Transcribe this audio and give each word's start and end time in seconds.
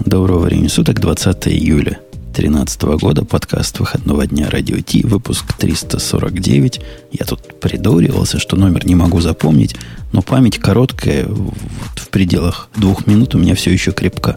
Доброго 0.00 0.40
времени 0.40 0.66
суток, 0.66 1.00
20 1.00 1.48
июля 1.48 1.98
2013 2.34 2.82
года, 3.00 3.24
подкаст 3.24 3.78
выходного 3.78 4.26
дня 4.26 4.50
Радио 4.50 4.80
Ти, 4.80 5.02
выпуск 5.04 5.52
349. 5.56 6.80
Я 7.12 7.24
тут 7.24 7.60
придуривался, 7.60 8.40
что 8.40 8.56
номер 8.56 8.84
не 8.86 8.96
могу 8.96 9.20
запомнить, 9.20 9.76
но 10.12 10.20
память 10.20 10.58
короткая, 10.58 11.26
вот 11.26 11.54
в 11.94 12.08
пределах 12.08 12.68
двух 12.76 13.06
минут 13.06 13.36
у 13.36 13.38
меня 13.38 13.54
все 13.54 13.70
еще 13.70 13.92
крепка. 13.92 14.36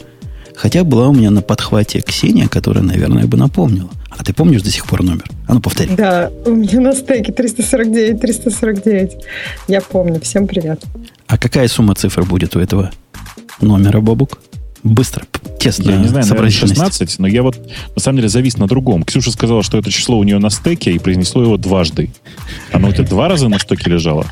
Хотя 0.55 0.83
была 0.83 1.07
у 1.09 1.13
меня 1.13 1.31
на 1.31 1.41
подхвате 1.41 2.01
Ксения, 2.01 2.47
которая, 2.47 2.83
наверное, 2.83 3.25
бы 3.25 3.35
напомнила. 3.35 3.89
А 4.09 4.23
ты 4.23 4.33
помнишь 4.33 4.61
до 4.61 4.69
сих 4.69 4.85
пор 4.85 5.03
номер? 5.03 5.25
А 5.47 5.55
ну, 5.55 5.59
повтори. 5.59 5.95
Да, 5.95 6.31
у 6.45 6.51
меня 6.51 6.79
на 6.79 6.93
стейке 6.93 7.31
349, 7.31 8.21
349. 8.21 9.11
Я 9.67 9.81
помню. 9.81 10.21
Всем 10.21 10.47
привет. 10.47 10.83
А 11.25 11.37
какая 11.37 11.67
сумма 11.67 11.95
цифр 11.95 12.23
будет 12.23 12.55
у 12.55 12.59
этого 12.59 12.91
номера, 13.59 14.01
Бобук? 14.01 14.39
Быстро, 14.87 15.25
тесно. 15.59 15.91
Я 15.91 15.97
не 15.97 16.07
знаю, 16.07 16.25
наверное, 16.27 16.49
16, 16.49 17.19
но 17.19 17.27
я 17.27 17.43
вот 17.43 17.57
на 17.93 18.01
самом 18.01 18.17
деле 18.17 18.29
завис 18.29 18.57
на 18.57 18.67
другом. 18.67 19.03
Ксюша 19.03 19.31
сказала, 19.31 19.61
что 19.61 19.77
это 19.77 19.91
число 19.91 20.17
у 20.17 20.23
нее 20.23 20.39
на 20.39 20.49
стеке 20.49 20.93
и 20.93 20.99
произнесло 20.99 21.41
его 21.41 21.57
дважды. 21.57 22.09
Оно 22.71 22.87
у 22.87 22.91
тебя 22.93 23.03
два 23.03 23.27
раза 23.27 23.49
на 23.49 23.59
стеке 23.59 23.89
лежало? 23.89 24.25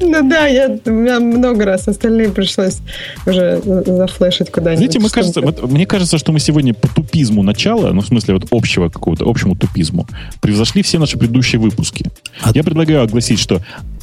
Ну 0.00 0.28
да, 0.28 0.46
я, 0.46 0.78
у 0.84 0.90
меня 0.90 1.18
много 1.18 1.64
раз. 1.64 1.88
Остальные 1.88 2.30
пришлось 2.30 2.78
уже 3.24 3.62
зафлешить 3.64 4.50
куда-нибудь. 4.50 4.78
Знаете, 4.78 4.98
мы 4.98 5.08
кажется, 5.08 5.40
вот, 5.40 5.62
мне 5.70 5.86
кажется, 5.86 6.18
что 6.18 6.32
мы 6.32 6.40
сегодня 6.40 6.74
по 6.74 6.88
тупизму 6.88 7.42
начала, 7.42 7.90
ну, 7.92 8.02
в 8.02 8.06
смысле, 8.06 8.34
вот 8.34 8.48
общего 8.50 8.88
какого-то, 8.88 9.24
общему 9.28 9.56
тупизму, 9.56 10.06
превзошли 10.40 10.82
все 10.82 10.98
наши 10.98 11.16
предыдущие 11.16 11.60
выпуски. 11.60 12.06
А... 12.42 12.50
Я 12.54 12.64
предлагаю 12.64 13.02
огласить, 13.02 13.38
что 13.38 13.62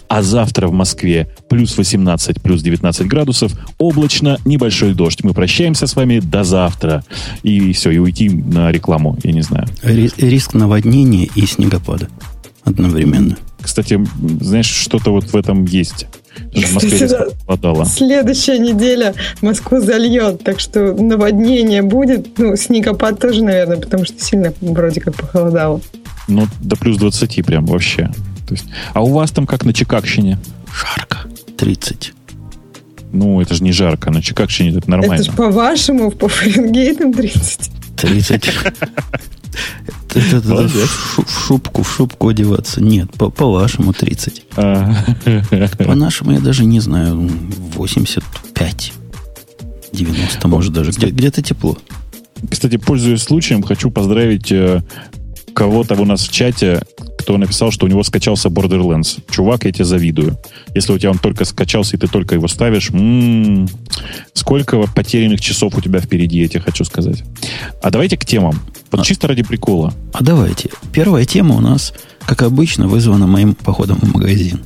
а 0.09 0.23
завтра 0.23 0.67
в 0.67 0.73
Москве 0.73 1.29
плюс 1.49 1.77
18, 1.77 2.41
плюс 2.41 2.61
19 2.63 3.07
градусов, 3.07 3.53
облачно, 3.77 4.39
небольшой 4.43 4.93
дождь. 4.93 5.23
Мы 5.23 5.33
прощаемся 5.33 5.85
с 5.85 5.95
вами 5.95 6.19
до 6.19 6.43
завтра. 6.43 7.05
И 7.43 7.71
все, 7.73 7.91
и 7.91 7.99
уйти 7.99 8.29
на 8.29 8.71
рекламу, 8.71 9.17
я 9.23 9.31
не 9.31 9.43
знаю. 9.43 9.67
Риск 9.83 10.55
наводнения 10.55 11.29
и 11.35 11.45
снегопада 11.45 12.09
одновременно. 12.63 13.37
Кстати, 13.61 13.99
знаешь, 14.41 14.65
что-то 14.65 15.11
вот 15.11 15.25
в 15.25 15.35
этом 15.35 15.65
есть. 15.65 16.07
В 16.53 16.73
Москве 16.73 17.07
Следующая 17.85 18.57
неделя 18.57 19.13
Москву 19.41 19.79
зальет, 19.79 20.43
так 20.43 20.59
что 20.59 20.93
наводнение 20.93 21.83
будет. 21.83 22.37
Ну, 22.39 22.55
снегопад 22.55 23.19
тоже, 23.19 23.43
наверное, 23.43 23.77
потому 23.77 24.05
что 24.05 24.23
сильно 24.23 24.53
вроде 24.61 25.01
как 25.01 25.15
похолодало. 25.15 25.81
Ну, 26.27 26.47
до 26.61 26.75
плюс 26.77 26.97
20 26.97 27.45
прям 27.45 27.65
вообще. 27.65 28.09
То 28.49 28.55
есть, 28.55 28.65
а 28.93 29.01
у 29.03 29.13
вас 29.13 29.29
там 29.29 29.45
как 29.45 29.63
на 29.63 29.73
Чикагщине? 29.73 30.39
Жарко. 30.73 31.19
30. 31.55 32.13
Ну, 33.11 33.39
это 33.41 33.53
же 33.53 33.63
не 33.63 33.71
жарко. 33.71 34.09
На 34.09 34.23
Чикагщине 34.23 34.75
это 34.75 34.89
нормально. 34.89 35.21
Это 35.21 35.25
же 35.25 35.31
по-вашему, 35.33 36.09
по 36.09 36.27
Фаренгейтам 36.27 37.13
30. 37.13 37.71
30. 37.95 38.49
Это, 40.15 40.39
в 40.41 41.29
шубку, 41.29 41.83
в 41.83 41.91
шубку 41.91 42.29
одеваться. 42.29 42.81
Нет, 42.81 43.11
по-вашему 43.11 43.93
30. 43.93 44.45
А. 44.55 44.95
По-нашему, 45.77 46.31
я 46.31 46.39
даже 46.39 46.65
не 46.65 46.79
знаю, 46.79 47.29
85. 47.75 48.93
90, 49.93 50.47
может, 50.47 50.73
даже. 50.73 50.91
Где-то 50.91 51.43
тепло. 51.43 51.77
Кстати, 52.49 52.77
пользуясь 52.77 53.21
случаем, 53.21 53.61
хочу 53.61 53.91
поздравить 53.91 54.51
э, 54.51 54.81
кого-то 55.53 55.95
у 55.95 56.05
нас 56.05 56.21
в 56.21 56.31
чате, 56.31 56.81
кто 57.29 57.37
написал, 57.37 57.69
что 57.69 57.85
у 57.85 57.89
него 57.89 58.01
скачался 58.01 58.49
Borderlands. 58.49 59.19
Чувак, 59.29 59.65
я 59.65 59.71
тебе 59.71 59.85
завидую. 59.85 60.39
Если 60.73 60.91
у 60.91 60.97
тебя 60.97 61.11
он 61.11 61.19
только 61.19 61.45
скачался, 61.45 61.95
и 61.95 61.99
ты 61.99 62.07
только 62.07 62.33
его 62.33 62.47
ставишь, 62.47 62.89
м-м, 62.89 63.69
сколько 64.33 64.81
потерянных 64.95 65.39
часов 65.39 65.77
у 65.77 65.81
тебя 65.81 65.99
впереди, 65.99 66.39
я 66.39 66.47
тебе 66.47 66.61
хочу 66.61 66.83
сказать. 66.85 67.23
А 67.83 67.91
давайте 67.91 68.17
к 68.17 68.25
темам. 68.25 68.59
Вот 68.89 69.01
а, 69.01 69.03
чисто 69.03 69.27
ради 69.27 69.43
прикола. 69.43 69.93
А 70.11 70.23
давайте. 70.23 70.71
Первая 70.91 71.23
тема 71.23 71.53
у 71.53 71.61
нас, 71.61 71.93
как 72.25 72.41
обычно, 72.41 72.87
вызвана 72.87 73.27
моим 73.27 73.53
походом 73.53 73.99
в 73.99 74.11
магазин. 74.11 74.61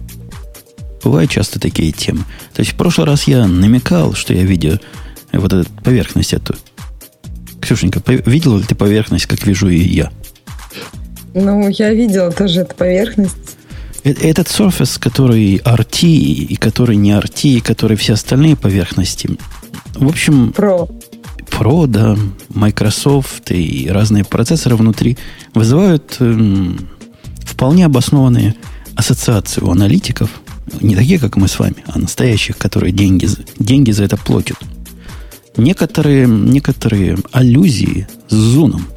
Бывают 1.03 1.29
часто 1.29 1.59
такие 1.59 1.91
темы. 1.91 2.23
То 2.53 2.62
есть 2.62 2.72
в 2.72 2.75
прошлый 2.75 3.07
раз 3.07 3.28
я 3.28 3.46
намекал, 3.46 4.13
что 4.13 4.34
я 4.34 4.44
видел 4.44 4.79
вот 5.34 5.52
эту 5.52 5.69
поверхность 5.84 6.31
эту. 6.31 6.56
Ксюшенька, 7.59 8.02
видела 8.07 8.57
ли 8.57 8.63
ты 8.63 8.73
поверхность, 8.73 9.25
как 9.25 9.46
вижу 9.46 9.68
и 9.68 9.79
я? 9.79 10.13
Ну, 11.34 11.68
я 11.70 11.94
видела 11.94 12.32
тоже 12.32 12.62
эту 12.62 12.76
поверхность. 12.76 13.58
Э, 14.04 14.12
этот 14.12 14.48
Surface, 14.48 15.00
который 15.00 15.58
RT, 15.58 16.08
и 16.08 16.56
который 16.56 16.96
не 16.96 17.12
RT, 17.12 17.58
и 17.58 17.62
который 17.62 17.98
все 17.98 18.14
остальные 18.14 18.56
поверхности. 18.56 19.30
В 19.96 20.08
общем... 20.08 20.54
Pro. 20.56 20.90
Pro, 21.50 21.88
да. 21.88 22.18
Microsoft 22.50 23.52
и 23.52 23.88
разные 23.90 24.24
процессоры 24.24 24.76
внутри 24.76 25.18
вызывают 25.54 26.18
эм, 26.20 26.90
вполне 27.46 27.86
обоснованные 27.86 28.56
ассоциации 28.96 29.62
у 29.62 29.72
аналитиков. 29.72 30.30
Не 30.82 30.96
такие, 30.96 31.20
как 31.20 31.36
мы 31.36 31.48
с 31.48 31.60
вами, 31.60 31.78
а 31.88 32.00
настоящих, 32.00 32.58
которые 32.58 32.92
деньги, 32.92 33.28
деньги 33.60 33.92
за 33.92 34.04
это 34.04 34.18
платят. 34.18 34.58
Некоторые, 35.56 36.28
некоторые 36.28 37.18
аллюзии 37.32 38.08
с 38.30 38.34
зуном. 38.34 38.88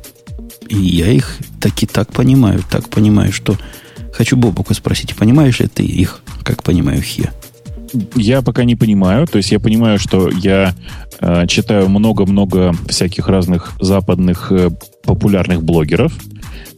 И 0.69 0.77
я 0.77 1.11
их 1.11 1.39
таки 1.61 1.87
так 1.87 2.13
понимаю, 2.13 2.63
так 2.69 2.89
понимаю, 2.89 3.33
что 3.33 3.57
хочу 4.13 4.37
Бобука 4.37 4.75
спросить, 4.75 5.15
понимаешь 5.15 5.61
ли 5.61 5.69
ты 5.69 5.85
их, 5.85 6.23
как 6.43 6.63
понимаю 6.63 6.99
их 6.99 7.19
я? 7.19 7.33
Пока 8.43 8.65
не 8.65 8.77
понимаю. 8.77 9.27
То 9.27 9.39
есть 9.39 9.53
я 9.53 9.61
понимаю, 9.61 9.99
что 9.99 10.29
я 10.29 10.75
э, 11.21 11.47
читаю 11.47 11.89
много-много 11.89 12.75
всяких 12.89 13.29
разных 13.29 13.73
западных 13.81 14.51
э, 14.51 14.71
популярных 15.05 15.63
блогеров, 15.63 16.13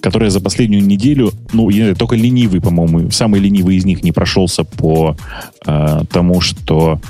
которые 0.01 0.31
за 0.31 0.41
последнюю 0.41 0.85
неделю, 0.85 1.33
ну, 1.53 1.71
я 1.71 1.95
только 1.95 2.15
ленивый, 2.15 2.61
по-моему, 2.61 3.11
самый 3.11 3.41
ленивый 3.41 3.77
из 3.77 3.85
них 3.85 4.03
не 4.03 4.13
прошелся 4.13 4.65
по 4.65 5.17
э, 5.67 6.01
тому, 6.11 6.41
что 6.41 7.01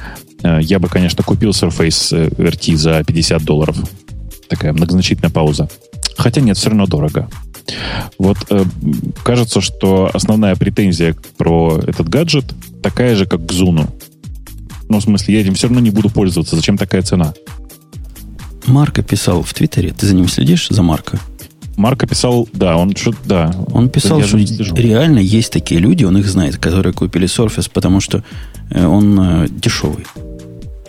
э, 0.43 0.61
я 0.63 0.79
бы, 0.79 0.89
конечно, 0.89 1.23
купил 1.25 1.51
Surface 1.51 2.31
RT 2.37 2.77
за 2.77 3.05
50 3.05 3.43
долларов. 3.43 3.77
Такая 4.49 4.73
многозначительная 4.73 5.31
пауза. 5.31 5.69
Хотя 6.19 6.41
нет, 6.41 6.57
все 6.57 6.71
равно 6.71 6.87
дорого. 6.87 7.29
Вот 8.19 8.39
э, 8.51 8.65
кажется, 9.23 9.61
что 9.61 10.11
основная 10.13 10.57
претензия 10.57 11.15
про 11.37 11.81
этот 11.87 12.09
гаджет 12.09 12.45
такая 12.83 13.15
же, 13.15 13.25
как 13.25 13.47
к 13.47 13.53
Зуну. 13.53 13.87
Ну, 14.89 14.99
в 14.99 15.03
смысле, 15.03 15.35
я 15.35 15.41
этим 15.43 15.55
все 15.55 15.69
равно 15.69 15.81
не 15.81 15.91
буду 15.91 16.11
пользоваться. 16.11 16.57
Зачем 16.57 16.77
такая 16.77 17.03
цена? 17.03 17.35
Марка 18.67 19.03
писал 19.03 19.43
в 19.43 19.55
Твиттере. 19.55 19.91
Ты 19.91 20.07
за 20.07 20.15
ним 20.15 20.29
следишь, 20.29 20.69
за 20.69 20.83
Марка? 20.83 21.21
Марка 21.77 22.09
писал, 22.09 22.49
да, 22.53 22.77
он 22.77 22.97
что 22.97 23.15
да. 23.25 23.55
Он 23.73 23.89
писал, 23.89 24.21
что 24.25 24.39
реально 24.39 25.21
есть 25.21 25.53
такие 25.53 25.81
люди, 25.81 26.03
он 26.03 26.19
их 26.19 26.27
знает, 26.27 26.57
которые 26.57 26.93
купили 26.93 27.29
Surface, 27.29 27.71
потому 27.73 28.01
что 28.01 28.25
э, 28.71 28.85
он 28.85 29.21
э, 29.21 29.49
дешевый. 29.49 30.05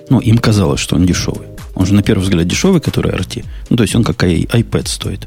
Ну, 0.10 0.20
им 0.20 0.40
казалось, 0.40 0.80
что 0.80 0.96
он 0.96 1.06
дешевый. 1.06 1.49
Он 1.80 1.86
же 1.86 1.94
на 1.94 2.04
первый 2.04 2.24
взгляд 2.24 2.46
дешевый, 2.46 2.82
который 2.82 3.14
RT. 3.14 3.46
Ну, 3.70 3.78
то 3.78 3.84
есть 3.84 3.96
он 3.96 4.04
как 4.04 4.22
iPad 4.24 4.88
стоит. 4.88 5.26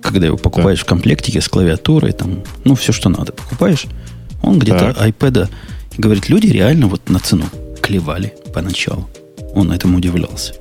Когда 0.00 0.26
его 0.26 0.38
покупаешь 0.38 0.78
так. 0.78 0.86
в 0.86 0.88
комплектике 0.88 1.42
с 1.42 1.48
клавиатурой, 1.48 2.12
там, 2.12 2.42
ну, 2.64 2.74
все, 2.74 2.92
что 2.92 3.10
надо, 3.10 3.32
покупаешь, 3.32 3.84
он 4.42 4.58
где-то 4.58 4.96
iPad 4.98 5.50
говорит, 5.98 6.30
люди 6.30 6.46
реально 6.46 6.86
вот 6.86 7.10
на 7.10 7.18
цену 7.18 7.44
клевали 7.82 8.32
поначалу. 8.54 9.10
Он 9.54 9.70
этому 9.70 9.98
удивлялся. 9.98 10.54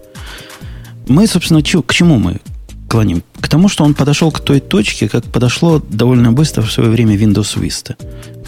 Мы, 1.08 1.28
собственно, 1.28 1.62
к 1.62 1.94
чему 1.94 2.20
мы 2.20 2.42
клоним? 2.90 3.24
К 3.40 3.48
тому, 3.48 3.70
что 3.70 3.86
он 3.86 3.94
подошел 3.94 4.32
к 4.34 4.42
той 4.42 4.60
точке, 4.60 5.08
как 5.08 5.24
подошло 5.24 5.80
довольно 5.80 6.34
быстро 6.34 6.64
в 6.64 6.72
свое 6.74 6.90
время 6.90 7.16
Windows 7.16 7.58
Vista. 7.58 7.96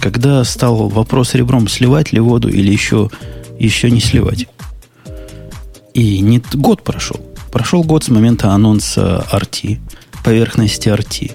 Когда 0.02 0.44
стал 0.44 0.90
вопрос 0.90 1.34
ребром, 1.34 1.70
сливать 1.70 2.12
ли 2.12 2.20
воду 2.20 2.50
или 2.50 2.70
еще, 2.70 3.10
еще 3.58 3.90
не 3.90 4.02
сливать. 4.02 4.48
И 6.00 6.22
не 6.22 6.42
год 6.54 6.82
прошел. 6.82 7.20
Прошел 7.52 7.84
год 7.84 8.06
с 8.06 8.08
момента 8.08 8.52
анонса 8.52 9.28
RT, 9.34 9.80
поверхности 10.24 10.88
RT. 10.88 11.32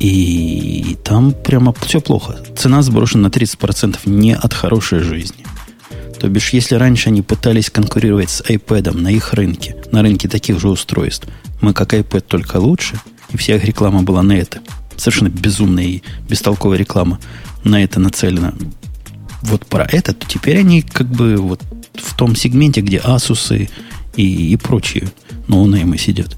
И 0.00 0.96
там 1.04 1.34
прямо 1.34 1.74
все 1.74 2.00
плохо. 2.00 2.38
Цена 2.56 2.80
сброшена 2.80 3.24
на 3.24 3.30
30% 3.30 3.98
не 4.06 4.34
от 4.34 4.54
хорошей 4.54 5.00
жизни. 5.00 5.44
То 6.18 6.26
бишь, 6.28 6.54
если 6.54 6.76
раньше 6.76 7.10
они 7.10 7.20
пытались 7.20 7.68
конкурировать 7.68 8.30
с 8.30 8.40
iPad 8.40 8.96
на 8.96 9.08
их 9.08 9.34
рынке, 9.34 9.76
на 9.92 10.00
рынке 10.00 10.26
таких 10.26 10.58
же 10.58 10.70
устройств, 10.70 11.28
мы 11.60 11.74
как 11.74 11.92
iPad 11.92 12.22
только 12.22 12.56
лучше, 12.56 12.98
и 13.28 13.36
вся 13.36 13.56
их 13.56 13.64
реклама 13.66 14.02
была 14.02 14.22
на 14.22 14.32
это. 14.32 14.62
Совершенно 14.96 15.28
безумная 15.28 15.84
и 15.84 16.02
бестолковая 16.30 16.78
реклама 16.78 17.20
на 17.62 17.84
это 17.84 18.00
нацелена. 18.00 18.54
Вот 19.42 19.66
про 19.66 19.84
это, 19.84 20.14
то 20.14 20.26
теперь 20.26 20.60
они 20.60 20.80
как 20.80 21.08
бы 21.08 21.36
вот 21.36 21.60
в 21.94 22.16
том 22.16 22.36
сегменте, 22.36 22.80
где 22.80 22.98
Asus 22.98 23.68
и, 24.16 24.52
и 24.52 24.56
прочие 24.56 25.08
ноунеймы 25.48 25.98
сидят. 25.98 26.36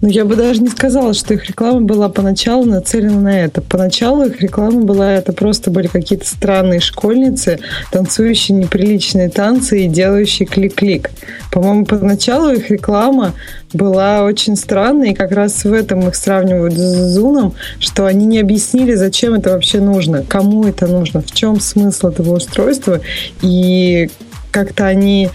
Ну, 0.00 0.08
я 0.08 0.24
бы 0.24 0.36
даже 0.36 0.60
не 0.60 0.68
сказала, 0.68 1.14
что 1.14 1.34
их 1.34 1.48
реклама 1.48 1.80
была 1.80 2.08
поначалу 2.08 2.64
нацелена 2.64 3.20
на 3.20 3.40
это. 3.40 3.60
Поначалу 3.60 4.24
их 4.24 4.40
реклама 4.40 4.82
была, 4.82 5.12
это 5.12 5.32
просто 5.32 5.70
были 5.70 5.86
какие-то 5.86 6.26
странные 6.26 6.80
школьницы, 6.80 7.58
танцующие 7.90 8.56
неприличные 8.56 9.28
танцы 9.30 9.84
и 9.84 9.88
делающие 9.88 10.46
клик-клик. 10.46 11.10
По-моему, 11.50 11.86
поначалу 11.86 12.50
их 12.50 12.70
реклама 12.70 13.34
была 13.72 14.24
очень 14.24 14.56
странной, 14.56 15.10
и 15.10 15.14
как 15.14 15.32
раз 15.32 15.64
в 15.64 15.72
этом 15.72 16.06
их 16.08 16.14
сравнивают 16.14 16.74
с 16.74 17.14
Зуном, 17.14 17.54
что 17.80 18.06
они 18.06 18.26
не 18.26 18.38
объяснили, 18.38 18.94
зачем 18.94 19.34
это 19.34 19.50
вообще 19.50 19.80
нужно, 19.80 20.22
кому 20.22 20.64
это 20.64 20.86
нужно, 20.86 21.22
в 21.22 21.32
чем 21.32 21.58
смысл 21.60 22.08
этого 22.08 22.36
устройства, 22.36 23.00
и 23.42 24.10
как-то 24.54 24.86
они 24.86 25.30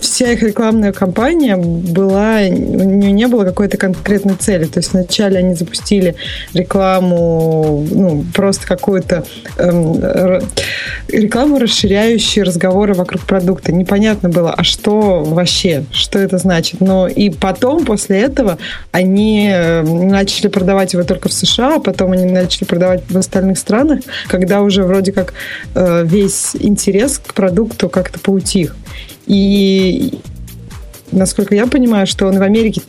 вся 0.00 0.32
их 0.32 0.42
рекламная 0.42 0.92
кампания 0.92 1.56
была, 1.56 2.40
у 2.40 2.84
нее 2.84 3.12
не 3.12 3.26
было 3.26 3.44
какой-то 3.44 3.78
конкретной 3.78 4.34
цели. 4.34 4.64
То 4.64 4.80
есть 4.80 4.92
вначале 4.92 5.38
они 5.38 5.54
запустили 5.54 6.14
рекламу, 6.52 7.86
ну, 7.90 8.24
просто 8.34 8.66
какую-то 8.66 9.24
эм, 9.58 9.96
рекламу, 11.08 11.58
расширяющую 11.58 12.44
разговоры 12.44 12.94
вокруг 12.94 13.22
продукта. 13.22 13.72
Непонятно 13.72 14.28
было, 14.28 14.52
а 14.52 14.62
что 14.62 15.22
вообще, 15.22 15.84
что 15.90 16.18
это 16.18 16.36
значит. 16.36 16.80
Но 16.80 17.08
и 17.08 17.30
потом, 17.30 17.84
после 17.84 18.20
этого, 18.20 18.58
они 18.90 19.48
эм, 19.50 20.08
начали 20.08 20.48
продавать 20.48 20.92
его 20.92 21.02
только 21.02 21.28
в 21.28 21.32
США, 21.32 21.76
а 21.76 21.80
потом 21.80 22.12
они 22.12 22.30
начали 22.30 22.64
продавать 22.64 23.02
в 23.08 23.16
остальных 23.16 23.58
странах, 23.58 24.00
когда 24.28 24.60
уже 24.60 24.82
вроде 24.82 25.12
как 25.12 25.32
э, 25.74 26.04
весь 26.04 26.54
интерес 26.58 27.18
к 27.18 27.32
продукту 27.32 27.88
как-то 27.88 28.20
поутих. 28.20 28.76
И 29.26 30.18
насколько 31.10 31.54
я 31.54 31.66
понимаю, 31.66 32.06
что 32.06 32.26
он 32.26 32.38
в 32.38 32.42
Америке 32.42 32.82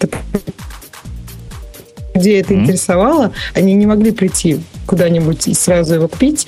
где 2.15 2.39
это 2.39 2.53
mm-hmm. 2.53 2.61
интересовало, 2.61 3.31
они 3.53 3.73
не 3.73 3.85
могли 3.85 4.11
прийти 4.11 4.59
куда-нибудь 4.85 5.47
и 5.47 5.53
сразу 5.53 5.95
его 5.95 6.07
купить. 6.07 6.47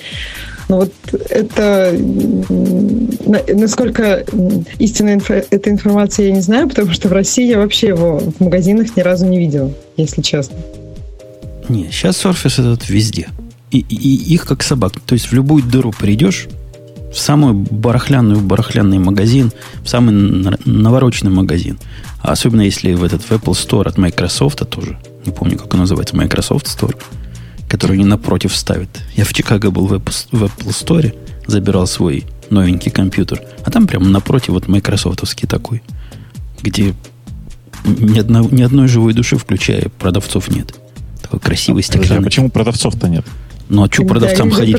Но 0.68 0.78
вот 0.78 0.92
это, 1.30 1.96
насколько 3.52 4.24
истинная 4.78 5.20
эта 5.28 5.70
информация, 5.70 6.26
я 6.26 6.32
не 6.32 6.40
знаю, 6.40 6.68
потому 6.68 6.92
что 6.92 7.08
в 7.08 7.12
России 7.12 7.46
я 7.46 7.58
вообще 7.58 7.88
его 7.88 8.18
в 8.18 8.40
магазинах 8.40 8.96
ни 8.96 9.00
разу 9.00 9.26
не 9.26 9.38
видела, 9.38 9.72
если 9.96 10.22
честно. 10.22 10.56
Не, 11.68 11.90
сейчас 11.90 12.24
Surface 12.24 12.60
этот 12.60 12.88
везде. 12.88 13.28
И, 13.70 13.78
и 13.78 14.34
их 14.34 14.46
как 14.46 14.62
собак. 14.62 14.94
То 15.04 15.14
есть 15.14 15.26
в 15.26 15.32
любую 15.32 15.62
дыру 15.62 15.92
придешь, 15.92 16.48
в 17.16 17.18
самый 17.18 17.54
барахлянный, 17.54 18.38
барахлянный 18.42 18.98
магазин, 18.98 19.50
в 19.82 19.88
самый 19.88 20.12
навороченный 20.66 21.32
магазин. 21.32 21.78
А 22.20 22.32
особенно 22.32 22.60
если 22.60 22.92
в 22.92 23.02
этот 23.02 23.22
в 23.22 23.30
Apple 23.30 23.54
Store 23.54 23.88
от 23.88 23.96
Microsoft 23.96 24.68
тоже, 24.68 24.98
не 25.24 25.32
помню, 25.32 25.56
как 25.56 25.72
он 25.72 25.80
называется, 25.80 26.14
Microsoft 26.14 26.66
Store, 26.66 26.94
который 27.68 27.94
они 27.94 28.04
напротив 28.04 28.54
ставят. 28.54 28.90
Я 29.14 29.24
в 29.24 29.32
Чикаго 29.32 29.70
был 29.70 29.86
в 29.86 29.94
Apple, 29.94 30.12
в 30.30 30.44
Apple 30.44 30.68
Store, 30.68 31.16
забирал 31.46 31.86
свой 31.86 32.26
новенький 32.50 32.90
компьютер, 32.90 33.40
а 33.64 33.70
там 33.70 33.86
прямо 33.86 34.06
напротив 34.06 34.48
вот 34.48 34.68
майкрософтовский 34.68 35.48
такой, 35.48 35.82
где 36.62 36.94
ни, 37.84 38.18
одно, 38.18 38.46
ни 38.50 38.60
одной 38.60 38.88
живой 38.88 39.14
души, 39.14 39.38
включая 39.38 39.88
продавцов, 39.98 40.48
нет. 40.50 40.74
Такой 41.22 41.40
красивый 41.40 41.80
а, 41.80 41.86
стеклянный. 41.86 42.18
А 42.18 42.22
почему 42.24 42.50
продавцов-то 42.50 43.08
нет? 43.08 43.24
Ну 43.68 43.84
а 43.84 43.88
что 43.90 44.04
продавцам 44.04 44.50
ходить? 44.50 44.76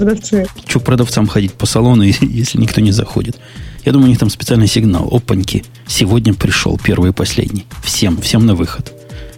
Что 0.67 0.79
продавцам 0.79 1.27
ходить 1.27 1.53
по 1.53 1.65
салону, 1.65 2.03
если 2.21 2.57
никто 2.59 2.81
не 2.81 2.91
заходит? 2.91 3.37
Я 3.85 3.93
думаю, 3.93 4.07
у 4.07 4.09
них 4.09 4.19
там 4.19 4.29
специальный 4.29 4.67
сигнал. 4.67 5.07
Опаньки, 5.11 5.63
сегодня 5.87 6.33
пришел 6.33 6.77
первый 6.77 7.11
и 7.11 7.13
последний. 7.13 7.65
Всем, 7.83 8.19
всем 8.21 8.45
на 8.45 8.53
выход. 8.53 8.93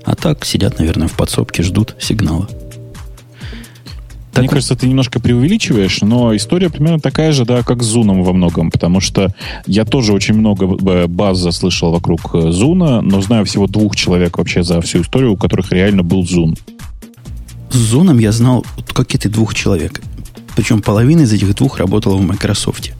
А 0.05 0.15
так 0.15 0.45
сидят, 0.45 0.79
наверное, 0.79 1.07
в 1.07 1.13
подсобке, 1.13 1.61
ждут 1.61 1.95
сигнала. 1.99 2.49
Так 4.31 4.43
Мне 4.43 4.49
кажется, 4.49 4.75
ты 4.75 4.87
немножко 4.87 5.19
преувеличиваешь, 5.19 6.01
но 6.01 6.35
история 6.35 6.69
примерно 6.69 6.99
такая 6.99 7.31
же, 7.31 7.45
да, 7.45 7.63
как 7.63 7.83
с 7.83 7.87
Зуном 7.87 8.23
во 8.23 8.31
многом, 8.31 8.71
потому 8.71 9.01
что 9.01 9.33
я 9.65 9.85
тоже 9.85 10.13
очень 10.13 10.35
много 10.35 10.67
баз 11.07 11.37
заслышал 11.39 11.91
вокруг 11.91 12.35
э, 12.35 12.51
Зуна, 12.51 13.01
но 13.01 13.21
знаю 13.21 13.45
всего 13.45 13.67
двух 13.67 13.95
человек 13.95 14.37
вообще 14.37 14.63
за 14.63 14.81
всю 14.81 15.01
историю, 15.01 15.33
у 15.33 15.37
которых 15.37 15.71
реально 15.71 16.03
был 16.03 16.25
Зун. 16.25 16.55
С 17.69 17.75
Зоном 17.75 18.19
я 18.19 18.31
знал 18.31 18.65
какие-то 18.93 19.29
двух 19.29 19.53
человек. 19.53 20.01
Причем 20.55 20.81
половина 20.81 21.21
из 21.21 21.31
этих 21.31 21.55
двух 21.55 21.77
работала 21.77 22.17
в 22.17 22.21
Microsoft. 22.21 22.91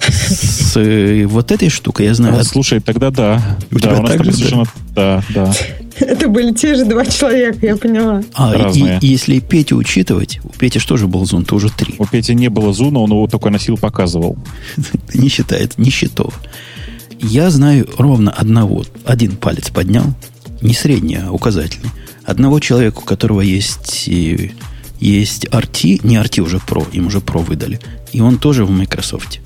С 0.00 0.76
э, 0.76 1.26
вот 1.26 1.52
этой 1.52 1.68
штукой 1.68 2.06
я 2.06 2.14
знаю. 2.14 2.38
А, 2.38 2.44
слушай, 2.44 2.80
тогда 2.80 3.10
да. 3.10 3.58
У 3.70 3.76
да, 3.76 3.80
тебя 3.80 3.98
у 3.98 4.02
нас 4.02 4.10
так 4.10 4.24
же, 4.24 4.32
совершенно... 4.32 4.64
да? 4.94 5.22
Да, 5.30 5.54
Это 6.00 6.28
были 6.28 6.52
те 6.52 6.74
же 6.74 6.84
два 6.84 7.06
человека, 7.06 7.64
я 7.64 7.76
поняла. 7.76 8.22
А, 8.34 8.52
Разные. 8.52 8.98
И, 9.00 9.06
если 9.06 9.38
Петю 9.38 9.76
учитывать, 9.76 10.40
у 10.42 10.48
Пети 10.48 10.80
тоже 10.80 11.06
был 11.06 11.24
зун, 11.24 11.44
то 11.44 11.54
уже 11.54 11.70
три. 11.70 11.94
У 11.98 12.06
Пети 12.06 12.34
не 12.34 12.48
было 12.48 12.72
зуна, 12.72 13.00
он 13.00 13.10
его 13.10 13.26
только 13.28 13.50
носил, 13.50 13.78
показывал. 13.78 14.36
не 15.14 15.28
считает, 15.28 15.78
не 15.78 15.90
счетов. 15.90 16.40
Я 17.20 17.50
знаю 17.50 17.88
ровно 17.96 18.32
одного. 18.32 18.84
Один 19.04 19.36
палец 19.36 19.70
поднял, 19.70 20.06
не 20.60 20.74
средний, 20.74 21.16
а 21.16 21.30
указательный 21.30 21.90
одного 22.24 22.60
человека, 22.60 22.98
у 22.98 23.02
которого 23.02 23.40
есть, 23.40 24.08
есть 25.00 25.44
RT, 25.46 26.06
не 26.06 26.16
RT 26.16 26.40
уже 26.40 26.58
Pro, 26.58 26.86
им 26.92 27.06
уже 27.06 27.18
Pro 27.18 27.44
выдали, 27.44 27.80
и 28.12 28.20
он 28.20 28.38
тоже 28.38 28.64
в 28.64 28.70
Microsoft. 28.70 29.40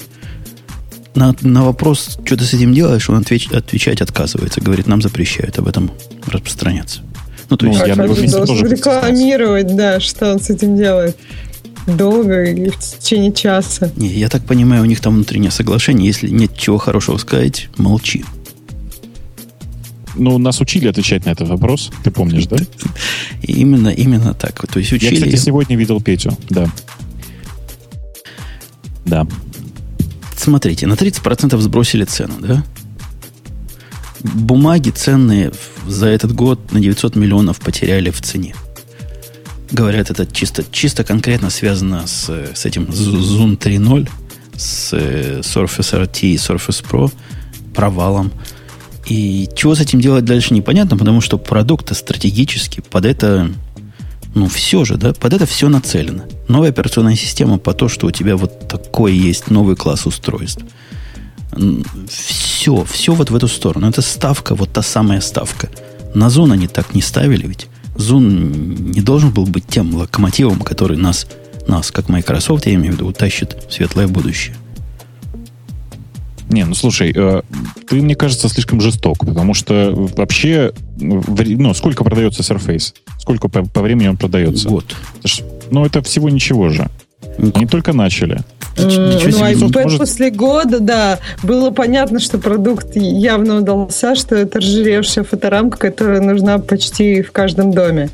На, 1.14 1.34
на 1.40 1.64
вопрос, 1.64 2.18
что 2.24 2.36
ты 2.36 2.44
с 2.44 2.52
этим 2.52 2.74
делаешь, 2.74 3.08
он 3.08 3.16
отвеч, 3.16 3.48
отвечать 3.50 4.02
отказывается. 4.02 4.60
Говорит, 4.60 4.86
нам 4.86 5.00
запрещают 5.00 5.58
об 5.58 5.66
этом 5.66 5.90
распространяться. 6.26 7.00
Ну, 7.48 7.56
то 7.56 7.66
есть, 7.66 7.80
ну, 7.80 7.86
я 7.86 7.94
должен 7.96 8.30
тоже 8.30 8.66
рекламировать, 8.66 9.74
да, 9.74 9.98
что 10.00 10.32
он 10.32 10.40
с 10.40 10.50
этим 10.50 10.76
делает. 10.76 11.16
Долго 11.86 12.44
и 12.44 12.68
в 12.68 12.78
течение 12.78 13.32
часа. 13.32 13.90
Не, 13.96 14.08
я 14.08 14.28
так 14.28 14.44
понимаю, 14.44 14.82
у 14.82 14.86
них 14.86 15.00
там 15.00 15.14
внутреннее 15.14 15.52
соглашение. 15.52 16.08
Если 16.08 16.28
нет 16.28 16.56
чего 16.56 16.78
хорошего 16.78 17.16
сказать, 17.16 17.68
молчи. 17.76 18.24
Ну, 20.16 20.38
нас 20.38 20.60
учили 20.60 20.88
отвечать 20.88 21.26
на 21.26 21.30
этот 21.30 21.48
вопрос, 21.48 21.90
ты 22.02 22.10
помнишь, 22.10 22.46
да? 22.46 22.56
Именно, 23.42 23.88
именно 23.88 24.34
так. 24.34 24.66
То 24.66 24.78
есть 24.78 24.92
учили... 24.92 25.14
Я, 25.14 25.20
кстати, 25.20 25.36
сегодня 25.36 25.76
видел 25.76 26.00
Петю, 26.00 26.36
да. 26.48 26.68
Да. 29.04 29.26
Смотрите, 30.36 30.86
на 30.86 30.94
30% 30.94 31.58
сбросили 31.58 32.04
цену, 32.04 32.34
да? 32.40 32.64
Бумаги 34.22 34.90
ценные 34.90 35.52
за 35.86 36.06
этот 36.06 36.34
год 36.34 36.72
на 36.72 36.80
900 36.80 37.16
миллионов 37.16 37.58
потеряли 37.60 38.10
в 38.10 38.20
цене. 38.20 38.54
Говорят, 39.70 40.10
это 40.10 40.26
чисто, 40.26 40.64
чисто 40.70 41.04
конкретно 41.04 41.50
связано 41.50 42.06
с, 42.06 42.28
с 42.28 42.64
этим 42.64 42.84
Zoom 42.84 43.58
3.0, 43.58 44.08
с 44.56 44.92
э, 44.92 45.40
Surface 45.40 46.06
RT 46.06 46.20
и 46.22 46.36
Surface 46.36 46.84
Pro 46.84 47.12
провалом. 47.74 48.32
И 49.06 49.48
чего 49.54 49.74
с 49.74 49.80
этим 49.80 50.00
делать 50.00 50.24
дальше 50.24 50.52
непонятно, 50.52 50.96
потому 50.96 51.20
что 51.20 51.38
продукт 51.38 51.96
стратегически 51.96 52.80
под 52.80 53.06
это, 53.06 53.48
ну, 54.34 54.48
все 54.48 54.84
же, 54.84 54.96
да, 54.96 55.12
под 55.12 55.32
это 55.32 55.46
все 55.46 55.68
нацелено. 55.68 56.24
Новая 56.48 56.70
операционная 56.70 57.14
система 57.14 57.58
по 57.58 57.72
то, 57.72 57.88
что 57.88 58.08
у 58.08 58.10
тебя 58.10 58.36
вот 58.36 58.66
такой 58.68 59.14
есть 59.14 59.48
новый 59.48 59.76
класс 59.76 60.06
устройств. 60.06 60.64
Все, 62.08 62.84
все 62.84 63.14
вот 63.14 63.30
в 63.30 63.36
эту 63.36 63.46
сторону. 63.46 63.88
Это 63.88 64.02
ставка, 64.02 64.56
вот 64.56 64.72
та 64.72 64.82
самая 64.82 65.20
ставка. 65.20 65.68
На 66.14 66.28
Зон 66.28 66.50
они 66.50 66.66
так 66.66 66.94
не 66.94 67.00
ставили 67.00 67.46
ведь. 67.46 67.68
Зон 67.96 68.90
не 68.90 69.00
должен 69.00 69.30
был 69.30 69.46
быть 69.46 69.66
тем 69.68 69.94
локомотивом, 69.94 70.60
который 70.60 70.96
нас, 70.96 71.28
нас 71.68 71.92
как 71.92 72.08
Microsoft, 72.08 72.66
я 72.66 72.74
имею 72.74 72.92
в 72.92 72.96
виду, 72.96 73.06
утащит 73.06 73.56
в 73.68 73.72
светлое 73.72 74.08
будущее. 74.08 74.56
Не, 76.56 76.64
ну 76.64 76.74
слушай, 76.74 77.12
э, 77.14 77.42
ты, 77.86 77.96
мне 77.96 78.14
кажется, 78.14 78.48
слишком 78.48 78.80
жесток, 78.80 79.18
потому 79.18 79.52
что 79.52 79.92
вообще, 80.16 80.72
ну, 80.96 81.74
сколько 81.74 82.02
продается 82.02 82.40
Surface? 82.40 82.94
Сколько 83.18 83.48
по, 83.48 83.62
по 83.62 83.82
времени 83.82 84.08
он 84.08 84.16
продается? 84.16 84.66
Год. 84.66 84.96
Ну, 85.70 85.84
это 85.84 86.00
всего 86.00 86.30
ничего 86.30 86.70
же. 86.70 86.88
Они 87.54 87.66
только 87.66 87.92
начали. 87.92 88.40
Ничего 88.78 89.38
ну, 89.38 89.68
iPad 89.68 89.82
может... 89.82 89.98
после 89.98 90.30
года, 90.30 90.80
да, 90.80 91.18
было 91.42 91.72
понятно, 91.72 92.20
что 92.20 92.38
продукт 92.38 92.96
явно 92.96 93.58
удался, 93.58 94.14
что 94.14 94.34
это 94.34 94.58
разжиревшая 94.58 95.24
фоторамка, 95.24 95.76
которая 95.76 96.22
нужна 96.22 96.58
почти 96.58 97.20
в 97.20 97.32
каждом 97.32 97.70
доме. 97.70 98.08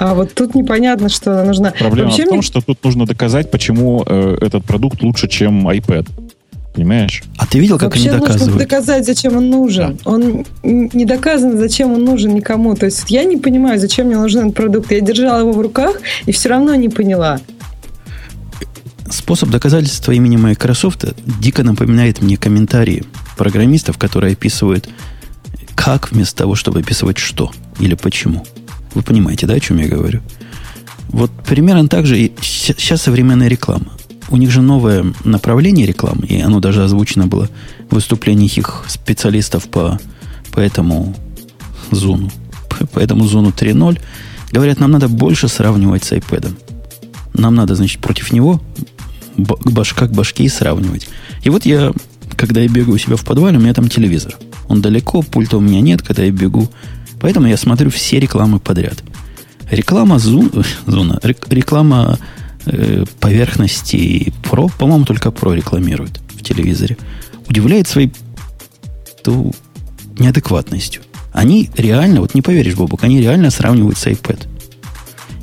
А 0.00 0.14
вот 0.14 0.34
тут 0.34 0.56
непонятно, 0.56 1.08
что 1.08 1.34
она 1.34 1.44
нужна. 1.44 1.72
Проблема 1.78 2.08
Вообще 2.08 2.24
в 2.24 2.28
том, 2.30 2.38
мне... 2.38 2.46
что 2.46 2.60
тут 2.60 2.82
нужно 2.82 3.06
доказать, 3.06 3.48
почему 3.48 4.02
э, 4.04 4.38
этот 4.40 4.64
продукт 4.64 5.02
лучше, 5.02 5.28
чем 5.28 5.68
iPad. 5.68 6.08
Понимаешь? 6.76 7.22
А 7.38 7.46
ты 7.46 7.58
видел, 7.58 7.78
как 7.78 7.88
Вообще 7.88 8.10
они 8.10 8.20
доказывают? 8.20 8.42
нужно 8.42 8.58
доказать, 8.58 9.06
зачем 9.06 9.34
он 9.34 9.48
нужен. 9.48 9.98
Да. 10.04 10.10
Он 10.10 10.44
не 10.62 11.06
доказан, 11.06 11.56
зачем 11.56 11.94
он 11.94 12.04
нужен 12.04 12.34
никому. 12.34 12.74
То 12.74 12.84
есть 12.84 13.10
я 13.10 13.24
не 13.24 13.38
понимаю, 13.38 13.80
зачем 13.80 14.08
мне 14.08 14.18
нужен 14.18 14.42
этот 14.42 14.56
продукт. 14.56 14.92
Я 14.92 15.00
держала 15.00 15.40
его 15.40 15.52
в 15.52 15.60
руках 15.62 15.96
и 16.26 16.32
все 16.32 16.50
равно 16.50 16.74
не 16.74 16.90
поняла. 16.90 17.40
Способ 19.10 19.48
доказательства 19.48 20.12
имени 20.12 20.36
Microsoft 20.36 21.06
дико 21.40 21.62
напоминает 21.62 22.20
мне 22.20 22.36
комментарии 22.36 23.04
программистов, 23.38 23.96
которые 23.96 24.34
описывают 24.34 24.86
как 25.74 26.12
вместо 26.12 26.36
того, 26.36 26.56
чтобы 26.56 26.80
описывать 26.80 27.16
что. 27.16 27.50
или 27.80 27.94
почему. 27.94 28.44
Вы 28.92 29.00
понимаете, 29.02 29.46
да, 29.46 29.54
о 29.54 29.60
чем 29.60 29.78
я 29.78 29.88
говорю? 29.88 30.20
Вот 31.08 31.30
примерно 31.46 31.88
так 31.88 32.04
же 32.04 32.18
и 32.18 32.32
сейчас 32.42 33.02
современная 33.02 33.48
реклама. 33.48 33.95
У 34.28 34.36
них 34.36 34.50
же 34.50 34.60
новое 34.60 35.12
направление 35.24 35.86
рекламы, 35.86 36.26
и 36.26 36.40
оно 36.40 36.60
даже 36.60 36.82
озвучено 36.82 37.26
было 37.26 37.48
в 37.90 37.94
выступлениях 37.94 38.58
их 38.58 38.84
специалистов 38.88 39.68
по, 39.68 40.00
по 40.52 40.60
этому 40.60 41.14
зону. 41.90 42.30
По, 42.92 42.98
этому 42.98 43.24
зону 43.26 43.52
3.0. 43.56 44.00
Говорят, 44.52 44.80
нам 44.80 44.90
надо 44.90 45.08
больше 45.08 45.48
сравнивать 45.48 46.04
с 46.04 46.12
iPad. 46.12 46.52
Нам 47.34 47.54
надо, 47.54 47.74
значит, 47.74 48.00
против 48.00 48.32
него 48.32 48.60
башка 49.36 50.06
к 50.06 50.12
башке 50.12 50.44
и 50.44 50.48
сравнивать. 50.48 51.08
И 51.42 51.50
вот 51.50 51.66
я, 51.66 51.92
когда 52.36 52.60
я 52.60 52.68
бегаю 52.68 52.94
у 52.94 52.98
себя 52.98 53.16
в 53.16 53.24
подвале, 53.24 53.58
у 53.58 53.60
меня 53.60 53.74
там 53.74 53.88
телевизор. 53.88 54.36
Он 54.68 54.80
далеко, 54.80 55.22
пульта 55.22 55.58
у 55.58 55.60
меня 55.60 55.80
нет, 55.80 56.02
когда 56.02 56.24
я 56.24 56.30
бегу. 56.30 56.68
Поэтому 57.20 57.46
я 57.46 57.56
смотрю 57.56 57.90
все 57.90 58.18
рекламы 58.18 58.58
подряд. 58.58 59.02
Реклама 59.70 60.18
зон, 60.18 60.50
зона, 60.86 61.20
реклама 61.22 62.18
поверхности 63.20 64.32
Pro, 64.42 64.70
по-моему, 64.76 65.04
только 65.04 65.28
Pro 65.30 65.54
рекламирует 65.54 66.20
в 66.30 66.42
телевизоре. 66.42 66.96
Удивляет 67.48 67.88
своей 67.88 68.12
то, 69.22 69.50
неадекватностью. 70.18 71.02
Они 71.32 71.70
реально, 71.76 72.20
вот 72.20 72.34
не 72.34 72.42
поверишь, 72.42 72.74
Бобук, 72.74 73.04
они 73.04 73.20
реально 73.20 73.50
сравнивают 73.50 73.98
с 73.98 74.06
iPad. 74.06 74.46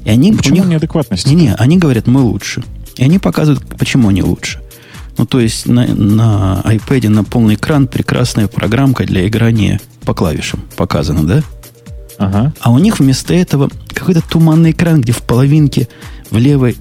И 0.05 0.09
они, 0.09 0.33
Почему 0.33 0.57
них, 0.57 0.65
неадекватность? 0.65 1.27
Не-не, 1.27 1.53
они 1.55 1.77
говорят, 1.77 2.07
мы 2.07 2.21
лучше. 2.21 2.63
И 2.95 3.03
они 3.03 3.19
показывают, 3.19 3.65
почему 3.77 4.09
они 4.09 4.21
лучше. 4.21 4.59
Ну, 5.17 5.25
то 5.25 5.39
есть 5.39 5.67
на, 5.67 5.85
на 5.85 6.61
iPad 6.65 7.09
на 7.09 7.23
полный 7.23 7.55
экран 7.55 7.87
прекрасная 7.87 8.47
программка 8.47 9.05
для 9.05 9.27
играния 9.27 9.79
по 10.03 10.13
клавишам 10.13 10.61
показана, 10.75 11.23
да? 11.25 11.43
Ага. 12.17 12.53
А 12.59 12.71
у 12.71 12.79
них 12.79 12.99
вместо 12.99 13.33
этого 13.33 13.69
какой-то 13.89 14.21
туманный 14.21 14.71
экран, 14.71 15.01
где 15.01 15.11
в 15.11 15.21
половинке 15.21 15.87
в 16.31 16.37
левой, 16.37 16.75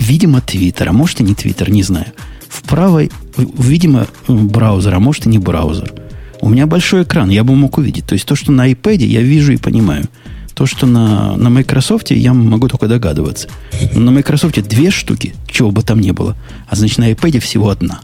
видимо, 0.00 0.40
Твиттер, 0.40 0.88
а 0.88 0.92
может 0.92 1.20
и 1.20 1.22
не 1.22 1.34
Твиттер, 1.34 1.70
не 1.70 1.82
знаю. 1.82 2.06
В 2.48 2.62
правой, 2.62 3.10
видимо, 3.36 4.06
браузер, 4.26 4.94
а 4.94 4.98
может 4.98 5.26
и 5.26 5.28
не 5.28 5.38
браузер. 5.38 5.92
У 6.40 6.48
меня 6.48 6.66
большой 6.66 7.04
экран, 7.04 7.30
я 7.30 7.44
бы 7.44 7.54
мог 7.54 7.78
увидеть. 7.78 8.06
То 8.06 8.14
есть 8.14 8.26
то, 8.26 8.34
что 8.34 8.50
на 8.50 8.70
iPad 8.70 9.04
я 9.04 9.20
вижу 9.20 9.52
и 9.52 9.56
понимаю. 9.56 10.08
То, 10.54 10.66
что 10.66 10.86
на, 10.86 11.36
на 11.36 11.48
Microsoft, 11.48 12.10
я 12.10 12.34
могу 12.34 12.68
только 12.68 12.88
догадываться. 12.88 13.48
Но 13.94 14.00
на 14.00 14.10
Microsoft 14.10 14.60
две 14.68 14.90
штуки, 14.90 15.34
чего 15.46 15.70
бы 15.70 15.82
там 15.82 16.00
ни 16.00 16.10
было. 16.10 16.36
А 16.68 16.76
значит, 16.76 16.98
на 16.98 17.10
iPad 17.10 17.38
всего 17.40 17.70
одна. 17.70 18.00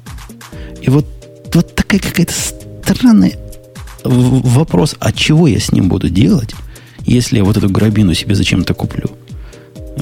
И 0.81 0.91
вот, 0.91 1.07
вот 1.53 1.75
такая 1.75 2.01
какая-то 2.01 2.33
странная 2.33 3.33
вопрос, 4.05 4.97
а 5.01 5.13
чего 5.13 5.49
я 5.49 5.59
с 5.59 5.73
ним 5.73 5.89
буду 5.89 6.09
делать, 6.09 6.55
если 7.05 7.39
я 7.39 7.45
вот 7.45 7.57
эту 7.57 7.69
грабину 7.69 8.15
себе 8.15 8.35
зачем-то 8.35 8.75
куплю? 8.75 9.11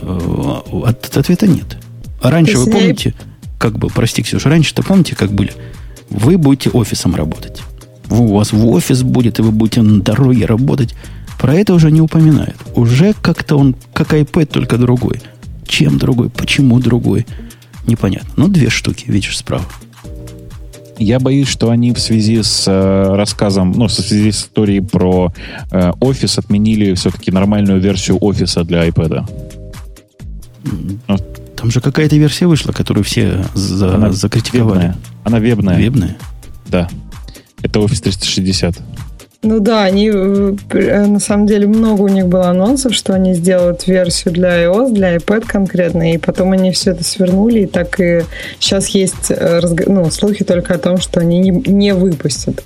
Э, 0.00 0.60
от, 0.84 1.16
ответа 1.16 1.46
нет. 1.46 1.78
А 2.25 2.31
раньше, 2.31 2.57
вы 2.57 2.71
помните, 2.71 3.14
как 3.59 3.78
бы, 3.78 3.88
прости, 3.88 4.23
Ксюша, 4.23 4.49
раньше-то 4.49 4.83
помните, 4.83 5.14
как 5.14 5.31
были? 5.31 5.52
Вы 6.09 6.38
будете 6.38 6.71
офисом 6.71 7.14
работать. 7.14 7.61
У 8.09 8.35
вас 8.35 8.50
в 8.50 8.66
офис 8.71 9.02
будет, 9.02 9.38
и 9.38 9.43
вы 9.43 9.50
будете 9.50 9.83
на 9.83 10.00
дороге 10.00 10.47
работать. 10.47 10.95
Про 11.38 11.54
это 11.54 11.75
уже 11.75 11.90
не 11.90 12.00
упоминают. 12.00 12.57
Уже 12.75 13.12
как-то 13.12 13.59
он, 13.59 13.76
как 13.93 14.14
iPad, 14.14 14.47
только 14.47 14.78
другой. 14.78 15.21
Чем 15.66 15.99
другой? 15.99 16.31
Почему 16.31 16.81
другой? 16.81 17.26
Непонятно. 17.87 18.31
Ну, 18.37 18.49
две 18.49 18.71
штуки, 18.71 19.04
видишь, 19.07 19.37
справа. 19.37 19.66
Я 20.99 21.21
боюсь, 21.21 21.49
что 21.49 21.69
они 21.69 21.93
в 21.93 21.99
связи 21.99 22.43
с 22.43 22.64
э, 22.66 23.16
рассказом, 23.16 23.73
ну, 23.73 23.87
в 23.87 23.93
связи 23.93 24.33
с 24.33 24.45
историей 24.45 24.81
про 24.81 25.31
э, 25.71 25.93
офис 26.00 26.38
отменили 26.38 26.95
все-таки 26.95 27.31
нормальную 27.31 27.81
версию 27.81 28.16
офиса 28.23 28.64
для 28.64 28.88
iPad. 28.88 29.28
Ну, 31.07 31.19
Там 31.64 31.71
же 31.71 31.80
какая-то 31.80 32.14
версия 32.16 32.47
вышла, 32.47 32.73
которую 32.73 33.04
все 33.04 33.42
за, 33.54 33.94
Она 33.94 34.12
закритиковали. 34.12 34.80
Вебная. 34.80 34.97
Она 35.25 35.38
вебная. 35.38 35.78
Вебная? 35.78 36.18
Да. 36.66 36.90
Это 37.62 37.78
Office 37.78 38.02
360. 38.02 38.76
Ну 39.44 39.60
да, 39.60 39.84
они 39.84 40.10
э, 40.12 40.56
э, 40.70 41.06
на 41.06 41.20
самом 41.20 41.46
деле 41.46 41.66
много 41.66 42.02
у 42.02 42.08
них 42.08 42.26
было 42.26 42.48
анонсов, 42.48 42.94
что 42.94 43.12
они 43.12 43.34
сделают 43.34 43.86
версию 43.86 44.32
для 44.32 44.64
iOS, 44.64 44.92
для 44.92 45.16
iPad 45.16 45.44
конкретно, 45.46 46.14
и 46.14 46.18
потом 46.18 46.52
они 46.52 46.72
все 46.72 46.92
это 46.92 47.04
свернули, 47.04 47.60
и 47.60 47.66
так 47.66 48.00
и 48.00 48.22
сейчас 48.58 48.88
есть 48.88 49.30
э, 49.30 49.60
ну, 49.86 50.10
слухи 50.10 50.44
только 50.44 50.74
о 50.74 50.78
том, 50.78 50.96
что 50.96 51.20
они 51.20 51.40
не, 51.40 51.92
выпустят 51.92 52.64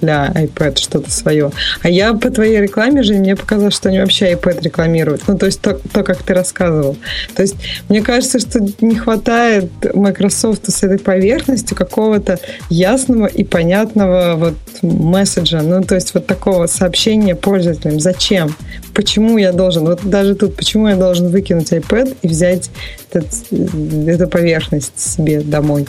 для 0.00 0.28
iPad 0.28 0.78
что-то 0.78 1.10
свое. 1.10 1.50
А 1.82 1.88
я 1.88 2.14
по 2.14 2.30
твоей 2.30 2.60
рекламе 2.60 3.02
же 3.02 3.14
мне 3.14 3.34
показалось, 3.34 3.74
что 3.74 3.88
они 3.88 3.98
вообще 3.98 4.32
iPad 4.32 4.62
рекламируют. 4.62 5.22
Ну, 5.26 5.36
то 5.36 5.46
есть 5.46 5.60
то, 5.60 5.80
то 5.92 6.04
как 6.04 6.22
ты 6.22 6.32
рассказывал. 6.32 6.96
То 7.34 7.42
есть 7.42 7.56
мне 7.88 8.02
кажется, 8.02 8.38
что 8.38 8.60
не 8.80 8.94
хватает 8.94 9.70
Microsoft 9.94 10.70
с 10.70 10.82
этой 10.84 10.98
поверхностью 10.98 11.76
какого-то 11.76 12.38
ясного 12.68 13.26
и 13.26 13.42
понятного 13.42 14.36
вот 14.36 14.54
месседжа. 14.82 15.62
Ну, 15.62 15.82
то 15.82 15.96
есть 15.96 16.14
такого 16.26 16.66
сообщения 16.66 17.34
пользователям. 17.34 18.00
Зачем? 18.00 18.54
Почему 18.94 19.38
я 19.38 19.52
должен? 19.52 19.84
Вот 19.84 20.00
даже 20.04 20.34
тут, 20.34 20.56
почему 20.56 20.88
я 20.88 20.96
должен 20.96 21.28
выкинуть 21.28 21.72
iPad 21.72 22.16
и 22.22 22.28
взять 22.28 22.70
этот, 23.10 23.26
эту 23.50 24.28
поверхность 24.28 24.98
себе 24.98 25.40
домой? 25.40 25.86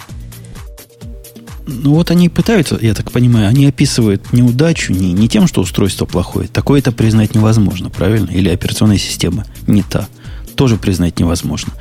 Ну 1.67 1.93
вот 1.93 2.11
они 2.11 2.27
пытаются, 2.27 2.77
я 2.81 2.93
так 2.93 3.11
понимаю, 3.11 3.47
они 3.47 3.65
описывают 3.65 4.33
неудачу 4.33 4.93
не, 4.93 5.13
не 5.13 5.29
тем, 5.29 5.47
что 5.47 5.61
устройство 5.61 6.05
плохое. 6.05 6.47
Такое 6.47 6.79
это 6.79 6.91
признать 6.91 7.35
невозможно, 7.35 7.89
правильно? 7.89 8.29
Или 8.31 8.49
операционная 8.49 8.97
система 8.97 9.45
не 9.67 9.83
та. 9.83 10.07
Тоже 10.55 10.77
признать 10.77 11.19
невозможно. 11.19 11.73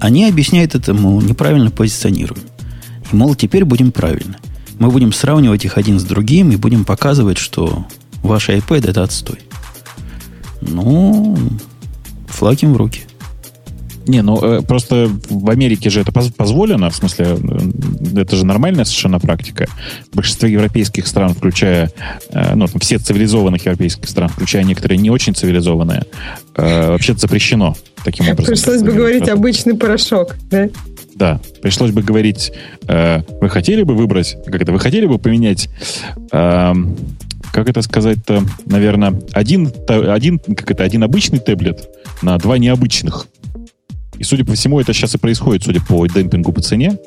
Они 0.00 0.26
объясняют 0.26 0.74
это, 0.74 0.94
мол, 0.94 1.20
неправильно 1.20 1.70
позиционируем. 1.70 2.42
И, 3.12 3.16
мол, 3.16 3.34
теперь 3.34 3.64
будем 3.64 3.92
правильно 3.92 4.38
мы 4.84 4.90
будем 4.90 5.14
сравнивать 5.14 5.64
их 5.64 5.78
один 5.78 5.98
с 5.98 6.04
другим 6.04 6.50
и 6.50 6.56
будем 6.56 6.84
показывать, 6.84 7.38
что 7.38 7.86
ваш 8.22 8.50
iPad 8.50 8.90
это 8.90 9.02
отстой. 9.02 9.38
Ну, 10.60 11.38
флаг 12.28 12.62
им 12.62 12.74
в 12.74 12.76
руки. 12.76 13.00
Не, 14.06 14.20
ну 14.20 14.38
э, 14.42 14.60
просто 14.60 15.10
в 15.30 15.48
Америке 15.48 15.88
же 15.88 16.02
это 16.02 16.12
позволено, 16.12 16.90
в 16.90 16.96
смысле, 16.96 17.38
э, 17.42 18.20
это 18.20 18.36
же 18.36 18.44
нормальная 18.44 18.84
совершенно 18.84 19.18
практика. 19.18 19.68
Большинство 20.12 20.46
европейских 20.46 21.06
стран, 21.06 21.32
включая, 21.32 21.90
э, 22.28 22.54
ну, 22.54 22.66
все 22.78 22.98
цивилизованных 22.98 23.64
европейских 23.64 24.06
стран, 24.06 24.28
включая 24.28 24.64
некоторые 24.64 24.98
не 24.98 25.08
очень 25.08 25.34
цивилизованные, 25.34 26.04
вообще 26.54 27.14
запрещено 27.14 27.74
таким 28.04 28.28
образом. 28.28 28.54
Пришлось 28.54 28.82
бы 28.82 28.92
говорить 28.92 29.30
обычный 29.30 29.74
порошок, 29.74 30.36
да? 30.50 30.68
Да, 31.16 31.40
пришлось 31.62 31.92
бы 31.92 32.02
говорить, 32.02 32.52
э, 32.88 33.20
вы 33.40 33.48
хотели 33.48 33.82
бы 33.82 33.94
выбрать, 33.94 34.36
как 34.44 34.60
это, 34.60 34.72
вы 34.72 34.80
хотели 34.80 35.06
бы 35.06 35.18
поменять, 35.18 35.68
э, 36.32 36.72
как 37.52 37.68
это 37.68 37.82
сказать-то, 37.82 38.42
наверное, 38.66 39.20
один, 39.32 39.72
один, 39.88 40.38
как 40.38 40.70
это, 40.72 40.82
один 40.82 41.04
обычный 41.04 41.38
таблет 41.38 41.88
на 42.22 42.36
два 42.38 42.58
необычных. 42.58 43.28
И, 44.18 44.24
судя 44.24 44.44
по 44.44 44.54
всему, 44.54 44.80
это 44.80 44.92
сейчас 44.92 45.14
и 45.14 45.18
происходит, 45.18 45.64
судя 45.64 45.80
по 45.80 46.06
демпингу 46.06 46.52
по 46.52 46.60
цене. 46.60 46.98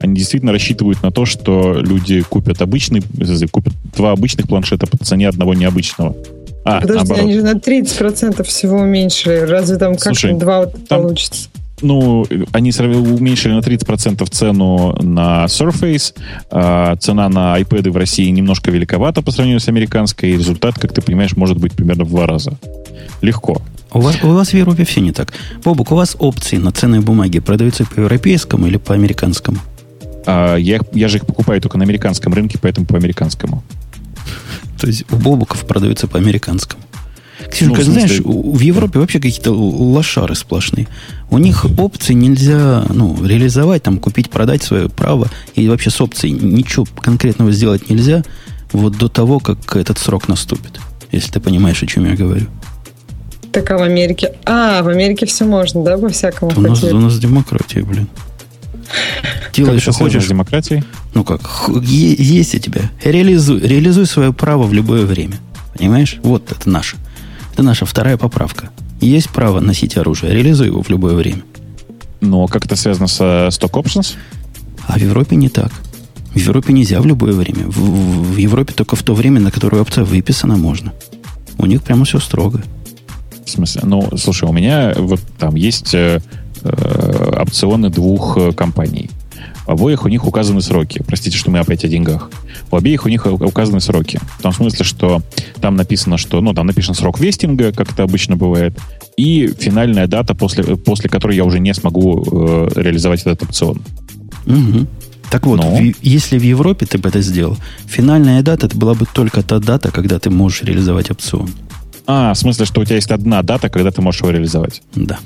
Они 0.00 0.14
действительно 0.14 0.52
рассчитывают 0.52 1.02
на 1.02 1.10
то, 1.10 1.24
что 1.24 1.80
люди 1.80 2.20
купят 2.22 2.60
обычный, 2.60 3.02
купят 3.50 3.72
два 3.96 4.12
обычных 4.12 4.48
планшета 4.48 4.86
по 4.86 5.02
цене 5.02 5.28
одного 5.28 5.54
необычного. 5.54 6.14
А, 6.64 6.80
Подожди, 6.80 6.98
наоборот. 6.98 7.22
они 7.22 7.34
же 7.34 7.42
на 7.42 7.52
30% 7.54 8.42
всего 8.42 8.78
уменьшили. 8.78 9.38
Разве 9.38 9.76
там 9.76 9.94
как 9.96 10.14
два 10.38 10.66
там, 10.66 11.02
получится? 11.02 11.48
Ну, 11.82 12.26
они 12.52 12.70
уменьшили 12.70 13.52
на 13.52 13.60
30% 13.60 14.26
цену 14.30 14.96
на 15.02 15.44
Surface, 15.46 16.14
а 16.50 16.96
цена 16.96 17.28
на 17.28 17.60
iPad 17.60 17.90
в 17.90 17.96
России 17.96 18.30
немножко 18.30 18.70
великовата 18.70 19.22
по 19.22 19.30
сравнению 19.30 19.60
с 19.60 19.68
американской, 19.68 20.30
и 20.30 20.36
результат, 20.36 20.78
как 20.78 20.92
ты 20.92 21.02
понимаешь, 21.02 21.36
может 21.36 21.58
быть 21.58 21.72
примерно 21.74 22.04
в 22.04 22.10
два 22.10 22.26
раза. 22.26 22.58
Легко. 23.20 23.62
У 23.92 24.00
вас, 24.00 24.16
у 24.22 24.28
вас 24.28 24.50
в 24.50 24.54
Европе 24.54 24.84
все 24.84 25.00
не 25.00 25.12
так. 25.12 25.32
Бобук, 25.64 25.92
у 25.92 25.94
вас 25.94 26.16
опции 26.18 26.56
на 26.56 26.72
ценные 26.72 27.00
бумаги 27.00 27.38
продаются 27.38 27.84
по 27.84 28.00
европейскому 28.00 28.66
или 28.66 28.76
по 28.76 28.94
американскому? 28.94 29.58
А, 30.26 30.56
я, 30.56 30.80
я 30.92 31.08
же 31.08 31.18
их 31.18 31.26
покупаю 31.26 31.60
только 31.60 31.78
на 31.78 31.84
американском 31.84 32.34
рынке, 32.34 32.58
поэтому 32.60 32.86
по 32.86 32.96
американскому. 32.96 33.62
То 34.80 34.86
есть 34.86 35.10
у 35.10 35.16
Бобуков 35.16 35.66
продаются 35.66 36.08
по 36.08 36.18
американскому. 36.18 36.82
Ксюшка, 37.50 37.76
ну, 37.78 37.82
знаешь, 37.82 38.20
в 38.20 38.60
Европе 38.60 38.98
вообще 38.98 39.20
какие-то 39.20 39.52
лошары 39.52 40.34
сплошные. 40.34 40.88
У 41.30 41.38
них 41.38 41.66
опции 41.78 42.14
нельзя 42.14 42.84
ну, 42.88 43.16
реализовать, 43.24 43.82
там, 43.82 43.98
купить, 43.98 44.30
продать 44.30 44.62
свое 44.62 44.88
право. 44.88 45.28
И 45.54 45.68
вообще 45.68 45.90
с 45.90 46.00
опцией 46.00 46.32
ничего 46.32 46.86
конкретного 47.00 47.52
сделать 47.52 47.90
нельзя 47.90 48.22
вот 48.72 48.96
до 48.96 49.08
того, 49.08 49.38
как 49.38 49.76
этот 49.76 49.98
срок 49.98 50.28
наступит. 50.28 50.80
Если 51.12 51.30
ты 51.30 51.40
понимаешь, 51.40 51.82
о 51.82 51.86
чем 51.86 52.06
я 52.06 52.14
говорю. 52.14 52.46
Так, 53.52 53.70
а 53.70 53.78
в 53.78 53.82
Америке... 53.82 54.32
А, 54.44 54.82
в 54.82 54.88
Америке 54.88 55.26
все 55.26 55.44
можно, 55.44 55.82
да, 55.82 55.98
по-всякому? 55.98 56.52
У 56.56 56.60
нас, 56.60 56.82
у 56.82 56.98
нас 56.98 57.18
демократия, 57.18 57.82
блин. 57.82 58.08
Делай, 59.52 59.78
что 59.78 59.92
хочешь. 59.92 60.26
демократии? 60.26 60.84
Ну 61.14 61.24
как, 61.24 61.40
есть 61.82 62.54
у 62.54 62.58
тебя. 62.58 62.82
Реализуй, 63.02 63.60
реализуй 63.60 64.06
свое 64.06 64.32
право 64.32 64.64
в 64.64 64.72
любое 64.72 65.06
время. 65.06 65.36
Понимаешь? 65.76 66.18
Вот 66.22 66.50
это 66.52 66.68
наше. 66.68 66.96
Это 67.56 67.62
наша 67.62 67.86
вторая 67.86 68.18
поправка. 68.18 68.68
Есть 69.00 69.30
право 69.30 69.60
носить 69.60 69.96
оружие, 69.96 70.34
реализуй 70.34 70.66
его 70.66 70.82
в 70.82 70.90
любое 70.90 71.14
время. 71.14 71.42
Но 72.20 72.46
как 72.48 72.66
это 72.66 72.76
связано 72.76 73.06
со 73.06 73.46
Stock 73.46 73.82
Options? 73.82 74.14
А 74.86 74.98
в 74.98 75.00
Европе 75.00 75.36
не 75.36 75.48
так. 75.48 75.72
В 76.34 76.36
Европе 76.36 76.74
нельзя 76.74 77.00
в 77.00 77.06
любое 77.06 77.32
время. 77.32 77.64
В, 77.66 78.34
в, 78.34 78.36
Европе 78.36 78.74
только 78.74 78.94
в 78.94 79.02
то 79.02 79.14
время, 79.14 79.40
на 79.40 79.50
которое 79.50 79.80
опция 79.80 80.04
выписана, 80.04 80.58
можно. 80.58 80.92
У 81.56 81.64
них 81.64 81.82
прямо 81.82 82.04
все 82.04 82.18
строго. 82.20 82.62
В 83.46 83.48
смысле? 83.48 83.80
Ну, 83.84 84.06
слушай, 84.18 84.46
у 84.46 84.52
меня 84.52 84.92
вот 84.94 85.20
там 85.38 85.54
есть 85.54 85.94
э, 85.94 86.20
э, 86.62 87.40
опционы 87.40 87.88
двух 87.88 88.36
э, 88.36 88.52
компаний. 88.52 89.08
В 89.66 89.70
обоих 89.70 90.04
у 90.04 90.08
них 90.08 90.26
указаны 90.26 90.60
сроки. 90.62 91.02
Простите, 91.06 91.36
что 91.36 91.50
мы 91.50 91.58
опять 91.58 91.84
о 91.84 91.88
деньгах. 91.88 92.30
У 92.70 92.76
обеих 92.76 93.04
у 93.04 93.08
них 93.08 93.26
указаны 93.26 93.80
сроки. 93.80 94.20
В 94.38 94.42
том 94.42 94.52
смысле, 94.52 94.84
что 94.84 95.22
там 95.60 95.76
написано, 95.76 96.18
что, 96.18 96.40
ну, 96.40 96.54
там 96.54 96.66
написан 96.66 96.94
срок 96.94 97.18
вестинга, 97.18 97.72
как 97.72 97.92
это 97.92 98.04
обычно 98.04 98.36
бывает, 98.36 98.78
и 99.16 99.52
финальная 99.58 100.06
дата, 100.06 100.34
после, 100.34 100.64
после 100.76 101.10
которой 101.10 101.36
я 101.36 101.44
уже 101.44 101.58
не 101.58 101.74
смогу 101.74 102.24
э, 102.24 102.68
реализовать 102.76 103.22
этот 103.22 103.42
опцион. 103.42 103.82
Угу. 104.46 104.86
Так 105.30 105.46
вот, 105.46 105.64
в, 105.64 105.94
если 106.02 106.38
в 106.38 106.42
Европе 106.42 106.86
ты 106.86 106.98
бы 106.98 107.08
это 107.08 107.20
сделал, 107.20 107.56
финальная 107.86 108.42
дата 108.42 108.66
это 108.66 108.76
была 108.76 108.94
бы 108.94 109.06
только 109.12 109.42
та 109.42 109.58
дата, 109.58 109.90
когда 109.90 110.18
ты 110.18 110.30
можешь 110.30 110.62
реализовать 110.62 111.10
опцион. 111.10 111.50
А, 112.06 112.32
в 112.32 112.38
смысле, 112.38 112.66
что 112.66 112.80
у 112.80 112.84
тебя 112.84 112.96
есть 112.96 113.10
одна 113.10 113.42
дата, 113.42 113.68
когда 113.68 113.90
ты 113.90 114.00
можешь 114.00 114.20
его 114.20 114.30
реализовать? 114.30 114.82
Да. 114.94 115.18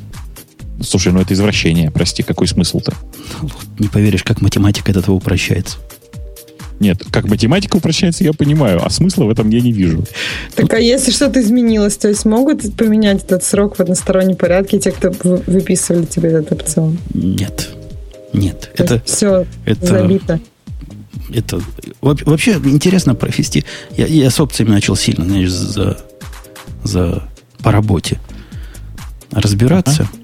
Слушай, 0.83 1.13
ну 1.13 1.21
это 1.21 1.35
извращение, 1.35 1.91
прости, 1.91 2.23
какой 2.23 2.49
смысл-то? 2.49 2.95
Не 3.79 3.89
поверишь, 3.89 4.23
как 4.23 4.41
математика 4.41 4.93
от 4.93 4.99
этого 4.99 5.15
упрощается. 5.15 5.79
Нет, 6.81 7.03
как 7.13 7.27
математика 7.27 7.77
упрощается, 7.77 8.25
я 8.25 8.33
понимаю, 8.33 8.81
а 8.83 8.89
смысла 8.89 9.25
в 9.25 9.31
этом 9.31 9.51
я 9.51 9.61
не 9.61 9.71
вижу. 9.71 10.05
Так, 10.55 10.73
а 10.73 10.79
если 10.79 11.11
что-то 11.11 11.43
изменилось, 11.43 11.99
то 11.99 12.09
есть 12.09 12.25
могут 12.25 12.75
поменять 12.75 13.23
этот 13.23 13.45
срок 13.45 13.77
в 13.77 13.81
одностороннем 13.81 14.35
порядке 14.35 14.79
те, 14.79 14.91
кто 14.91 15.11
выписывали 15.47 16.07
тебе 16.07 16.31
этот 16.31 16.53
опцион? 16.53 16.99
Нет. 17.13 17.69
Нет. 18.33 18.73
То 18.75 18.85
это 18.85 19.03
все 19.05 19.47
это, 19.67 19.87
забито. 19.87 20.41
Это 21.35 21.61
вообще 22.01 22.53
интересно 22.53 23.15
провести. 23.15 23.65
Я, 23.97 24.07
я 24.07 24.31
с 24.31 24.41
опциями 24.41 24.71
начал 24.71 24.97
сильно, 24.97 25.27
знаешь, 25.27 25.51
за, 25.51 25.99
за 26.83 27.29
по 27.63 27.73
работе 27.73 28.19
разбираться. 29.31 30.09
А? 30.13 30.20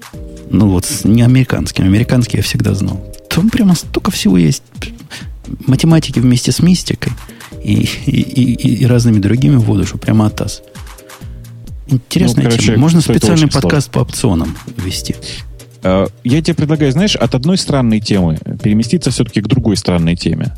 Ну 0.49 0.69
вот, 0.69 0.87
не 1.03 1.21
американским. 1.21 1.85
Американский 1.85 2.37
я 2.37 2.43
всегда 2.43 2.73
знал. 2.73 3.03
Там 3.29 3.49
прямо 3.49 3.75
столько 3.75 4.11
всего 4.11 4.37
есть. 4.37 4.63
Математики 5.65 6.19
вместе 6.19 6.51
с 6.51 6.59
мистикой 6.61 7.13
и, 7.63 7.87
и, 8.05 8.21
и, 8.21 8.75
и 8.81 8.85
разными 8.85 9.19
другими 9.19 9.55
в 9.55 9.61
воду, 9.61 9.85
что 9.85 9.97
прямо 9.97 10.27
атас. 10.27 10.61
Интересная 11.87 12.45
ну, 12.45 12.49
короче, 12.49 12.65
тема. 12.67 12.79
Можно 12.79 13.01
специальный 13.01 13.47
подкаст 13.47 13.91
сложно. 13.91 13.91
по 13.91 13.99
опционам 13.99 14.57
вести. 14.77 15.15
А, 15.83 16.07
я 16.23 16.41
тебе 16.41 16.55
предлагаю, 16.55 16.91
знаешь, 16.91 17.15
от 17.15 17.33
одной 17.35 17.57
странной 17.57 17.99
темы 17.99 18.39
переместиться 18.61 19.11
все-таки 19.11 19.41
к 19.41 19.47
другой 19.47 19.77
странной 19.77 20.15
теме. 20.15 20.53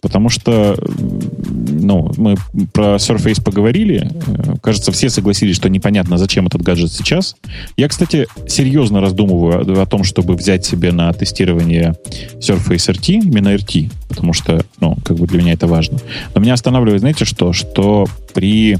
Потому 0.00 0.28
что, 0.28 0.76
ну, 0.98 2.12
мы 2.16 2.36
про 2.72 2.96
Surface 2.96 3.42
поговорили. 3.42 4.10
Э, 4.26 4.54
кажется, 4.62 4.92
все 4.92 5.08
согласились, 5.08 5.56
что 5.56 5.68
непонятно, 5.68 6.18
зачем 6.18 6.46
этот 6.46 6.62
гаджет 6.62 6.92
сейчас. 6.92 7.36
Я, 7.76 7.88
кстати, 7.88 8.26
серьезно 8.46 9.00
раздумываю 9.00 9.80
о 9.80 9.86
том, 9.86 10.04
чтобы 10.04 10.34
взять 10.34 10.64
себе 10.64 10.92
на 10.92 11.12
тестирование 11.12 11.94
Surface 12.34 12.92
RT, 12.92 13.22
именно 13.24 13.54
RT, 13.54 13.90
потому 14.08 14.32
что, 14.32 14.64
ну, 14.80 14.96
как 15.04 15.16
бы 15.16 15.26
для 15.26 15.40
меня 15.40 15.54
это 15.54 15.66
важно. 15.66 15.98
Но 16.34 16.40
меня 16.40 16.54
останавливает, 16.54 17.00
знаете 17.00 17.24
что? 17.24 17.52
Что 17.52 18.06
при 18.34 18.78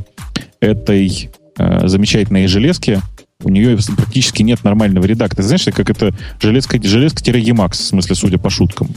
этой 0.61 1.31
э, 1.59 1.89
замечательной 1.89 2.47
железке 2.47 3.01
у 3.43 3.51
нее 3.51 3.77
практически 3.97 4.43
нет 4.43 4.65
нормального 4.65 5.05
редактора. 5.05 5.43
Знаешь, 5.43 5.65
как 5.65 5.91
это 5.91 6.15
железка, 6.41 6.79
железка-emax, 6.79 7.73
в 7.73 7.77
смысле, 7.77 8.15
судя 8.15 8.39
по 8.39 8.51
шуткам. 8.51 8.89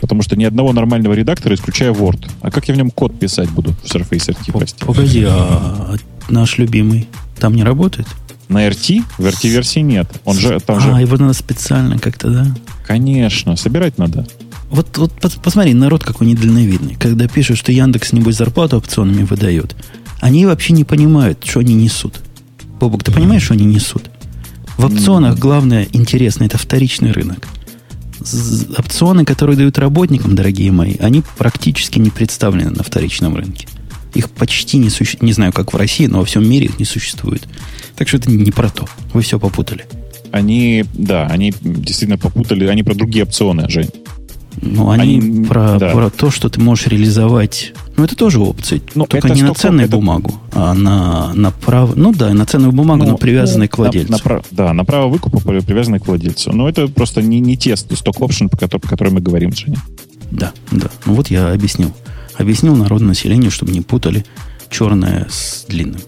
Потому 0.00 0.22
что 0.22 0.36
ни 0.36 0.44
одного 0.44 0.72
нормального 0.72 1.12
редактора, 1.12 1.54
исключая 1.54 1.92
Word. 1.92 2.28
А 2.40 2.50
как 2.50 2.68
я 2.68 2.74
в 2.74 2.76
нем 2.76 2.90
код 2.90 3.18
писать 3.18 3.50
буду 3.50 3.72
в 3.72 3.84
Surface 3.84 4.34
RT, 4.34 4.52
прости? 4.52 4.84
Погоди, 4.84 5.24
а 5.26 5.96
наш 6.28 6.58
любимый 6.58 7.06
там 7.38 7.54
не 7.54 7.62
работает? 7.62 8.06
На 8.48 8.66
RT? 8.66 9.04
В 9.18 9.26
RT-версии 9.26 9.80
нет. 9.80 10.08
Он 10.24 10.36
же, 10.36 10.58
там 10.60 10.78
а, 10.78 10.80
же... 10.80 10.88
его 11.02 11.16
надо 11.16 11.34
специально 11.34 11.98
как-то, 11.98 12.30
да? 12.30 12.46
Конечно, 12.86 13.56
собирать 13.56 13.98
надо. 13.98 14.26
Вот, 14.70 14.96
вот 14.98 15.12
посмотри, 15.42 15.74
народ 15.74 16.02
какой 16.02 16.26
недальновидный. 16.26 16.94
Когда 16.94 17.28
пишут, 17.28 17.58
что 17.58 17.70
Яндекс, 17.72 18.12
небось, 18.12 18.36
зарплату 18.36 18.76
опционами 18.78 19.24
выдает, 19.24 19.76
они 20.20 20.46
вообще 20.46 20.72
не 20.72 20.84
понимают, 20.84 21.44
что 21.44 21.60
они 21.60 21.74
несут. 21.74 22.20
Бобок, 22.78 23.04
ты 23.04 23.12
понимаешь, 23.12 23.42
что 23.42 23.54
они 23.54 23.64
несут? 23.64 24.10
В 24.78 24.86
опционах 24.86 25.38
главное 25.38 25.86
интересно 25.92 26.44
это 26.44 26.56
вторичный 26.56 27.12
рынок 27.12 27.46
опционы, 28.76 29.24
которые 29.24 29.56
дают 29.56 29.78
работникам, 29.78 30.34
дорогие 30.34 30.72
мои, 30.72 30.96
они 30.98 31.22
практически 31.38 31.98
не 31.98 32.10
представлены 32.10 32.70
на 32.70 32.82
вторичном 32.82 33.36
рынке. 33.36 33.66
Их 34.14 34.28
почти 34.30 34.78
не 34.78 34.90
существует. 34.90 35.22
Не 35.22 35.32
знаю, 35.32 35.52
как 35.52 35.72
в 35.72 35.76
России, 35.76 36.06
но 36.06 36.18
во 36.18 36.24
всем 36.24 36.48
мире 36.48 36.66
их 36.66 36.78
не 36.78 36.84
существует. 36.84 37.46
Так 37.96 38.08
что 38.08 38.16
это 38.16 38.30
не 38.30 38.50
про 38.50 38.68
то. 38.68 38.86
Вы 39.12 39.22
все 39.22 39.38
попутали. 39.38 39.86
Они, 40.32 40.84
да, 40.94 41.26
они 41.26 41.52
действительно 41.60 42.18
попутали. 42.18 42.66
Они 42.66 42.82
про 42.82 42.94
другие 42.94 43.24
опционы, 43.24 43.68
Жень. 43.68 43.90
Ну, 44.62 44.90
они, 44.90 45.18
они 45.18 45.44
про, 45.44 45.78
да. 45.78 45.90
про 45.92 46.10
то, 46.10 46.30
что 46.30 46.48
ты 46.48 46.60
можешь 46.60 46.86
реализовать. 46.88 47.72
Ну, 48.00 48.06
это 48.06 48.16
тоже 48.16 48.40
опция. 48.40 48.80
Ну, 48.94 49.04
только 49.04 49.28
не 49.28 49.42
на 49.42 49.52
ценную 49.52 49.86
это... 49.86 49.94
бумагу, 49.94 50.40
а 50.52 50.72
на, 50.72 51.34
на 51.34 51.50
право. 51.50 51.92
Ну 51.94 52.14
да, 52.14 52.32
на 52.32 52.46
ценную 52.46 52.72
бумагу, 52.72 53.04
ну, 53.04 53.10
но 53.10 53.16
привязанной 53.18 53.66
ну, 53.66 53.70
к 53.70 53.76
владельцу. 53.76 54.12
На, 54.12 54.36
на, 54.36 54.42
да, 54.50 54.72
на 54.72 54.86
право 54.86 55.10
выкупа 55.10 55.38
привязанной 55.38 56.00
к 56.00 56.06
владельцу. 56.06 56.50
Но 56.54 56.66
это 56.66 56.88
просто 56.88 57.20
не, 57.20 57.40
не 57.40 57.58
те 57.58 57.76
сток-опшн, 57.76 58.46
по 58.46 58.56
по 58.56 58.88
которым 58.88 59.16
мы 59.16 59.20
говорим, 59.20 59.52
Женя. 59.52 59.82
Да, 60.30 60.52
да. 60.70 60.86
Ну 61.04 61.12
вот 61.12 61.28
я 61.28 61.52
объяснил. 61.52 61.92
Объяснил 62.38 62.74
народу 62.74 63.04
населению, 63.04 63.50
чтобы 63.50 63.72
не 63.72 63.82
путали 63.82 64.24
черное 64.70 65.26
с 65.28 65.66
длинным. 65.68 66.00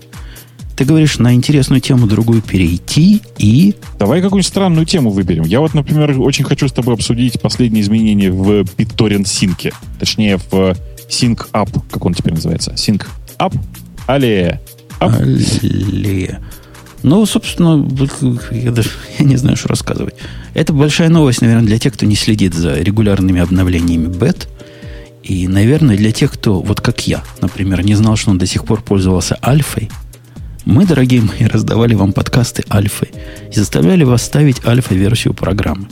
Ты 0.76 0.84
говоришь 0.84 1.18
на 1.18 1.34
интересную 1.34 1.80
тему 1.80 2.06
другую 2.06 2.42
перейти 2.42 3.20
и... 3.38 3.74
Давай 3.98 4.22
какую-нибудь 4.22 4.46
странную 4.46 4.86
тему 4.86 5.10
выберем. 5.10 5.44
Я 5.44 5.60
вот, 5.60 5.74
например, 5.74 6.18
очень 6.20 6.44
хочу 6.44 6.66
с 6.68 6.72
тобой 6.72 6.94
обсудить 6.94 7.40
последние 7.40 7.82
изменения 7.82 8.30
в 8.30 8.62
BitTorrent 8.62 9.24
Sync. 9.24 9.72
Точнее, 9.98 10.38
в 10.38 10.76
Sync 11.08 11.50
Up, 11.52 11.70
как 11.90 12.04
он 12.04 12.14
теперь 12.14 12.34
называется. 12.34 12.72
Sync 12.72 13.06
Up? 13.38 13.54
Алле. 14.06 14.60
Алле. 14.98 16.40
Ну, 17.02 17.26
собственно, 17.26 17.86
я 18.50 18.70
даже 18.70 18.90
я 19.18 19.24
не 19.24 19.36
знаю, 19.36 19.56
что 19.56 19.68
рассказывать. 19.68 20.14
Это 20.54 20.72
большая 20.72 21.08
новость, 21.08 21.42
наверное, 21.42 21.66
для 21.66 21.78
тех, 21.78 21.92
кто 21.94 22.06
не 22.06 22.14
следит 22.14 22.54
за 22.54 22.80
регулярными 22.80 23.40
обновлениями 23.40 24.06
бет. 24.06 24.48
И, 25.22 25.46
наверное, 25.46 25.96
для 25.96 26.10
тех, 26.12 26.32
кто, 26.32 26.60
вот 26.60 26.80
как 26.80 27.06
я, 27.06 27.22
например, 27.40 27.84
не 27.84 27.94
знал, 27.94 28.16
что 28.16 28.30
он 28.30 28.38
до 28.38 28.46
сих 28.46 28.64
пор 28.64 28.82
пользовался 28.82 29.38
альфой, 29.44 29.88
мы, 30.64 30.86
дорогие 30.86 31.20
мои, 31.20 31.46
раздавали 31.46 31.94
вам 31.94 32.12
подкасты 32.12 32.64
альфы 32.70 33.08
и 33.50 33.54
заставляли 33.54 34.04
вас 34.04 34.22
ставить 34.22 34.64
альфа-версию 34.64 35.34
программы. 35.34 35.88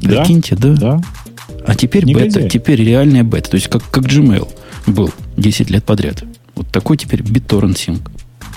Да? 0.00 0.20
Прикиньте, 0.20 0.56
да? 0.56 0.72
Да. 0.74 1.00
А 1.66 1.74
теперь 1.74 2.04
не 2.04 2.14
бета, 2.14 2.48
теперь 2.48 2.82
реальная 2.82 3.22
бета. 3.22 3.50
То 3.50 3.54
есть 3.56 3.68
как, 3.68 3.82
как 3.90 4.04
Gmail 4.04 4.48
был 4.86 5.10
10 5.36 5.70
лет 5.70 5.84
подряд. 5.84 6.24
Вот 6.54 6.68
такой 6.68 6.96
теперь 6.96 7.20
BitTorrent 7.20 7.74
Sync. 7.74 8.00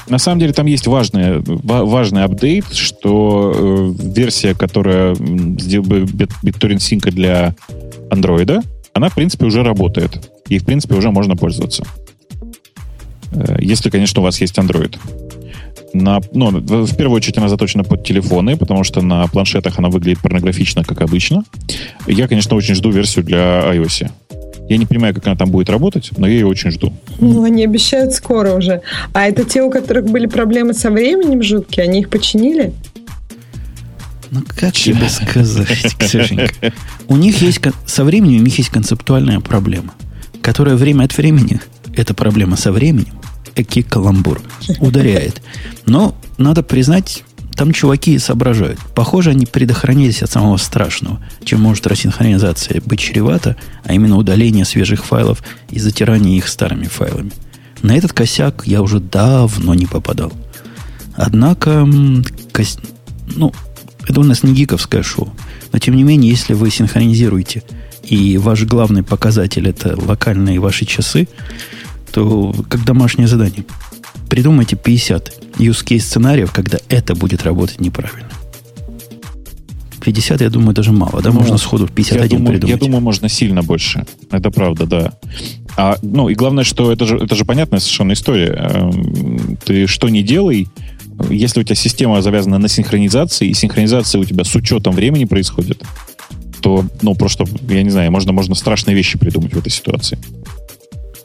На 0.09 0.19
самом 0.19 0.39
деле 0.39 0.53
там 0.53 0.65
есть 0.67 0.87
важный, 0.87 1.41
важный 1.43 2.23
апдейт, 2.23 2.71
что 2.73 3.93
э, 3.99 4.03
версия, 4.13 4.53
которая 4.53 5.15
сделала 5.15 6.05
BitTorrent 6.05 6.77
Sync 6.77 7.11
для 7.11 7.55
Android, 8.09 8.63
она, 8.93 9.09
в 9.09 9.15
принципе, 9.15 9.45
уже 9.45 9.63
работает. 9.63 10.31
И, 10.47 10.59
в 10.59 10.65
принципе, 10.65 10.95
уже 10.95 11.11
можно 11.11 11.35
пользоваться. 11.35 11.83
Э, 13.37 13.57
если, 13.59 13.89
конечно, 13.89 14.21
у 14.21 14.23
вас 14.23 14.41
есть 14.41 14.57
Android. 14.57 14.97
На, 15.93 16.19
ну, 16.33 16.51
в 16.51 16.95
первую 16.95 17.17
очередь 17.17 17.37
она 17.37 17.49
заточена 17.49 17.83
под 17.83 18.03
телефоны, 18.03 18.57
потому 18.57 18.83
что 18.83 19.01
на 19.01 19.27
планшетах 19.27 19.79
она 19.79 19.89
выглядит 19.89 20.19
порнографично, 20.19 20.83
как 20.83 21.01
обычно. 21.01 21.43
Я, 22.07 22.27
конечно, 22.27 22.55
очень 22.55 22.75
жду 22.75 22.91
версию 22.91 23.25
для 23.25 23.73
iOS. 23.73 24.09
Я 24.69 24.77
не 24.77 24.85
понимаю, 24.85 25.15
как 25.15 25.25
она 25.27 25.35
там 25.37 25.49
будет 25.49 25.69
работать, 25.69 26.11
но 26.17 26.27
я 26.27 26.33
ее 26.33 26.45
очень 26.45 26.71
жду. 26.71 26.91
Ну, 27.19 27.43
они 27.43 27.63
обещают 27.63 28.13
скоро 28.13 28.53
уже. 28.53 28.81
А 29.13 29.25
это 29.25 29.45
те, 29.45 29.61
у 29.61 29.69
которых 29.69 30.05
были 30.05 30.25
проблемы 30.25 30.73
со 30.73 30.91
временем 30.91 31.41
жуткие, 31.41 31.85
они 31.85 32.01
их 32.01 32.09
починили? 32.09 32.73
Ну, 34.29 34.41
как 34.45 34.73
тебе 34.73 35.07
сказать, 35.09 35.95
Ксюшенька? 35.97 36.73
У 37.07 37.15
них 37.15 37.41
есть, 37.41 37.61
со 37.85 38.03
временем 38.03 38.41
у 38.41 38.43
них 38.43 38.57
есть 38.57 38.69
концептуальная 38.69 39.39
проблема, 39.39 39.93
которая 40.41 40.75
время 40.75 41.05
от 41.05 41.17
времени 41.17 41.61
эта 41.95 42.13
проблема 42.13 42.57
со 42.57 42.71
временем, 42.71 43.16
эки 43.57 43.81
каламбур, 43.81 44.41
ударяет. 44.79 45.41
Но 45.85 46.15
надо 46.37 46.63
признать, 46.63 47.23
там 47.55 47.73
чуваки 47.73 48.19
соображают. 48.19 48.79
Похоже, 48.93 49.31
они 49.31 49.45
предохранились 49.45 50.21
от 50.21 50.29
самого 50.29 50.57
страшного, 50.57 51.19
чем 51.43 51.61
может 51.61 51.87
рассинхронизация 51.87 52.81
быть 52.85 52.99
чревата, 52.99 53.55
а 53.83 53.93
именно 53.93 54.17
удаление 54.17 54.63
свежих 54.63 55.03
файлов 55.03 55.43
и 55.69 55.79
затирание 55.79 56.37
их 56.37 56.47
старыми 56.47 56.85
файлами. 56.85 57.31
На 57.81 57.97
этот 57.97 58.13
косяк 58.13 58.63
я 58.65 58.81
уже 58.81 58.99
давно 58.99 59.73
не 59.73 59.85
попадал. 59.85 60.31
Однако, 61.15 61.87
кос... 62.53 62.79
ну, 63.35 63.53
это 64.07 64.19
у 64.19 64.23
нас 64.23 64.43
не 64.43 64.53
гиковское 64.53 65.03
шоу. 65.03 65.33
Но, 65.71 65.79
тем 65.79 65.95
не 65.95 66.03
менее, 66.03 66.31
если 66.31 66.53
вы 66.53 66.69
синхронизируете, 66.69 67.63
и 68.03 68.37
ваш 68.37 68.63
главный 68.63 69.03
показатель 69.03 69.67
это 69.67 69.99
локальные 69.99 70.59
ваши 70.59 70.85
часы, 70.85 71.27
то 72.11 72.53
как 72.69 72.85
домашнее 72.85 73.27
задание. 73.27 73.65
Придумайте 74.29 74.75
50 74.75 75.57
use 75.57 75.85
case 75.85 75.99
сценариев, 75.99 76.51
когда 76.51 76.77
это 76.89 77.15
будет 77.15 77.43
работать 77.43 77.79
неправильно. 77.79 78.29
50, 80.07 80.41
я 80.41 80.49
думаю, 80.49 80.73
даже 80.73 80.93
мало. 80.93 81.21
Да, 81.21 81.31
ну, 81.31 81.39
можно 81.39 81.57
сходу 81.57 81.87
51 81.87 82.23
я 82.23 82.29
думаю, 82.29 82.53
придумать. 82.53 82.69
Я 82.69 82.77
думаю, 82.77 83.01
можно 83.01 83.27
сильно 83.27 83.61
больше. 83.61 84.05
Это 84.31 84.51
правда, 84.51 84.85
да. 84.85 85.13
А, 85.75 85.97
ну, 86.01 86.29
и 86.29 86.33
главное, 86.33 86.63
что 86.63 86.91
это 86.93 87.05
же, 87.05 87.17
это 87.17 87.35
же 87.35 87.43
понятная 87.43 87.79
совершенно 87.79 88.13
история. 88.13 88.53
Эм, 88.53 89.57
ты 89.65 89.85
что 89.85 90.07
не 90.07 90.23
делай, 90.23 90.69
если 91.29 91.59
у 91.59 91.63
тебя 91.63 91.75
система 91.75 92.21
завязана 92.21 92.57
на 92.57 92.69
синхронизации, 92.69 93.49
и 93.49 93.53
синхронизация 93.53 94.21
у 94.21 94.23
тебя 94.23 94.45
с 94.45 94.55
учетом 94.55 94.93
времени 94.95 95.25
происходит, 95.25 95.83
то, 96.61 96.85
ну, 97.01 97.13
просто, 97.13 97.45
я 97.67 97.83
не 97.83 97.89
знаю, 97.89 98.11
можно, 98.11 98.31
можно 98.31 98.55
страшные 98.55 98.95
вещи 98.95 99.17
придумать 99.17 99.53
в 99.53 99.57
этой 99.57 99.71
ситуации. 99.71 100.17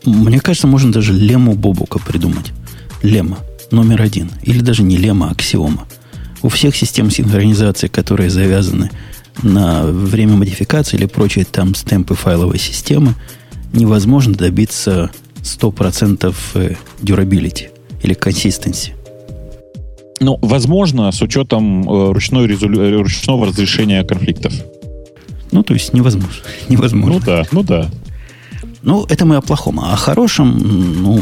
Мне 0.05 0.41
кажется, 0.41 0.67
можно 0.67 0.93
даже 0.93 1.13
лему 1.13 1.55
Бобука 1.55 1.99
придумать. 1.99 2.53
Лема 3.03 3.39
номер 3.71 4.03
один. 4.03 4.31
Или 4.43 4.61
даже 4.61 4.83
не 4.83 4.97
лема, 4.97 5.29
а 5.29 5.33
аксиома. 5.33 5.87
У 6.43 6.49
всех 6.49 6.77
систем 6.77 7.11
синхронизации, 7.11 7.89
которые 7.89 8.31
завязаны 8.31 8.91
на 9.43 9.85
время 9.85 10.37
модификации 10.37 10.97
или 10.97 11.07
прочие 11.07 11.45
там 11.45 11.75
стемпы 11.75 12.15
файловой 12.15 12.59
системы, 12.59 13.15
невозможно 13.73 14.35
добиться 14.35 15.11
100% 15.43 16.35
э, 16.55 16.75
durability 17.01 17.69
или 18.03 18.15
consistency. 18.15 18.93
Ну, 20.21 20.39
возможно, 20.43 21.11
с 21.11 21.23
учетом 21.23 21.89
э, 21.89 22.13
ручной 22.13 22.47
резолю... 22.47 23.03
Ручного 23.03 23.47
разрешения 23.47 24.05
конфликтов. 24.05 24.53
Ну, 25.51 25.63
то 25.63 25.75
есть 25.75 25.93
невозможно. 25.93 26.43
невозможно. 26.69 27.15
Ну 27.15 27.21
да, 27.25 27.45
ну 27.53 27.63
да. 27.63 27.91
Ну, 28.83 29.07
это 29.09 29.25
мы 29.25 29.37
о 29.37 29.41
плохом. 29.41 29.81
А 29.81 29.93
о 29.93 29.97
хорошем, 29.97 31.03
ну, 31.03 31.21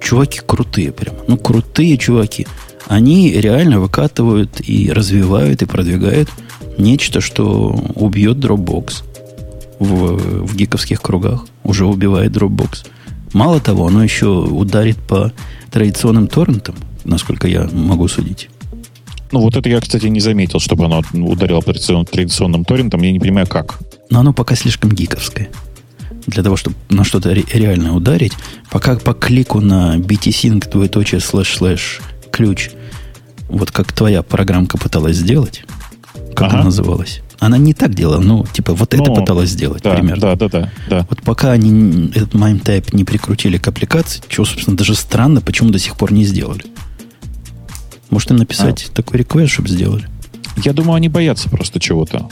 чуваки 0.00 0.40
крутые 0.46 0.92
прямо. 0.92 1.18
Ну, 1.26 1.36
крутые 1.36 1.96
чуваки. 1.96 2.46
Они 2.86 3.32
реально 3.32 3.80
выкатывают 3.80 4.60
и 4.60 4.92
развивают, 4.92 5.62
и 5.62 5.66
продвигают 5.66 6.28
нечто, 6.78 7.20
что 7.20 7.70
убьет 7.94 8.36
Dropbox 8.36 9.02
в, 9.78 10.46
в 10.46 10.56
гиковских 10.56 11.00
кругах. 11.00 11.46
Уже 11.64 11.86
убивает 11.86 12.32
Dropbox. 12.32 12.86
Мало 13.32 13.60
того, 13.60 13.86
оно 13.86 14.04
еще 14.04 14.26
ударит 14.26 14.96
по 14.98 15.32
традиционным 15.72 16.28
торрентам, 16.28 16.76
насколько 17.04 17.48
я 17.48 17.68
могу 17.72 18.06
судить. 18.08 18.48
Ну, 19.32 19.40
вот 19.40 19.56
это 19.56 19.68
я, 19.68 19.80
кстати, 19.80 20.06
не 20.06 20.20
заметил, 20.20 20.60
чтобы 20.60 20.84
оно 20.84 21.02
ударило 21.12 21.60
по 21.60 21.72
традиционным 21.72 22.64
торрентам. 22.64 23.02
Я 23.02 23.12
не 23.12 23.18
понимаю, 23.18 23.46
как. 23.48 23.80
Но 24.10 24.20
оно 24.20 24.32
пока 24.32 24.54
слишком 24.54 24.90
гиковское 24.90 25.48
для 26.26 26.42
того, 26.42 26.56
чтобы 26.56 26.76
на 26.88 27.04
что-то 27.04 27.32
ре- 27.32 27.44
реально 27.52 27.94
ударить, 27.94 28.32
пока 28.70 28.96
по 28.96 29.14
клику 29.14 29.60
на 29.60 29.96
btsync 29.96 30.68
двоеточие 30.70 31.20
слэш 31.20 31.56
слэш 31.56 32.00
ключ, 32.32 32.70
вот 33.48 33.70
как 33.70 33.92
твоя 33.92 34.22
программка 34.22 34.76
пыталась 34.78 35.16
сделать, 35.16 35.64
как 36.34 36.48
ага. 36.48 36.56
она 36.56 36.64
называлась, 36.64 37.22
она 37.38 37.58
не 37.58 37.74
так 37.74 37.94
делала, 37.94 38.20
ну, 38.20 38.44
типа, 38.52 38.74
вот 38.74 38.92
ну, 38.92 39.02
это 39.02 39.12
пыталась 39.12 39.50
сделать, 39.50 39.82
да, 39.82 39.94
примерно. 39.94 40.20
Да, 40.20 40.36
да, 40.36 40.48
да, 40.48 40.72
да. 40.88 41.06
Вот 41.08 41.22
пока 41.22 41.52
они 41.52 42.10
этот 42.14 42.34
MIME 42.34 42.62
type 42.62 42.88
не 42.92 43.04
прикрутили 43.04 43.58
к 43.58 43.68
аппликации, 43.68 44.22
чего, 44.28 44.44
собственно, 44.44 44.76
даже 44.76 44.94
странно, 44.94 45.40
почему 45.40 45.70
до 45.70 45.78
сих 45.78 45.96
пор 45.96 46.12
не 46.12 46.24
сделали. 46.24 46.64
Может, 48.10 48.30
им 48.30 48.36
написать 48.38 48.88
а. 48.90 48.94
такой 48.94 49.18
реквест, 49.18 49.52
чтобы 49.52 49.68
сделали? 49.68 50.08
Я 50.64 50.72
думаю, 50.72 50.94
они 50.94 51.08
боятся 51.08 51.50
просто 51.50 51.78
чего-то. 51.80 52.28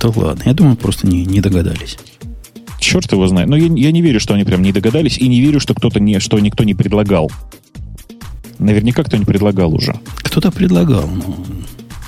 Да 0.00 0.10
ладно, 0.14 0.42
я 0.44 0.52
думаю, 0.52 0.76
просто 0.76 1.06
не, 1.06 1.24
не 1.24 1.40
догадались 1.40 1.96
черт 2.84 3.10
его 3.12 3.26
знает. 3.26 3.48
Но 3.48 3.56
я, 3.56 3.66
я 3.66 3.92
не 3.92 4.02
верю, 4.02 4.20
что 4.20 4.34
они 4.34 4.44
прям 4.44 4.62
не 4.62 4.72
догадались, 4.72 5.18
и 5.18 5.28
не 5.28 5.40
верю, 5.40 5.60
что 5.60 5.74
кто-то 5.74 6.00
не, 6.00 6.20
что 6.20 6.38
никто 6.38 6.64
не 6.64 6.74
предлагал. 6.74 7.30
Наверняка 8.58 9.02
кто 9.02 9.16
не 9.16 9.24
предлагал 9.24 9.74
уже. 9.74 9.94
Кто-то 10.16 10.50
предлагал, 10.50 11.08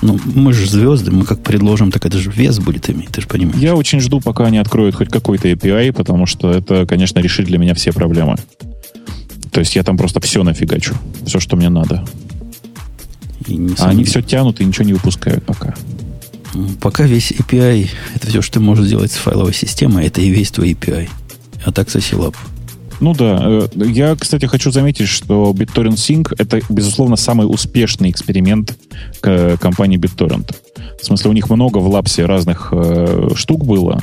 но 0.01 0.13
ну, 0.13 0.19
мы 0.35 0.53
же 0.53 0.69
звезды, 0.69 1.11
мы 1.11 1.25
как 1.25 1.41
предложим, 1.41 1.91
так 1.91 2.05
это 2.05 2.19
же 2.19 2.29
вес 2.29 2.59
будет 2.59 2.89
иметь, 2.89 3.09
ты 3.09 3.21
же 3.21 3.27
понимаешь. 3.27 3.59
Я 3.59 3.75
очень 3.75 3.99
жду, 3.99 4.21
пока 4.21 4.45
они 4.45 4.59
откроют 4.59 4.95
хоть 4.95 5.09
какой-то 5.09 5.49
API, 5.49 5.91
потому 5.91 6.27
что 6.27 6.51
это, 6.51 6.85
конечно, 6.85 7.19
решит 7.19 7.47
для 7.47 7.57
меня 7.57 7.73
все 7.73 7.91
проблемы. 7.91 8.35
То 9.51 9.59
есть 9.59 9.75
я 9.75 9.83
там 9.83 9.97
просто 9.97 10.19
все 10.19 10.43
нафигачу. 10.43 10.93
Все, 11.25 11.39
что 11.39 11.55
мне 11.55 11.69
надо. 11.69 12.05
а 13.79 13.89
они 13.89 14.03
все 14.03 14.21
тянут 14.21 14.61
и 14.61 14.65
ничего 14.65 14.85
не 14.85 14.93
выпускают 14.93 15.43
пока. 15.43 15.73
Пока 16.81 17.03
весь 17.03 17.31
API, 17.31 17.89
это 18.15 18.27
все, 18.27 18.41
что 18.41 18.55
ты 18.55 18.59
можешь 18.59 18.85
сделать 18.85 19.11
с 19.11 19.15
файловой 19.15 19.53
системой, 19.53 20.05
это 20.05 20.21
и 20.21 20.29
весь 20.29 20.51
твой 20.51 20.71
API. 20.71 21.09
А 21.65 21.71
так 21.71 21.89
сосилап. 21.89 22.35
Ну 22.99 23.13
да. 23.13 23.39
Э, 23.43 23.67
я, 23.75 24.15
кстати, 24.15 24.45
хочу 24.45 24.71
заметить, 24.71 25.07
что 25.07 25.51
BitTorrent 25.51 25.95
Sync— 25.95 26.33
это, 26.37 26.61
безусловно, 26.69 27.15
самый 27.15 27.43
успешный 27.43 28.09
эксперимент 28.09 28.77
компании 29.21 29.99
BitTorrent. 29.99 30.55
В 31.01 31.05
смысле, 31.05 31.29
у 31.29 31.33
них 31.33 31.49
много 31.49 31.77
в 31.77 31.87
лапсе 31.89 32.25
разных 32.25 32.69
э, 32.71 33.29
штук 33.35 33.65
было 33.65 34.01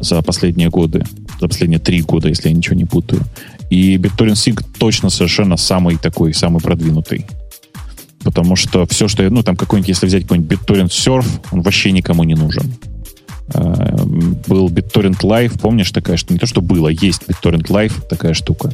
за 0.00 0.20
последние 0.22 0.70
годы, 0.70 1.04
за 1.40 1.48
последние 1.48 1.78
три 1.78 2.02
года, 2.02 2.28
если 2.28 2.48
я 2.48 2.54
ничего 2.54 2.74
не 2.74 2.84
путаю. 2.84 3.22
И 3.70 3.96
BitTorrent 3.96 4.34
Sync 4.34 4.64
точно 4.78 5.10
совершенно 5.10 5.56
самый 5.56 5.96
такой, 5.96 6.34
самый 6.34 6.60
продвинутый. 6.60 7.26
Потому 8.24 8.56
что 8.56 8.86
все, 8.86 9.08
что... 9.08 9.28
Ну, 9.28 9.42
там 9.42 9.56
какой-нибудь, 9.56 9.88
если 9.88 10.06
взять 10.06 10.22
какой-нибудь 10.22 10.58
BitTorrent 10.58 10.88
Surf, 10.88 11.26
он 11.50 11.62
вообще 11.62 11.92
никому 11.92 12.24
не 12.24 12.34
нужен. 12.34 12.72
А, 13.54 13.96
был 14.46 14.68
BitTorrent 14.68 15.20
Live, 15.20 15.58
помнишь, 15.60 15.90
такая, 15.90 16.16
что 16.16 16.32
не 16.32 16.38
то, 16.38 16.46
что 16.46 16.60
было, 16.60 16.88
есть 16.88 17.22
BitTorrent 17.28 17.66
Live, 17.66 18.06
такая 18.08 18.34
штука. 18.34 18.72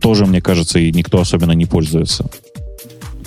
Тоже, 0.00 0.26
мне 0.26 0.40
кажется, 0.40 0.78
и 0.78 0.90
никто 0.92 1.20
особенно 1.20 1.52
не 1.52 1.66
пользуется. 1.66 2.28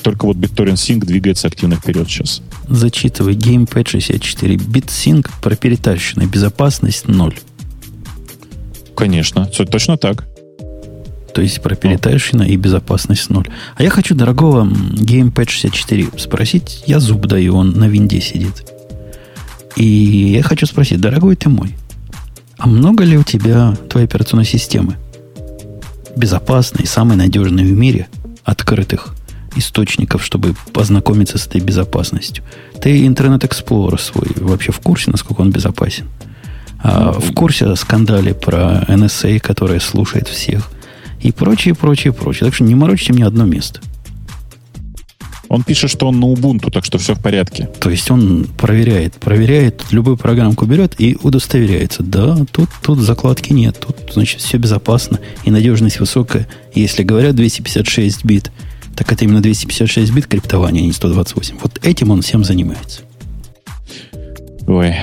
Только 0.03 0.25
вот 0.25 0.37
BitTorrent 0.37 0.75
Sync 0.75 1.05
двигается 1.05 1.47
активно 1.47 1.77
вперед 1.77 2.07
сейчас. 2.07 2.41
Зачитывай 2.67 3.33
Gamepad 3.35 3.87
64. 3.87 4.55
BitSync 4.55 5.27
проприетарщина, 5.41 6.25
безопасность 6.25 7.07
0. 7.07 7.35
Конечно, 8.95 9.45
точно 9.45 9.97
так. 9.97 10.27
То 11.35 11.41
есть 11.41 11.61
про 11.61 11.75
перетайшина 11.75 12.43
и 12.43 12.55
безопасность 12.55 13.29
ноль. 13.29 13.49
А 13.75 13.83
я 13.83 13.89
хочу 13.89 14.15
дорогого 14.15 14.63
Gamepad 14.63 15.49
64 15.49 16.11
спросить. 16.17 16.81
Я 16.87 17.01
зуб 17.01 17.25
даю, 17.25 17.57
он 17.57 17.71
на 17.71 17.89
винде 17.89 18.21
сидит. 18.21 18.65
И 19.75 19.83
я 19.83 20.43
хочу 20.43 20.65
спросить, 20.65 21.01
дорогой 21.01 21.35
ты 21.35 21.49
мой, 21.49 21.75
а 22.57 22.67
много 22.67 23.03
ли 23.03 23.17
у 23.17 23.23
тебя 23.23 23.75
твоей 23.89 24.07
операционной 24.07 24.45
системы 24.45 24.95
безопасной, 26.15 26.87
самой 26.87 27.17
надежной 27.17 27.65
в 27.65 27.71
мире 27.73 28.07
открытых 28.45 29.13
источников, 29.57 30.23
чтобы 30.23 30.55
познакомиться 30.71 31.37
с 31.37 31.47
этой 31.47 31.59
безопасностью? 31.59 32.45
Ты 32.81 33.05
Internet 33.05 33.41
Explorer 33.41 33.99
свой 33.99 34.27
вообще 34.37 34.71
в 34.71 34.79
курсе, 34.79 35.11
насколько 35.11 35.41
он 35.41 35.51
безопасен? 35.51 36.07
А 36.81 37.11
в 37.11 37.33
курсе 37.33 37.65
о 37.65 37.75
скандале 37.75 38.33
про 38.33 38.85
NSA, 38.87 39.41
которая 39.41 39.81
слушает 39.81 40.29
всех? 40.29 40.71
И 41.25 41.31
прочее, 41.31 41.73
прочее, 41.73 42.13
прочее. 42.13 42.45
Так 42.45 42.53
что 42.53 42.63
не 42.63 42.75
морочите 42.75 43.11
мне 43.11 43.25
одно 43.25 43.45
место. 43.45 43.81
Он 45.49 45.63
пишет, 45.63 45.89
что 45.89 46.07
он 46.07 46.19
на 46.19 46.25
Ubuntu, 46.25 46.69
так 46.69 46.85
что 46.85 46.99
все 46.99 47.15
в 47.15 47.21
порядке. 47.21 47.67
То 47.79 47.89
есть 47.89 48.11
он 48.11 48.45
проверяет, 48.57 49.15
проверяет, 49.15 49.85
любую 49.89 50.17
программку 50.17 50.67
берет 50.67 50.93
и 50.99 51.17
удостоверяется. 51.19 52.03
Да, 52.03 52.37
тут, 52.51 52.69
тут 52.83 52.99
закладки 52.99 53.53
нет, 53.53 53.79
тут, 53.79 54.13
значит, 54.13 54.39
все 54.39 54.57
безопасно 54.57 55.19
и 55.45 55.49
надежность 55.49 55.99
высокая. 55.99 56.47
Если 56.75 57.01
говорят 57.01 57.35
256 57.35 58.23
бит, 58.23 58.51
так 58.95 59.11
это 59.11 59.25
именно 59.25 59.41
256 59.41 60.11
бит 60.11 60.27
криптования, 60.27 60.83
а 60.83 60.85
не 60.85 60.93
128. 60.93 61.55
Вот 61.59 61.79
этим 61.83 62.11
он 62.11 62.21
всем 62.21 62.43
занимается. 62.43 63.01
Ой, 64.67 64.95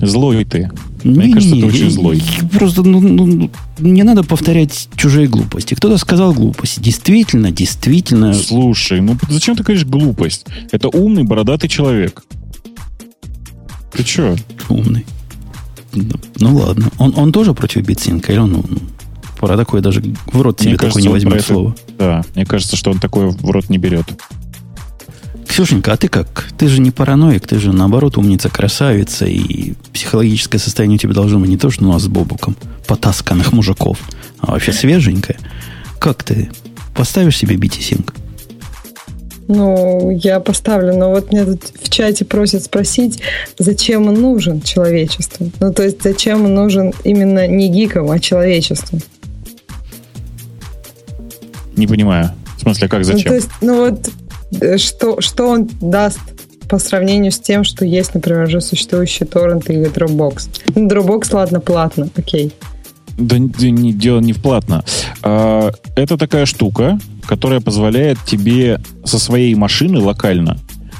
злой 0.00 0.44
ты. 0.44 0.70
Мне 1.04 1.26
не, 1.26 1.32
кажется, 1.32 1.54
не, 1.54 1.60
ты 1.62 1.66
очень 1.68 1.90
злой. 1.90 2.22
Просто 2.52 2.82
ну, 2.82 3.00
ну, 3.00 3.26
ну, 3.26 3.50
не 3.78 4.02
надо 4.02 4.24
повторять 4.24 4.88
чужие 4.96 5.28
глупости. 5.28 5.74
Кто-то 5.74 5.96
сказал 5.98 6.32
глупость. 6.32 6.80
Действительно, 6.80 7.52
действительно. 7.52 8.34
Слушай, 8.34 9.00
ну 9.00 9.16
зачем 9.28 9.56
ты 9.56 9.62
говоришь 9.62 9.84
глупость? 9.84 10.46
Это 10.72 10.88
умный, 10.88 11.22
бородатый 11.22 11.68
человек. 11.68 12.24
Ты 13.92 14.04
что? 14.04 14.36
Умный. 14.68 15.06
Ну, 15.92 16.14
ну 16.40 16.56
ладно. 16.56 16.90
Он, 16.98 17.14
он 17.16 17.32
тоже 17.32 17.54
против 17.54 17.86
битсинка? 17.86 18.32
Или 18.32 18.40
он 18.40 18.52
ну, 18.52 18.64
про 19.38 19.56
такое 19.56 19.80
даже 19.80 20.02
в 20.32 20.40
рот 20.40 20.60
себе 20.60 20.76
такое 20.76 21.02
не 21.02 21.08
возьмет 21.08 21.44
слово? 21.44 21.76
Да, 21.96 22.24
мне 22.34 22.44
кажется, 22.44 22.76
что 22.76 22.90
он 22.90 22.98
такое 22.98 23.28
в 23.28 23.50
рот 23.50 23.68
не 23.68 23.78
берет. 23.78 24.06
Ксюшенька, 25.48 25.94
а 25.94 25.96
ты 25.96 26.08
как? 26.08 26.48
Ты 26.56 26.68
же 26.68 26.80
не 26.80 26.90
параноик, 26.90 27.46
ты 27.46 27.58
же 27.58 27.72
наоборот 27.72 28.18
умница, 28.18 28.48
красавица, 28.48 29.24
и 29.24 29.72
психологическое 29.92 30.58
состояние 30.58 30.96
у 30.96 31.00
тебя 31.00 31.14
должно 31.14 31.40
быть 31.40 31.48
не 31.48 31.56
то, 31.56 31.70
что 31.70 31.84
у 31.84 31.92
нас 31.92 32.02
с 32.02 32.08
Бобуком, 32.08 32.54
потасканных 32.86 33.52
мужиков, 33.52 33.98
а 34.38 34.52
вообще 34.52 34.72
свеженькое. 34.72 35.38
Как 35.98 36.22
ты? 36.22 36.50
Поставишь 36.94 37.38
себе 37.38 37.56
BT-Sync? 37.56 38.12
Ну, 39.48 40.10
я 40.10 40.40
поставлю, 40.40 40.94
но 40.94 41.10
вот 41.10 41.32
мне 41.32 41.44
тут 41.46 41.62
в 41.82 41.88
чате 41.88 42.26
просят 42.26 42.62
спросить, 42.64 43.22
зачем 43.58 44.06
он 44.06 44.14
нужен 44.14 44.60
человечеству? 44.60 45.50
Ну, 45.58 45.72
то 45.72 45.82
есть, 45.82 46.02
зачем 46.02 46.44
он 46.44 46.54
нужен 46.54 46.92
именно 47.02 47.46
не 47.48 47.68
гикам, 47.68 48.10
а 48.10 48.18
человечеству? 48.18 49.00
Не 51.76 51.86
понимаю. 51.86 52.32
В 52.58 52.60
смысле, 52.60 52.88
как 52.88 53.04
зачем? 53.04 53.22
Ну, 53.22 53.28
то 53.28 53.34
есть, 53.34 53.48
ну 53.62 53.76
вот, 53.78 54.10
что, 54.76 55.20
что 55.20 55.48
он 55.48 55.68
даст 55.80 56.20
по 56.68 56.78
сравнению 56.78 57.32
с 57.32 57.38
тем, 57.38 57.64
что 57.64 57.84
есть, 57.84 58.14
например, 58.14 58.44
уже 58.44 58.60
существующий 58.60 59.24
торрент 59.24 59.68
или 59.70 59.90
Dropbox? 59.90 60.48
Ну, 60.74 60.86
Dropbox, 60.86 61.28
ладно, 61.32 61.60
платно, 61.60 62.08
окей. 62.16 62.52
Да, 63.18 63.38
не, 63.38 63.92
дело 63.92 64.20
не 64.20 64.32
в 64.32 64.40
платно. 64.40 64.84
А, 65.22 65.72
это 65.96 66.16
такая 66.16 66.46
штука, 66.46 66.98
которая 67.26 67.60
позволяет 67.60 68.18
тебе 68.24 68.80
со 69.04 69.18
своей 69.18 69.54
машины 69.54 69.98
локально 69.98 70.58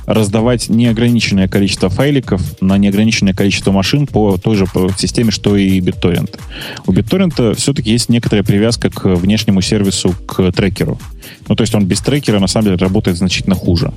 раздавать 0.09 0.71
неограниченное 0.71 1.49
количество 1.49 1.91
файликов 1.91 2.41
на 2.63 2.79
неограниченное 2.79 3.35
количество 3.35 3.73
машин 3.73 4.07
по 4.07 4.39
той 4.39 4.57
же 4.57 4.67
системе, 4.97 5.31
что 5.31 5.55
и 5.55 5.81
BitTorrent. 5.81 6.39
У 6.87 6.93
BitTorrent 6.93 7.55
все-таки 7.55 7.91
есть 7.91 8.09
некоторая 8.09 8.43
привязка 8.43 8.89
к 8.89 9.05
внешнему 9.05 9.61
сервису, 9.61 10.15
к 10.27 10.51
трекеру. 10.53 10.99
Ну, 11.47 11.55
то 11.55 11.63
есть 11.63 11.75
он 11.75 11.85
без 11.85 12.01
трекера, 12.01 12.41
на 12.41 12.47
самом 12.47 12.65
деле, 12.65 12.77
работает 12.79 13.19
значительно 13.19 13.55
хуже. 13.55 13.93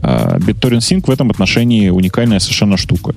А 0.00 0.38
BitTorrent 0.38 0.78
Sync 0.78 1.04
в 1.06 1.10
этом 1.10 1.30
отношении 1.30 1.90
уникальная 1.90 2.38
совершенно 2.38 2.78
штука. 2.78 3.14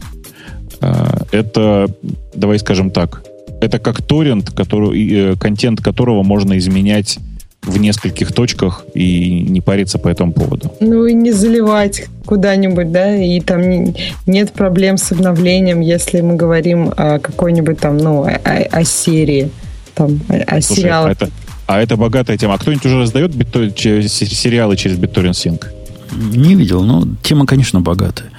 А, 0.82 1.26
это, 1.32 1.88
давай 2.36 2.60
скажем 2.60 2.92
так, 2.92 3.24
это 3.62 3.80
как 3.80 4.02
торрент, 4.02 4.50
который, 4.50 5.10
э, 5.10 5.36
контент 5.38 5.82
которого 5.82 6.22
можно 6.24 6.58
изменять 6.58 7.20
в 7.64 7.78
нескольких 7.78 8.32
точках 8.34 8.86
и 8.94 9.42
не 9.42 9.62
париться 9.62 10.00
по 10.00 10.08
этому 10.08 10.34
поводу. 10.34 10.74
Ну 10.80 11.06
и 11.06 11.14
не 11.14 11.32
заливать 11.32 12.06
куда-нибудь, 12.26 12.92
да, 12.92 13.16
и 13.16 13.40
там 13.40 13.62
не, 13.62 13.96
нет 14.26 14.52
проблем 14.52 14.98
с 14.98 15.12
обновлением, 15.12 15.80
если 15.82 16.22
мы 16.22 16.36
говорим 16.36 16.92
о 16.96 17.20
какой-нибудь 17.20 17.80
там, 17.80 17.98
ну, 17.98 18.24
о, 18.24 18.30
о 18.30 18.84
серии, 18.84 19.52
там, 19.94 20.20
о, 20.28 20.36
о 20.38 20.62
Слушай, 20.62 20.82
сериалах. 20.82 21.10
А 21.10 21.12
это, 21.12 21.30
а 21.68 21.82
это 21.82 21.98
богатая 21.98 22.38
тема. 22.38 22.56
А 22.56 22.58
кто-нибудь 22.58 22.86
уже 22.86 23.00
раздает 23.00 23.36
битто, 23.36 23.70
сериалы 23.78 24.76
через 24.76 24.98
BitTorrent 24.98 25.32
Sync? 25.32 25.66
Не 26.12 26.56
видел, 26.56 26.84
но 26.84 27.08
тема, 27.22 27.46
конечно, 27.46 27.80
богатая. 27.80 28.30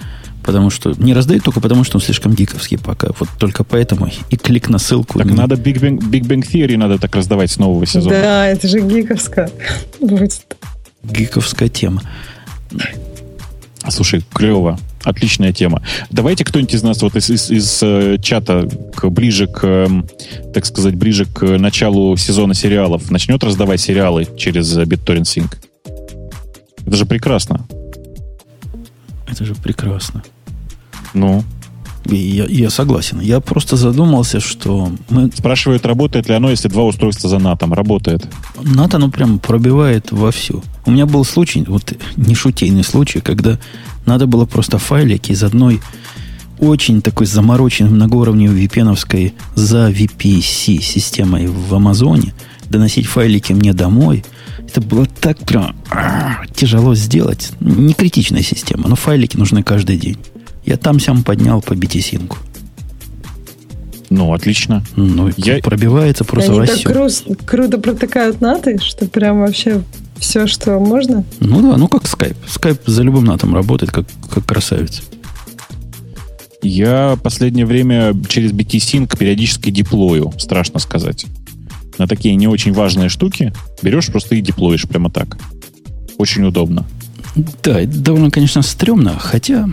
Потому 0.44 0.70
что 0.70 0.92
не 0.98 1.14
раздает 1.14 1.44
только 1.44 1.60
потому, 1.60 1.84
что 1.84 1.98
он 1.98 2.02
слишком 2.02 2.34
гиковский 2.34 2.78
пока. 2.78 3.08
Вот 3.18 3.28
только 3.38 3.64
поэтому 3.64 4.10
и 4.30 4.36
клик 4.36 4.68
на 4.68 4.78
ссылку. 4.78 5.18
Так 5.18 5.28
не... 5.28 5.34
надо 5.34 5.54
Big 5.54 5.80
Bang, 5.80 5.98
Big 5.98 6.22
Bang 6.22 6.42
Theory 6.42 6.76
надо 6.76 6.98
так 6.98 7.14
раздавать 7.14 7.50
с 7.50 7.58
нового 7.58 7.86
сезона. 7.86 8.10
Да, 8.10 8.46
это 8.48 8.66
же 8.66 8.80
гиковская. 8.80 9.50
Гиковская 11.04 11.68
тема. 11.68 12.02
Слушай, 13.88 14.22
клево. 14.32 14.78
Отличная 15.04 15.52
тема. 15.52 15.82
Давайте 16.10 16.44
кто-нибудь 16.44 16.74
из 16.74 16.82
нас 16.84 17.02
вот 17.02 17.16
из, 17.16 17.28
из, 17.28 17.50
из 17.50 17.80
э, 17.82 18.18
чата 18.22 18.68
к, 18.94 19.08
ближе 19.10 19.48
к, 19.48 19.64
эм, 19.64 20.06
так 20.54 20.64
сказать, 20.64 20.94
ближе 20.94 21.24
к 21.24 21.42
началу 21.58 22.16
сезона 22.16 22.54
сериалов 22.54 23.10
начнет 23.10 23.42
раздавать 23.42 23.80
сериалы 23.80 24.28
через 24.36 24.76
BitTorrent 24.78 25.22
Sync. 25.22 25.56
Это 26.86 26.96
же 26.96 27.04
прекрасно. 27.04 27.66
Это 29.32 29.44
же 29.44 29.54
прекрасно. 29.54 30.22
Ну? 31.14 31.44
я, 32.06 32.44
я 32.44 32.70
согласен. 32.70 33.20
Я 33.20 33.40
просто 33.40 33.76
задумался, 33.76 34.40
что 34.40 34.92
мы... 35.08 35.30
Спрашивают, 35.34 35.86
работает 35.86 36.28
ли 36.28 36.34
оно, 36.34 36.50
если 36.50 36.68
два 36.68 36.84
устройства 36.84 37.30
за 37.30 37.38
натом. 37.38 37.72
Работает. 37.72 38.28
НАТО, 38.62 38.98
ну, 38.98 39.10
прям 39.10 39.38
пробивает 39.38 40.12
вовсю. 40.12 40.62
У 40.84 40.90
меня 40.90 41.06
был 41.06 41.24
случай, 41.24 41.64
вот 41.66 41.92
не 42.16 42.34
шутейный 42.34 42.84
случай, 42.84 43.20
когда 43.20 43.58
надо 44.06 44.26
было 44.26 44.44
просто 44.44 44.78
файлики 44.78 45.32
из 45.32 45.42
одной 45.42 45.80
очень 46.58 47.02
такой 47.02 47.26
замороченной 47.26 47.90
многоуровневой 47.90 48.66
VPN 48.66 49.32
за 49.54 49.90
VPC 49.90 50.80
системой 50.80 51.46
в 51.48 51.74
Амазоне 51.74 52.34
доносить 52.68 53.06
файлики 53.06 53.52
мне 53.52 53.72
домой. 53.72 54.24
Это 54.58 54.80
было 54.80 55.06
так 55.06 55.38
прям 55.38 55.76
а, 55.90 56.46
тяжело 56.54 56.94
сделать. 56.94 57.52
Не 57.60 57.94
критичная 57.94 58.42
система, 58.42 58.88
но 58.88 58.96
файлики 58.96 59.36
нужны 59.36 59.62
каждый 59.62 59.96
день. 59.96 60.18
Я 60.64 60.76
там 60.76 61.00
сам 61.00 61.24
поднял 61.24 61.60
по 61.60 61.72
BTSync. 61.72 62.34
Ну, 64.10 64.32
отлично. 64.34 64.84
Ну, 64.94 65.30
я... 65.38 65.58
пробивается 65.58 66.24
просто 66.24 66.52
Они 66.52 66.66
так 66.66 66.78
кру- 66.78 67.44
круто 67.46 67.78
протыкают 67.78 68.40
наты, 68.42 68.78
что 68.78 69.06
прям 69.06 69.40
вообще 69.40 69.82
все, 70.18 70.46
что 70.46 70.78
можно. 70.78 71.24
Ну 71.40 71.62
да, 71.62 71.76
ну 71.76 71.88
как 71.88 72.06
скайп. 72.06 72.36
Скайп 72.46 72.80
за 72.86 73.02
любым 73.02 73.24
натом 73.24 73.54
работает, 73.54 73.90
как, 73.90 74.06
как 74.32 74.44
красавец. 74.44 75.02
Я 76.62 77.18
последнее 77.22 77.66
время 77.66 78.14
через 78.28 78.52
BT-Sync 78.52 79.18
периодически 79.18 79.70
деплою, 79.70 80.32
страшно 80.38 80.78
сказать. 80.78 81.26
На 81.98 82.06
такие 82.06 82.34
не 82.34 82.48
очень 82.48 82.72
важные 82.72 83.08
штуки 83.08 83.52
берешь 83.82 84.06
просто 84.06 84.34
и 84.34 84.40
деплоишь 84.40 84.88
прямо 84.88 85.10
так. 85.10 85.38
Очень 86.18 86.44
удобно. 86.44 86.84
Да, 87.62 87.80
это 87.80 87.98
довольно, 87.98 88.30
конечно, 88.30 88.62
стрёмно, 88.62 89.18
хотя 89.18 89.68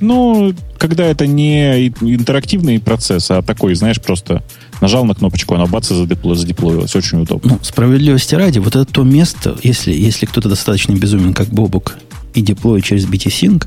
ну, 0.00 0.54
когда 0.78 1.04
это 1.04 1.26
не 1.26 1.88
интерактивный 1.88 2.80
процесс, 2.80 3.30
а 3.30 3.42
такой, 3.42 3.74
знаешь, 3.74 4.00
просто 4.00 4.42
нажал 4.80 5.04
на 5.04 5.14
кнопочку, 5.14 5.54
она 5.54 5.66
бац, 5.66 5.90
и 5.90 5.94
задепло, 5.94 6.34
задеплоилась. 6.34 6.96
Очень 6.96 7.20
удобно. 7.20 7.52
Ну, 7.52 7.58
справедливости 7.62 8.34
ради, 8.34 8.58
вот 8.58 8.76
это 8.76 8.86
то 8.86 9.02
место, 9.02 9.56
если, 9.62 9.92
если 9.92 10.26
кто-то 10.26 10.48
достаточно 10.48 10.94
безумен, 10.94 11.34
как 11.34 11.48
Бобук, 11.48 11.96
и 12.34 12.40
деплоит 12.40 12.84
через 12.84 13.06
BT-Sync, 13.06 13.66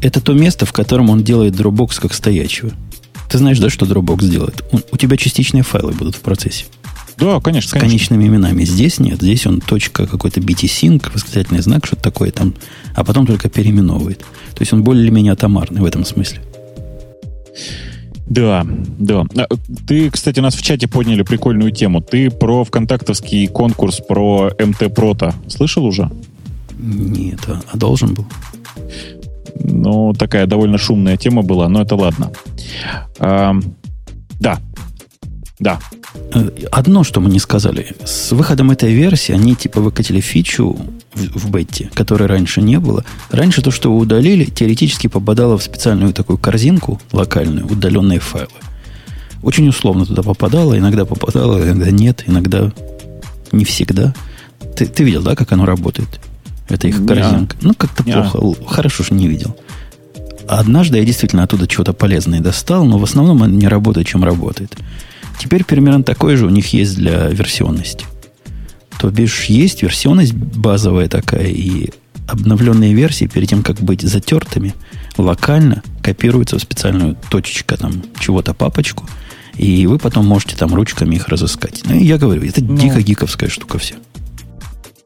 это 0.00 0.20
то 0.20 0.32
место, 0.32 0.66
в 0.66 0.72
котором 0.72 1.10
он 1.10 1.24
делает 1.24 1.54
Dropbox 1.54 2.00
как 2.00 2.14
стоячего. 2.14 2.70
Ты 3.30 3.38
знаешь, 3.38 3.60
да, 3.60 3.70
что 3.70 3.86
Dropbox 3.86 4.28
делает? 4.28 4.64
Он, 4.72 4.82
у 4.90 4.96
тебя 4.96 5.16
частичные 5.16 5.62
файлы 5.62 5.92
будут 5.92 6.16
в 6.16 6.20
процессе. 6.20 6.64
Да, 7.16 7.38
конечно. 7.40 7.68
С 7.68 7.72
конечно. 7.72 7.90
конечными 7.90 8.26
именами. 8.26 8.64
Здесь 8.64 8.98
нет. 8.98 9.20
Здесь 9.22 9.46
он 9.46 9.60
точка 9.60 10.06
какой-то 10.06 10.40
BT-Sync, 10.40 11.12
восклицательный 11.14 11.60
знак, 11.60 11.86
что-то 11.86 12.02
такое 12.02 12.32
там, 12.32 12.54
а 12.94 13.04
потом 13.04 13.26
только 13.26 13.48
переименовывает. 13.48 14.20
То 14.20 14.60
есть 14.60 14.72
он 14.72 14.82
более 14.82 15.04
или 15.04 15.10
менее 15.10 15.32
атомарный 15.34 15.80
в 15.80 15.84
этом 15.84 16.04
смысле. 16.04 16.40
Да, 18.26 18.66
да. 18.98 19.26
А, 19.36 19.46
ты, 19.86 20.10
кстати, 20.10 20.40
нас 20.40 20.54
в 20.54 20.62
чате 20.62 20.88
подняли 20.88 21.22
прикольную 21.22 21.72
тему. 21.72 22.00
Ты 22.00 22.30
про 22.30 22.64
вконтактовский 22.64 23.48
конкурс 23.48 24.00
про 24.00 24.50
МТ 24.58 24.94
Прота 24.94 25.34
слышал 25.46 25.84
уже? 25.84 26.10
Нет, 26.78 27.40
а, 27.48 27.60
а 27.70 27.76
должен 27.76 28.14
был. 28.14 28.26
Ну, 29.54 30.12
такая 30.12 30.46
довольно 30.46 30.78
шумная 30.78 31.16
тема 31.16 31.42
была, 31.42 31.68
но 31.68 31.82
это 31.82 31.96
ладно. 31.96 32.30
А, 33.18 33.54
да. 34.38 34.58
Да. 35.58 35.78
Э, 36.34 36.48
одно, 36.72 37.04
что 37.04 37.20
мы 37.20 37.30
не 37.30 37.38
сказали. 37.38 37.94
С 38.04 38.32
выходом 38.32 38.70
этой 38.70 38.92
версии 38.92 39.32
они 39.32 39.54
типа 39.54 39.80
выкатили 39.80 40.20
фичу 40.20 40.78
в, 41.14 41.38
в 41.38 41.50
бете, 41.50 41.90
которой 41.94 42.26
раньше 42.26 42.62
не 42.62 42.78
было. 42.78 43.04
Раньше 43.30 43.62
то, 43.62 43.70
что 43.70 43.92
вы 43.92 43.98
удалили, 43.98 44.44
теоретически 44.44 45.06
попадало 45.06 45.58
в 45.58 45.62
специальную 45.62 46.12
такую 46.12 46.38
корзинку 46.38 47.00
локальную, 47.12 47.66
удаленные 47.66 48.20
файлы. 48.20 48.48
Очень 49.42 49.68
условно 49.68 50.04
туда 50.06 50.22
попадало, 50.22 50.78
иногда 50.78 51.04
попадало, 51.04 51.62
иногда 51.62 51.90
нет, 51.90 52.24
иногда 52.26 52.72
не 53.52 53.64
всегда. 53.64 54.14
Ты, 54.76 54.86
ты 54.86 55.04
видел, 55.04 55.22
да, 55.22 55.34
как 55.34 55.52
оно 55.52 55.66
работает? 55.66 56.20
Это 56.70 56.88
их 56.88 57.04
корзинка. 57.04 57.56
Ну, 57.60 57.74
как-то 57.74 58.02
плохо. 58.04 58.64
Хорошо, 58.66 59.02
что 59.04 59.14
не 59.14 59.28
видел. 59.28 59.56
Однажды 60.48 60.98
я 60.98 61.04
действительно 61.04 61.44
оттуда 61.44 61.66
чего-то 61.66 61.92
полезное 61.92 62.40
достал, 62.40 62.84
но 62.84 62.98
в 62.98 63.04
основном 63.04 63.42
он 63.42 63.56
не 63.56 63.68
работает, 63.68 64.06
чем 64.06 64.24
работает. 64.24 64.76
Теперь 65.38 65.64
примерно 65.64 66.02
такой 66.02 66.36
же 66.36 66.46
у 66.46 66.50
них 66.50 66.72
есть 66.72 66.96
для 66.96 67.28
версионности. 67.28 68.06
То 68.98 69.10
бишь 69.10 69.44
есть 69.44 69.82
версионность 69.82 70.34
базовая 70.34 71.08
такая, 71.08 71.46
и 71.46 71.90
обновленные 72.26 72.94
версии, 72.94 73.26
перед 73.26 73.48
тем, 73.48 73.62
как 73.62 73.80
быть 73.80 74.02
затертыми, 74.02 74.74
локально 75.16 75.82
копируются 76.02 76.58
в 76.58 76.62
специальную 76.62 77.16
точечку 77.30 77.76
там 77.76 78.02
чего-то 78.18 78.54
папочку, 78.54 79.08
и 79.56 79.86
вы 79.86 79.98
потом 79.98 80.26
можете 80.26 80.56
там 80.56 80.74
ручками 80.74 81.16
их 81.16 81.28
разыскать. 81.28 81.82
Ну, 81.84 81.98
я 81.98 82.18
говорю, 82.18 82.42
это 82.42 82.62
ну, 82.62 82.76
дико 82.76 83.00
гиковская 83.02 83.48
штука 83.48 83.78
вся. 83.78 83.96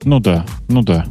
Ну 0.03 0.21
да, 0.21 0.47
ну 0.69 0.83
да. 0.83 1.07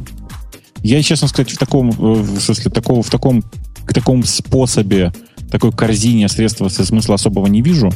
Я, 0.84 1.02
честно 1.02 1.28
сказать, 1.28 1.50
в 1.50 1.58
таком, 1.58 1.90
э, 1.90 1.94
в 1.98 2.40
смысле, 2.40 2.70
такого, 2.70 3.02
в 3.02 3.10
таком, 3.10 3.42
к 3.86 3.92
такому 3.92 4.22
способе 4.24 5.12
такой 5.50 5.72
корзине 5.72 6.28
средства 6.28 6.68
смысла 6.68 7.14
особого 7.14 7.46
не 7.46 7.62
вижу. 7.62 7.90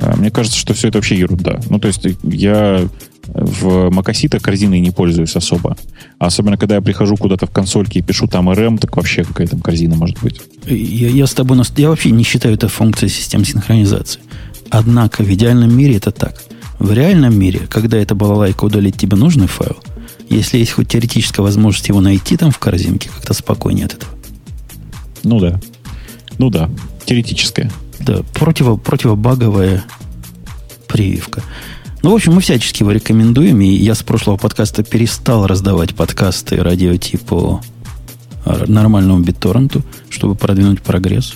А, 0.00 0.16
мне 0.16 0.30
кажется, 0.30 0.58
что 0.58 0.74
все 0.74 0.88
это 0.88 0.98
вообще 0.98 1.18
ерунда. 1.18 1.60
Ну, 1.68 1.78
то 1.78 1.88
есть 1.88 2.06
я 2.22 2.88
в 3.26 3.90
Макосита 3.90 4.38
корзиной 4.38 4.80
не 4.80 4.90
пользуюсь 4.90 5.36
особо. 5.36 5.76
Особенно, 6.18 6.56
когда 6.56 6.76
я 6.76 6.80
прихожу 6.80 7.16
куда-то 7.16 7.46
в 7.46 7.50
консольке 7.50 7.98
и 7.98 8.02
пишу 8.02 8.26
там 8.26 8.48
RM, 8.48 8.78
так 8.78 8.96
вообще 8.96 9.24
какая 9.24 9.46
там 9.46 9.60
корзина 9.60 9.94
может 9.94 10.20
быть. 10.22 10.40
Я, 10.66 11.08
я 11.08 11.26
с 11.26 11.34
тобой... 11.34 11.60
Я 11.76 11.90
вообще 11.90 12.10
не 12.10 12.24
считаю 12.24 12.54
это 12.54 12.68
функцией 12.68 13.10
систем 13.10 13.44
синхронизации. 13.44 14.20
Однако 14.70 15.24
в 15.24 15.30
идеальном 15.30 15.76
мире 15.76 15.96
это 15.96 16.10
так. 16.10 16.42
В 16.78 16.92
реальном 16.92 17.38
мире, 17.38 17.60
когда 17.68 17.98
эта 17.98 18.14
балалайка 18.14 18.64
удалит 18.64 18.96
тебе 18.96 19.16
нужный 19.16 19.46
файл, 19.46 19.76
если 20.28 20.58
есть 20.58 20.72
хоть 20.72 20.88
теоретическая 20.88 21.42
возможность 21.42 21.88
его 21.88 22.00
найти 22.00 22.36
там 22.36 22.50
в 22.50 22.58
корзинке, 22.58 23.10
как-то 23.14 23.34
спокойнее 23.34 23.86
от 23.86 23.94
этого. 23.94 24.12
Ну 25.22 25.40
да. 25.40 25.60
Ну 26.38 26.50
да, 26.50 26.68
теоретическая. 27.04 27.70
Да, 28.00 28.22
противо, 28.34 28.76
противобаговая 28.76 29.84
прививка. 30.88 31.42
Ну, 32.02 32.10
в 32.10 32.14
общем, 32.14 32.34
мы 32.34 32.40
всячески 32.40 32.82
его 32.82 32.92
рекомендуем, 32.92 33.60
и 33.60 33.66
я 33.66 33.94
с 33.94 34.02
прошлого 34.02 34.36
подкаста 34.36 34.82
перестал 34.82 35.46
раздавать 35.46 35.94
подкасты 35.94 36.62
радио 36.62 36.96
типа 36.96 37.62
нормальному 38.66 39.20
битторренту, 39.20 39.82
чтобы 40.10 40.34
продвинуть 40.34 40.82
прогресс. 40.82 41.34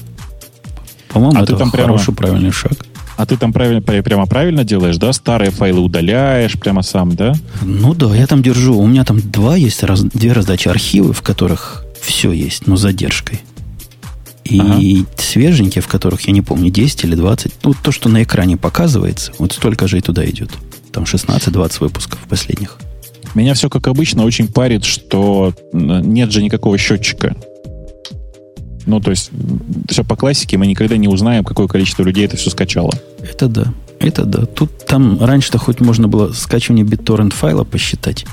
По-моему, 1.08 1.40
а 1.40 1.44
это 1.44 1.56
там 1.56 1.70
хороший, 1.70 2.12
прямо... 2.12 2.16
правильный 2.16 2.52
шаг. 2.52 2.84
А 3.18 3.26
ты 3.26 3.36
там 3.36 3.52
правильно, 3.52 3.82
прямо 3.82 4.26
правильно 4.26 4.62
делаешь, 4.62 4.96
да? 4.96 5.12
Старые 5.12 5.50
файлы 5.50 5.80
удаляешь 5.80 6.56
прямо 6.56 6.82
сам, 6.82 7.16
да? 7.16 7.34
Ну 7.62 7.92
да, 7.92 8.14
я 8.14 8.28
там 8.28 8.44
держу. 8.44 8.78
У 8.78 8.86
меня 8.86 9.04
там 9.04 9.20
два 9.20 9.56
есть, 9.56 9.82
раз, 9.82 10.02
две 10.04 10.32
раздачи 10.32 10.68
архивы, 10.68 11.12
в 11.12 11.20
которых 11.22 11.84
все 12.00 12.30
есть, 12.30 12.68
но 12.68 12.76
с 12.76 12.80
задержкой. 12.80 13.40
И 14.44 14.60
ага. 14.60 15.06
свеженькие, 15.16 15.82
в 15.82 15.88
которых, 15.88 16.28
я 16.28 16.32
не 16.32 16.42
помню, 16.42 16.70
10 16.70 17.02
или 17.02 17.16
20. 17.16 17.54
Ну, 17.64 17.74
то, 17.74 17.90
что 17.90 18.08
на 18.08 18.22
экране 18.22 18.56
показывается, 18.56 19.32
вот 19.40 19.52
столько 19.52 19.88
же 19.88 19.98
и 19.98 20.00
туда 20.00 20.24
идет. 20.24 20.52
Там 20.92 21.02
16-20 21.02 21.80
выпусков 21.80 22.20
последних. 22.28 22.78
Меня 23.34 23.54
все, 23.54 23.68
как 23.68 23.88
обычно, 23.88 24.22
очень 24.22 24.46
парит, 24.46 24.84
что 24.84 25.52
нет 25.72 26.30
же 26.30 26.40
никакого 26.40 26.78
счетчика. 26.78 27.34
Ну, 28.88 29.00
то 29.00 29.10
есть, 29.10 29.30
все 29.90 30.02
по 30.02 30.16
классике, 30.16 30.56
мы 30.56 30.66
никогда 30.66 30.96
не 30.96 31.08
узнаем, 31.08 31.44
какое 31.44 31.68
количество 31.68 32.02
людей 32.02 32.24
это 32.24 32.38
все 32.38 32.48
скачало. 32.48 32.90
Это 33.22 33.46
да. 33.46 33.74
Это 34.00 34.24
да. 34.24 34.46
Тут 34.46 34.86
там 34.86 35.22
раньше-то 35.22 35.58
хоть 35.58 35.80
можно 35.80 36.08
было 36.08 36.32
скачивание 36.32 36.86
BitTorrent 36.86 37.34
файла 37.34 37.64
посчитать. 37.64 38.24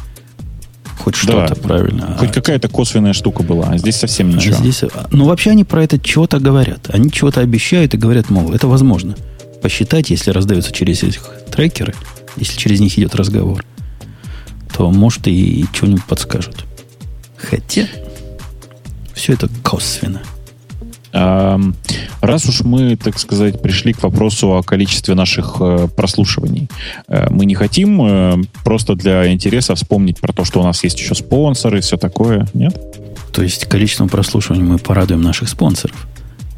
Хоть 0.97 1.15
что-то 1.15 1.55
да. 1.55 1.61
правильно. 1.61 2.15
Хоть 2.17 2.29
а 2.29 2.33
какая-то 2.33 2.69
косвенная 2.69 3.11
штука 3.11 3.43
была, 3.43 3.65
а 3.71 3.77
здесь 3.77 3.97
совсем 3.97 4.29
а 4.29 4.33
ничего. 4.33 4.55
А 4.55 4.59
здесь, 4.59 4.83
ну, 5.11 5.25
вообще 5.25 5.51
они 5.51 5.65
про 5.65 5.83
это 5.83 5.99
чего-то 5.99 6.39
говорят. 6.39 6.89
Они 6.89 7.11
чего-то 7.11 7.41
обещают 7.41 7.93
и 7.93 7.97
говорят, 7.97 8.29
мол, 8.29 8.53
это 8.53 8.69
возможно. 8.69 9.17
Посчитать, 9.61 10.09
если 10.09 10.31
раздаются 10.31 10.71
через 10.71 11.03
их 11.03 11.29
трекеры, 11.51 11.93
если 12.37 12.57
через 12.57 12.79
них 12.79 12.97
идет 12.97 13.13
разговор, 13.13 13.65
то, 14.73 14.89
может, 14.89 15.27
и 15.27 15.65
что-нибудь 15.73 16.05
подскажут. 16.05 16.63
Хотя, 17.35 17.87
все 19.13 19.33
это 19.33 19.49
косвенно. 19.61 20.21
Раз 21.15 22.45
уж 22.49 22.61
мы, 22.61 22.95
так 22.95 23.19
сказать, 23.19 23.61
пришли 23.61 23.93
к 23.93 24.03
вопросу 24.03 24.53
о 24.55 24.63
количестве 24.63 25.15
наших 25.15 25.57
э, 25.59 25.87
прослушиваний, 25.95 26.67
э, 27.07 27.27
мы 27.29 27.45
не 27.45 27.53
хотим 27.55 28.01
э, 28.01 28.43
просто 28.63 28.95
для 28.95 29.31
интереса 29.31 29.75
вспомнить 29.75 30.19
про 30.19 30.33
то, 30.33 30.43
что 30.43 30.59
у 30.59 30.63
нас 30.63 30.83
есть 30.83 30.99
еще 30.99 31.13
спонсоры 31.13 31.77
и 31.77 31.81
все 31.81 31.97
такое, 31.97 32.47
нет? 32.53 32.75
То 33.31 33.43
есть 33.43 33.65
количеством 33.65 34.09
прослушиваний 34.09 34.63
мы 34.63 34.77
порадуем 34.77 35.21
наших 35.21 35.49
спонсоров? 35.49 36.07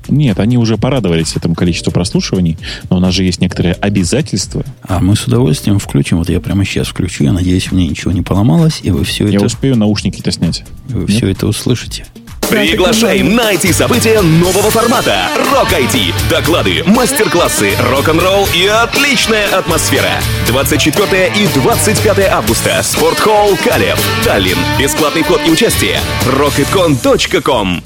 Нет, 0.07 0.39
они 0.39 0.57
уже 0.57 0.77
порадовались 0.77 1.35
этому 1.35 1.53
количеству 1.53 1.91
прослушиваний, 1.91 2.57
но 2.89 2.97
у 2.97 2.99
нас 2.99 3.13
же 3.13 3.23
есть 3.23 3.41
некоторые 3.41 3.73
обязательства. 3.73 4.63
А 4.81 4.99
мы 4.99 5.15
с 5.15 5.25
удовольствием 5.25 5.79
включим. 5.79 6.19
Вот 6.19 6.29
я 6.29 6.39
прямо 6.39 6.63
сейчас 6.63 6.87
включу. 6.87 7.25
Я 7.25 7.33
надеюсь, 7.33 7.71
у 7.71 7.75
меня 7.75 7.89
ничего 7.89 8.13
не 8.13 8.21
поломалось, 8.21 8.79
и 8.83 8.91
вы 8.91 9.03
все 9.03 9.25
я 9.25 9.31
это... 9.31 9.39
Я 9.39 9.45
успею 9.45 9.75
наушники-то 9.75 10.31
снять. 10.31 10.63
Вы 10.87 11.01
Нет? 11.01 11.09
все 11.09 11.27
это 11.27 11.45
услышите. 11.47 12.05
Приглашаем 12.49 13.35
на 13.35 13.53
IT-события 13.53 14.21
нового 14.21 14.71
формата 14.71 15.27
Rock 15.51 15.77
IT. 15.77 16.13
Доклады, 16.29 16.81
мастер-классы, 16.85 17.71
рок-н-ролл 17.91 18.47
и 18.55 18.67
отличная 18.67 19.47
атмосфера. 19.49 20.11
24 20.47 21.27
и 21.35 21.47
25 21.59 22.19
августа. 22.29 22.81
Спортхолл 22.83 23.57
Калев. 23.57 23.99
Таллин. 24.23 24.57
Бесплатный 24.79 25.23
вход 25.23 25.41
и 25.45 25.51
участие. 25.51 25.99
rocketcon.com 26.25 27.81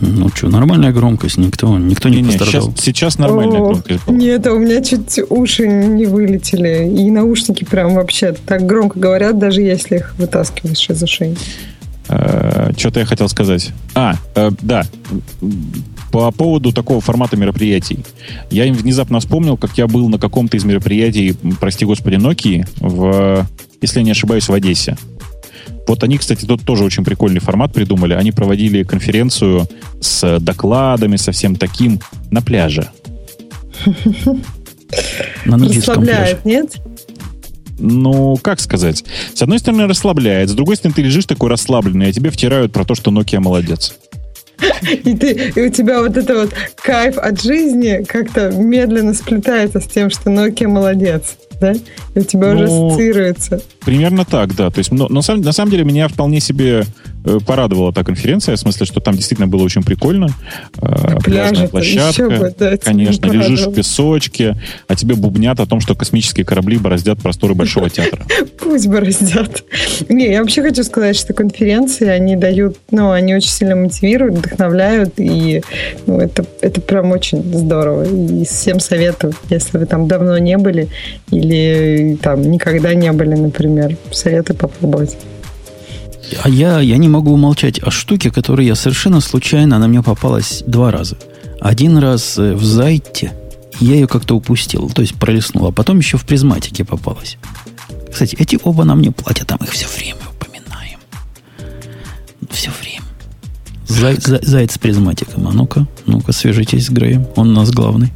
ну 0.00 0.28
что, 0.28 0.48
нормальная 0.48 0.92
громкость, 0.92 1.38
никто, 1.38 1.78
никто 1.78 2.08
не, 2.08 2.20
не 2.20 2.32
пострадал. 2.32 2.70
Сейчас, 2.72 2.84
сейчас 2.84 3.18
нормальная 3.18 3.60
О, 3.60 3.64
громкость 3.66 4.04
была. 4.04 4.16
Нет, 4.16 4.46
а 4.46 4.52
у 4.52 4.58
меня 4.58 4.82
чуть 4.82 5.20
уши 5.30 5.66
не 5.66 6.06
вылетели. 6.06 6.86
И 6.86 7.10
наушники 7.10 7.64
прям 7.64 7.94
вообще 7.94 8.32
так 8.32 8.66
громко 8.66 8.98
говорят, 8.98 9.38
даже 9.38 9.62
если 9.62 9.96
их 9.96 10.14
вытаскиваешь 10.18 10.90
из 10.90 11.02
ушей. 11.02 11.36
Э, 12.08 12.72
Что-то 12.76 13.00
я 13.00 13.06
хотел 13.06 13.28
сказать. 13.28 13.72
А, 13.94 14.14
э, 14.34 14.50
да. 14.60 14.84
По 16.12 16.30
поводу 16.30 16.72
такого 16.72 17.00
формата 17.00 17.36
мероприятий. 17.36 17.98
Я 18.50 18.64
им 18.64 18.74
внезапно 18.74 19.20
вспомнил, 19.20 19.56
как 19.56 19.76
я 19.76 19.86
был 19.86 20.08
на 20.08 20.18
каком-то 20.18 20.56
из 20.56 20.64
мероприятий, 20.64 21.36
прости 21.60 21.84
господи, 21.84 22.16
Nokia, 22.16 22.66
в, 22.78 23.46
если 23.80 23.98
я 23.98 24.04
не 24.04 24.12
ошибаюсь, 24.12 24.48
в 24.48 24.52
Одессе. 24.52 24.96
Вот 25.86 26.02
они, 26.02 26.18
кстати, 26.18 26.44
тут 26.44 26.62
тоже 26.64 26.84
очень 26.84 27.04
прикольный 27.04 27.40
формат 27.40 27.72
придумали. 27.72 28.14
Они 28.14 28.32
проводили 28.32 28.82
конференцию 28.82 29.68
с 30.00 30.38
докладами, 30.40 31.16
со 31.16 31.32
всем 31.32 31.56
таким 31.56 32.00
на 32.30 32.42
пляже. 32.42 32.88
На 35.44 35.58
Расслабляет, 35.58 36.44
нет? 36.44 36.76
Ну, 37.78 38.36
как 38.36 38.60
сказать, 38.60 39.04
с 39.34 39.42
одной 39.42 39.58
стороны 39.58 39.86
расслабляет, 39.86 40.50
с 40.50 40.52
другой 40.54 40.76
стороны 40.76 40.94
ты 40.94 41.02
лежишь 41.02 41.26
такой 41.26 41.50
расслабленный, 41.50 42.08
а 42.08 42.12
тебе 42.12 42.30
втирают 42.30 42.72
про 42.72 42.84
то, 42.84 42.94
что 42.94 43.10
Nokia 43.10 43.40
молодец. 43.40 43.94
И, 44.82 45.14
ты, 45.14 45.52
и 45.54 45.66
у 45.66 45.68
тебя 45.68 46.00
вот 46.00 46.16
это 46.16 46.34
вот 46.34 46.54
кайф 46.76 47.18
от 47.18 47.42
жизни 47.42 48.04
как-то 48.04 48.50
медленно 48.50 49.12
сплетается 49.12 49.80
с 49.80 49.86
тем, 49.86 50.08
что 50.10 50.30
Nokia 50.30 50.68
молодец 50.68 51.36
да? 51.60 51.72
И 51.72 52.18
у 52.18 52.22
тебя 52.22 52.52
ну, 52.52 52.54
уже 52.54 52.64
ассоциируется. 52.64 53.60
Примерно 53.84 54.24
так, 54.24 54.54
да. 54.54 54.70
То 54.70 54.78
есть, 54.78 54.92
но, 54.92 55.08
на, 55.08 55.22
самом, 55.22 55.42
на 55.42 55.52
самом 55.52 55.70
деле 55.70 55.84
меня 55.84 56.08
вполне 56.08 56.40
себе 56.40 56.84
порадовала 57.46 57.92
та 57.92 58.04
конференция, 58.04 58.56
в 58.56 58.58
смысле, 58.58 58.86
что 58.86 59.00
там 59.00 59.14
действительно 59.14 59.48
было 59.48 59.62
очень 59.62 59.82
прикольно. 59.82 60.28
Э, 60.80 61.18
пляжная 61.22 61.68
площадка, 61.68 62.28
бы, 62.28 62.54
да, 62.58 62.76
конечно, 62.76 63.30
лежишь 63.30 63.66
в 63.66 63.74
песочке, 63.74 64.56
а 64.88 64.94
тебе 64.94 65.14
бубнят 65.14 65.58
о 65.60 65.66
том, 65.66 65.80
что 65.80 65.94
космические 65.94 66.46
корабли 66.46 66.78
бороздят 66.78 67.18
просторы 67.18 67.54
Большого 67.54 67.90
театра. 67.90 68.24
Пусть 68.58 68.86
бороздят. 68.86 69.64
Не, 70.08 70.30
я 70.30 70.40
вообще 70.40 70.62
хочу 70.62 70.84
сказать, 70.84 71.16
что 71.16 71.32
конференции, 71.32 72.06
они 72.06 72.36
дают, 72.36 72.76
ну, 72.90 73.10
они 73.10 73.34
очень 73.34 73.50
сильно 73.50 73.76
мотивируют, 73.76 74.36
вдохновляют, 74.36 75.14
и 75.18 75.62
ну, 76.06 76.20
это, 76.20 76.44
это 76.60 76.80
прям 76.80 77.10
очень 77.12 77.42
здорово. 77.42 78.04
И 78.04 78.44
всем 78.44 78.80
советую, 78.80 79.34
если 79.50 79.78
вы 79.78 79.86
там 79.86 80.06
давно 80.08 80.38
не 80.38 80.58
были, 80.58 80.88
или 81.30 82.18
там 82.22 82.42
никогда 82.42 82.94
не 82.94 83.10
были, 83.12 83.34
например. 83.34 83.96
Советую 84.12 84.56
попробовать. 84.56 85.16
А 86.42 86.48
я, 86.48 86.80
я 86.80 86.96
не 86.96 87.08
могу 87.08 87.32
умолчать 87.32 87.78
о 87.82 87.90
штуке, 87.90 88.30
которая 88.30 88.66
я 88.66 88.74
совершенно 88.74 89.20
случайно, 89.20 89.76
она 89.76 89.88
мне 89.88 90.02
попалась 90.02 90.62
два 90.66 90.90
раза. 90.90 91.16
Один 91.60 91.98
раз 91.98 92.38
э, 92.38 92.54
в 92.54 92.64
Зайте, 92.64 93.32
я 93.80 93.94
ее 93.94 94.06
как-то 94.06 94.34
упустил, 94.36 94.90
то 94.90 95.02
есть 95.02 95.14
пролистнул, 95.14 95.66
а 95.66 95.72
потом 95.72 95.98
еще 95.98 96.16
в 96.16 96.24
призматике 96.24 96.84
попалась. 96.84 97.38
Кстати, 98.10 98.36
эти 98.38 98.58
оба 98.62 98.84
нам 98.84 99.00
не 99.00 99.10
платят, 99.10 99.50
а 99.52 99.56
мы 99.60 99.66
их 99.66 99.72
все 99.72 99.86
время 99.86 100.20
упоминаем. 100.30 100.98
Все 102.50 102.70
время. 102.80 103.04
Зай, 103.86 104.16
зай, 104.18 104.40
заяц 104.42 104.74
с 104.74 104.78
призматиком. 104.78 105.46
А 105.46 105.52
ну-ка, 105.52 105.86
ну-ка, 106.06 106.32
свяжитесь 106.32 106.86
с 106.86 106.90
Греем. 106.90 107.26
Он 107.36 107.50
у 107.50 107.52
нас 107.52 107.70
главный. 107.70 108.12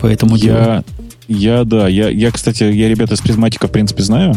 Поэтому 0.00 0.36
я, 0.36 0.84
я, 1.28 1.64
да. 1.64 1.88
Я, 1.88 2.08
я, 2.10 2.30
кстати, 2.30 2.64
я 2.64 2.88
ребята 2.88 3.14
из 3.14 3.20
призматика, 3.20 3.68
в 3.68 3.72
принципе, 3.72 4.02
знаю. 4.02 4.34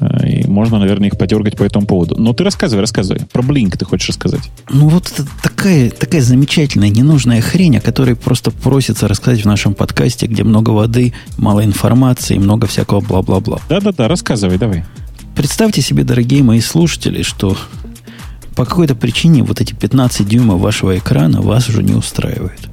Э, 0.00 0.28
и 0.28 0.46
можно, 0.48 0.78
наверное, 0.78 1.08
их 1.08 1.18
подергать 1.18 1.56
по 1.56 1.62
этому 1.62 1.86
поводу. 1.86 2.16
Но 2.18 2.32
ты 2.32 2.44
рассказывай, 2.44 2.80
рассказывай. 2.80 3.20
Про 3.32 3.42
Blink 3.42 3.76
ты 3.76 3.84
хочешь 3.84 4.08
рассказать? 4.08 4.50
Ну, 4.70 4.88
вот 4.88 5.10
это 5.10 5.26
такая, 5.42 5.90
такая 5.90 6.20
замечательная, 6.20 6.88
ненужная 6.88 7.40
хрень, 7.40 7.78
о 7.78 7.80
которой 7.80 8.16
просто 8.16 8.50
просится 8.50 9.08
рассказать 9.08 9.42
в 9.42 9.46
нашем 9.46 9.74
подкасте, 9.74 10.26
где 10.26 10.44
много 10.44 10.70
воды, 10.70 11.12
мало 11.36 11.64
информации, 11.64 12.38
много 12.38 12.66
всякого 12.66 13.00
бла-бла-бла. 13.00 13.60
Да-да-да, 13.68 14.08
рассказывай, 14.08 14.58
давай. 14.58 14.84
Представьте 15.34 15.82
себе, 15.82 16.04
дорогие 16.04 16.42
мои 16.42 16.60
слушатели, 16.60 17.22
что 17.22 17.56
по 18.54 18.64
какой-то 18.64 18.94
причине 18.94 19.42
вот 19.42 19.60
эти 19.60 19.74
15 19.74 20.28
дюймов 20.28 20.60
вашего 20.60 20.96
экрана 20.96 21.40
вас 21.40 21.68
уже 21.68 21.82
не 21.82 21.92
устраивают 21.92 22.68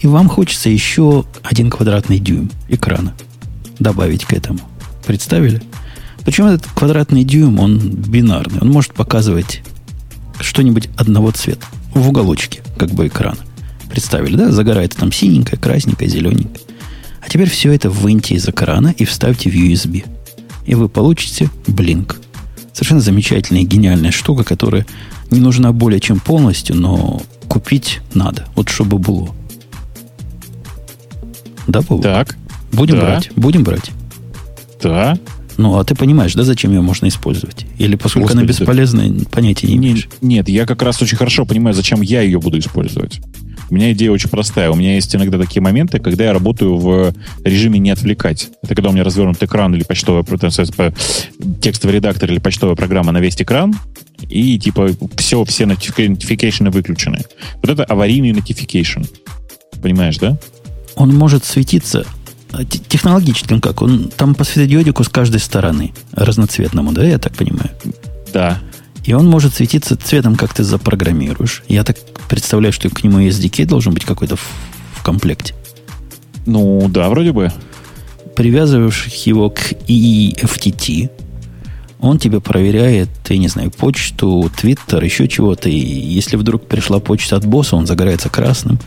и 0.00 0.06
вам 0.06 0.28
хочется 0.28 0.70
еще 0.70 1.24
один 1.42 1.70
квадратный 1.70 2.18
дюйм 2.18 2.50
экрана 2.68 3.14
добавить 3.78 4.24
к 4.24 4.32
этому. 4.32 4.60
Представили? 5.06 5.62
Причем 6.24 6.46
этот 6.46 6.66
квадратный 6.72 7.24
дюйм, 7.24 7.58
он 7.58 7.78
бинарный. 7.78 8.60
Он 8.60 8.68
может 8.68 8.94
показывать 8.94 9.62
что-нибудь 10.40 10.88
одного 10.96 11.30
цвета 11.32 11.66
в 11.94 12.08
уголочке, 12.08 12.62
как 12.78 12.90
бы 12.90 13.06
экрана. 13.08 13.38
Представили, 13.88 14.36
да? 14.36 14.52
Загорается 14.52 14.98
там 14.98 15.10
синенькое, 15.12 15.60
красненькое, 15.60 16.08
зелененькое. 16.10 16.60
А 17.24 17.28
теперь 17.28 17.48
все 17.50 17.72
это 17.72 17.90
выньте 17.90 18.34
из 18.34 18.48
экрана 18.48 18.94
и 18.96 19.04
вставьте 19.04 19.50
в 19.50 19.54
USB. 19.54 20.04
И 20.66 20.74
вы 20.74 20.88
получите 20.88 21.50
Blink. 21.66 22.16
Совершенно 22.72 23.00
замечательная 23.00 23.62
и 23.62 23.66
гениальная 23.66 24.12
штука, 24.12 24.44
которая 24.44 24.86
не 25.30 25.40
нужна 25.40 25.72
более 25.72 26.00
чем 26.00 26.20
полностью, 26.20 26.76
но 26.76 27.20
купить 27.48 28.00
надо. 28.14 28.46
Вот 28.54 28.68
чтобы 28.68 28.98
было. 28.98 29.34
Да, 31.66 31.82
Бог? 31.82 32.02
Так. 32.02 32.36
Будем 32.72 32.96
Да. 32.96 33.02
брать? 33.02 33.30
Будем 33.36 33.64
брать. 33.64 33.90
Да. 34.82 35.18
Ну, 35.60 35.78
а 35.78 35.84
ты 35.84 35.94
понимаешь, 35.94 36.32
да, 36.32 36.42
зачем 36.42 36.72
ее 36.72 36.80
можно 36.80 37.06
использовать? 37.06 37.66
Или 37.76 37.94
поскольку 37.94 38.32
она 38.32 38.44
Господи, 38.44 38.58
да. 38.58 38.64
бесполезная, 38.64 39.12
понятия 39.30 39.66
не 39.66 39.76
имеешь? 39.76 40.08
Нет, 40.22 40.48
я 40.48 40.64
как 40.64 40.80
раз 40.80 41.02
очень 41.02 41.18
хорошо 41.18 41.44
понимаю, 41.44 41.74
зачем 41.74 42.00
я 42.00 42.22
ее 42.22 42.40
буду 42.40 42.58
использовать. 42.58 43.20
У 43.68 43.74
меня 43.74 43.92
идея 43.92 44.10
очень 44.10 44.30
простая. 44.30 44.70
У 44.70 44.74
меня 44.74 44.94
есть 44.94 45.14
иногда 45.14 45.38
такие 45.38 45.60
моменты, 45.60 45.98
когда 45.98 46.24
я 46.24 46.32
работаю 46.32 46.78
в 46.78 47.12
режиме 47.44 47.78
не 47.78 47.90
отвлекать. 47.90 48.48
Это 48.62 48.74
когда 48.74 48.88
у 48.88 48.92
меня 48.94 49.04
развернут 49.04 49.42
экран 49.42 49.74
или 49.74 49.84
почтовый 49.84 50.24
то 50.24 50.46
есть, 50.46 50.74
по- 50.74 50.94
текстовый 51.60 51.96
редактор 51.96 52.30
или 52.32 52.38
почтовая 52.38 52.74
программа 52.74 53.12
на 53.12 53.18
весь 53.18 53.36
экран, 53.36 53.76
и 54.30 54.58
типа 54.58 54.88
все, 55.16 55.44
все 55.44 55.64
notification 55.64 56.70
выключены. 56.70 57.18
Вот 57.62 57.68
это 57.68 57.84
аварийный 57.84 58.30
notification. 58.30 59.06
Понимаешь, 59.82 60.16
да? 60.16 60.38
Он 60.96 61.14
может 61.14 61.44
светиться 61.44 62.06
а, 62.52 62.64
те- 62.64 62.78
технологически, 62.78 63.52
он 63.52 63.60
как? 63.60 63.82
Он 63.82 64.10
там 64.16 64.34
по 64.34 64.44
светодиодику 64.44 65.04
с 65.04 65.08
каждой 65.08 65.40
стороны, 65.40 65.92
разноцветному, 66.12 66.92
да, 66.92 67.04
я 67.04 67.18
так 67.18 67.34
понимаю? 67.34 67.70
Да. 68.32 68.58
И 69.04 69.12
он 69.12 69.26
может 69.26 69.54
светиться 69.54 69.96
цветом, 69.96 70.36
как 70.36 70.54
ты 70.54 70.62
запрограммируешь. 70.62 71.62
Я 71.68 71.84
так 71.84 71.96
представляю, 72.28 72.72
что 72.72 72.90
к 72.90 73.02
нему 73.02 73.20
SDK 73.20 73.66
должен 73.66 73.94
быть 73.94 74.04
какой-то 74.04 74.36
в, 74.36 74.46
в 74.94 75.02
комплекте. 75.02 75.54
Ну, 76.46 76.88
да, 76.88 77.08
вроде 77.08 77.32
бы. 77.32 77.52
Привязываешь 78.36 79.06
его 79.26 79.50
к 79.50 79.72
EFTT, 79.88 81.10
он 82.00 82.18
тебе 82.18 82.40
проверяет, 82.40 83.10
я 83.28 83.36
не 83.36 83.48
знаю, 83.48 83.70
почту, 83.70 84.50
твиттер, 84.56 85.04
еще 85.04 85.28
чего-то. 85.28 85.68
И 85.68 85.76
если 85.76 86.36
вдруг 86.36 86.66
пришла 86.66 86.98
почта 86.98 87.36
от 87.36 87.44
босса, 87.44 87.76
он 87.76 87.86
загорается 87.86 88.30
красным. 88.30 88.78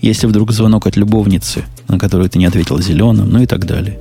Если 0.00 0.26
вдруг 0.26 0.50
звонок 0.50 0.86
от 0.86 0.96
любовницы, 0.96 1.64
на 1.88 1.98
которую 1.98 2.28
ты 2.28 2.38
не 2.38 2.46
ответил 2.46 2.80
зеленым, 2.80 3.30
ну 3.30 3.42
и 3.42 3.46
так 3.46 3.64
далее. 3.66 3.98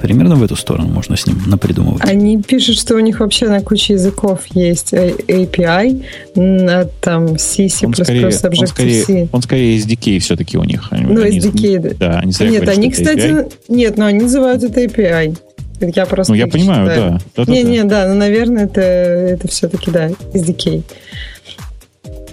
Примерно 0.00 0.36
в 0.36 0.44
эту 0.44 0.54
сторону 0.54 0.88
можно 0.88 1.16
с 1.16 1.26
ним 1.26 1.42
напридумывать. 1.46 2.02
Они 2.04 2.40
пишут, 2.40 2.78
что 2.78 2.94
у 2.94 3.00
них 3.00 3.18
вообще 3.18 3.48
на 3.48 3.60
куче 3.62 3.94
языков 3.94 4.42
есть 4.54 4.92
э, 4.92 5.12
API, 5.26 6.04
на 6.36 6.84
там 7.00 7.36
C, 7.36 7.68
C++, 7.68 7.84
Он 7.84 7.92
скорее, 7.94 8.26
он, 8.26 8.30
Objective-C. 8.30 8.66
скорее, 8.68 9.28
он 9.32 9.42
скорее 9.42 9.76
SDK 9.78 10.20
все-таки 10.20 10.56
у 10.56 10.62
них. 10.62 10.86
Они- 10.92 11.12
Ну, 11.12 11.20
они- 11.20 11.38
SDK, 11.40 11.78
да. 11.80 11.90
Да, 11.98 12.18
они 12.20 12.28
Нет, 12.38 12.38
говорят, 12.60 12.68
они, 12.68 12.90
кстати, 12.92 13.18
API. 13.18 13.52
нет, 13.68 13.96
но 13.98 14.06
они 14.06 14.20
называют 14.20 14.62
это 14.62 14.80
API. 14.84 15.36
Я 15.80 16.06
просто 16.06 16.32
Ну, 16.32 16.36
я 16.38 16.46
понимаю, 16.46 16.88
считаю. 16.88 17.20
да. 17.36 17.44
Не, 17.52 17.62
не, 17.64 17.82
да, 17.84 18.06
ну, 18.08 18.14
наверное, 18.14 18.66
это, 18.66 18.80
это 18.80 19.48
все-таки, 19.48 19.90
да, 19.90 20.10
SDK. 20.32 20.82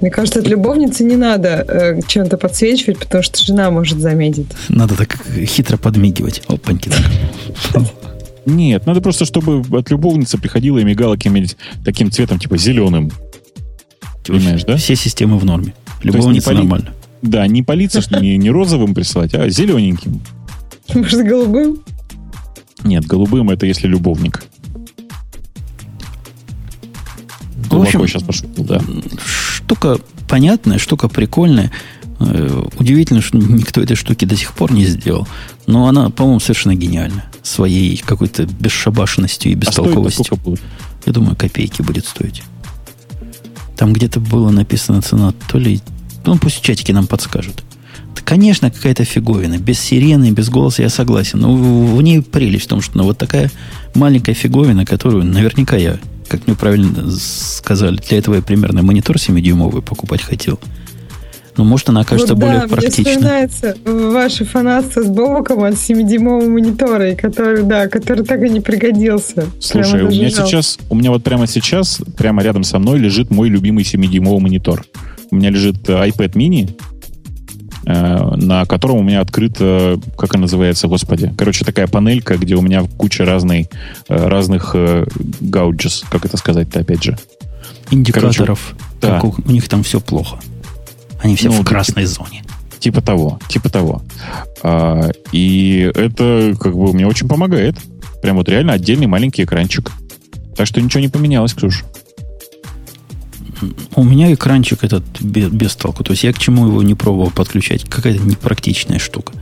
Мне 0.02 0.12
кажется, 0.12 0.40
от 0.40 0.48
любовницы 0.48 1.04
не 1.04 1.16
надо 1.16 1.66
э, 1.68 2.02
чем-то 2.08 2.38
подсвечивать, 2.38 3.00
потому 3.00 3.24
что 3.24 3.44
жена 3.44 3.72
может 3.72 4.00
заметить. 4.00 4.48
Надо 4.70 4.96
так 4.96 5.18
хитро 5.46 5.78
подмигивать. 5.78 6.42
Опаньки 6.48 6.90
так. 6.90 7.84
Нет, 8.46 8.86
надо 8.86 9.02
просто, 9.02 9.26
чтобы 9.26 9.64
от 9.78 9.90
любовницы 9.90 10.38
приходила 10.38 10.78
и 10.78 10.84
мигала 10.84 11.16
каким-нибудь 11.16 11.58
таким 11.84 12.12
цветом, 12.12 12.38
типа 12.40 12.58
зеленым. 12.58 13.12
Понимаешь, 14.26 14.64
да? 14.64 14.78
Все 14.78 14.96
системы 14.96 15.38
в 15.38 15.46
норме. 15.46 15.74
Любовница 16.04 16.50
поли- 16.52 16.58
нормально. 16.58 16.94
Да, 17.22 17.48
не 17.48 17.64
полиция, 17.64 18.04
не, 18.22 18.38
не 18.38 18.52
розовым 18.52 18.94
присылать, 18.94 19.34
а 19.34 19.50
зелененьким. 19.50 20.22
Может, 20.94 21.26
голубым? 21.26 21.80
Нет, 22.84 23.06
голубым 23.06 23.50
это 23.50 23.66
если 23.66 23.88
любовник. 23.88 24.44
В 27.56 27.70
Глубоко 27.70 27.98
общем, 28.04 28.08
сейчас 28.08 28.24
пошутил, 28.24 28.64
да. 28.64 28.80
Штука 29.66 29.98
понятная, 30.28 30.78
штука 30.78 31.08
прикольная. 31.08 31.72
Э, 32.20 32.64
Удивительно, 32.78 33.22
что 33.22 33.38
никто 33.38 33.82
этой 33.82 33.96
штуки 33.96 34.26
до 34.26 34.36
сих 34.36 34.54
пор 34.54 34.72
не 34.72 34.86
сделал. 34.86 35.28
Но 35.68 35.88
она, 35.88 36.10
по-моему, 36.10 36.40
совершенно 36.40 36.76
гениальна. 36.76 37.26
Своей 37.42 37.98
какой-то 37.98 38.46
бесшабашенностью 38.46 39.52
и 39.52 39.56
А 39.56 39.58
бестолковостью. 39.58 40.38
будет? 40.38 40.62
Я 41.06 41.14
думаю, 41.14 41.36
копейки 41.36 41.82
будет 41.82 42.06
стоить. 42.06 42.44
Там 43.76 43.92
где-то 43.94 44.20
было 44.20 44.52
написано 44.52 45.02
цена, 45.02 45.34
то 45.50 45.58
ли... 45.58 45.82
Ну, 46.26 46.38
пусть 46.38 46.58
в 46.58 46.62
чатике 46.62 46.94
нам 46.94 47.08
подскажут. 47.08 47.64
Да, 48.16 48.22
конечно, 48.24 48.72
какая-то 48.72 49.04
фиговина. 49.04 49.58
Без 49.58 49.80
сирены, 49.80 50.32
без 50.32 50.50
голоса 50.50 50.82
я 50.84 50.90
согласен. 50.90 51.40
Но 51.40 51.54
в 51.56 51.96
в 51.98 52.02
ней 52.02 52.22
прелесть 52.22 52.66
в 52.66 52.70
том, 52.70 52.82
что 52.82 52.98
ну, 52.98 53.04
вот 53.04 53.18
такая 53.18 53.52
маленькая 53.94 54.34
фиговина, 54.34 54.86
которую 54.86 55.26
наверняка 55.26 55.76
я, 55.76 55.98
как 56.28 56.48
мне 56.48 56.56
правильно 56.56 57.10
сказали, 57.12 57.98
для 57.98 58.18
этого 58.18 58.36
я 58.36 58.42
примерно 58.42 58.82
монитор 58.82 59.18
7-дюймовый 59.18 59.82
покупать 59.82 60.22
хотел. 60.22 60.60
Но 61.58 61.64
может 61.64 61.88
она 61.90 62.02
окажется 62.02 62.34
Вот 62.34 62.42
более 62.42 62.60
да, 62.60 62.66
мне 62.66 62.76
практичной. 62.76 63.14
вспоминается 63.14 63.76
ваше 63.86 64.44
фанатство 64.44 65.04
с 65.04 65.08
Бобоком 65.08 65.64
от 65.64 65.76
7-дюймового 65.76 66.50
монитора, 66.50 67.16
который, 67.16 67.64
да, 67.64 67.88
который 67.88 68.26
так 68.26 68.42
и 68.44 68.50
не 68.50 68.60
пригодился. 68.60 69.46
Слушай, 69.60 69.94
Прямо 69.94 70.10
у 70.10 70.12
меня 70.12 70.30
сейчас, 70.30 70.78
у 70.90 70.96
меня 70.96 71.12
вот 71.12 71.24
прямо 71.24 71.48
сейчас, 71.48 72.02
прямо 72.18 72.44
рядом 72.44 72.64
со 72.64 72.78
мной 72.78 73.00
лежит 73.00 73.32
мой 73.32 73.48
любимый 73.48 73.84
7-дюймовый 73.86 74.42
монитор. 74.42 74.86
У 75.32 75.38
меня 75.38 75.50
лежит 75.50 75.78
э, 75.90 75.94
iPad 75.94 76.34
mini, 76.34 76.70
на 77.86 78.66
котором 78.66 78.98
у 78.98 79.04
меня 79.04 79.22
открыто, 79.22 80.00
как 80.18 80.34
она 80.34 80.44
называется, 80.44 80.88
господи. 80.88 81.34
Короче, 81.38 81.64
такая 81.64 81.88
панелька, 81.88 82.38
где 82.38 82.56
у 82.56 82.62
меня 82.62 82.84
куча 82.98 83.26
разной, 83.26 83.70
э, 84.10 84.28
разных 84.28 84.72
э, 84.74 85.06
гауджес, 85.40 86.04
как 86.10 86.26
это 86.26 86.38
сказать-то, 86.38 86.80
опять 86.80 87.04
же. 87.04 87.18
Индикаторов. 87.92 88.76
да. 89.02 89.20
как 89.20 89.24
у, 89.26 89.36
у 89.46 89.52
них 89.52 89.68
там 89.70 89.84
все 89.84 90.00
плохо. 90.00 90.40
Они 91.22 91.36
все 91.36 91.50
Ну, 91.50 91.56
в 91.56 91.64
да, 91.64 91.70
красной 91.70 92.06
зоне. 92.06 92.44
Типа 92.80 93.02
того, 93.02 93.40
типа 93.48 93.70
того. 93.70 94.02
А, 94.64 95.10
и 95.32 95.92
это 95.96 96.56
как 96.60 96.76
бы 96.76 96.94
мне 96.94 97.08
очень 97.08 97.28
помогает. 97.28 97.76
Прям 98.22 98.38
вот 98.38 98.50
реально 98.50 98.74
отдельный 98.74 99.08
маленький 99.08 99.44
экранчик. 99.44 99.92
Так 100.56 100.68
что 100.68 100.82
ничего 100.82 101.02
не 101.02 101.10
поменялось, 101.10 101.54
Ксюш. 101.54 101.84
У 103.96 104.04
меня 104.04 104.34
экранчик 104.34 104.84
этот 104.84 105.04
без, 105.22 105.50
без 105.50 105.76
толку. 105.76 106.04
То 106.04 106.12
есть 106.12 106.24
я 106.24 106.34
к 106.34 106.40
чему 106.40 106.68
его 106.68 106.84
не 106.84 106.96
пробовал 106.96 107.32
подключать. 107.32 107.84
Какая-то 107.90 108.24
непрактичная 108.24 109.00
штука. 109.00 109.34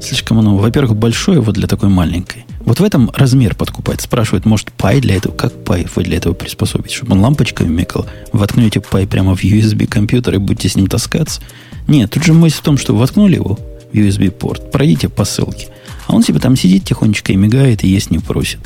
Слишком 0.00 0.38
оно, 0.38 0.56
во-первых, 0.56 0.96
большое 0.96 1.40
вот 1.40 1.54
для 1.54 1.66
такой 1.66 1.88
маленькой. 1.88 2.44
Вот 2.60 2.80
в 2.80 2.84
этом 2.84 3.10
размер 3.14 3.54
подкупает. 3.54 4.00
Спрашивает, 4.00 4.44
может, 4.44 4.70
пай 4.72 5.00
для 5.00 5.16
этого? 5.16 5.34
Как 5.34 5.64
пай 5.64 5.86
вы 5.94 6.04
для 6.04 6.18
этого 6.18 6.34
приспособить? 6.34 6.92
Чтобы 6.92 7.12
он 7.12 7.20
лампочками 7.20 7.68
мекал? 7.68 8.06
Воткнете 8.32 8.80
пай 8.80 9.06
прямо 9.06 9.34
в 9.34 9.42
USB 9.42 9.86
компьютер 9.86 10.34
и 10.34 10.38
будете 10.38 10.68
с 10.68 10.76
ним 10.76 10.86
таскаться? 10.86 11.40
Нет, 11.86 12.10
тут 12.10 12.24
же 12.24 12.34
мысль 12.34 12.56
в 12.56 12.62
том, 12.62 12.78
что 12.78 12.94
воткнули 12.94 13.36
его 13.36 13.58
в 13.92 13.96
USB 13.96 14.30
порт, 14.30 14.70
пройдите 14.70 15.08
по 15.08 15.24
ссылке. 15.24 15.68
А 16.06 16.14
он 16.14 16.22
себе 16.22 16.38
там 16.38 16.56
сидит 16.56 16.84
тихонечко 16.84 17.32
и 17.32 17.36
мигает, 17.36 17.84
и 17.84 17.88
есть 17.88 18.10
не 18.10 18.18
просит. 18.18 18.60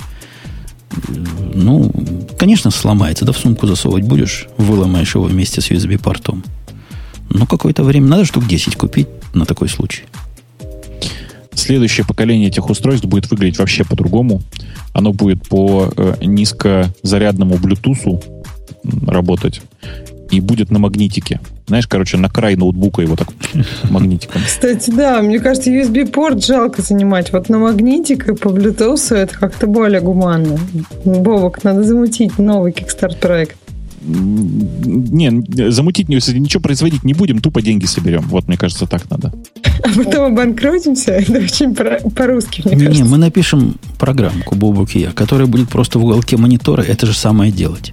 Ну, 1.55 1.93
конечно, 2.38 2.70
сломается. 2.70 3.24
Да 3.24 3.32
в 3.32 3.38
сумку 3.38 3.66
засовывать 3.66 4.05
будешь, 4.05 4.49
выломаешь 4.57 5.14
его 5.14 5.24
вместе 5.24 5.61
с 5.61 5.70
USB-портом. 5.70 6.45
Ну, 7.30 7.47
какое-то 7.47 7.82
время 7.82 8.09
надо 8.09 8.24
штук 8.24 8.47
10 8.47 8.76
купить 8.76 9.09
на 9.34 9.47
такой 9.47 9.68
случай. 9.68 10.03
Следующее 11.55 12.07
поколение 12.07 12.49
этих 12.49 12.68
устройств 12.68 13.07
будет 13.07 13.30
выглядеть 13.30 13.59
вообще 13.59 13.84
по-другому. 13.84 14.43
Оно 14.93 15.12
будет 15.12 15.49
по 15.49 15.93
э, 15.97 16.14
низкозарядному 16.22 17.57
Bluetooth 17.57 18.22
работать 19.07 19.62
и 20.32 20.40
будет 20.40 20.70
на 20.70 20.78
магнитике. 20.78 21.40
Знаешь, 21.68 21.86
короче, 21.86 22.16
на 22.16 22.28
край 22.28 22.56
ноутбука 22.56 23.02
его 23.02 23.16
так 23.16 23.28
магнитиком. 23.90 24.42
Кстати, 24.44 24.90
да, 24.90 25.20
мне 25.22 25.38
кажется, 25.38 25.70
USB-порт 25.70 26.44
жалко 26.44 26.82
занимать. 26.82 27.32
Вот 27.32 27.48
на 27.48 27.58
магнитик 27.58 28.28
и 28.28 28.34
по 28.34 28.48
Bluetooth 28.48 29.14
это 29.14 29.38
как-то 29.38 29.66
более 29.66 30.00
гуманно. 30.00 30.58
Бобок, 31.04 31.62
надо 31.64 31.84
замутить 31.84 32.38
новый 32.38 32.72
Kickstart 32.72 33.18
проект. 33.20 33.56
Не, 34.04 35.70
замутить 35.70 36.08
не- 36.08 36.16
ничего 36.16 36.60
производить 36.60 37.04
не 37.04 37.14
будем, 37.14 37.38
тупо 37.40 37.62
деньги 37.62 37.84
соберем. 37.84 38.22
Вот, 38.22 38.48
мне 38.48 38.56
кажется, 38.56 38.86
так 38.86 39.08
надо. 39.10 39.32
А 39.84 39.88
потом 39.96 40.32
обанкротимся. 40.32 41.12
Это 41.12 41.38
очень 41.38 41.74
про- 41.74 42.00
по-русски, 42.10 42.62
мне 42.64 42.74
Не, 42.76 42.84
кажется. 42.86 43.04
мы 43.04 43.18
напишем 43.18 43.76
программку 43.98 44.56
Бобук 44.56 44.96
и 44.96 45.00
я, 45.00 45.12
которая 45.12 45.46
будет 45.46 45.68
просто 45.68 45.98
в 46.00 46.04
уголке 46.04 46.36
монитора 46.36 46.82
это 46.82 47.06
же 47.06 47.14
самое 47.14 47.52
делать. 47.52 47.92